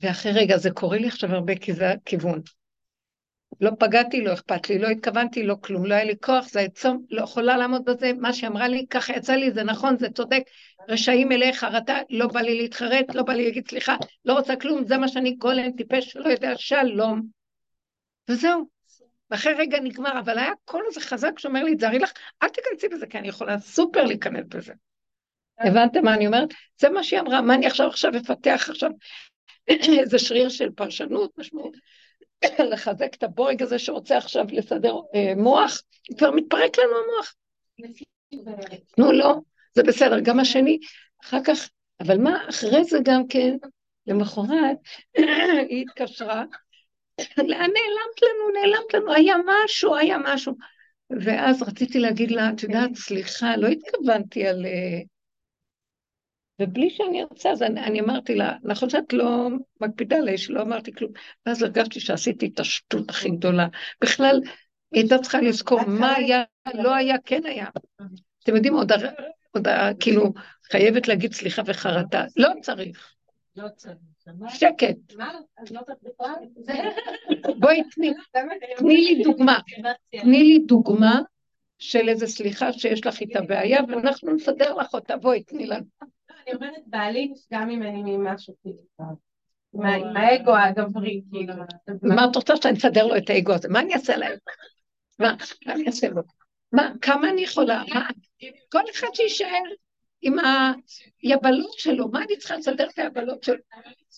ואחרי 0.00 0.32
רגע, 0.32 0.56
זה 0.56 0.70
קורה 0.70 0.98
לי 0.98 1.08
עכשיו 1.08 1.30
הרבה 1.30 1.56
כי 1.56 1.72
זה 1.72 1.90
הכיוון. 1.90 2.40
לא 3.60 3.70
פגעתי, 3.78 4.20
לא 4.20 4.32
אכפת 4.32 4.70
לי, 4.70 4.78
לא 4.78 4.88
התכוונתי, 4.88 5.42
לא 5.42 5.56
כלום, 5.60 5.86
לא 5.86 5.94
היה 5.94 6.04
לי 6.04 6.14
כוח, 6.22 6.48
זה 6.48 6.60
עצום, 6.60 7.04
לא 7.10 7.22
יכולה 7.22 7.56
לעמוד 7.56 7.84
בזה, 7.84 8.12
מה 8.12 8.32
שהיא 8.32 8.50
אמרה 8.50 8.68
לי, 8.68 8.86
ככה 8.90 9.12
יצא 9.12 9.32
לי, 9.32 9.52
זה 9.52 9.62
נכון, 9.62 9.98
זה 9.98 10.10
צודק, 10.10 10.42
רשעים 10.88 11.32
אליך 11.32 11.60
חרטה, 11.60 11.98
לא 12.10 12.26
בא 12.26 12.40
לי 12.40 12.58
להתחרט, 12.58 13.14
לא 13.14 13.22
בא 13.22 13.32
לי 13.32 13.44
להגיד 13.44 13.68
סליחה, 13.68 13.96
לא 14.24 14.32
רוצה 14.32 14.56
כלום, 14.56 14.84
זה 14.86 14.98
מה 14.98 15.08
שאני 15.08 15.32
גולם 15.34 15.72
טיפש, 15.72 16.16
לא 16.16 16.28
יודע, 16.28 16.52
שלום. 16.56 17.22
וזהו. 18.28 18.68
ואחרי 19.30 19.52
רגע 19.52 19.80
נגמר, 19.80 20.18
אבל 20.18 20.38
היה 20.38 20.52
קול 20.64 20.84
הזה 20.88 21.00
חזק 21.00 21.38
שאומר 21.38 21.64
לי, 21.64 21.76
תזהרי 21.76 21.98
לך, 21.98 22.12
אל 22.42 22.48
תיכנסי 22.48 22.88
בזה, 22.88 23.06
כי 23.06 23.18
אני 23.18 23.28
יכולה 23.28 23.58
סופר 23.58 24.04
להיכנס 24.04 24.44
בזה. 24.48 24.72
הבנתם 25.60 26.04
מה 26.04 26.14
אני 26.14 26.26
אומרת? 26.26 26.48
זה 26.80 26.88
מה 26.88 27.02
שהיא 27.02 27.20
אמרה, 27.20 27.42
מה 27.42 27.54
אני 27.54 27.66
עכשיו 27.66 27.86
עכשיו 27.86 28.12
אפתח 28.16 28.66
עכשיו 28.70 28.90
איזה 30.00 30.18
שריר 30.18 30.48
של 30.48 30.70
פרשנות, 30.70 31.30
משמעות, 31.38 31.76
לחזק 32.72 33.14
את 33.14 33.22
הבורג 33.22 33.62
הזה 33.62 33.78
שרוצה 33.78 34.16
עכשיו 34.16 34.44
לסדר 34.52 34.94
אה, 35.14 35.32
מוח, 35.36 35.82
כבר 36.18 36.30
מתפרק 36.30 36.78
לנו 36.78 36.92
המוח. 37.04 37.34
נו, 38.98 39.12
לא, 39.12 39.34
זה 39.74 39.82
בסדר, 39.82 40.20
גם 40.20 40.40
השני, 40.40 40.78
אחר 41.24 41.38
כך, 41.44 41.68
אבל 42.00 42.18
מה, 42.18 42.48
אחרי 42.48 42.84
זה 42.84 42.98
גם 43.02 43.26
כן, 43.26 43.56
למחרת, 44.06 44.76
היא 45.70 45.84
התקשרה, 45.88 46.44
לאן 47.38 47.70
נעלמת 47.70 48.22
לנו, 48.22 48.50
נעלמת 48.60 48.94
לנו, 48.94 49.12
היה 49.14 49.34
משהו, 49.46 49.96
היה 49.96 50.18
משהו. 50.24 50.54
ואז 51.24 51.62
רציתי 51.62 51.98
להגיד 51.98 52.30
לה, 52.30 52.50
את 52.50 52.62
יודעת, 52.62 52.94
סליחה, 52.94 53.56
לא 53.56 53.68
התכוונתי 53.68 54.46
על... 54.46 54.66
אה, 54.66 55.00
ובלי 56.60 56.90
שאני 56.90 57.22
ארצה, 57.22 57.50
אז 57.50 57.62
אני, 57.62 57.80
אני 57.80 58.00
אמרתי 58.00 58.34
לה, 58.34 58.52
נכון 58.62 58.90
שאת 58.90 59.12
לא 59.12 59.48
מקפידה 59.80 60.16
עליי, 60.16 60.38
שלא 60.38 60.62
אמרתי 60.62 60.92
כלום. 60.92 61.12
ואז 61.46 61.62
הרגשתי 61.62 62.00
שעשיתי 62.00 62.50
את 62.54 62.60
השטות 62.60 63.10
הכי 63.10 63.30
גדולה. 63.30 63.66
בכלל, 64.00 64.40
היא 64.92 65.02
הייתה 65.02 65.18
צריכה 65.18 65.40
לזכור 65.40 65.80
מה 65.86 66.16
היה, 66.16 66.42
לא 66.74 66.94
היה, 66.94 67.16
כן 67.24 67.40
היה. 67.44 67.66
אתם 68.44 68.56
יודעים, 68.56 68.74
עוד, 68.74 68.92
עוד 69.50 69.68
כאילו, 70.00 70.32
חייבת 70.70 71.08
להגיד 71.08 71.32
סליחה 71.32 71.62
וחרטה. 71.66 72.24
לא 72.36 72.48
צריך. 72.62 73.14
לא 73.56 73.68
צריך. 73.76 73.96
שקט. 74.48 74.96
לא 75.70 75.80
בואי 77.58 77.82
תני, 77.94 78.12
תני 78.76 78.96
לי 78.96 79.22
דוגמה. 79.24 79.58
תני 80.10 80.42
לי 80.42 80.58
דוגמה 80.58 81.20
של 81.78 82.08
איזה 82.08 82.26
סליחה 82.26 82.72
שיש 82.72 83.06
לך 83.06 83.20
איתה 83.20 83.40
בעיה, 83.40 83.80
ואנחנו 83.88 84.34
נסדר 84.34 84.74
לך 84.74 84.94
אותה. 84.94 85.16
בואי, 85.16 85.42
תני 85.42 85.66
לנו. 85.66 85.84
אני 86.46 86.54
אומרת, 86.54 86.82
בעלי 86.86 87.28
נפגע 87.28 87.64
ממני 87.64 88.02
ממשהו 88.02 88.54
כאילו. 88.62 88.78
עם 89.74 90.16
האגו 90.16 90.56
הגברי, 90.56 91.22
כאילו. 91.30 91.54
מה 92.02 92.24
את 92.30 92.36
רוצה 92.36 92.56
שאני 92.56 92.78
אסדר 92.78 93.06
לו 93.06 93.16
את 93.16 93.30
האגו 93.30 93.52
הזה? 93.52 93.68
מה 93.68 93.80
אני 93.80 93.94
אעשה 93.94 94.16
להם? 94.16 94.38
מה, 95.18 95.34
מה 95.66 95.72
אני 95.72 95.86
אעשה 95.86 96.08
לו? 96.08 96.22
מה, 96.72 96.92
כמה 97.02 97.30
אני 97.30 97.40
יכולה? 97.40 97.82
מה? 97.94 98.08
כל 98.72 98.82
אחד 98.90 99.08
שיישאר 99.14 99.62
עם 100.22 100.36
היבלות 101.22 101.72
שלו, 101.72 102.08
מה 102.08 102.22
אני 102.22 102.36
צריכה 102.36 102.56
לסדר 102.56 102.88
את 102.88 102.98
היבלות 102.98 103.42
שלו? 103.42 103.56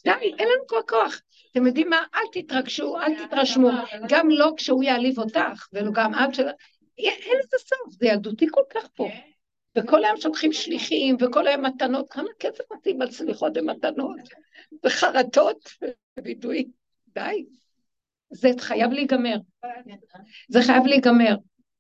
די, 0.05 0.11
אין 0.39 0.49
לנו 0.49 0.67
כל 0.67 0.81
כוח. 0.89 1.21
אתם 1.53 1.67
יודעים 1.67 1.91
מה? 1.91 2.03
אל 2.15 2.43
תתרגשו, 2.43 3.01
אל 3.01 3.27
תתרשמו. 3.27 3.71
גם 4.09 4.31
לא 4.31 4.53
כשהוא 4.57 4.83
יעליב 4.83 5.19
אותך, 5.19 5.69
ולא 5.73 5.91
גם 5.95 6.15
את 6.15 6.35
של... 6.35 6.47
אין 6.99 7.39
לזה 7.39 7.57
סוף, 7.59 7.93
זה 7.93 8.07
ילדותי 8.07 8.47
כל 8.51 8.63
כך 8.75 8.89
פה. 8.95 9.09
וכל 9.79 10.05
היום 10.05 10.17
שולחים 10.17 10.53
שליחים, 10.53 11.17
וכל 11.21 11.47
היום 11.47 11.65
מתנות, 11.65 12.11
כמה 12.11 12.29
כסף 12.39 12.65
מתאים 12.73 13.03
על 13.03 13.11
סליחות 13.11 13.53
ומתנות, 13.57 14.17
וחרטות, 14.85 15.71
ווידויים, 16.21 16.71
די. 17.09 17.45
זה 18.31 18.51
חייב 18.59 18.93
להיגמר. 18.93 19.37
זה 20.49 20.63
חייב 20.63 20.87
להיגמר. 20.87 21.35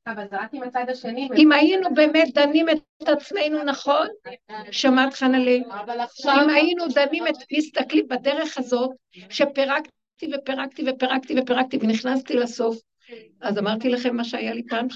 אבל 0.06 0.24
זה 0.30 0.36
רק 0.36 0.54
עם 0.54 0.62
הצד 0.62 0.84
השני. 0.88 1.28
אם 1.36 1.52
היינו 1.52 1.94
באמת 1.94 2.28
דנים 2.34 2.68
את 2.68 3.08
עצמנו 3.08 3.62
נכון, 3.62 4.06
שמעת 4.70 5.14
חנלי? 5.14 5.62
אם 6.24 6.50
היינו 6.50 6.84
דנים 6.94 7.26
את, 7.26 7.34
מסתכלים 7.52 8.08
בדרך 8.08 8.58
הזאת, 8.58 8.90
שפירקתי 9.30 10.26
ופירקתי 10.34 10.84
ופירקתי 10.90 11.34
ופירקתי 11.40 11.78
ונכנסתי 11.82 12.34
לסוף, 12.34 12.76
אז 13.40 13.58
אמרתי 13.58 13.88
לכם 13.88 14.16
מה 14.16 14.24
שהיה 14.24 14.54
לי 14.54 14.62
פעם, 14.68 14.86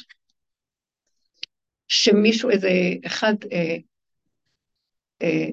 שמישהו, 1.88 2.50
איזה 2.50 2.70
אחד, 3.06 3.34
אה, 3.52 3.76
אה, 5.22 5.46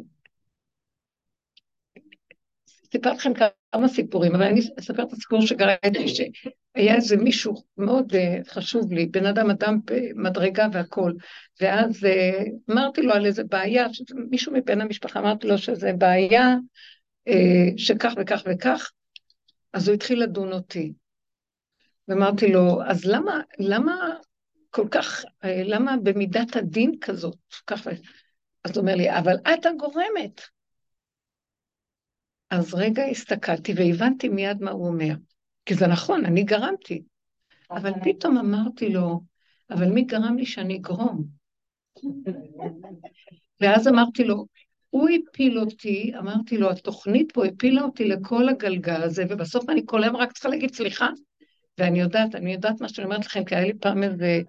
סיפרתי 2.94 3.18
לכם 3.18 3.32
כמה 3.34 3.88
סיפורים, 3.88 4.36
אבל 4.36 4.44
אני 4.44 4.60
אספר 4.80 5.04
את 5.04 5.14
הסיפור 5.14 5.42
שקראתי, 5.42 6.08
שהיה 6.08 6.96
איזה 6.96 7.18
מישהו 7.18 7.54
מאוד 7.78 8.14
uh, 8.14 8.50
חשוב 8.50 8.94
לי, 8.94 9.06
בן 9.06 9.26
אדם 9.26 9.50
אדם 9.50 9.80
במדרגה 9.86 10.68
והכול, 10.72 11.16
ואז 11.62 12.04
uh, 12.04 12.72
אמרתי 12.72 13.02
לו 13.02 13.14
על 13.14 13.26
איזה 13.26 13.44
בעיה, 13.44 13.88
מישהו 14.30 14.54
מבין 14.54 14.82
המשפחה 14.82 15.20
אמרתי 15.20 15.48
לו 15.48 15.58
שזה 15.58 15.94
בעיה 15.94 16.56
uh, 17.30 17.34
שכך 17.78 18.14
וכך 18.18 18.44
וכך, 18.46 18.92
אז 19.74 19.88
הוא 19.88 19.96
התחיל 19.96 20.24
לדון 20.24 20.54
אותי. 20.54 20.94
ואמרתי 22.08 22.52
לו, 22.52 22.80
אז 22.86 23.06
למה, 23.06 23.42
למה 23.60 24.10
כל 24.76 24.88
כך, 24.92 25.24
למה 25.44 25.96
במידת 26.04 26.56
הדין 26.56 26.92
כזאת, 27.02 27.38
כך 27.68 27.82
ו... 27.86 27.90
אז 28.64 28.72
הוא 28.72 28.82
אומר 28.82 28.96
לי, 28.96 29.18
אבל 29.18 29.36
את 29.54 29.66
הגורמת. 29.66 30.42
אז 32.50 32.74
רגע 32.74 33.04
הסתכלתי 33.04 33.74
והבנתי 33.74 34.30
מיד 34.30 34.62
מה 34.62 34.72
הוא 34.72 34.88
אומר. 34.88 35.14
כי 35.66 35.76
זה 35.76 35.88
נכון, 35.88 36.26
אני 36.26 36.44
גרמתי. 36.44 37.04
אבל 37.72 37.92
פתאום 38.04 38.38
אמרתי 38.38 38.90
לו, 38.90 39.22
אבל 39.70 39.90
מי 39.90 40.04
גרם 40.04 40.38
לי 40.38 40.46
שאני 40.46 40.78
אגרום? 40.78 41.24
ואז 43.62 43.88
אמרתי 43.88 44.24
לו, 44.24 44.46
הוא 44.90 45.10
הפיל 45.10 45.60
אותי, 45.60 46.12
אמרתי 46.20 46.58
לו, 46.58 46.72
התוכנית 46.72 47.32
פה 47.32 47.46
הפילה 47.46 47.82
אותי 47.82 48.06
לכל 48.06 48.50
הגלגל 48.50 49.04
הזה, 49.04 49.24
ובסוף 49.30 49.70
אני 49.70 49.82
כל 49.86 50.04
היום 50.04 50.16
רק 50.16 50.32
צריכה 50.32 50.50
להגיד 50.50 50.74
סליחה. 50.74 51.10
ואני 51.78 52.00
יודעת, 52.00 52.36
אני 52.36 52.54
יודעת 52.54 52.82
מה 52.82 52.90
שאני 52.90 53.06
אומרת 53.06 53.26
לכם, 53.26 53.44
כי 53.44 53.56
היה 53.56 53.66
לי 53.66 53.74
פעם 53.74 54.04
איזה 54.04 54.42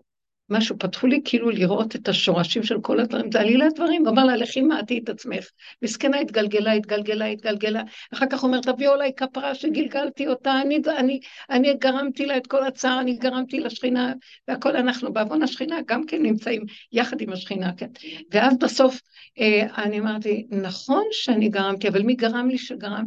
משהו, 0.50 0.78
פתחו 0.78 1.06
לי 1.06 1.20
כאילו 1.24 1.50
לראות 1.50 1.96
את 1.96 2.08
השורשים 2.08 2.62
של 2.62 2.80
כל 2.80 3.00
הדברים, 3.00 3.32
זה 3.32 3.40
עלילת 3.40 3.74
דברים, 3.74 4.06
הוא 4.06 4.12
אמר 4.12 4.24
לה, 4.24 4.36
לכי 4.36 4.60
מעטי 4.60 5.00
את 5.04 5.08
עצמך. 5.08 5.46
מסכנה 5.82 6.18
התגלגלה, 6.18 6.72
התגלגלה, 6.72 7.26
התגלגלה, 7.26 7.82
אחר 8.14 8.26
כך 8.30 8.42
אומר, 8.42 8.60
תביאו 8.60 8.94
אליי 8.94 9.12
כפרה 9.16 9.54
שגלגלתי 9.54 10.28
אותה, 10.28 10.60
אני, 10.60 10.78
אני, 10.98 11.20
אני 11.50 11.74
גרמתי 11.74 12.26
לה 12.26 12.36
את 12.36 12.46
כל 12.46 12.66
הצער, 12.66 13.00
אני 13.00 13.16
גרמתי 13.16 13.60
לשכינה, 13.60 14.12
והכל 14.48 14.76
אנחנו 14.76 15.12
בעוון 15.12 15.42
השכינה 15.42 15.76
גם 15.86 16.06
כן 16.06 16.22
נמצאים 16.22 16.62
יחד 16.92 17.20
עם 17.20 17.32
השכינה, 17.32 17.72
כן. 17.76 17.88
ואז 18.32 18.58
בסוף 18.58 19.00
אה, 19.38 19.84
אני 19.84 20.00
אמרתי, 20.00 20.46
נכון 20.50 21.04
שאני 21.10 21.48
גרמתי, 21.48 21.88
אבל 21.88 22.02
מי 22.02 22.14
גרם 22.14 22.48
לי 22.48 22.58
שגרם? 22.58 23.04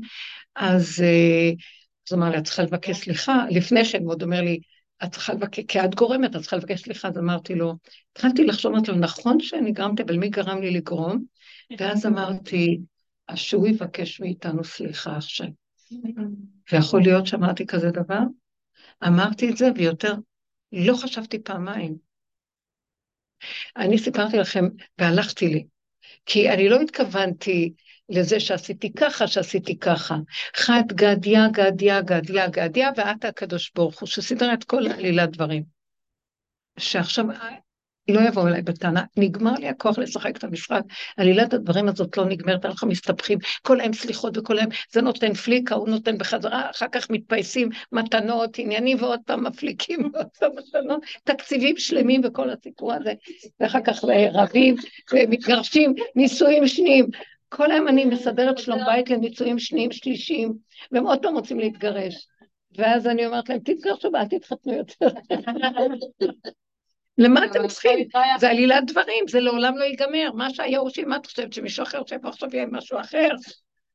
אז, 0.56 1.04
אה, 1.04 1.52
אז 2.10 2.14
אמר 2.14 2.30
לי, 2.30 2.38
את 2.38 2.44
צריכה 2.44 2.64
לבקש 2.64 2.98
סליחה, 2.98 3.46
לפני 3.50 3.86
כן 3.86 4.04
הוא 4.04 4.12
עוד 4.12 4.24
אומר 4.24 4.42
לי, 4.42 4.60
את 5.04 5.12
צריכה 5.12 5.34
לבקש, 5.34 5.64
כי 5.68 5.80
את 5.80 5.96
גורמת, 5.96 6.36
את 6.36 6.42
צריכה 6.42 6.56
לבקש 6.56 6.84
סליחה, 6.84 7.08
אז 7.08 7.18
אמרתי 7.18 7.56
לו, 7.56 7.74
התחלתי 8.12 8.46
לחשוב, 8.46 8.74
אמרתי 8.74 8.92
לו, 8.92 8.98
נכון 8.98 9.40
שאני 9.40 9.72
גרמתי, 9.72 10.04
אבל 10.04 10.18
מי 10.18 10.30
גרם 10.30 10.62
לי 10.62 10.72
לגרום? 10.72 11.24
ואז 11.80 12.06
אמרתי, 12.06 12.80
אז 13.28 13.38
שהוא 13.38 13.68
יבקש 13.68 14.22
מאיתנו 14.22 14.64
סליחה 14.64 15.18
עכשיו. 15.18 15.48
ויכול 16.72 17.02
להיות 17.02 17.28
שאמרתי 17.28 17.66
כזה 17.66 17.92
דבר? 17.92 18.20
אמרתי 19.08 19.50
את 19.50 19.58
זה, 19.58 19.68
ויותר 19.76 20.14
לא 20.72 20.96
חשבתי 20.96 21.44
פעמיים. 21.44 21.96
אני 23.78 23.98
סיפרתי 23.98 24.38
לכם, 24.38 24.66
והלכתי 24.98 25.48
לי, 25.48 25.66
כי 26.26 26.50
אני 26.50 26.70
לא 26.70 26.82
התכוונתי 26.82 27.74
לזה 28.10 28.40
שעשיתי 28.40 28.94
ככה, 28.94 29.28
שעשיתי 29.28 29.80
ככה. 29.80 30.16
חד 30.56 30.84
גדיה, 30.88 31.48
גדיה, 31.52 32.02
גדיה, 32.02 32.48
גדיה, 32.48 32.90
ואת 32.98 33.26
הקדוש 33.26 33.72
ברוך 33.76 34.00
הוא, 34.00 34.08
שסידר 34.08 34.54
את 34.54 34.64
כל 34.64 34.88
עלילת 34.88 35.32
דברים. 35.32 35.64
שעכשיו, 36.80 37.26
לא 38.10 38.22
יבואו 38.28 38.48
אליי 38.48 38.62
בטענה, 38.62 39.04
נגמר 39.18 39.54
לי 39.54 39.68
הכוח 39.68 39.98
לשחק 39.98 40.38
את 40.38 40.44
המשחק, 40.44 40.82
עלילת 41.18 41.54
הדברים 41.54 41.88
הזאת 41.88 42.18
לא 42.18 42.26
נגמרת, 42.26 42.66
אנחנו 42.66 42.88
מסתבכים, 42.88 43.40
כל 43.62 43.82
היום 43.82 43.94
סליחות 43.94 44.38
וכל 44.38 44.60
היום, 44.60 44.70
זה 44.92 45.02
נותן 45.02 45.34
פליקה, 45.34 45.76
הוא 45.76 45.90
נותן 45.90 46.18
בחזרה, 46.18 46.70
אחר 46.72 46.86
כך 46.92 47.10
מתפייסים 47.10 47.70
מתנות, 47.92 48.60
עניינים, 48.60 48.98
ועוד 49.02 49.20
פעם 49.26 49.48
מפליקים, 49.48 50.00
ועוד 50.14 50.28
פעם 50.40 50.52
מתנות, 50.56 51.02
תקציבים 51.24 51.78
שלמים 51.78 52.22
וכל 52.24 52.50
הסיפור 52.50 52.94
הזה, 52.94 53.14
ואחר 53.60 53.82
כך 53.82 54.04
רבים 54.34 54.76
ומתגרשים, 55.14 55.94
נישואים 56.16 56.68
שניים. 56.68 57.06
כל 57.50 57.72
היום 57.72 57.88
אני 57.88 58.06
מסדרת 58.06 58.58
שלום 58.58 58.80
בית 58.86 59.10
לנישואים 59.10 59.60
שניים, 59.60 59.92
שלישיים, 59.92 60.54
והם 60.92 61.08
עוד 61.08 61.22
פעם 61.22 61.36
רוצים 61.36 61.60
להתגרש. 61.60 62.28
ואז 62.78 63.08
אני 63.08 63.26
אומרת 63.26 63.50
להם, 63.50 63.60
תתגרשו 63.60 64.10
ואל 64.14 64.26
תתחתנו 64.26 64.74
יותר. 64.74 65.08
למה 67.18 67.46
אתם 67.46 67.68
צריכים? 67.68 68.08
זה 68.40 68.50
עלילת 68.50 68.84
דברים, 68.88 69.28
זה 69.28 69.40
לעולם 69.40 69.78
לא 69.78 69.84
ייגמר. 69.84 70.32
מה 70.34 70.54
שהיה 70.54 70.80
הוא 70.80 70.90
מה 71.06 71.16
את 71.16 71.26
חושבת, 71.26 71.54
שמישהו 71.54 71.84
אחר 71.84 72.02
פה 72.22 72.30
עכשיו 72.30 72.50
יהיה 72.54 72.66
משהו 72.72 73.00
אחר? 73.00 73.30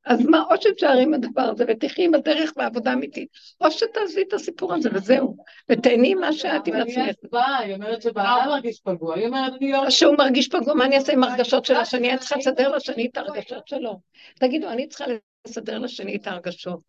אז 0.04 0.26
מה, 0.26 0.44
או 0.50 0.56
שתשארי 0.60 1.02
עם 1.02 1.14
הדבר 1.14 1.42
הזה 1.42 1.64
ותחי 1.68 2.04
עם 2.04 2.14
הדרך 2.14 2.52
בעבודה 2.56 2.92
אמיתית, 2.92 3.28
או 3.60 3.70
שתעזבי 3.70 4.22
את 4.22 4.32
הסיפור 4.32 4.74
הזה 4.74 4.90
וזהו, 4.92 5.36
ותהני 5.68 6.14
מה 6.14 6.32
שאת 6.32 6.66
עם 6.66 6.74
עצמך. 6.74 6.96
אבל 6.96 7.02
היא 7.02 7.10
הסברה, 7.24 7.58
היא 7.58 7.74
אומרת 7.74 8.02
שבעלה 8.02 8.46
מרגיש 8.46 8.80
פגוע, 8.80 9.14
היא 9.14 9.26
אומרת, 9.26 9.52
אני 9.58 9.72
לא... 9.72 9.90
שהוא 9.90 10.14
מרגיש 10.18 10.48
פגוע, 10.48 10.74
מה 10.74 10.84
אני 10.84 10.96
אעשה 10.96 11.12
עם 11.12 11.24
הרגשות 11.24 11.64
של 11.64 11.76
השני? 11.76 12.10
אני 12.10 12.18
צריכה 12.18 12.36
לסדר 12.36 12.76
לשני 12.76 13.08
את 13.12 13.16
ההרגשות 13.16 13.68
שלו. 13.68 14.00
תגידו, 14.34 14.68
אני 14.68 14.86
צריכה 14.86 15.04
לסדר 15.46 15.78
לשני 15.78 16.16
את 16.16 16.26
ההרגשות. 16.26 16.80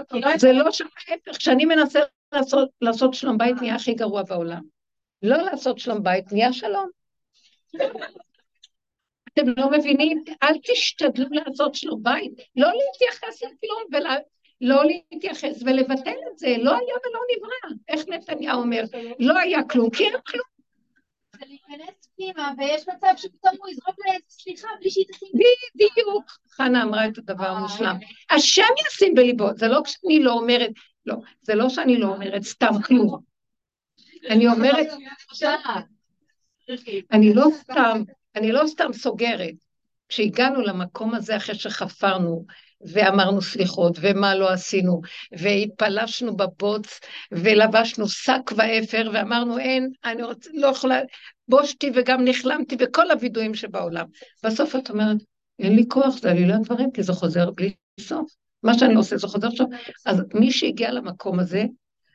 זאת 0.00 0.12
אומרת, 0.12 0.40
זה 0.40 0.52
לא 0.52 0.70
שם 0.70 0.84
ההפך, 1.08 1.36
כשאני 1.38 1.64
מנסה 1.64 2.00
לעשות 2.80 3.14
שלום 3.14 3.38
בית 3.38 3.56
נהיה 3.60 3.74
הכי 3.74 3.94
גרוע 3.94 4.22
בעולם. 4.22 4.62
לא 5.22 5.36
לעשות 5.36 5.78
שלום 5.78 6.02
בית 6.02 6.32
נהיה 6.32 6.52
שלום. 6.52 6.88
אתם 9.38 9.46
לא 9.56 9.70
מבינים? 9.70 10.24
אל 10.42 10.54
תשתדלו 10.72 11.26
לעשות 11.30 11.74
שלום 11.74 12.02
בית, 12.02 12.32
לא 12.56 12.68
להתייחס 12.68 13.42
לכלום 13.42 13.82
ולא 13.92 14.82
להתייחס 14.84 15.62
ולבטל 15.62 16.10
את 16.32 16.38
זה, 16.38 16.54
לא 16.58 16.70
היה 16.70 16.94
ולא 17.06 17.20
נברא. 17.36 17.76
איך 17.88 18.08
נתניהו 18.08 18.60
אומר? 18.60 18.82
לא 19.18 19.38
היה 19.38 19.62
כלום, 19.70 19.90
כי 19.90 20.04
אין 20.04 20.14
כלום. 20.26 20.46
זה 21.38 21.46
להיכנס 21.46 22.08
פנימה, 22.16 22.52
ויש 22.58 22.88
מצב 22.88 23.12
שפתאום 23.16 23.54
הוא 23.58 23.68
יזרוק 23.68 23.96
לה 24.06 24.12
איזה 24.12 24.24
סליחה 24.28 24.68
בלי 24.80 24.90
שהיא 24.90 25.04
תשים... 25.12 25.28
בדיוק. 25.74 26.24
חנה 26.50 26.82
אמרה 26.82 27.06
את 27.06 27.18
הדבר 27.18 27.46
המושלם. 27.46 27.96
השם 28.30 28.72
ישים 28.86 29.14
בליבו, 29.14 29.48
זה 29.56 29.68
לא 29.68 29.80
כשאני 29.84 30.20
לא 30.20 30.32
אומרת, 30.32 30.70
לא, 31.06 31.14
זה 31.42 31.54
לא 31.54 31.68
שאני 31.68 31.98
לא 31.98 32.06
אומרת 32.06 32.42
סתם 32.42 32.82
כלום. 32.86 33.18
אני 34.30 34.48
אומרת, 34.48 34.86
אני 37.12 37.34
לא 37.34 37.44
סתם, 37.52 38.02
אני 38.36 38.52
לא 38.52 38.62
סתם 38.66 38.92
סוגרת. 38.92 39.54
כשהגענו 40.08 40.60
למקום 40.60 41.14
הזה 41.14 41.36
אחרי 41.36 41.54
שחפרנו 41.54 42.44
ואמרנו 42.80 43.42
סליחות 43.42 43.98
ומה 44.00 44.34
לא 44.34 44.50
עשינו 44.52 45.00
והתפלשנו 45.38 46.36
בבוץ 46.36 47.00
ולבשנו 47.32 48.08
שק 48.08 48.52
ואפר 48.56 49.10
ואמרנו 49.14 49.58
אין, 49.58 49.90
אני 50.04 50.22
רוצה, 50.22 50.50
לא 50.54 50.66
יכולה, 50.66 51.00
בושתי 51.48 51.90
וגם 51.94 52.24
נכלמתי 52.24 52.76
וכל 52.78 53.10
הווידויים 53.10 53.54
שבעולם. 53.54 54.06
בסוף 54.44 54.76
את 54.76 54.90
אומרת, 54.90 55.16
אין 55.58 55.76
לי 55.76 55.84
כוח, 55.88 56.18
זה 56.18 56.30
עלילת 56.30 56.60
דברים, 56.64 56.90
כי 56.90 57.02
זה 57.02 57.12
חוזר 57.12 57.50
בלי 57.50 57.72
סוף. 58.00 58.30
מה 58.62 58.78
שאני 58.78 58.94
עושה 58.94 59.16
זה 59.16 59.26
חוזר 59.28 59.46
עכשיו. 59.46 59.66
אז 60.06 60.22
מי 60.34 60.50
שהגיע 60.52 60.92
למקום 60.92 61.38
הזה, 61.38 61.64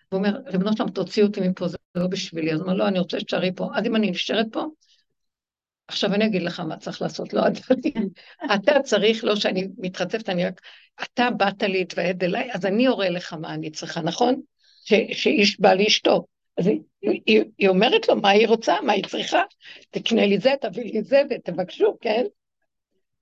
הוא 0.10 0.18
אומר, 0.18 0.38
ריבונו 0.45 0.77
שלום, 0.77 0.89
תוציא 0.89 1.23
אותי 1.23 1.41
מפה, 1.41 1.68
זה 1.68 1.77
לא 1.95 2.07
בשבילי. 2.07 2.53
אז 2.53 2.60
הוא 2.60 2.65
אומר, 2.65 2.77
לא, 2.77 2.88
אני 2.88 2.99
רוצה 2.99 3.19
שתשארי 3.19 3.52
פה. 3.56 3.69
אז 3.76 3.85
אם 3.85 3.95
אני 3.95 4.11
נשארת 4.11 4.45
פה, 4.52 4.65
עכשיו 5.91 6.13
אני 6.13 6.26
אגיד 6.26 6.41
לך 6.41 6.59
מה 6.59 6.77
צריך 6.77 7.01
לעשות, 7.01 7.34
לא 7.34 7.41
הדברים. 7.45 8.09
אתה 8.55 8.80
צריך, 8.84 9.23
לא 9.23 9.35
שאני 9.35 9.68
מתחצפת, 9.77 10.30
אני 10.30 10.45
רק, 10.45 10.61
אתה 11.03 11.30
באת 11.38 11.63
להתוועד 11.63 12.23
אליי, 12.23 12.49
אז 12.53 12.65
אני 12.65 12.88
אורה 12.88 13.09
לך 13.09 13.34
מה 13.34 13.53
אני 13.53 13.72
צריכה, 13.72 14.01
נכון? 14.01 14.41
ש, 14.85 14.93
שאיש 15.13 15.59
בא 15.59 15.73
לאשתו. 15.73 16.26
אז 16.57 16.68
היא, 16.68 16.81
היא, 17.01 17.43
היא 17.57 17.69
אומרת 17.69 18.07
לו 18.07 18.15
מה 18.15 18.30
היא 18.30 18.47
רוצה, 18.47 18.81
מה 18.81 18.93
היא 18.93 19.03
צריכה, 19.03 19.41
תקנה 19.89 20.26
לי 20.26 20.39
זה, 20.39 20.53
תביא 20.61 20.84
לי 20.84 21.03
זה 21.03 21.22
ותבקשו, 21.30 21.97
כן? 22.01 22.23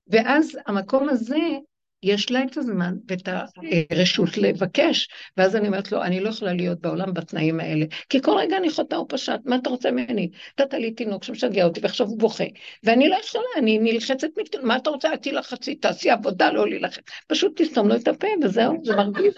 ואז 0.08 0.58
המקום 0.68 1.10
הזה, 1.10 1.38
יש 2.04 2.32
לה 2.32 2.44
את 2.44 2.58
הזמן 2.58 2.94
ואת 3.08 3.30
הרשות 3.92 4.38
לבקש, 4.38 5.10
ואז 5.38 5.56
אני 5.56 5.68
אומרת 5.68 5.92
לו, 5.92 6.04
אני 6.04 6.20
לא 6.20 6.30
יכולה 6.30 6.54
להיות 6.54 6.82
בעולם 6.82 7.14
בתנאים 7.14 7.60
האלה, 7.60 7.86
כי 8.10 8.22
כל 8.22 8.32
רגע 8.40 8.58
אני 8.58 8.70
חוטאה 8.70 9.02
ופשט, 9.02 9.40
מה 9.46 9.56
אתה 9.56 9.70
רוצה 9.70 9.92
ממני? 9.92 10.30
נתת 10.60 10.74
לי 10.74 10.92
תינוק 10.92 11.24
שמשגע 11.24 11.66
אותי 11.66 11.80
ועכשיו 11.84 12.08
הוא 12.08 12.20
בוכה, 12.20 12.44
ואני 12.84 13.10
לא 13.10 13.16
יכולה, 13.26 13.44
אני 13.58 13.80
נלחצת, 13.80 14.28
מה 14.64 14.76
אתה 14.78 14.90
רוצה? 14.90 15.14
את 15.14 15.22
תילחצי, 15.22 15.76
תעשי 15.76 16.10
עבודה, 16.10 16.52
לא 16.52 16.70
להילחץ, 16.70 17.04
פשוט 17.28 17.62
תסתום 17.62 17.88
לו 17.88 17.96
את 17.96 18.08
הפה 18.08 18.28
וזהו, 18.44 18.78
זה 18.84 18.96
מרגיז. 18.96 19.34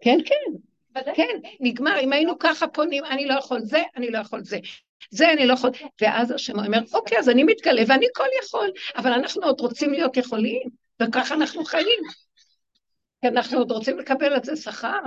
כן, 0.00 0.18
כן, 0.26 1.04
כן, 1.14 1.38
נגמר, 1.60 2.00
אם 2.00 2.12
היינו 2.12 2.38
ככה 2.38 2.68
פונים, 2.68 3.04
אני 3.04 3.26
לא 3.26 3.34
יכול 3.34 3.60
זה, 3.60 3.82
אני 3.96 4.10
לא 4.10 4.18
יכול 4.18 4.44
זה. 4.44 4.58
זה 5.10 5.32
אני 5.32 5.46
לא 5.46 5.52
יכול, 5.52 5.70
ואז 6.00 6.30
השם 6.30 6.58
אומר, 6.58 6.78
אוקיי, 6.94 7.18
אז 7.18 7.28
אני 7.28 7.44
מתגלה 7.44 7.82
ואני 7.88 8.06
כל 8.14 8.26
יכול, 8.44 8.70
אבל 8.96 9.12
אנחנו 9.12 9.42
עוד 9.42 9.60
רוצים 9.60 9.92
להיות 9.92 10.16
יכולים, 10.16 10.62
וככה 11.02 11.34
אנחנו 11.34 11.64
חיים. 11.64 12.00
כי 13.20 13.28
אנחנו 13.28 13.58
עוד 13.58 13.70
רוצים 13.70 13.98
לקבל 13.98 14.32
על 14.32 14.40
זה 14.44 14.56
שכר, 14.56 15.00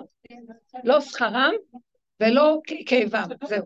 לא 0.84 1.02
שכרם 1.02 1.54
ולא 2.20 2.60
כאבם, 2.86 3.28
זהו. 3.48 3.66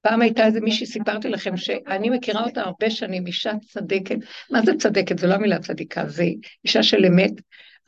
פעם 0.00 0.22
הייתה 0.22 0.46
איזה 0.46 0.60
מישהי, 0.60 0.86
סיפרתי 0.86 1.28
לכם, 1.28 1.56
שאני 1.56 2.10
מכירה 2.10 2.44
אותה 2.44 2.60
הרבה 2.60 2.90
שנים, 2.90 3.26
אישה 3.26 3.52
צדקת, 3.68 4.16
מה 4.50 4.62
זה 4.62 4.72
צדקת? 4.78 5.18
זו 5.18 5.26
לא 5.26 5.34
המילה 5.34 5.58
צדיקה, 5.58 6.08
זה 6.08 6.24
אישה 6.64 6.82
של 6.82 7.04
אמת, 7.04 7.32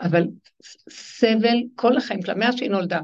אבל 0.00 0.22
סבל 0.90 1.56
כל 1.74 1.96
החיים 1.96 2.22
שלה, 2.22 2.34
מאז 2.34 2.56
שהיא 2.56 2.70
נולדה. 2.70 3.00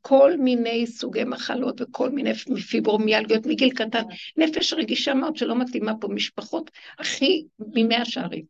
כל 0.00 0.36
מיני 0.36 0.86
סוגי 0.86 1.24
מחלות 1.24 1.80
וכל 1.80 2.10
מיני 2.10 2.34
פיברומיאלגיות 2.70 3.46
מגיל 3.46 3.70
קטן, 3.70 4.02
נפש 4.36 4.72
רגישה 4.72 5.14
מאוד 5.14 5.36
שלא 5.36 5.58
מתאימה 5.58 5.92
פה, 6.00 6.08
משפחות 6.08 6.70
הכי 6.98 7.44
ממאה 7.58 8.04
שערים, 8.04 8.44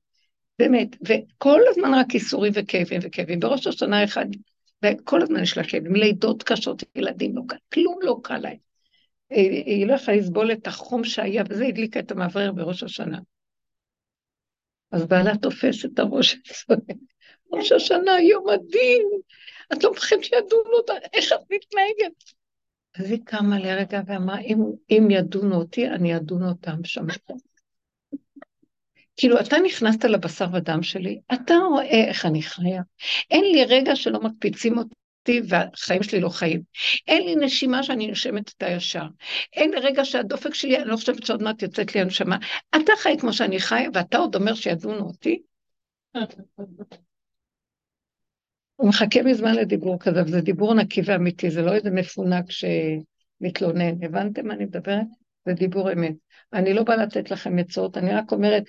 באמת, 0.58 0.88
וכל 1.02 1.60
הזמן 1.68 1.94
רק 1.94 2.14
איסורים 2.14 2.52
וכאבים 2.56 3.00
וכאבים, 3.02 3.40
בראש 3.40 3.66
השנה 3.66 4.04
אחד, 4.04 4.26
וכל 4.84 5.22
הזמן 5.22 5.42
יש 5.42 5.56
לה 5.56 5.64
כאבים, 5.64 5.94
לידות 5.94 6.42
קשות, 6.42 6.82
ילדים 6.96 7.36
לא 7.36 7.42
קל, 7.48 7.56
כלום 7.72 7.98
לא 8.02 8.16
קל 8.22 8.38
להם. 8.38 8.56
היא 9.30 9.86
לא 9.86 9.92
יכולה 9.92 10.16
לסבול 10.16 10.52
את 10.52 10.66
החום 10.66 11.04
שהיה, 11.04 11.42
וזה 11.50 11.66
הדליקה 11.66 12.00
את 12.00 12.10
המאוורר 12.10 12.52
בראש 12.52 12.82
השנה. 12.82 13.18
אז 14.92 15.06
בעלה 15.06 15.36
תופס 15.36 15.84
את 15.84 15.98
הראש 15.98 16.34
וצועק, 16.34 16.80
ראש 17.52 17.72
השנה, 17.72 18.20
יום 18.20 18.48
הדין, 18.48 19.02
את 19.72 19.84
לא 19.84 19.92
מפחדת 19.92 20.24
שידונו 20.24 20.72
אותה, 20.72 20.92
איך 21.12 21.32
את 21.32 21.40
מתנהגת? 21.50 22.38
אז 22.98 23.10
היא 23.10 23.20
קמה 23.24 23.58
לרגע 23.58 24.00
ואמרה, 24.06 24.38
אם, 24.38 24.58
אם 24.90 25.08
ידונו 25.10 25.54
אותי, 25.56 25.88
אני 25.88 26.16
אדון 26.16 26.42
אותם, 26.42 26.84
שמעת? 26.84 27.30
כאילו, 29.16 29.40
אתה 29.40 29.56
נכנסת 29.58 30.04
לבשר 30.04 30.46
ודם 30.52 30.82
שלי, 30.82 31.20
אתה 31.34 31.54
רואה 31.54 32.08
איך 32.08 32.26
אני 32.26 32.42
חיה. 32.42 32.82
אין 33.30 33.44
לי 33.44 33.64
רגע 33.64 33.96
שלא 33.96 34.20
מקפיצים 34.20 34.78
אותי 34.78 35.40
והחיים 35.48 36.02
שלי 36.02 36.20
לא 36.20 36.28
חיים. 36.28 36.62
אין 37.08 37.22
לי 37.24 37.46
נשימה 37.46 37.82
שאני 37.82 38.06
נושמת 38.06 38.48
אותה 38.48 38.70
ישר. 38.70 39.04
אין 39.52 39.70
לי 39.70 39.80
רגע 39.80 40.04
שהדופק 40.04 40.54
שלי, 40.54 40.76
אני 40.76 40.88
לא 40.88 40.96
חושבת 40.96 41.26
שעוד 41.26 41.42
מעט 41.42 41.62
יוצאת 41.62 41.94
לי 41.94 42.00
הנשמה. 42.00 42.36
אתה 42.76 42.92
חי 42.98 43.16
כמו 43.20 43.32
שאני 43.32 43.60
חיה, 43.60 43.88
ואתה 43.94 44.18
עוד 44.18 44.34
אומר 44.34 44.54
שידונו 44.54 45.06
אותי? 45.06 45.42
הוא 48.78 48.88
מחכה 48.88 49.22
מזמן 49.22 49.54
לדיבור 49.54 49.98
כזה, 49.98 50.22
וזה 50.22 50.40
דיבור 50.40 50.74
נקי 50.74 51.00
ואמיתי, 51.04 51.50
זה 51.50 51.62
לא 51.62 51.74
איזה 51.74 51.90
מפונק 51.90 52.44
שמתלונן. 52.50 54.04
הבנתם 54.04 54.46
מה 54.46 54.54
אני 54.54 54.64
מדברת? 54.64 55.06
זה 55.46 55.52
דיבור 55.52 55.92
אמת. 55.92 56.14
אני 56.52 56.74
לא 56.74 56.82
באה 56.82 56.96
לתת 56.96 57.30
לכם 57.30 57.58
עצות, 57.58 57.96
אני 57.96 58.12
רק 58.12 58.32
אומרת 58.32 58.62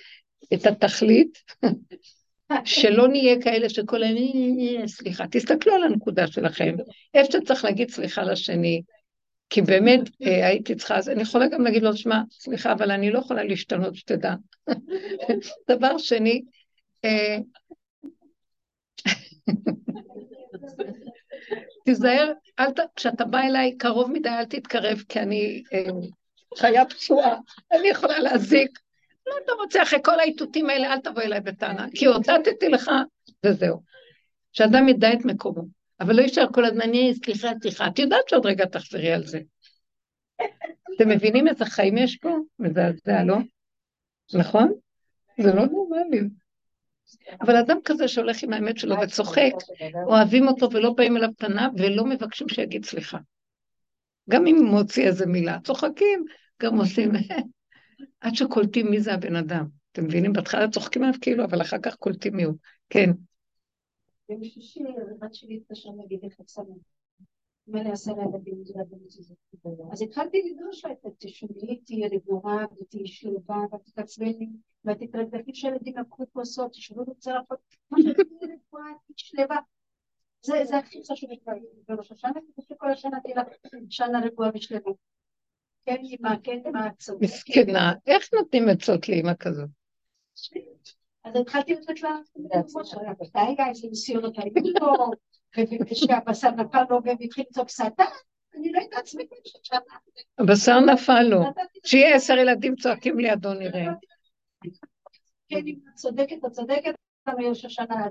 את 0.54 0.66
התכלית, 0.66 1.38
שלא 2.64 3.08
נהיה 3.08 3.42
כאלה 3.42 3.68
שכל 3.68 4.02
היום, 4.02 4.86
סליחה, 4.86 5.24
תסתכלו 5.30 5.74
על 5.74 5.82
הנקודה 5.82 6.26
שלכם, 6.26 6.76
איפה 7.14 7.32
שצריך 7.32 7.64
להגיד 7.64 7.90
סליחה 7.90 8.22
לשני, 8.22 8.82
כי 9.50 9.62
באמת 9.62 10.00
אה, 10.22 10.46
הייתי 10.46 10.74
צריכה, 10.74 10.96
אז 10.96 11.08
אני 11.08 11.22
יכולה 11.22 11.48
גם 11.48 11.64
להגיד 11.64 11.82
לו, 11.82 11.96
שמע, 11.96 12.20
סליחה, 12.30 12.72
אבל 12.72 12.90
אני 12.90 13.10
לא 13.10 13.18
יכולה 13.18 13.44
להשתנות, 13.44 13.94
שתדע. 13.94 14.34
דבר 15.70 15.98
שני, 15.98 16.42
תיזהר, 21.84 22.32
כשאתה 22.96 23.24
בא 23.24 23.38
אליי 23.38 23.76
קרוב 23.78 24.10
מדי, 24.12 24.28
אל 24.28 24.44
תתקרב, 24.44 25.02
כי 25.08 25.20
אני 25.20 25.62
אה, 25.72 25.90
חיה 26.58 26.84
פצועה, 26.84 27.36
אני 27.72 27.88
יכולה 27.88 28.18
להזיק. 28.18 28.78
לא 29.26 29.34
אתה 29.44 29.52
רוצה, 29.52 29.82
אחרי 29.82 29.98
כל 30.04 30.20
האיתותים 30.20 30.70
האלה, 30.70 30.92
אל 30.92 31.00
תבוא 31.00 31.22
אליי 31.22 31.40
בטענה, 31.40 31.86
כי 31.94 32.06
הודעתי 32.06 32.68
לך, 32.68 32.90
וזהו. 33.46 33.82
שאדם 34.52 34.88
ידע 34.88 35.12
את 35.12 35.24
מקומו, 35.24 35.62
אבל 36.00 36.16
לא 36.16 36.22
יישאר 36.22 36.46
כל 36.52 36.64
הזמן, 36.64 36.80
אני, 36.80 37.14
סליחה, 37.24 37.48
סליחה, 37.62 37.86
את 37.86 37.98
יודעת 37.98 38.28
שעוד 38.28 38.46
רגע 38.46 38.64
תחזרי 38.64 39.12
על 39.12 39.26
זה. 39.26 39.40
אתם 40.96 41.08
מבינים 41.08 41.48
איזה 41.48 41.64
חיים 41.64 41.98
יש 41.98 42.16
פה? 42.16 42.36
מזעזע, 42.58 43.24
לא? 43.24 43.36
נכון? 44.34 44.72
זה 45.40 45.54
לא 45.54 45.66
נורמלי. 45.66 46.20
אבל 47.40 47.56
אדם 47.56 47.76
כזה 47.84 48.08
שהולך 48.08 48.42
עם 48.42 48.52
האמת 48.52 48.78
שלו 48.78 48.96
וצוחק, 49.02 49.52
אוהבים 50.06 50.48
אותו 50.48 50.70
ולא 50.72 50.92
באים 50.92 51.16
אליו 51.16 51.28
פניו 51.38 51.70
ולא 51.76 52.04
מבקשים 52.04 52.48
שיגיד 52.48 52.84
סליחה. 52.84 53.18
גם 54.30 54.46
אם 54.46 54.56
הוא 54.56 54.66
מוציא 54.66 55.06
איזה 55.06 55.26
מילה, 55.26 55.58
צוחקים, 55.64 56.24
גם 56.62 56.78
עושים, 56.78 57.10
עד 58.20 58.34
שקולטים 58.34 58.90
מי 58.90 59.00
זה 59.00 59.14
הבן 59.14 59.36
אדם. 59.36 59.66
אתם 59.92 60.04
מבינים? 60.04 60.32
בהתחלה 60.32 60.68
צוחקים 60.68 61.02
עליו 61.02 61.14
כאילו, 61.20 61.44
אבל 61.44 61.62
אחר 61.62 61.78
כך 61.82 61.96
קולטים 61.96 62.36
מי 62.36 62.42
הוא. 62.42 62.54
כן. 62.90 63.10
ביום 64.28 64.44
שישי, 64.44 64.80
הבת 65.16 65.34
שלי 65.34 65.56
התקשר 65.56 65.90
להגיד 65.98 66.20
איך 66.24 66.40
את 67.70 67.72
שמה. 67.72 67.80
מה 67.80 67.80
אני 67.80 67.90
אעשה 67.90 68.12
לילדים 68.12 68.64
אז 69.92 70.02
התחלתי 70.02 70.42
לדרוש 70.42 70.84
לה, 70.84 70.90
תשמעי, 71.18 71.80
תהיי 71.86 72.08
רגועה 72.08 72.64
ותהיי 72.80 73.06
שלווה 73.06 73.64
ותתעצבני 73.74 74.48
ותתרגלתי 74.84 75.54
שהילדים 75.54 75.98
לקחו 75.98 76.24
כוסות, 76.32 76.72
תשבו 76.72 77.04
בצלחות, 77.04 77.58
כמו 77.88 77.98
שתהיי 77.98 78.14
רגועה, 78.42 78.92
תהיי 79.06 79.14
שלווה. 79.16 79.58
זה 80.42 80.78
הכי 80.78 81.02
חשוב 81.12 81.30
בראש 81.88 82.12
השנה, 82.12 82.32
כדי 82.32 82.66
שכל 82.68 82.90
השנה 82.90 83.20
תהיה 83.20 83.36
לך 83.36 83.72
שנה 83.90 84.20
רגועה 84.20 84.50
ושלווה. 84.54 84.92
כן, 85.84 85.96
אמא, 86.04 86.36
כן, 86.42 86.58
אמא, 86.68 86.88
צודקת. 86.98 87.22
מסכנה, 87.22 87.92
איך 88.06 88.34
נותנים 88.34 88.68
עצות 88.68 89.08
לאמא 89.08 89.32
כזאת? 89.38 89.68
אז 91.24 91.36
התחלתי 91.36 91.74
לתת 91.74 92.02
לה, 92.02 92.18
די, 92.36 93.62
איזה 93.68 93.88
ניסיונות 93.88 94.38
היו 94.38 94.52
פה, 94.80 95.10
ושהבשר 95.90 96.50
נפל 96.50 96.82
לו 96.90 97.00
והתחיל 97.04 97.44
לצעוק 97.50 97.68
סרטן, 97.68 98.04
אני 98.54 98.72
לא 98.72 98.80
יודעת 98.80 99.00
עצמי 99.00 99.24
הבשר 100.38 100.80
נפל 100.80 101.22
לו, 101.22 101.42
שיהיה 101.84 102.16
עשר 102.16 102.38
ילדים 102.38 102.76
צועקים 102.76 103.18
לידו 103.18 103.54
נראה. 103.54 103.92
כן, 105.48 105.66
אם 105.66 105.78
את 105.88 105.94
צודקת, 105.94 106.44
את 106.46 106.52
צודקת, 106.52 106.94
אבל 107.26 107.44
יש 107.44 107.64
השנה 107.64 108.06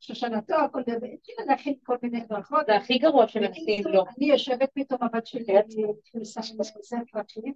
שושנתו, 0.00 0.54
הכל 0.54 0.82
דבר, 0.82 1.06
התחילה 1.14 1.44
להכין 1.46 1.74
כל 1.82 1.96
מיני 2.02 2.20
ברכות. 2.28 2.66
זה 2.66 2.76
הכי 2.76 2.98
גרוע 2.98 3.28
שמנסים 3.28 3.84
לו. 3.86 4.04
אני 4.18 4.26
יושבת 4.26 4.68
פתאום, 4.74 4.98
הבת 5.02 5.26
שלי, 5.26 5.58
אני 5.58 5.84
נכנסה 6.06 6.40
לזה 6.40 6.96
פרחים, 7.12 7.52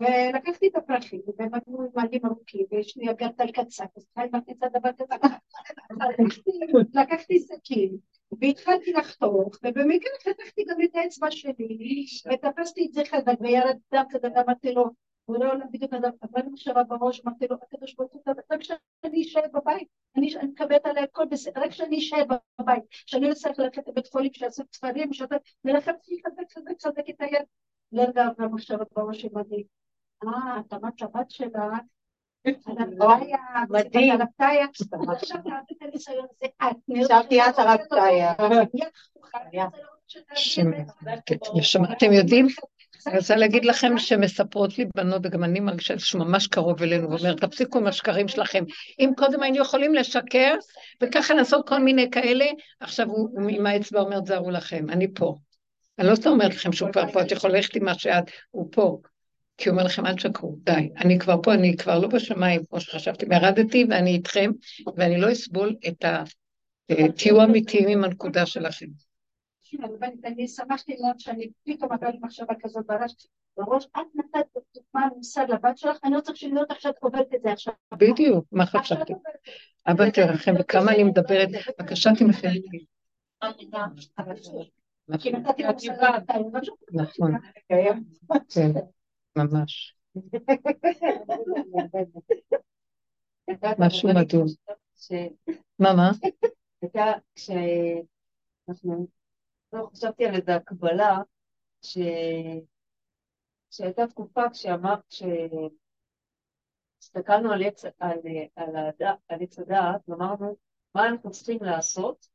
ולקחתי 0.00 0.68
את 0.68 0.76
הפרחים, 0.76 1.20
והם 1.38 1.50
היו 1.54 1.78
מעלים 1.94 2.20
ארוכים, 2.26 2.66
ויש 2.70 2.96
לי 2.96 3.10
אגרטל 3.10 3.50
קצר, 3.50 3.84
אז 3.96 4.06
התחלתי 4.16 4.52
את 4.52 4.72
דבר 4.72 4.90
כזה. 4.98 5.14
לקחתי 7.00 7.38
סכין, 7.38 7.96
והתחלתי 8.40 8.92
לחתוך, 8.92 9.56
ובמקרה 9.62 10.12
חתכתי 10.24 10.64
גם 10.68 10.76
את 10.84 10.94
האצבע 10.94 11.30
שלי, 11.30 12.06
ותפסתי 12.32 12.86
את 12.86 12.92
זה 12.92 13.02
חזק, 13.04 13.40
וירד 13.40 13.76
דם 13.94 14.04
כזה, 14.10 14.28
ואמרתי 14.34 14.72
לו, 14.72 14.84
הוא 15.24 15.36
לא 15.44 15.52
עולה 15.52 15.64
בדיוק 15.72 15.92
אדם, 15.92 16.10
אבל 16.22 16.42
מחשבה 16.52 16.82
בראש, 16.82 17.20
אמרתי 17.26 17.46
לו, 17.50 17.56
הקדוש 17.62 17.94
ברוך 17.94 18.12
הוא, 18.12 18.22
רק 18.50 18.62
שאני 18.62 19.22
אשאר 19.22 19.42
בבית, 19.54 19.88
אני 20.16 20.34
מקבלת 20.42 20.86
עליה 20.86 21.02
הכל 21.02 21.24
בסדר, 21.30 21.60
רק 21.60 21.70
שאני 21.70 21.98
אשאר 21.98 22.22
בבית, 22.60 22.82
שאני 22.90 23.28
לא 23.28 23.34
צריך 23.34 23.58
ללכת 23.58 23.88
לבית 23.88 24.06
חולים, 24.06 24.32
שיעשו 24.32 24.62
ספרים, 24.72 25.12
שאתה 25.12 25.36
אותי 25.92 26.20
חזק 26.26 26.52
חזק 26.58 26.86
חזק 26.86 27.10
את 27.10 27.20
היד. 27.20 27.44
לא 27.92 28.02
יודעת 28.02 28.40
המחשבות 28.40 28.88
בראש 28.96 29.22
שמדהים. 29.22 29.64
אה, 30.24 30.60
את 30.60 30.72
אמרת 30.72 31.00
לבת 31.00 31.30
שלה, 31.30 31.68
מדהים. 38.50 38.86
תעשי 40.28 40.62
את 41.92 42.02
יודעים, 42.12 42.46
אני 43.06 43.18
רוצה 43.18 43.36
להגיד 43.36 43.64
לכם 43.64 43.98
שמספרות 43.98 44.78
לי 44.78 44.84
בנות, 44.96 45.22
וגם 45.24 45.44
אני 45.44 45.60
מרגישה 45.60 45.98
שהוא 45.98 46.24
ממש 46.24 46.46
קרוב 46.46 46.82
אלינו, 46.82 47.10
ואומר, 47.10 47.34
תפסיקו 47.34 47.78
עם 47.78 47.86
השקרים 47.86 48.28
שלכם. 48.28 48.64
אם 49.00 49.10
קודם 49.16 49.42
היינו 49.42 49.58
יכולים 49.58 49.94
לשקר, 49.94 50.54
וככה 51.02 51.34
לעשות 51.34 51.68
כל 51.68 51.78
מיני 51.78 52.10
כאלה, 52.10 52.46
עכשיו 52.80 53.06
הוא 53.06 53.50
עם 53.50 53.66
האצבע 53.66 54.00
אומר, 54.00 54.20
תזהרו 54.20 54.50
לכם, 54.50 54.90
אני 54.90 55.14
פה. 55.14 55.34
אני 55.98 56.08
לא 56.08 56.14
סתם 56.14 56.30
אומרת 56.30 56.54
לכם 56.54 56.72
שהוא 56.72 56.92
כבר 56.92 57.12
פה, 57.12 57.22
את 57.22 57.32
יכולה 57.32 57.54
ללכת 57.54 57.76
עם 57.76 57.84
מה 57.84 57.94
שאת, 57.94 58.24
הוא 58.50 58.68
פה. 58.72 58.98
כי 59.60 59.68
הוא 59.68 59.74
אומר 59.74 59.84
לכם, 59.84 60.06
אל 60.06 60.14
תשקרו, 60.14 60.56
די, 60.64 60.90
אני 60.96 61.18
כבר 61.18 61.42
פה, 61.42 61.54
אני 61.54 61.76
כבר 61.76 61.98
לא 61.98 62.08
בשמיים, 62.08 62.60
כמו 62.70 62.80
שחשבתי, 62.80 63.26
ירדתי 63.30 63.86
ואני 63.90 64.10
איתכם, 64.10 64.50
ואני 64.96 65.20
לא 65.20 65.32
אסבול 65.32 65.76
את 65.88 66.04
ה... 66.04 66.24
תהיו 67.16 67.44
אמיתיים 67.44 67.88
עם 67.88 68.04
הנקודה 68.04 68.46
שלכם. 68.46 68.86
אני 70.24 70.48
שמחתי 70.48 70.96
מאוד 71.02 71.18
שאני 71.18 71.50
פתאום 71.64 71.92
עברה 71.92 72.10
לי 72.10 72.18
מחשבה 72.22 72.54
כזאת 72.62 72.86
בראש, 73.56 73.86
את 73.86 74.06
נתת 74.14 74.46
דוגמה 74.74 75.08
מושג 75.16 75.44
לבת 75.48 75.78
שלך, 75.78 75.96
אני 76.04 76.14
לא 76.14 76.20
צריך 76.20 76.36
שלהיות 76.36 76.70
עכשיו 76.70 76.92
קובלת 77.00 77.34
את 77.34 77.42
זה 77.42 77.52
עכשיו. 77.52 77.74
בדיוק, 77.94 78.44
מה 78.52 78.66
חשבתי? 78.66 79.12
אבא 79.86 80.10
תרחם, 80.10 80.52
וכמה 80.60 80.92
אני 80.92 81.04
מדברת, 81.04 81.48
בבקשה 81.78 82.10
תמחל 82.18 82.48
לי. 82.48 82.84
נכון, 86.92 87.32
כן, 88.54 88.72
ממש. 89.36 89.96
משהו 93.78 94.08
מדהים. 94.14 94.44
מה, 95.78 95.94
מה? 95.94 96.10
כשאנחנו 97.34 99.06
לא, 99.72 99.88
חשבתי 99.92 100.26
על 100.26 100.34
איזו 100.34 100.52
הקבלה, 100.52 101.18
ש... 101.82 101.98
שהייתה 103.70 104.06
תקופה 104.06 104.50
כשאמרת, 104.50 105.14
כשהסתכלנו 107.00 107.52
על 107.52 107.62
עץ, 107.62 107.84
על, 107.84 108.18
על, 108.56 108.76
הדעת, 109.58 110.08
ואמרנו 110.08 110.56
מה 110.94 111.08
אנחנו 111.08 111.30
צריכים 111.30 111.58
לעשות 111.62 112.28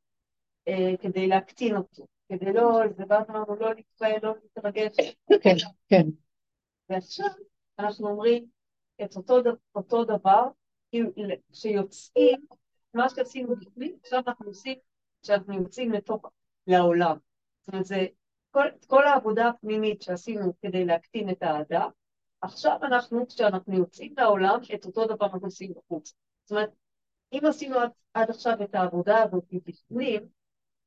אה, 0.68 0.96
כדי 1.00 1.26
להקטין 1.26 1.76
אותו, 1.76 2.06
כדי 2.28 2.52
לא, 2.52 2.80
זה 2.96 3.06
בא 3.06 3.22
ואמרנו 3.28 3.56
לא 3.56 3.74
להתפעל, 3.74 4.18
לא 4.22 4.34
להתרגש. 4.42 4.96
כן, 5.42 5.56
כן. 5.88 6.06
ועכשיו 6.90 7.28
אנחנו 7.78 8.08
אומרים 8.08 8.46
את 9.04 9.16
אותו, 9.16 9.36
אותו 9.74 10.04
דבר, 10.04 10.48
כשיוצאים, 11.52 12.46
מה 12.94 13.08
שעשינו 13.08 13.56
בפנים, 13.56 13.96
עכשיו 14.02 14.22
אנחנו 14.26 14.46
עושים, 14.46 14.78
כשאנחנו 15.22 15.54
יוצאים 15.54 15.92
לתוך, 15.92 16.30
לעולם. 16.66 17.16
זאת 17.60 17.68
אומרת, 17.68 17.86
זה 17.86 18.06
כל, 18.50 18.66
כל 18.86 19.06
העבודה 19.06 19.48
הפנימית 19.48 20.02
שעשינו 20.02 20.52
כדי 20.62 20.84
להקטין 20.84 21.30
את 21.30 21.42
האהדה, 21.42 21.86
עכשיו 22.40 22.78
אנחנו, 22.82 23.26
כשאנחנו 23.26 23.78
יוצאים 23.78 24.14
לעולם, 24.18 24.58
את 24.74 24.86
אותו 24.86 25.06
דבר 25.06 25.26
אנחנו 25.26 25.46
עושים 25.46 25.74
בחוץ. 25.74 26.14
זאת 26.44 26.50
אומרת, 26.50 26.70
אם 27.32 27.40
עשינו 27.48 27.78
עד, 27.78 27.90
עד 28.14 28.30
עכשיו 28.30 28.62
את 28.62 28.74
העבודה 28.74 29.22
הזאת 29.22 29.44
בפנים, 29.52 30.28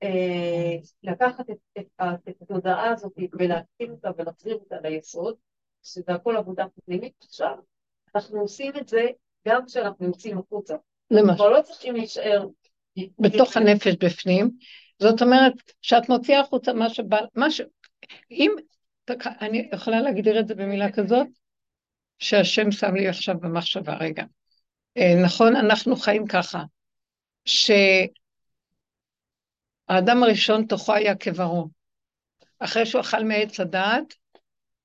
אה, 0.03 0.75
לקחת 1.03 1.49
את, 1.49 1.57
את, 1.77 1.85
את, 2.01 2.29
את 2.29 2.41
התודעה 2.41 2.89
הזאת 2.89 3.13
ולהקטין 3.33 3.91
אותה 3.91 4.09
ולהחזיר 4.17 4.55
אותה 4.55 4.75
ליסוד, 4.79 5.35
שזה 5.83 6.13
הכל 6.13 6.37
עבודה 6.37 6.65
פנימית, 6.85 7.13
עכשיו 7.23 7.55
אנחנו 8.15 8.39
עושים 8.41 8.73
את 8.77 8.87
זה 8.87 9.07
גם 9.47 9.65
כשאנחנו 9.65 10.05
יוצאים 10.05 10.37
החוצה. 10.37 10.75
למשל. 11.11 11.35
כבר 11.35 11.49
לא 11.49 11.61
צריכים 11.61 11.95
להישאר... 11.95 12.45
בתוך 13.19 13.57
הנפש 13.57 13.95
בפנים, 13.99 14.51
זאת 14.99 15.21
אומרת, 15.21 15.53
שאת 15.81 16.09
מוציאה 16.09 16.39
החוצה 16.39 16.73
מה 16.73 16.89
שבא, 16.89 17.17
מה 17.35 17.51
ש... 17.51 17.61
אם, 18.31 18.51
אני 19.41 19.69
יכולה 19.73 20.01
להגדיר 20.01 20.39
את 20.39 20.47
זה 20.47 20.55
במילה 20.55 20.91
כזאת, 20.91 21.27
שהשם 22.19 22.71
שם 22.71 22.95
לי 22.95 23.07
עכשיו 23.07 23.35
במחשבה, 23.39 23.97
רגע. 23.97 24.23
אה, 24.97 25.13
נכון, 25.23 25.55
אנחנו 25.55 25.95
חיים 25.95 26.27
ככה, 26.27 26.63
שהאדם 27.45 28.13
הראשון 30.23 30.65
תוכו 30.65 30.93
היה 30.93 31.15
כברו. 31.15 31.67
אחרי 32.59 32.85
שהוא 32.85 33.01
אכל 33.01 33.23
מעץ 33.23 33.59
הדעת, 33.59 34.13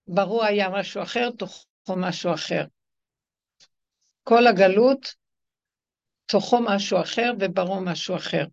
ברו 0.08 0.42
היה 0.44 0.68
משהו 0.68 1.02
אחר, 1.02 1.30
תוכו 1.30 1.96
משהו 1.96 2.34
אחר. 2.34 2.64
כל 4.22 4.46
הגלות, 4.46 5.14
תוכו 6.26 6.60
משהו 6.60 7.00
אחר 7.00 7.32
וברו 7.40 7.80
משהו 7.80 8.16
אחר. 8.16 8.44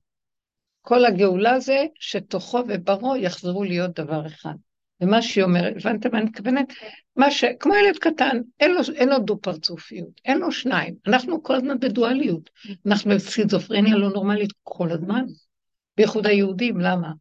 כל 0.82 1.06
הגאולה 1.06 1.60
זה 1.60 1.86
שתוכו 1.96 2.64
וברו 2.68 3.16
יחזרו 3.16 3.64
להיות 3.64 4.00
דבר 4.00 4.28
אחד. 4.28 4.54
ומה 5.02 5.22
שהיא 5.22 5.44
אומרת, 5.44 5.74
הבנתם 5.76 6.10
מה 6.12 6.18
אני 6.18 6.26
מתכוונת? 6.26 6.74
מה 7.16 7.32
ש... 7.32 7.44
כמו 7.60 7.76
ילד 7.76 7.98
קטן, 7.98 8.38
אין 8.60 8.72
לו, 8.72 8.82
אין 8.96 9.10
לו 9.10 9.20
דו-פרצופיות, 9.20 10.22
אין 10.26 10.38
לו 10.38 10.52
שניים. 10.52 10.96
אנחנו 11.08 11.44
כל 11.44 11.56
הזמן 11.56 11.80
בדואליות. 11.80 12.50
אנחנו 12.86 13.12
בסכיזופרניה 13.16 13.96
לא 13.96 14.10
נורמלית 14.10 14.52
כל 14.64 14.92
הזמן. 14.92 15.26
בייחוד 15.98 16.28
היהודים, 16.28 16.80
למה? 16.80 17.12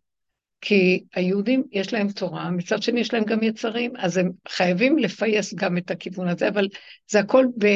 כי 0.60 1.04
היהודים 1.14 1.62
יש 1.72 1.92
להם 1.92 2.08
תורה, 2.08 2.50
מצד 2.50 2.82
שני 2.82 3.00
יש 3.00 3.14
להם 3.14 3.24
גם 3.24 3.42
יצרים, 3.42 3.92
אז 3.96 4.16
הם 4.16 4.30
חייבים 4.48 4.98
לפייס 4.98 5.54
גם 5.54 5.78
את 5.78 5.90
הכיוון 5.90 6.28
הזה, 6.28 6.48
אבל 6.48 6.68
זה 7.10 7.20
הכל 7.20 7.46
ב... 7.58 7.66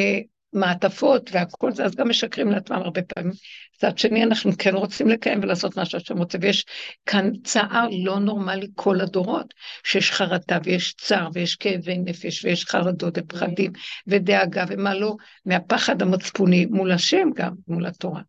מעטפות 0.55 1.31
והכל 1.33 1.73
זה, 1.73 1.85
אז 1.85 1.95
גם 1.95 2.09
משקרים 2.09 2.51
לעצמם 2.51 2.77
הרבה 2.77 3.03
פעמים. 3.03 3.33
מצד 3.77 3.99
שני, 3.99 4.25
אנחנו 4.25 4.51
כן 4.59 4.75
רוצים 4.75 5.09
לקיים 5.09 5.41
ולעשות 5.43 5.77
מה 5.77 5.85
שהשם 5.85 6.19
רוצה, 6.19 6.39
ויש 6.41 6.65
כאן 7.07 7.31
צער 7.45 7.89
לא 8.05 8.19
נורמלי 8.19 8.67
כל 8.75 9.01
הדורות, 9.01 9.55
שיש 9.85 10.11
חרטה 10.11 10.59
ויש 10.65 10.95
צער 10.95 11.29
ויש 11.33 11.57
כאבי 11.57 11.99
נפש 11.99 12.45
ויש 12.45 12.65
חרדות 12.65 13.19
ופחדים 13.19 13.73
ודאגה 14.07 14.65
ומה 14.69 14.95
לא, 14.95 15.17
מהפחד 15.47 16.03
המצפוני 16.03 16.67
מול 16.67 16.93
השם 16.93 17.29
גם, 17.35 17.53
מול 17.69 17.87
התורה. 17.87 18.23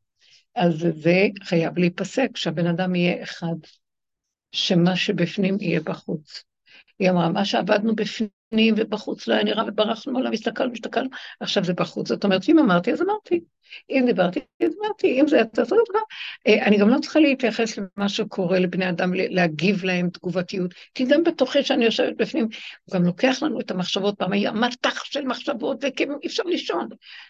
אז 0.56 0.88
זה 0.96 1.28
חייב 1.44 1.78
להיפסק, 1.78 2.30
שהבן 2.36 2.68
אדם 2.68 2.96
יהיה 2.96 3.24
אחד, 3.24 3.56
שמה 4.56 4.96
שבפנים 4.96 5.58
יהיה 5.60 5.80
בחוץ. 5.80 6.44
היא 7.00 7.10
אמרה, 7.10 7.30
מה 7.30 7.46
שעבדנו 7.46 7.96
בפנים 7.96 8.74
ובחוץ 8.78 9.28
לא 9.28 9.34
היה 9.34 9.44
נראה 9.44 9.64
וברחנו 9.68 10.14
מעולם, 10.14 10.34
הסתכלנו, 10.34 10.74
הסתכלנו, 10.74 11.10
עכשיו 11.40 11.64
זה 11.64 11.74
בחוץ. 11.74 12.08
זאת 12.08 12.24
אומרת, 12.24 12.50
אם 12.50 12.60
אמרתי, 12.60 12.94
אז 12.94 13.02
אמרתי. 13.02 13.40
אם 13.90 14.04
דיברתי, 14.06 14.40
אז 14.64 14.72
אמרתי, 14.84 15.22
אם 15.22 15.28
זה 15.28 15.38
יצא, 15.38 15.62
אז 15.62 15.74
אמרתי. 15.74 15.92
אה, 16.48 16.66
אני 16.66 16.78
גם 16.78 16.90
לא 16.90 17.00
צריכה 17.00 17.20
להתייחס 17.20 17.78
למה 17.78 18.10
שקורה 18.10 18.60
לבני 18.60 18.90
אדם, 18.90 19.14
להגיב 19.14 19.86
להם 19.86 20.10
תגובתיות, 20.10 20.74
כי 20.94 21.06
גם 21.06 21.24
בתוכי 21.24 21.64
שאני 21.64 21.86
יושבת 21.86 22.18
בפנים, 22.18 22.48
הוא 22.84 22.96
גם 22.96 23.06
לוקח 23.06 23.44
לנו 23.44 23.60
את 23.60 23.72
המחשבות, 23.72 24.18
פעם 24.18 24.32
היה 24.32 24.52
מטח 24.52 25.04
של 25.04 25.26
מחשבות, 25.26 25.78
וכאילו 25.82 26.16
אי 26.24 26.28
אפשר 26.28 26.44
לישון. 26.44 26.90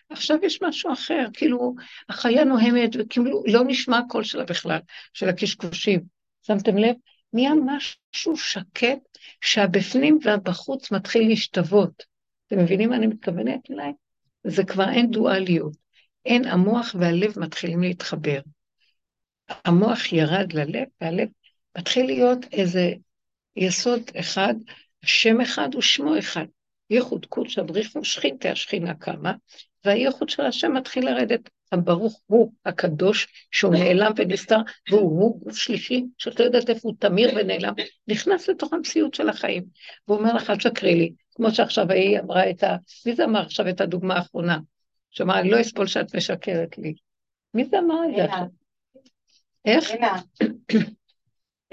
עכשיו 0.09 0.37
יש 0.43 0.61
משהו 0.61 0.93
אחר, 0.93 1.25
כאילו, 1.33 1.75
החיה 2.09 2.43
נוהמת, 2.43 2.89
וכאילו 2.99 3.43
לא 3.47 3.63
נשמע 3.67 3.97
הקול 3.97 4.23
שלה 4.23 4.43
בכלל, 4.43 4.79
של 5.13 5.29
הקשקושים. 5.29 5.99
שמתם 6.47 6.77
לב? 6.77 6.95
נהיה 7.35 7.51
משהו 7.65 8.37
שקט 8.37 8.99
שהבפנים 9.41 10.19
והבחוץ 10.23 10.91
מתחיל 10.91 11.27
להשתוות. 11.27 12.03
אתם 12.47 12.59
מבינים 12.59 12.89
מה 12.89 12.95
אני 12.95 13.07
מתכוונת 13.07 13.71
אליי? 13.71 13.91
זה 14.43 14.63
כבר 14.63 14.89
אין 14.89 15.11
דואליות. 15.11 15.73
אין, 16.25 16.45
המוח 16.45 16.95
והלב 16.99 17.39
מתחילים 17.39 17.81
להתחבר. 17.81 18.39
המוח 19.65 20.13
ירד 20.13 20.53
ללב, 20.53 20.87
והלב 21.01 21.27
מתחיל 21.77 22.05
להיות 22.05 22.39
איזה 22.51 22.93
יסוד 23.55 24.01
אחד, 24.19 24.53
שם 25.05 25.41
אחד 25.41 25.75
ושמו 25.75 26.19
אחד. 26.19 26.45
ייחוד 26.89 27.25
קודש 27.25 27.57
הבריך 27.57 27.95
ושכינתי 27.95 28.49
השכינה 28.49 28.93
קמה, 28.93 29.33
והייחוד 29.85 30.29
של 30.29 30.45
השם 30.45 30.73
מתחיל 30.73 31.05
לרדת. 31.05 31.49
הברוך 31.71 32.21
הוא 32.25 32.51
הקדוש, 32.65 33.47
שהוא 33.51 33.73
נעלם 33.73 34.11
ונסתר, 34.15 34.57
והוא 34.89 35.01
הוא 35.01 35.41
גוף 35.41 35.57
שלישי, 35.57 36.03
שאת 36.17 36.39
לא 36.39 36.45
יודעת 36.45 36.69
איפה 36.69 36.79
הוא 36.83 36.95
תמיר 36.99 37.31
ונעלם, 37.35 37.73
נכנס 38.07 38.49
לתוך 38.49 38.73
המציאות 38.73 39.13
של 39.13 39.29
החיים. 39.29 39.63
והוא 40.07 40.19
אומר 40.19 40.33
לך, 40.33 40.49
אל 40.49 40.57
תשקרי 40.57 40.95
לי, 40.95 41.11
כמו 41.35 41.51
שעכשיו 41.51 41.91
היא 41.91 42.19
אמרה 42.19 42.49
את 42.49 42.63
ה... 42.63 42.75
מי 43.05 43.15
זה 43.15 43.25
אמר 43.25 43.41
עכשיו 43.41 43.69
את 43.69 43.81
הדוגמה 43.81 44.15
האחרונה? 44.15 44.57
שאמרה, 45.11 45.39
אני 45.39 45.49
לא 45.49 45.61
אסבול 45.61 45.87
שאת 45.87 46.15
משקרת 46.15 46.77
לי. 46.77 46.93
מי 47.53 47.65
זה 47.65 47.79
אמר 47.79 47.99
את 48.09 48.15
זה? 48.15 48.25
איך? 49.65 49.91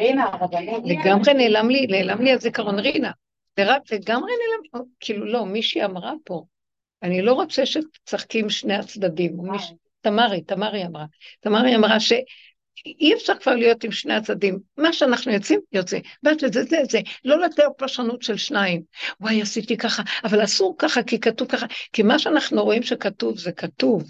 רינה, 0.00 0.24
הרבנית. 0.24 0.84
לגמרי 0.84 1.34
נעלם 1.34 1.70
לי, 1.70 1.86
נעלם 1.86 2.22
לי 2.22 2.32
הזיכרון, 2.32 2.78
רינה. 2.78 3.10
לגמרי 3.58 4.32
נעלם, 4.32 4.84
כאילו 5.00 5.26
לא, 5.26 5.46
מישהי 5.46 5.84
אמרה 5.84 6.12
פה, 6.24 6.44
אני 7.02 7.22
לא 7.22 7.32
רוצה 7.32 7.66
שתשחקי 7.66 8.40
עם 8.40 8.50
שני 8.50 8.74
הצדדים. 8.74 9.36
תמרי, 10.02 10.40
תמרי 10.42 10.86
אמרה. 10.86 11.04
תמרי 11.40 11.76
אמרה 11.76 12.00
שאי 12.00 13.14
אפשר 13.14 13.32
כבר 13.42 13.54
להיות 13.54 13.84
עם 13.84 13.92
שני 13.92 14.14
הצדדים. 14.14 14.58
מה 14.76 14.92
שאנחנו 14.92 15.32
יוצאים, 15.32 15.60
יוצא. 15.72 15.98
ואת 16.22 16.40
זה, 16.40 16.62
זה, 16.62 16.78
זה. 16.90 17.00
לא 17.24 17.40
לתאר 17.40 17.68
פרשנות 17.76 18.22
של 18.22 18.36
שניים. 18.36 18.82
וואי, 19.20 19.42
עשיתי 19.42 19.76
ככה, 19.76 20.02
אבל 20.24 20.44
אסור 20.44 20.74
ככה, 20.78 21.02
כי 21.02 21.20
כתוב 21.20 21.48
ככה. 21.48 21.66
כי 21.92 22.02
מה 22.02 22.18
שאנחנו 22.18 22.64
רואים 22.64 22.82
שכתוב, 22.82 23.38
זה 23.38 23.52
כתוב. 23.52 24.04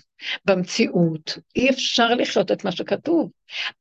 במציאות, 0.44 1.38
אי 1.56 1.70
אפשר 1.70 2.14
לחיות 2.14 2.52
את 2.52 2.64
מה 2.64 2.72
שכתוב. 2.72 3.30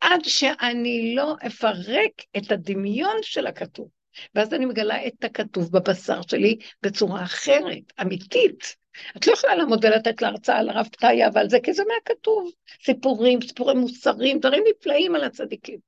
עד 0.01 0.19
שאני 0.23 1.15
לא 1.15 1.35
אפרק 1.47 2.11
את 2.37 2.51
הדמיון 2.51 3.15
של 3.21 3.47
הכתוב. 3.47 3.87
ואז 4.35 4.53
אני 4.53 4.65
מגלה 4.65 5.07
את 5.07 5.23
הכתוב 5.23 5.71
בבשר 5.71 6.21
שלי 6.27 6.57
בצורה 6.83 7.23
אחרת, 7.23 7.93
אמיתית. 8.01 8.80
את 9.17 9.27
לא 9.27 9.33
יכולה 9.33 9.55
לעמוד 9.55 9.85
ולתת 9.85 10.21
לה 10.21 10.27
הרצאה 10.27 10.57
על 10.57 10.69
הרב 10.69 10.87
פתאיה 10.91 11.29
ועל 11.33 11.49
זה, 11.49 11.59
כי 11.63 11.73
זה 11.73 11.83
מהכתוב. 11.87 12.51
סיפורים, 12.83 13.41
סיפורים 13.41 13.77
מוסריים, 13.77 14.39
דברים 14.39 14.63
נפלאים 14.69 15.15
על 15.15 15.23
הצדיקים. 15.23 15.79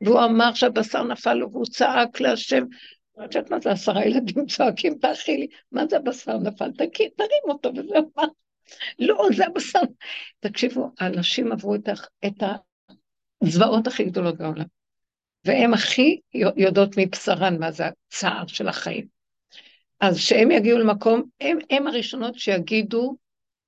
והוא 0.00 0.24
אמר 0.24 0.54
שהבשר 0.54 1.02
נפל 1.02 1.34
לו 1.34 1.52
והוא 1.52 1.66
צעק 1.66 2.20
להשם. 2.20 2.64
את 3.24 3.34
יודעת 3.34 3.50
מה 3.50 3.60
זה 3.60 3.70
עשרה 3.70 4.06
ילדים 4.06 4.46
צועקים, 4.46 4.94
תאכילי, 4.94 5.46
מה 5.72 5.86
זה 5.90 5.96
הבשר 5.96 6.38
נפל? 6.38 6.70
תקים, 6.70 7.10
תרים 7.16 7.42
אותו 7.48 7.70
וזהו, 7.76 8.10
מה? 8.16 8.24
לא, 8.98 9.28
זה 9.36 9.46
הבשר. 9.46 9.80
תקשיבו, 10.40 10.90
האנשים 10.98 11.52
עברו 11.52 11.74
את 12.26 12.42
הזוועות 13.42 13.86
הכי 13.86 14.04
גדולות 14.04 14.38
בעולם. 14.38 14.64
והן 15.44 15.74
הכי 15.74 16.20
יודעות 16.56 16.94
מבשרן 16.96 17.58
מה 17.58 17.70
זה 17.70 17.84
הצער 17.86 18.46
של 18.46 18.68
החיים. 18.68 19.11
אז 20.02 20.18
שהם 20.18 20.50
יגיעו 20.50 20.78
למקום, 20.78 21.22
הם, 21.40 21.58
הם 21.70 21.86
הראשונות 21.86 22.38
שיגידו, 22.38 23.16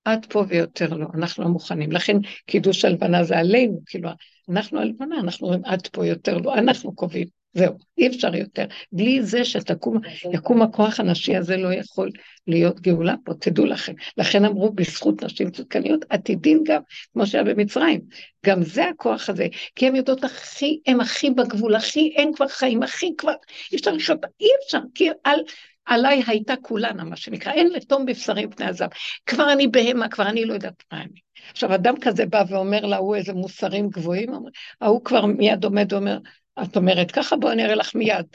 עד 0.05 0.27
פה 0.29 0.45
ויותר 0.49 0.95
לא, 0.95 1.07
אנחנו 1.15 1.45
לא 1.45 1.51
מוכנים. 1.51 1.93
לכן 1.93 2.17
קידוש 2.47 2.85
הלבנה 2.85 3.25
זה 3.25 3.39
עלינו, 3.39 3.81
כאילו, 3.87 4.11
אנחנו 4.51 4.81
הלבנה, 4.81 5.21
אנחנו 5.21 5.47
אומרים 5.47 5.65
עד 5.65 5.87
פה 5.87 6.07
יותר 6.07 6.39
לא, 6.39 6.55
אנחנו 6.55 6.95
קובעים, 6.95 7.27
זהו, 7.55 7.75
אי 7.99 8.07
אפשר 8.07 8.35
יותר. 8.35 8.65
בלי 8.93 9.23
זה 9.23 9.45
שתקום, 9.45 10.01
יקום 10.33 10.63
הכוח 10.63 11.01
הנשי 11.01 11.37
הזה 11.37 11.57
לא 11.57 11.75
יכול 11.75 12.11
להיות 12.47 12.81
גאולה 12.81 13.15
פה, 13.25 13.33
תדעו 13.35 13.65
לכם. 13.65 13.93
לכן 14.19 14.45
אמרו, 14.45 14.73
בזכות 14.73 15.25
נשים 15.25 15.51
צדקניות, 15.51 16.05
עתידים 16.09 16.63
גם, 16.67 16.81
כמו 17.13 17.27
שהיה 17.27 17.45
במצרים. 17.45 18.01
גם 18.47 18.63
זה 18.63 18.89
הכוח 18.89 19.29
הזה, 19.29 19.47
כי 19.75 19.87
הן 19.87 19.97
יודעות 19.97 20.25
הכי, 20.25 20.81
הן 20.87 21.01
הכי 21.01 21.31
בגבול, 21.31 21.75
הכי, 21.75 22.13
אין 22.17 22.33
כבר 22.35 22.49
חיים, 22.49 22.83
הכי 22.83 23.11
כבר, 23.19 23.35
אי 23.73 23.77
אפשר 23.77 23.93
לחיות, 23.93 24.19
אי 24.41 24.49
אפשר, 24.65 24.81
כי 24.95 25.09
על... 25.25 25.41
עליי 25.87 26.23
הייתה 26.27 26.55
כולנה, 26.63 27.05
מה 27.05 27.17
שנקרא, 27.17 27.53
אין 27.53 27.73
לתום 27.73 28.07
בבשרים 28.07 28.51
פני 28.51 28.67
הזעם. 28.67 28.89
כבר 29.27 29.53
אני 29.53 29.69
בהמה, 29.69 30.09
כבר 30.09 30.29
אני 30.29 30.45
לא 30.45 30.55
יודעת 30.55 30.85
מה 30.93 31.01
אני. 31.01 31.21
עכשיו, 31.51 31.75
אדם 31.75 31.95
כזה 32.01 32.27
בא 32.27 32.45
ואומר 32.49 32.87
לה, 32.87 32.97
הוא 32.97 33.17
איזה 33.17 33.33
מוסרים 33.33 33.89
גבוהים, 33.89 34.33
ההוא 34.81 35.05
כבר 35.05 35.27
מיד 35.27 35.65
עומד 35.65 35.93
ואומר, 35.93 36.19
את 36.63 36.77
אומרת 36.77 37.11
ככה, 37.11 37.37
בואי 37.37 37.53
אני 37.53 37.65
אראה 37.65 37.75
לך 37.75 37.95
מיד. 37.95 38.27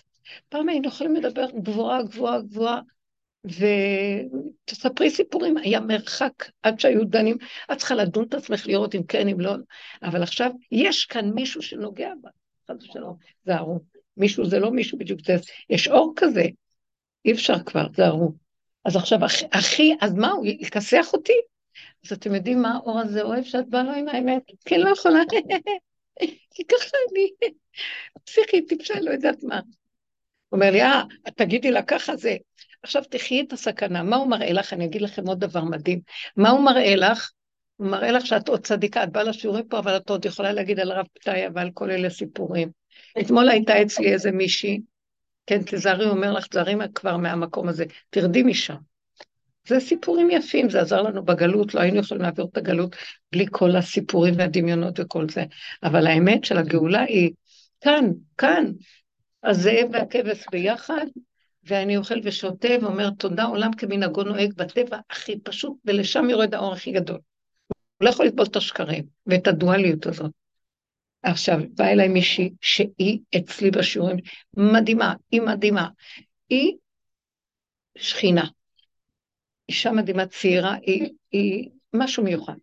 פעם 0.50 0.70
היינו 0.70 0.88
יכולים 0.88 1.16
לדבר 1.16 1.46
גבוהה, 1.62 2.04
גבוהה, 2.04 2.42
גבוהה, 2.42 2.82
ותספרי 3.46 5.10
סיפורים, 5.10 5.58
היה 5.58 5.80
מרחק 5.80 6.34
עד 6.64 6.80
שהיו 6.80 7.06
דנים, 7.06 7.38
את 7.72 7.78
צריכה 7.78 7.96
לדון 7.96 8.24
את 8.24 8.34
עצמך 8.34 8.68
לראות 8.68 8.96
אם 8.96 9.04
כן, 9.04 9.28
אם 9.28 9.40
לא, 9.40 9.54
אבל 10.04 10.24
עכשיו 10.24 10.52
יש 10.72 11.06
כאן 11.06 11.30
מישהו 11.30 11.62
שנוגע 11.62 12.12
בה, 12.22 12.30
חס 12.72 12.84
ושלום, 12.84 13.16
זה 13.46 13.56
ארוך. 13.56 13.82
מישהו 14.18 14.46
זה 14.46 14.60
לא 14.60 14.72
מישהו 14.72 14.98
בדיוק, 14.98 15.20
יש 15.70 15.88
אור 15.88 16.14
כזה, 16.16 16.44
אי 17.26 17.32
אפשר 17.32 17.64
כבר, 17.66 17.88
תזהרו. 17.88 18.34
אז 18.86 18.96
עכשיו, 18.96 19.20
אחי, 19.52 19.96
אז 20.02 20.14
מה, 20.14 20.32
הוא 20.32 20.46
יכסח 20.46 21.14
אותי? 21.14 21.34
אז 22.06 22.14
אתם 22.14 22.36
יודעים 22.36 22.62
מה 22.62 22.76
האור 22.76 23.00
הזה 23.00 23.22
אוהב 23.22 23.44
שאת 23.44 23.70
באה 23.70 23.84
לו 23.84 23.92
עם 23.92 24.08
האמת? 24.08 24.44
כי 24.66 24.78
לא 24.78 24.90
יכולה, 24.90 25.20
כי 26.54 26.64
ככה 26.64 26.98
אני 27.12 27.50
פסיכית, 28.26 28.70
טיפשה, 28.70 28.94
לא 29.02 29.12
יודעת 29.12 29.44
מה. 29.44 29.60
הוא 30.50 30.58
אומר 30.60 30.72
לי, 30.72 30.82
אה, 30.82 31.02
תגידי 31.36 31.72
לה 31.72 31.82
ככה 31.82 32.16
זה. 32.16 32.36
עכשיו 32.84 33.04
תחי 33.10 33.42
את 33.42 33.54
הסכנה, 33.54 34.04
מה 34.04 34.16
הוא 34.16 34.28
מראה 34.28 34.54
לך? 34.54 34.74
אני 34.74 34.86
אגיד 34.86 35.02
לכם 35.02 35.28
עוד 35.28 35.40
דבר 35.40 35.64
מדהים. 35.64 36.00
מה 36.36 36.50
הוא 36.50 36.66
מראה 36.66 36.96
לך? 36.96 37.32
הוא 37.76 37.88
מראה 37.88 38.12
לך 38.12 38.26
שאת 38.26 38.50
עוד 38.50 38.66
צדיקה, 38.66 39.04
את 39.04 39.12
באה 39.12 39.24
לשיעורים 39.24 39.68
פה, 39.68 39.80
אבל 39.80 39.98
את 39.98 40.10
עוד 40.10 40.26
יכולה 40.26 40.52
להגיד 40.52 40.80
על 40.80 40.92
הרב 40.92 41.06
פתאיה 41.14 41.50
ועל 41.56 41.70
כל 41.74 41.92
אלה 41.92 42.10
סיפורים. 42.10 42.70
אתמול 43.22 43.50
הייתה 43.50 43.82
אצלי 43.82 44.14
איזה 44.14 44.32
מישהי, 44.32 44.80
כן, 45.50 45.62
תזהרי, 45.66 46.06
הוא 46.06 46.12
אומר 46.12 46.32
לך, 46.32 46.48
תזהרי 46.48 46.76
כבר 46.96 47.18
מהמקום 47.18 47.68
הזה, 47.68 47.86
תרדי 48.10 48.44
משם. 48.44 48.76
זה 49.68 49.80
סיפורים 49.80 50.32
יפים, 50.32 50.70
זה 50.70 50.82
עזר 50.82 51.02
לנו 51.02 51.26
בגלות, 51.26 51.74
לא 51.74 51.80
היינו 51.80 52.00
יכולים 52.00 52.24
להעביר 52.24 52.46
את 52.52 52.58
הגלות 52.58 52.96
בלי 53.32 53.46
כל 53.52 53.76
הסיפורים 53.76 54.34
והדמיונות 54.38 55.00
וכל 55.00 55.30
זה. 55.30 55.44
אבל 55.84 56.08
האמת 56.08 56.46
של 56.46 56.58
הגאולה 56.58 57.02
היא 57.02 57.32
כאן, 57.82 58.12
כאן. 58.38 58.72
הזאב 59.44 59.90
והכבש 59.92 60.46
ביחד, 60.52 61.06
ואני 61.64 61.98
אוכל 61.98 62.20
ושותה 62.24 62.70
ואומר 62.82 63.10
תודה 63.10 63.44
עולם 63.44 63.74
כמנהגו 63.74 64.24
נוהג 64.24 64.54
בטבע 64.54 64.98
הכי 65.10 65.40
פשוט, 65.40 65.78
ולשם 65.86 66.30
יורד 66.30 66.56
האור 66.56 66.74
הכי 66.74 66.92
גדול. 66.92 67.20
הוא 67.98 68.06
לא 68.06 68.10
יכול 68.10 68.26
לסבול 68.26 68.46
את 68.46 68.56
השקרים 68.56 69.04
ואת 69.28 69.48
הדואליות 69.48 70.06
הזאת. 70.06 70.39
עכשיו, 71.24 71.60
באה 71.76 71.92
אליי 71.92 72.08
מישהי 72.08 72.50
שהיא 72.62 73.20
אצלי 73.38 73.72
בשיעורים, 73.72 74.18
מדהימה, 74.58 75.14
היא 75.32 75.42
מדהימה. 75.42 75.90
היא 76.50 76.78
שכינה. 77.98 78.44
אישה 79.70 79.92
מדהימה 79.92 80.28
צעירה, 80.28 80.76
היא, 80.76 81.10
היא 81.32 81.70
משהו 81.94 82.24
מיוחד. 82.24 82.54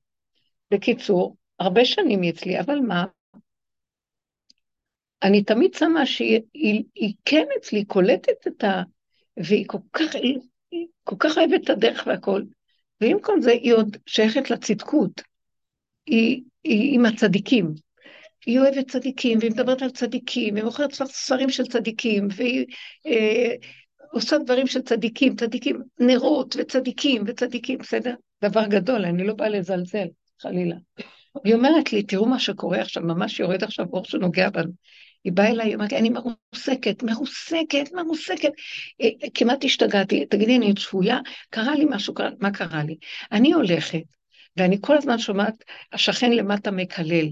בקיצור, 0.71 1.37
הרבה 1.59 1.85
שנים 1.85 2.23
היא 2.23 2.33
אצלי, 2.33 2.61
אבל 2.61 2.79
מה? 2.79 3.05
אני 5.23 5.45
תמיד 5.45 5.75
שמה 5.75 6.07
שהיא 6.07 6.41
היא, 6.55 6.85
היא 6.95 7.15
כן 7.25 7.47
אצלי, 7.59 7.85
קולטת 7.85 8.47
את 8.47 8.65
ה... 8.65 8.83
והיא 9.37 9.65
כל 9.67 9.79
כך, 9.93 10.15
היא, 10.15 10.39
היא 10.71 10.87
כל 11.05 11.17
כך 11.19 11.39
אוהבת 11.39 11.65
את 11.65 11.71
הדרך 11.71 12.07
והכל. 12.07 12.43
ועם 13.01 13.21
כל 13.21 13.41
זה 13.41 13.51
היא 13.51 13.75
עוד 13.75 13.97
שייכת 14.07 14.51
לצדקות. 14.51 15.23
היא, 16.07 16.43
היא 16.65 16.95
עם 16.95 17.05
הצדיקים. 17.07 17.86
היא 18.47 18.61
אוהבת 18.61 18.91
צדיקים, 18.91 19.39
והיא 19.39 19.51
מדברת 19.51 19.83
על 19.83 19.91
צדיקים, 19.91 20.55
והיא 20.55 20.65
מוכרת 20.65 20.93
ספרים 20.93 21.51
של 21.51 21.67
צדיקים, 21.67 22.29
והיא 22.37 22.67
אה, 23.07 23.55
עושה 24.13 24.39
דברים 24.39 24.67
של 24.67 24.83
צדיקים, 24.83 25.37
צדיקים, 25.37 25.83
נרות 25.99 26.57
וצדיקים 26.59 27.23
וצדיקים, 27.27 27.79
בסדר? 27.79 28.15
דבר 28.45 28.67
גדול, 28.67 29.05
אני 29.05 29.27
לא 29.27 29.35
באה 29.35 29.49
לזלזל, 29.49 30.07
חלילה. 30.43 30.77
היא 31.45 31.55
אומרת 31.55 31.93
לי, 31.93 32.03
תראו 32.03 32.27
מה 32.27 32.39
שקורה 32.39 32.81
עכשיו, 32.81 33.03
ממש 33.03 33.41
יורד 33.41 33.65
עכשיו 33.65 33.87
אור 33.93 34.05
שנוגע 34.05 34.51
בנו. 34.51 34.73
היא 35.25 35.33
באה 35.33 35.49
אליי, 35.49 35.67
היא 35.67 35.75
אומרת 35.75 35.93
לי, 35.93 35.99
אני 35.99 36.11
מרוסקת, 36.11 37.03
מרוסקת, 37.03 37.93
מרוסקת. 37.93 38.51
אה, 39.03 39.29
כמעט 39.35 39.65
השתגעתי, 39.65 40.27
תגידי, 40.27 40.57
אני 40.57 40.67
עוד 40.67 40.79
שפויה? 40.79 41.19
קרה 41.51 41.75
לי 41.75 41.85
משהו, 41.89 42.15
מה 42.41 42.51
קרה 42.51 42.83
לי? 42.85 42.97
אני 43.33 43.53
הולכת, 43.53 44.03
ואני 44.57 44.79
כל 44.81 44.97
הזמן 44.97 45.19
שומעת, 45.19 45.65
השכן 45.93 46.33
למטה 46.33 46.71
מקלל. 46.71 47.27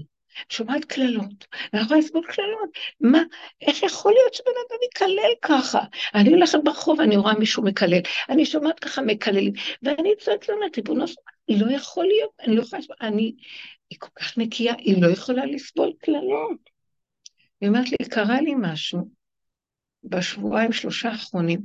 שומעת 0.49 0.85
קללות, 0.85 1.45
ואני 1.73 1.83
יכולה 1.83 1.99
לסבול 1.99 2.25
קללות. 2.27 2.69
מה, 2.99 3.23
איך 3.61 3.83
יכול 3.83 4.13
להיות 4.13 4.33
שבן 4.33 4.51
אדם 4.67 4.77
יקלל 4.85 5.33
ככה? 5.41 5.79
אני 6.15 6.29
הולכת 6.29 6.59
ברחוב, 6.63 7.01
אני 7.01 7.17
רואה 7.17 7.33
מישהו 7.33 7.63
מקלל, 7.63 8.01
אני 8.29 8.45
שומעת 8.45 8.79
ככה 8.79 9.01
מקללים, 9.01 9.53
ואני 9.83 10.09
צועקת 10.19 10.49
ואומרת, 10.49 10.75
ריבונו 10.75 11.07
שלמה, 11.07 11.65
לא 11.65 11.75
יכול 11.75 12.05
להיות, 12.05 12.31
אני 12.39 12.55
לא 12.55 12.61
יכולה 12.61 12.79
לסבול, 12.79 12.97
אני, 13.01 13.35
היא 13.89 13.99
כל 13.99 14.09
כך 14.19 14.37
נקייה, 14.37 14.73
היא 14.77 15.01
לא 15.01 15.07
יכולה 15.07 15.45
לסבול 15.45 15.93
קללות. 15.99 16.69
היא 17.61 17.69
אומרת 17.69 17.91
לי, 17.91 18.09
קרה 18.09 18.41
לי 18.41 18.53
משהו 18.57 19.09
בשבועיים, 20.03 20.71
שלושה 20.71 21.09
האחרונים, 21.09 21.59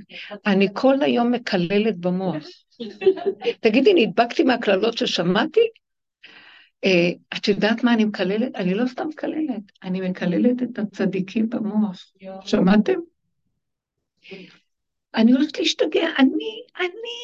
אני 0.47 0.69
כל 0.73 1.03
היום 1.03 1.33
מקללת 1.33 1.99
במוח. 1.99 2.45
תגידי, 3.63 3.95
נדבקתי 3.95 4.43
מהקללות 4.43 4.99
ששמעתי? 4.99 5.61
אה, 6.85 7.37
את 7.37 7.49
יודעת 7.49 7.85
מה 7.85 7.95
אני 7.95 8.05
מקללת? 8.05 8.55
אני 8.55 8.75
לא 8.75 8.87
סתם 8.87 9.09
מקללת, 9.09 9.63
אני 9.83 10.11
מקללת 10.11 10.63
את 10.63 10.79
הצדיקים 10.79 11.51
במוח. 11.51 12.13
שמעתם? 12.45 13.01
אני 15.15 15.33
הולכת 15.33 15.59
להשתגע, 15.59 16.09
אני, 16.19 16.63
אני, 16.79 17.19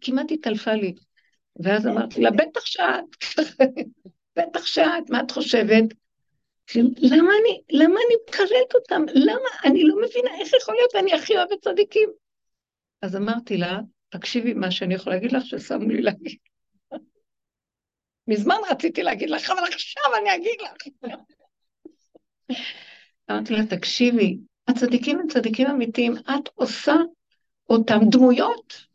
כמעט 0.00 0.26
התעלפה 0.32 0.72
לי. 0.72 0.94
ואז 1.62 1.86
אמרתי 1.86 2.20
לה, 2.20 2.30
בטח 2.30 2.64
שאת, 2.64 3.38
בטח 4.38 4.66
שאת, 4.66 5.10
מה 5.10 5.20
את 5.20 5.30
חושבת? 5.30 5.84
למה 6.76 7.32
אני, 7.40 7.60
למה 7.70 8.00
אני 8.06 8.14
מקללת 8.28 8.74
אותם? 8.74 9.02
למה? 9.14 9.48
אני 9.64 9.84
לא 9.84 9.96
מבינה 9.96 10.30
איך 10.40 10.52
יכול 10.62 10.74
להיות, 10.74 10.94
אני 10.94 11.14
הכי 11.14 11.36
אוהבת 11.36 11.60
צדיקים. 11.60 12.08
אז 13.02 13.16
אמרתי 13.16 13.56
לה, 13.56 13.80
תקשיבי 14.08 14.54
מה 14.54 14.70
שאני 14.70 14.94
יכולה 14.94 15.16
להגיד 15.16 15.32
לך 15.32 15.46
ששמו 15.46 15.88
לי 15.88 16.02
להגיד. 16.02 16.38
מזמן 18.28 18.56
רציתי 18.70 19.02
להגיד 19.02 19.30
לך, 19.30 19.50
אבל 19.50 19.68
עכשיו 19.74 20.02
אני 20.20 20.34
אגיד 20.34 20.60
לך. 20.62 20.72
אמרתי 23.30 23.54
לה, 23.54 23.66
תקשיבי, 23.66 24.38
הצדיקים 24.68 25.18
הם 25.20 25.28
צדיקים 25.28 25.66
אמיתיים, 25.66 26.12
את 26.16 26.48
עושה 26.54 26.94
אותם 27.70 27.98
דמויות, 28.10 28.86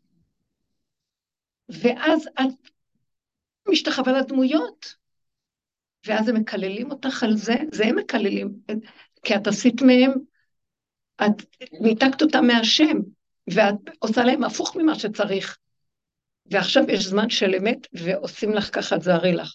ואז 1.68 2.26
את 2.26 2.70
משתחווה 3.68 4.12
לדמויות, 4.12 4.94
ואז 6.06 6.28
הם 6.28 6.36
מקללים 6.36 6.90
אותך 6.90 7.22
על 7.22 7.36
זה, 7.36 7.54
זה 7.72 7.84
הם 7.86 7.96
מקללים, 7.96 8.54
כי 9.22 9.36
את 9.36 9.46
עשית 9.46 9.82
מהם, 9.82 10.12
את 11.16 11.42
ניתקת 11.80 12.22
אותם 12.22 12.46
מהשם, 12.46 12.98
ואת 13.50 13.74
עושה 13.98 14.24
להם 14.24 14.44
הפוך 14.44 14.76
ממה 14.76 14.94
שצריך. 14.94 15.58
ועכשיו 16.50 16.84
יש 16.88 17.06
זמן 17.06 17.30
של 17.30 17.54
אמת, 17.54 17.86
ועושים 17.92 18.54
לך 18.54 18.74
ככה, 18.74 18.98
תזהרי 18.98 19.32
לך. 19.32 19.52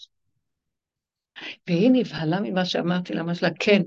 והיא 1.68 1.90
נבהלה 1.94 2.40
ממה 2.40 2.66
שאמרתי 2.66 3.14
לה, 3.14 3.22
אמרתי 3.22 3.46
לה, 3.46 3.52
כן, 3.60 3.82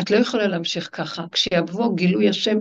את 0.00 0.10
לא 0.10 0.16
יכולה 0.16 0.46
להמשיך 0.46 0.88
ככה. 0.92 1.24
כשיבוא 1.32 1.96
גילוי 1.96 2.28
השם, 2.28 2.58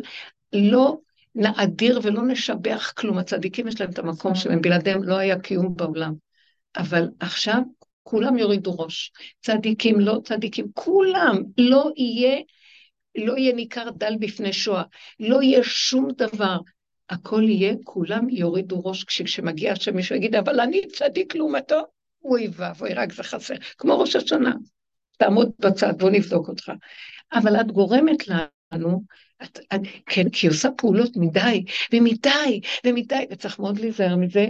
לא 0.53 0.97
נאדיר 1.35 1.99
ולא 2.03 2.27
נשבח 2.27 2.93
כלום. 2.97 3.17
הצדיקים 3.17 3.67
יש 3.67 3.81
להם 3.81 3.89
את 3.89 3.99
המקום 3.99 4.35
שלהם, 4.35 4.61
בלעדיהם 4.61 5.03
לא 5.03 5.17
היה 5.17 5.39
קיום 5.39 5.75
בעולם. 5.75 6.13
אבל 6.77 7.09
עכשיו 7.19 7.61
כולם 8.03 8.37
יורידו 8.37 8.77
ראש. 8.77 9.11
צדיקים, 9.41 9.99
לא 9.99 10.19
צדיקים, 10.23 10.65
כולם. 10.73 11.43
לא 11.57 11.91
יהיה, 11.97 12.39
לא 13.15 13.37
יהיה 13.37 13.53
ניכר 13.55 13.89
דל 13.89 14.13
בפני 14.19 14.53
שואה. 14.53 14.83
לא 15.19 15.41
יהיה 15.41 15.63
שום 15.63 16.07
דבר. 16.17 16.57
הכל 17.11 17.43
יהיה, 17.43 17.73
כולם 17.83 18.29
יורידו 18.29 18.81
ראש 18.85 19.03
כשמגיע 19.03 19.75
שמישהו 19.75 20.15
יגיד, 20.15 20.35
אבל 20.35 20.59
אני 20.59 20.87
צדיק 20.87 21.35
לעומתו, 21.35 21.81
אוי 22.23 22.47
ואבוי, 22.53 22.93
רק 22.93 23.13
זה 23.13 23.23
חסר. 23.23 23.53
כמו 23.77 23.99
ראש 23.99 24.15
השנה, 24.15 24.53
תעמוד 25.17 25.51
בצד, 25.59 25.93
בוא 25.97 26.09
נבדוק 26.09 26.49
אותך. 26.49 26.71
אבל 27.33 27.61
את 27.61 27.71
גורמת 27.71 28.27
לנו, 28.27 29.03
את, 29.43 29.59
את, 29.73 29.81
כן, 30.05 30.29
כי 30.29 30.47
היא 30.47 30.51
עושה 30.51 30.69
פעולות 30.77 31.11
מדי, 31.15 31.65
ומדי, 31.93 32.61
ומדי, 32.85 33.25
וצריך 33.31 33.59
מאוד 33.59 33.79
להיזהר 33.79 34.15
מזה, 34.15 34.45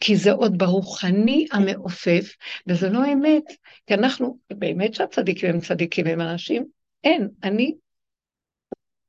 כי 0.00 0.16
זה 0.16 0.32
עוד 0.32 0.58
ברוחני 0.58 1.46
המעופף, 1.52 2.34
וזה 2.66 2.88
לא 2.88 3.12
אמת, 3.12 3.44
כי 3.86 3.94
אנחנו, 3.94 4.38
באמת 4.50 4.94
שהצדיקים 4.94 5.50
הם 5.50 5.60
צדיקים, 5.60 6.06
הם 6.06 6.20
אנשים, 6.20 6.64
אין, 7.04 7.28
אני, 7.42 7.74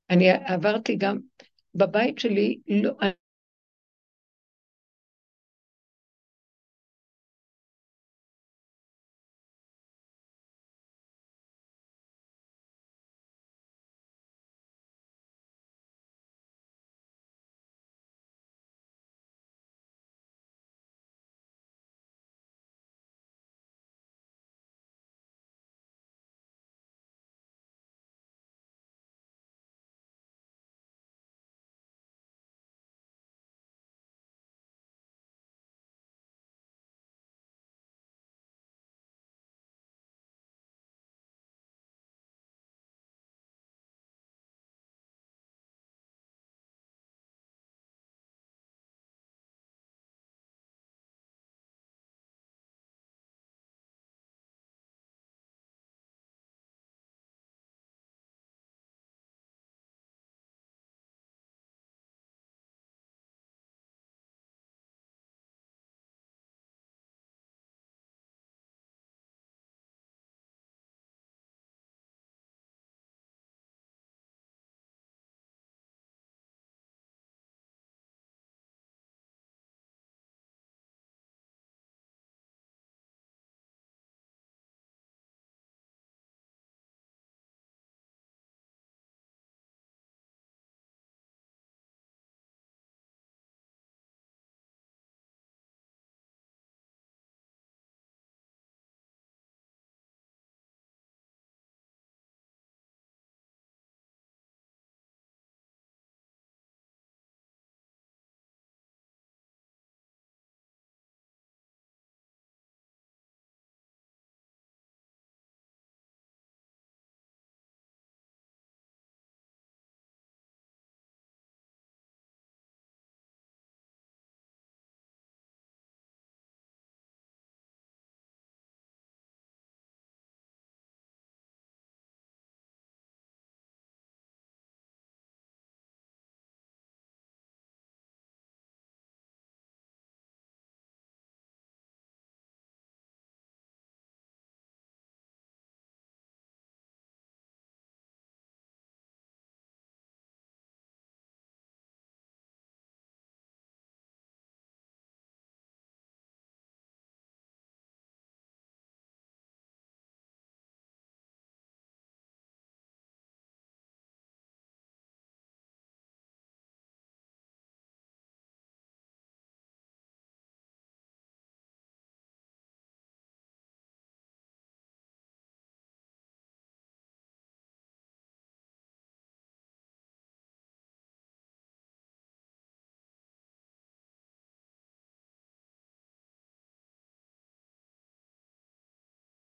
אני 0.10 0.30
עברתי 0.30 0.96
גם 0.96 1.18
בבית 1.76 2.20
שלי, 2.20 2.60
לא, 2.68 2.92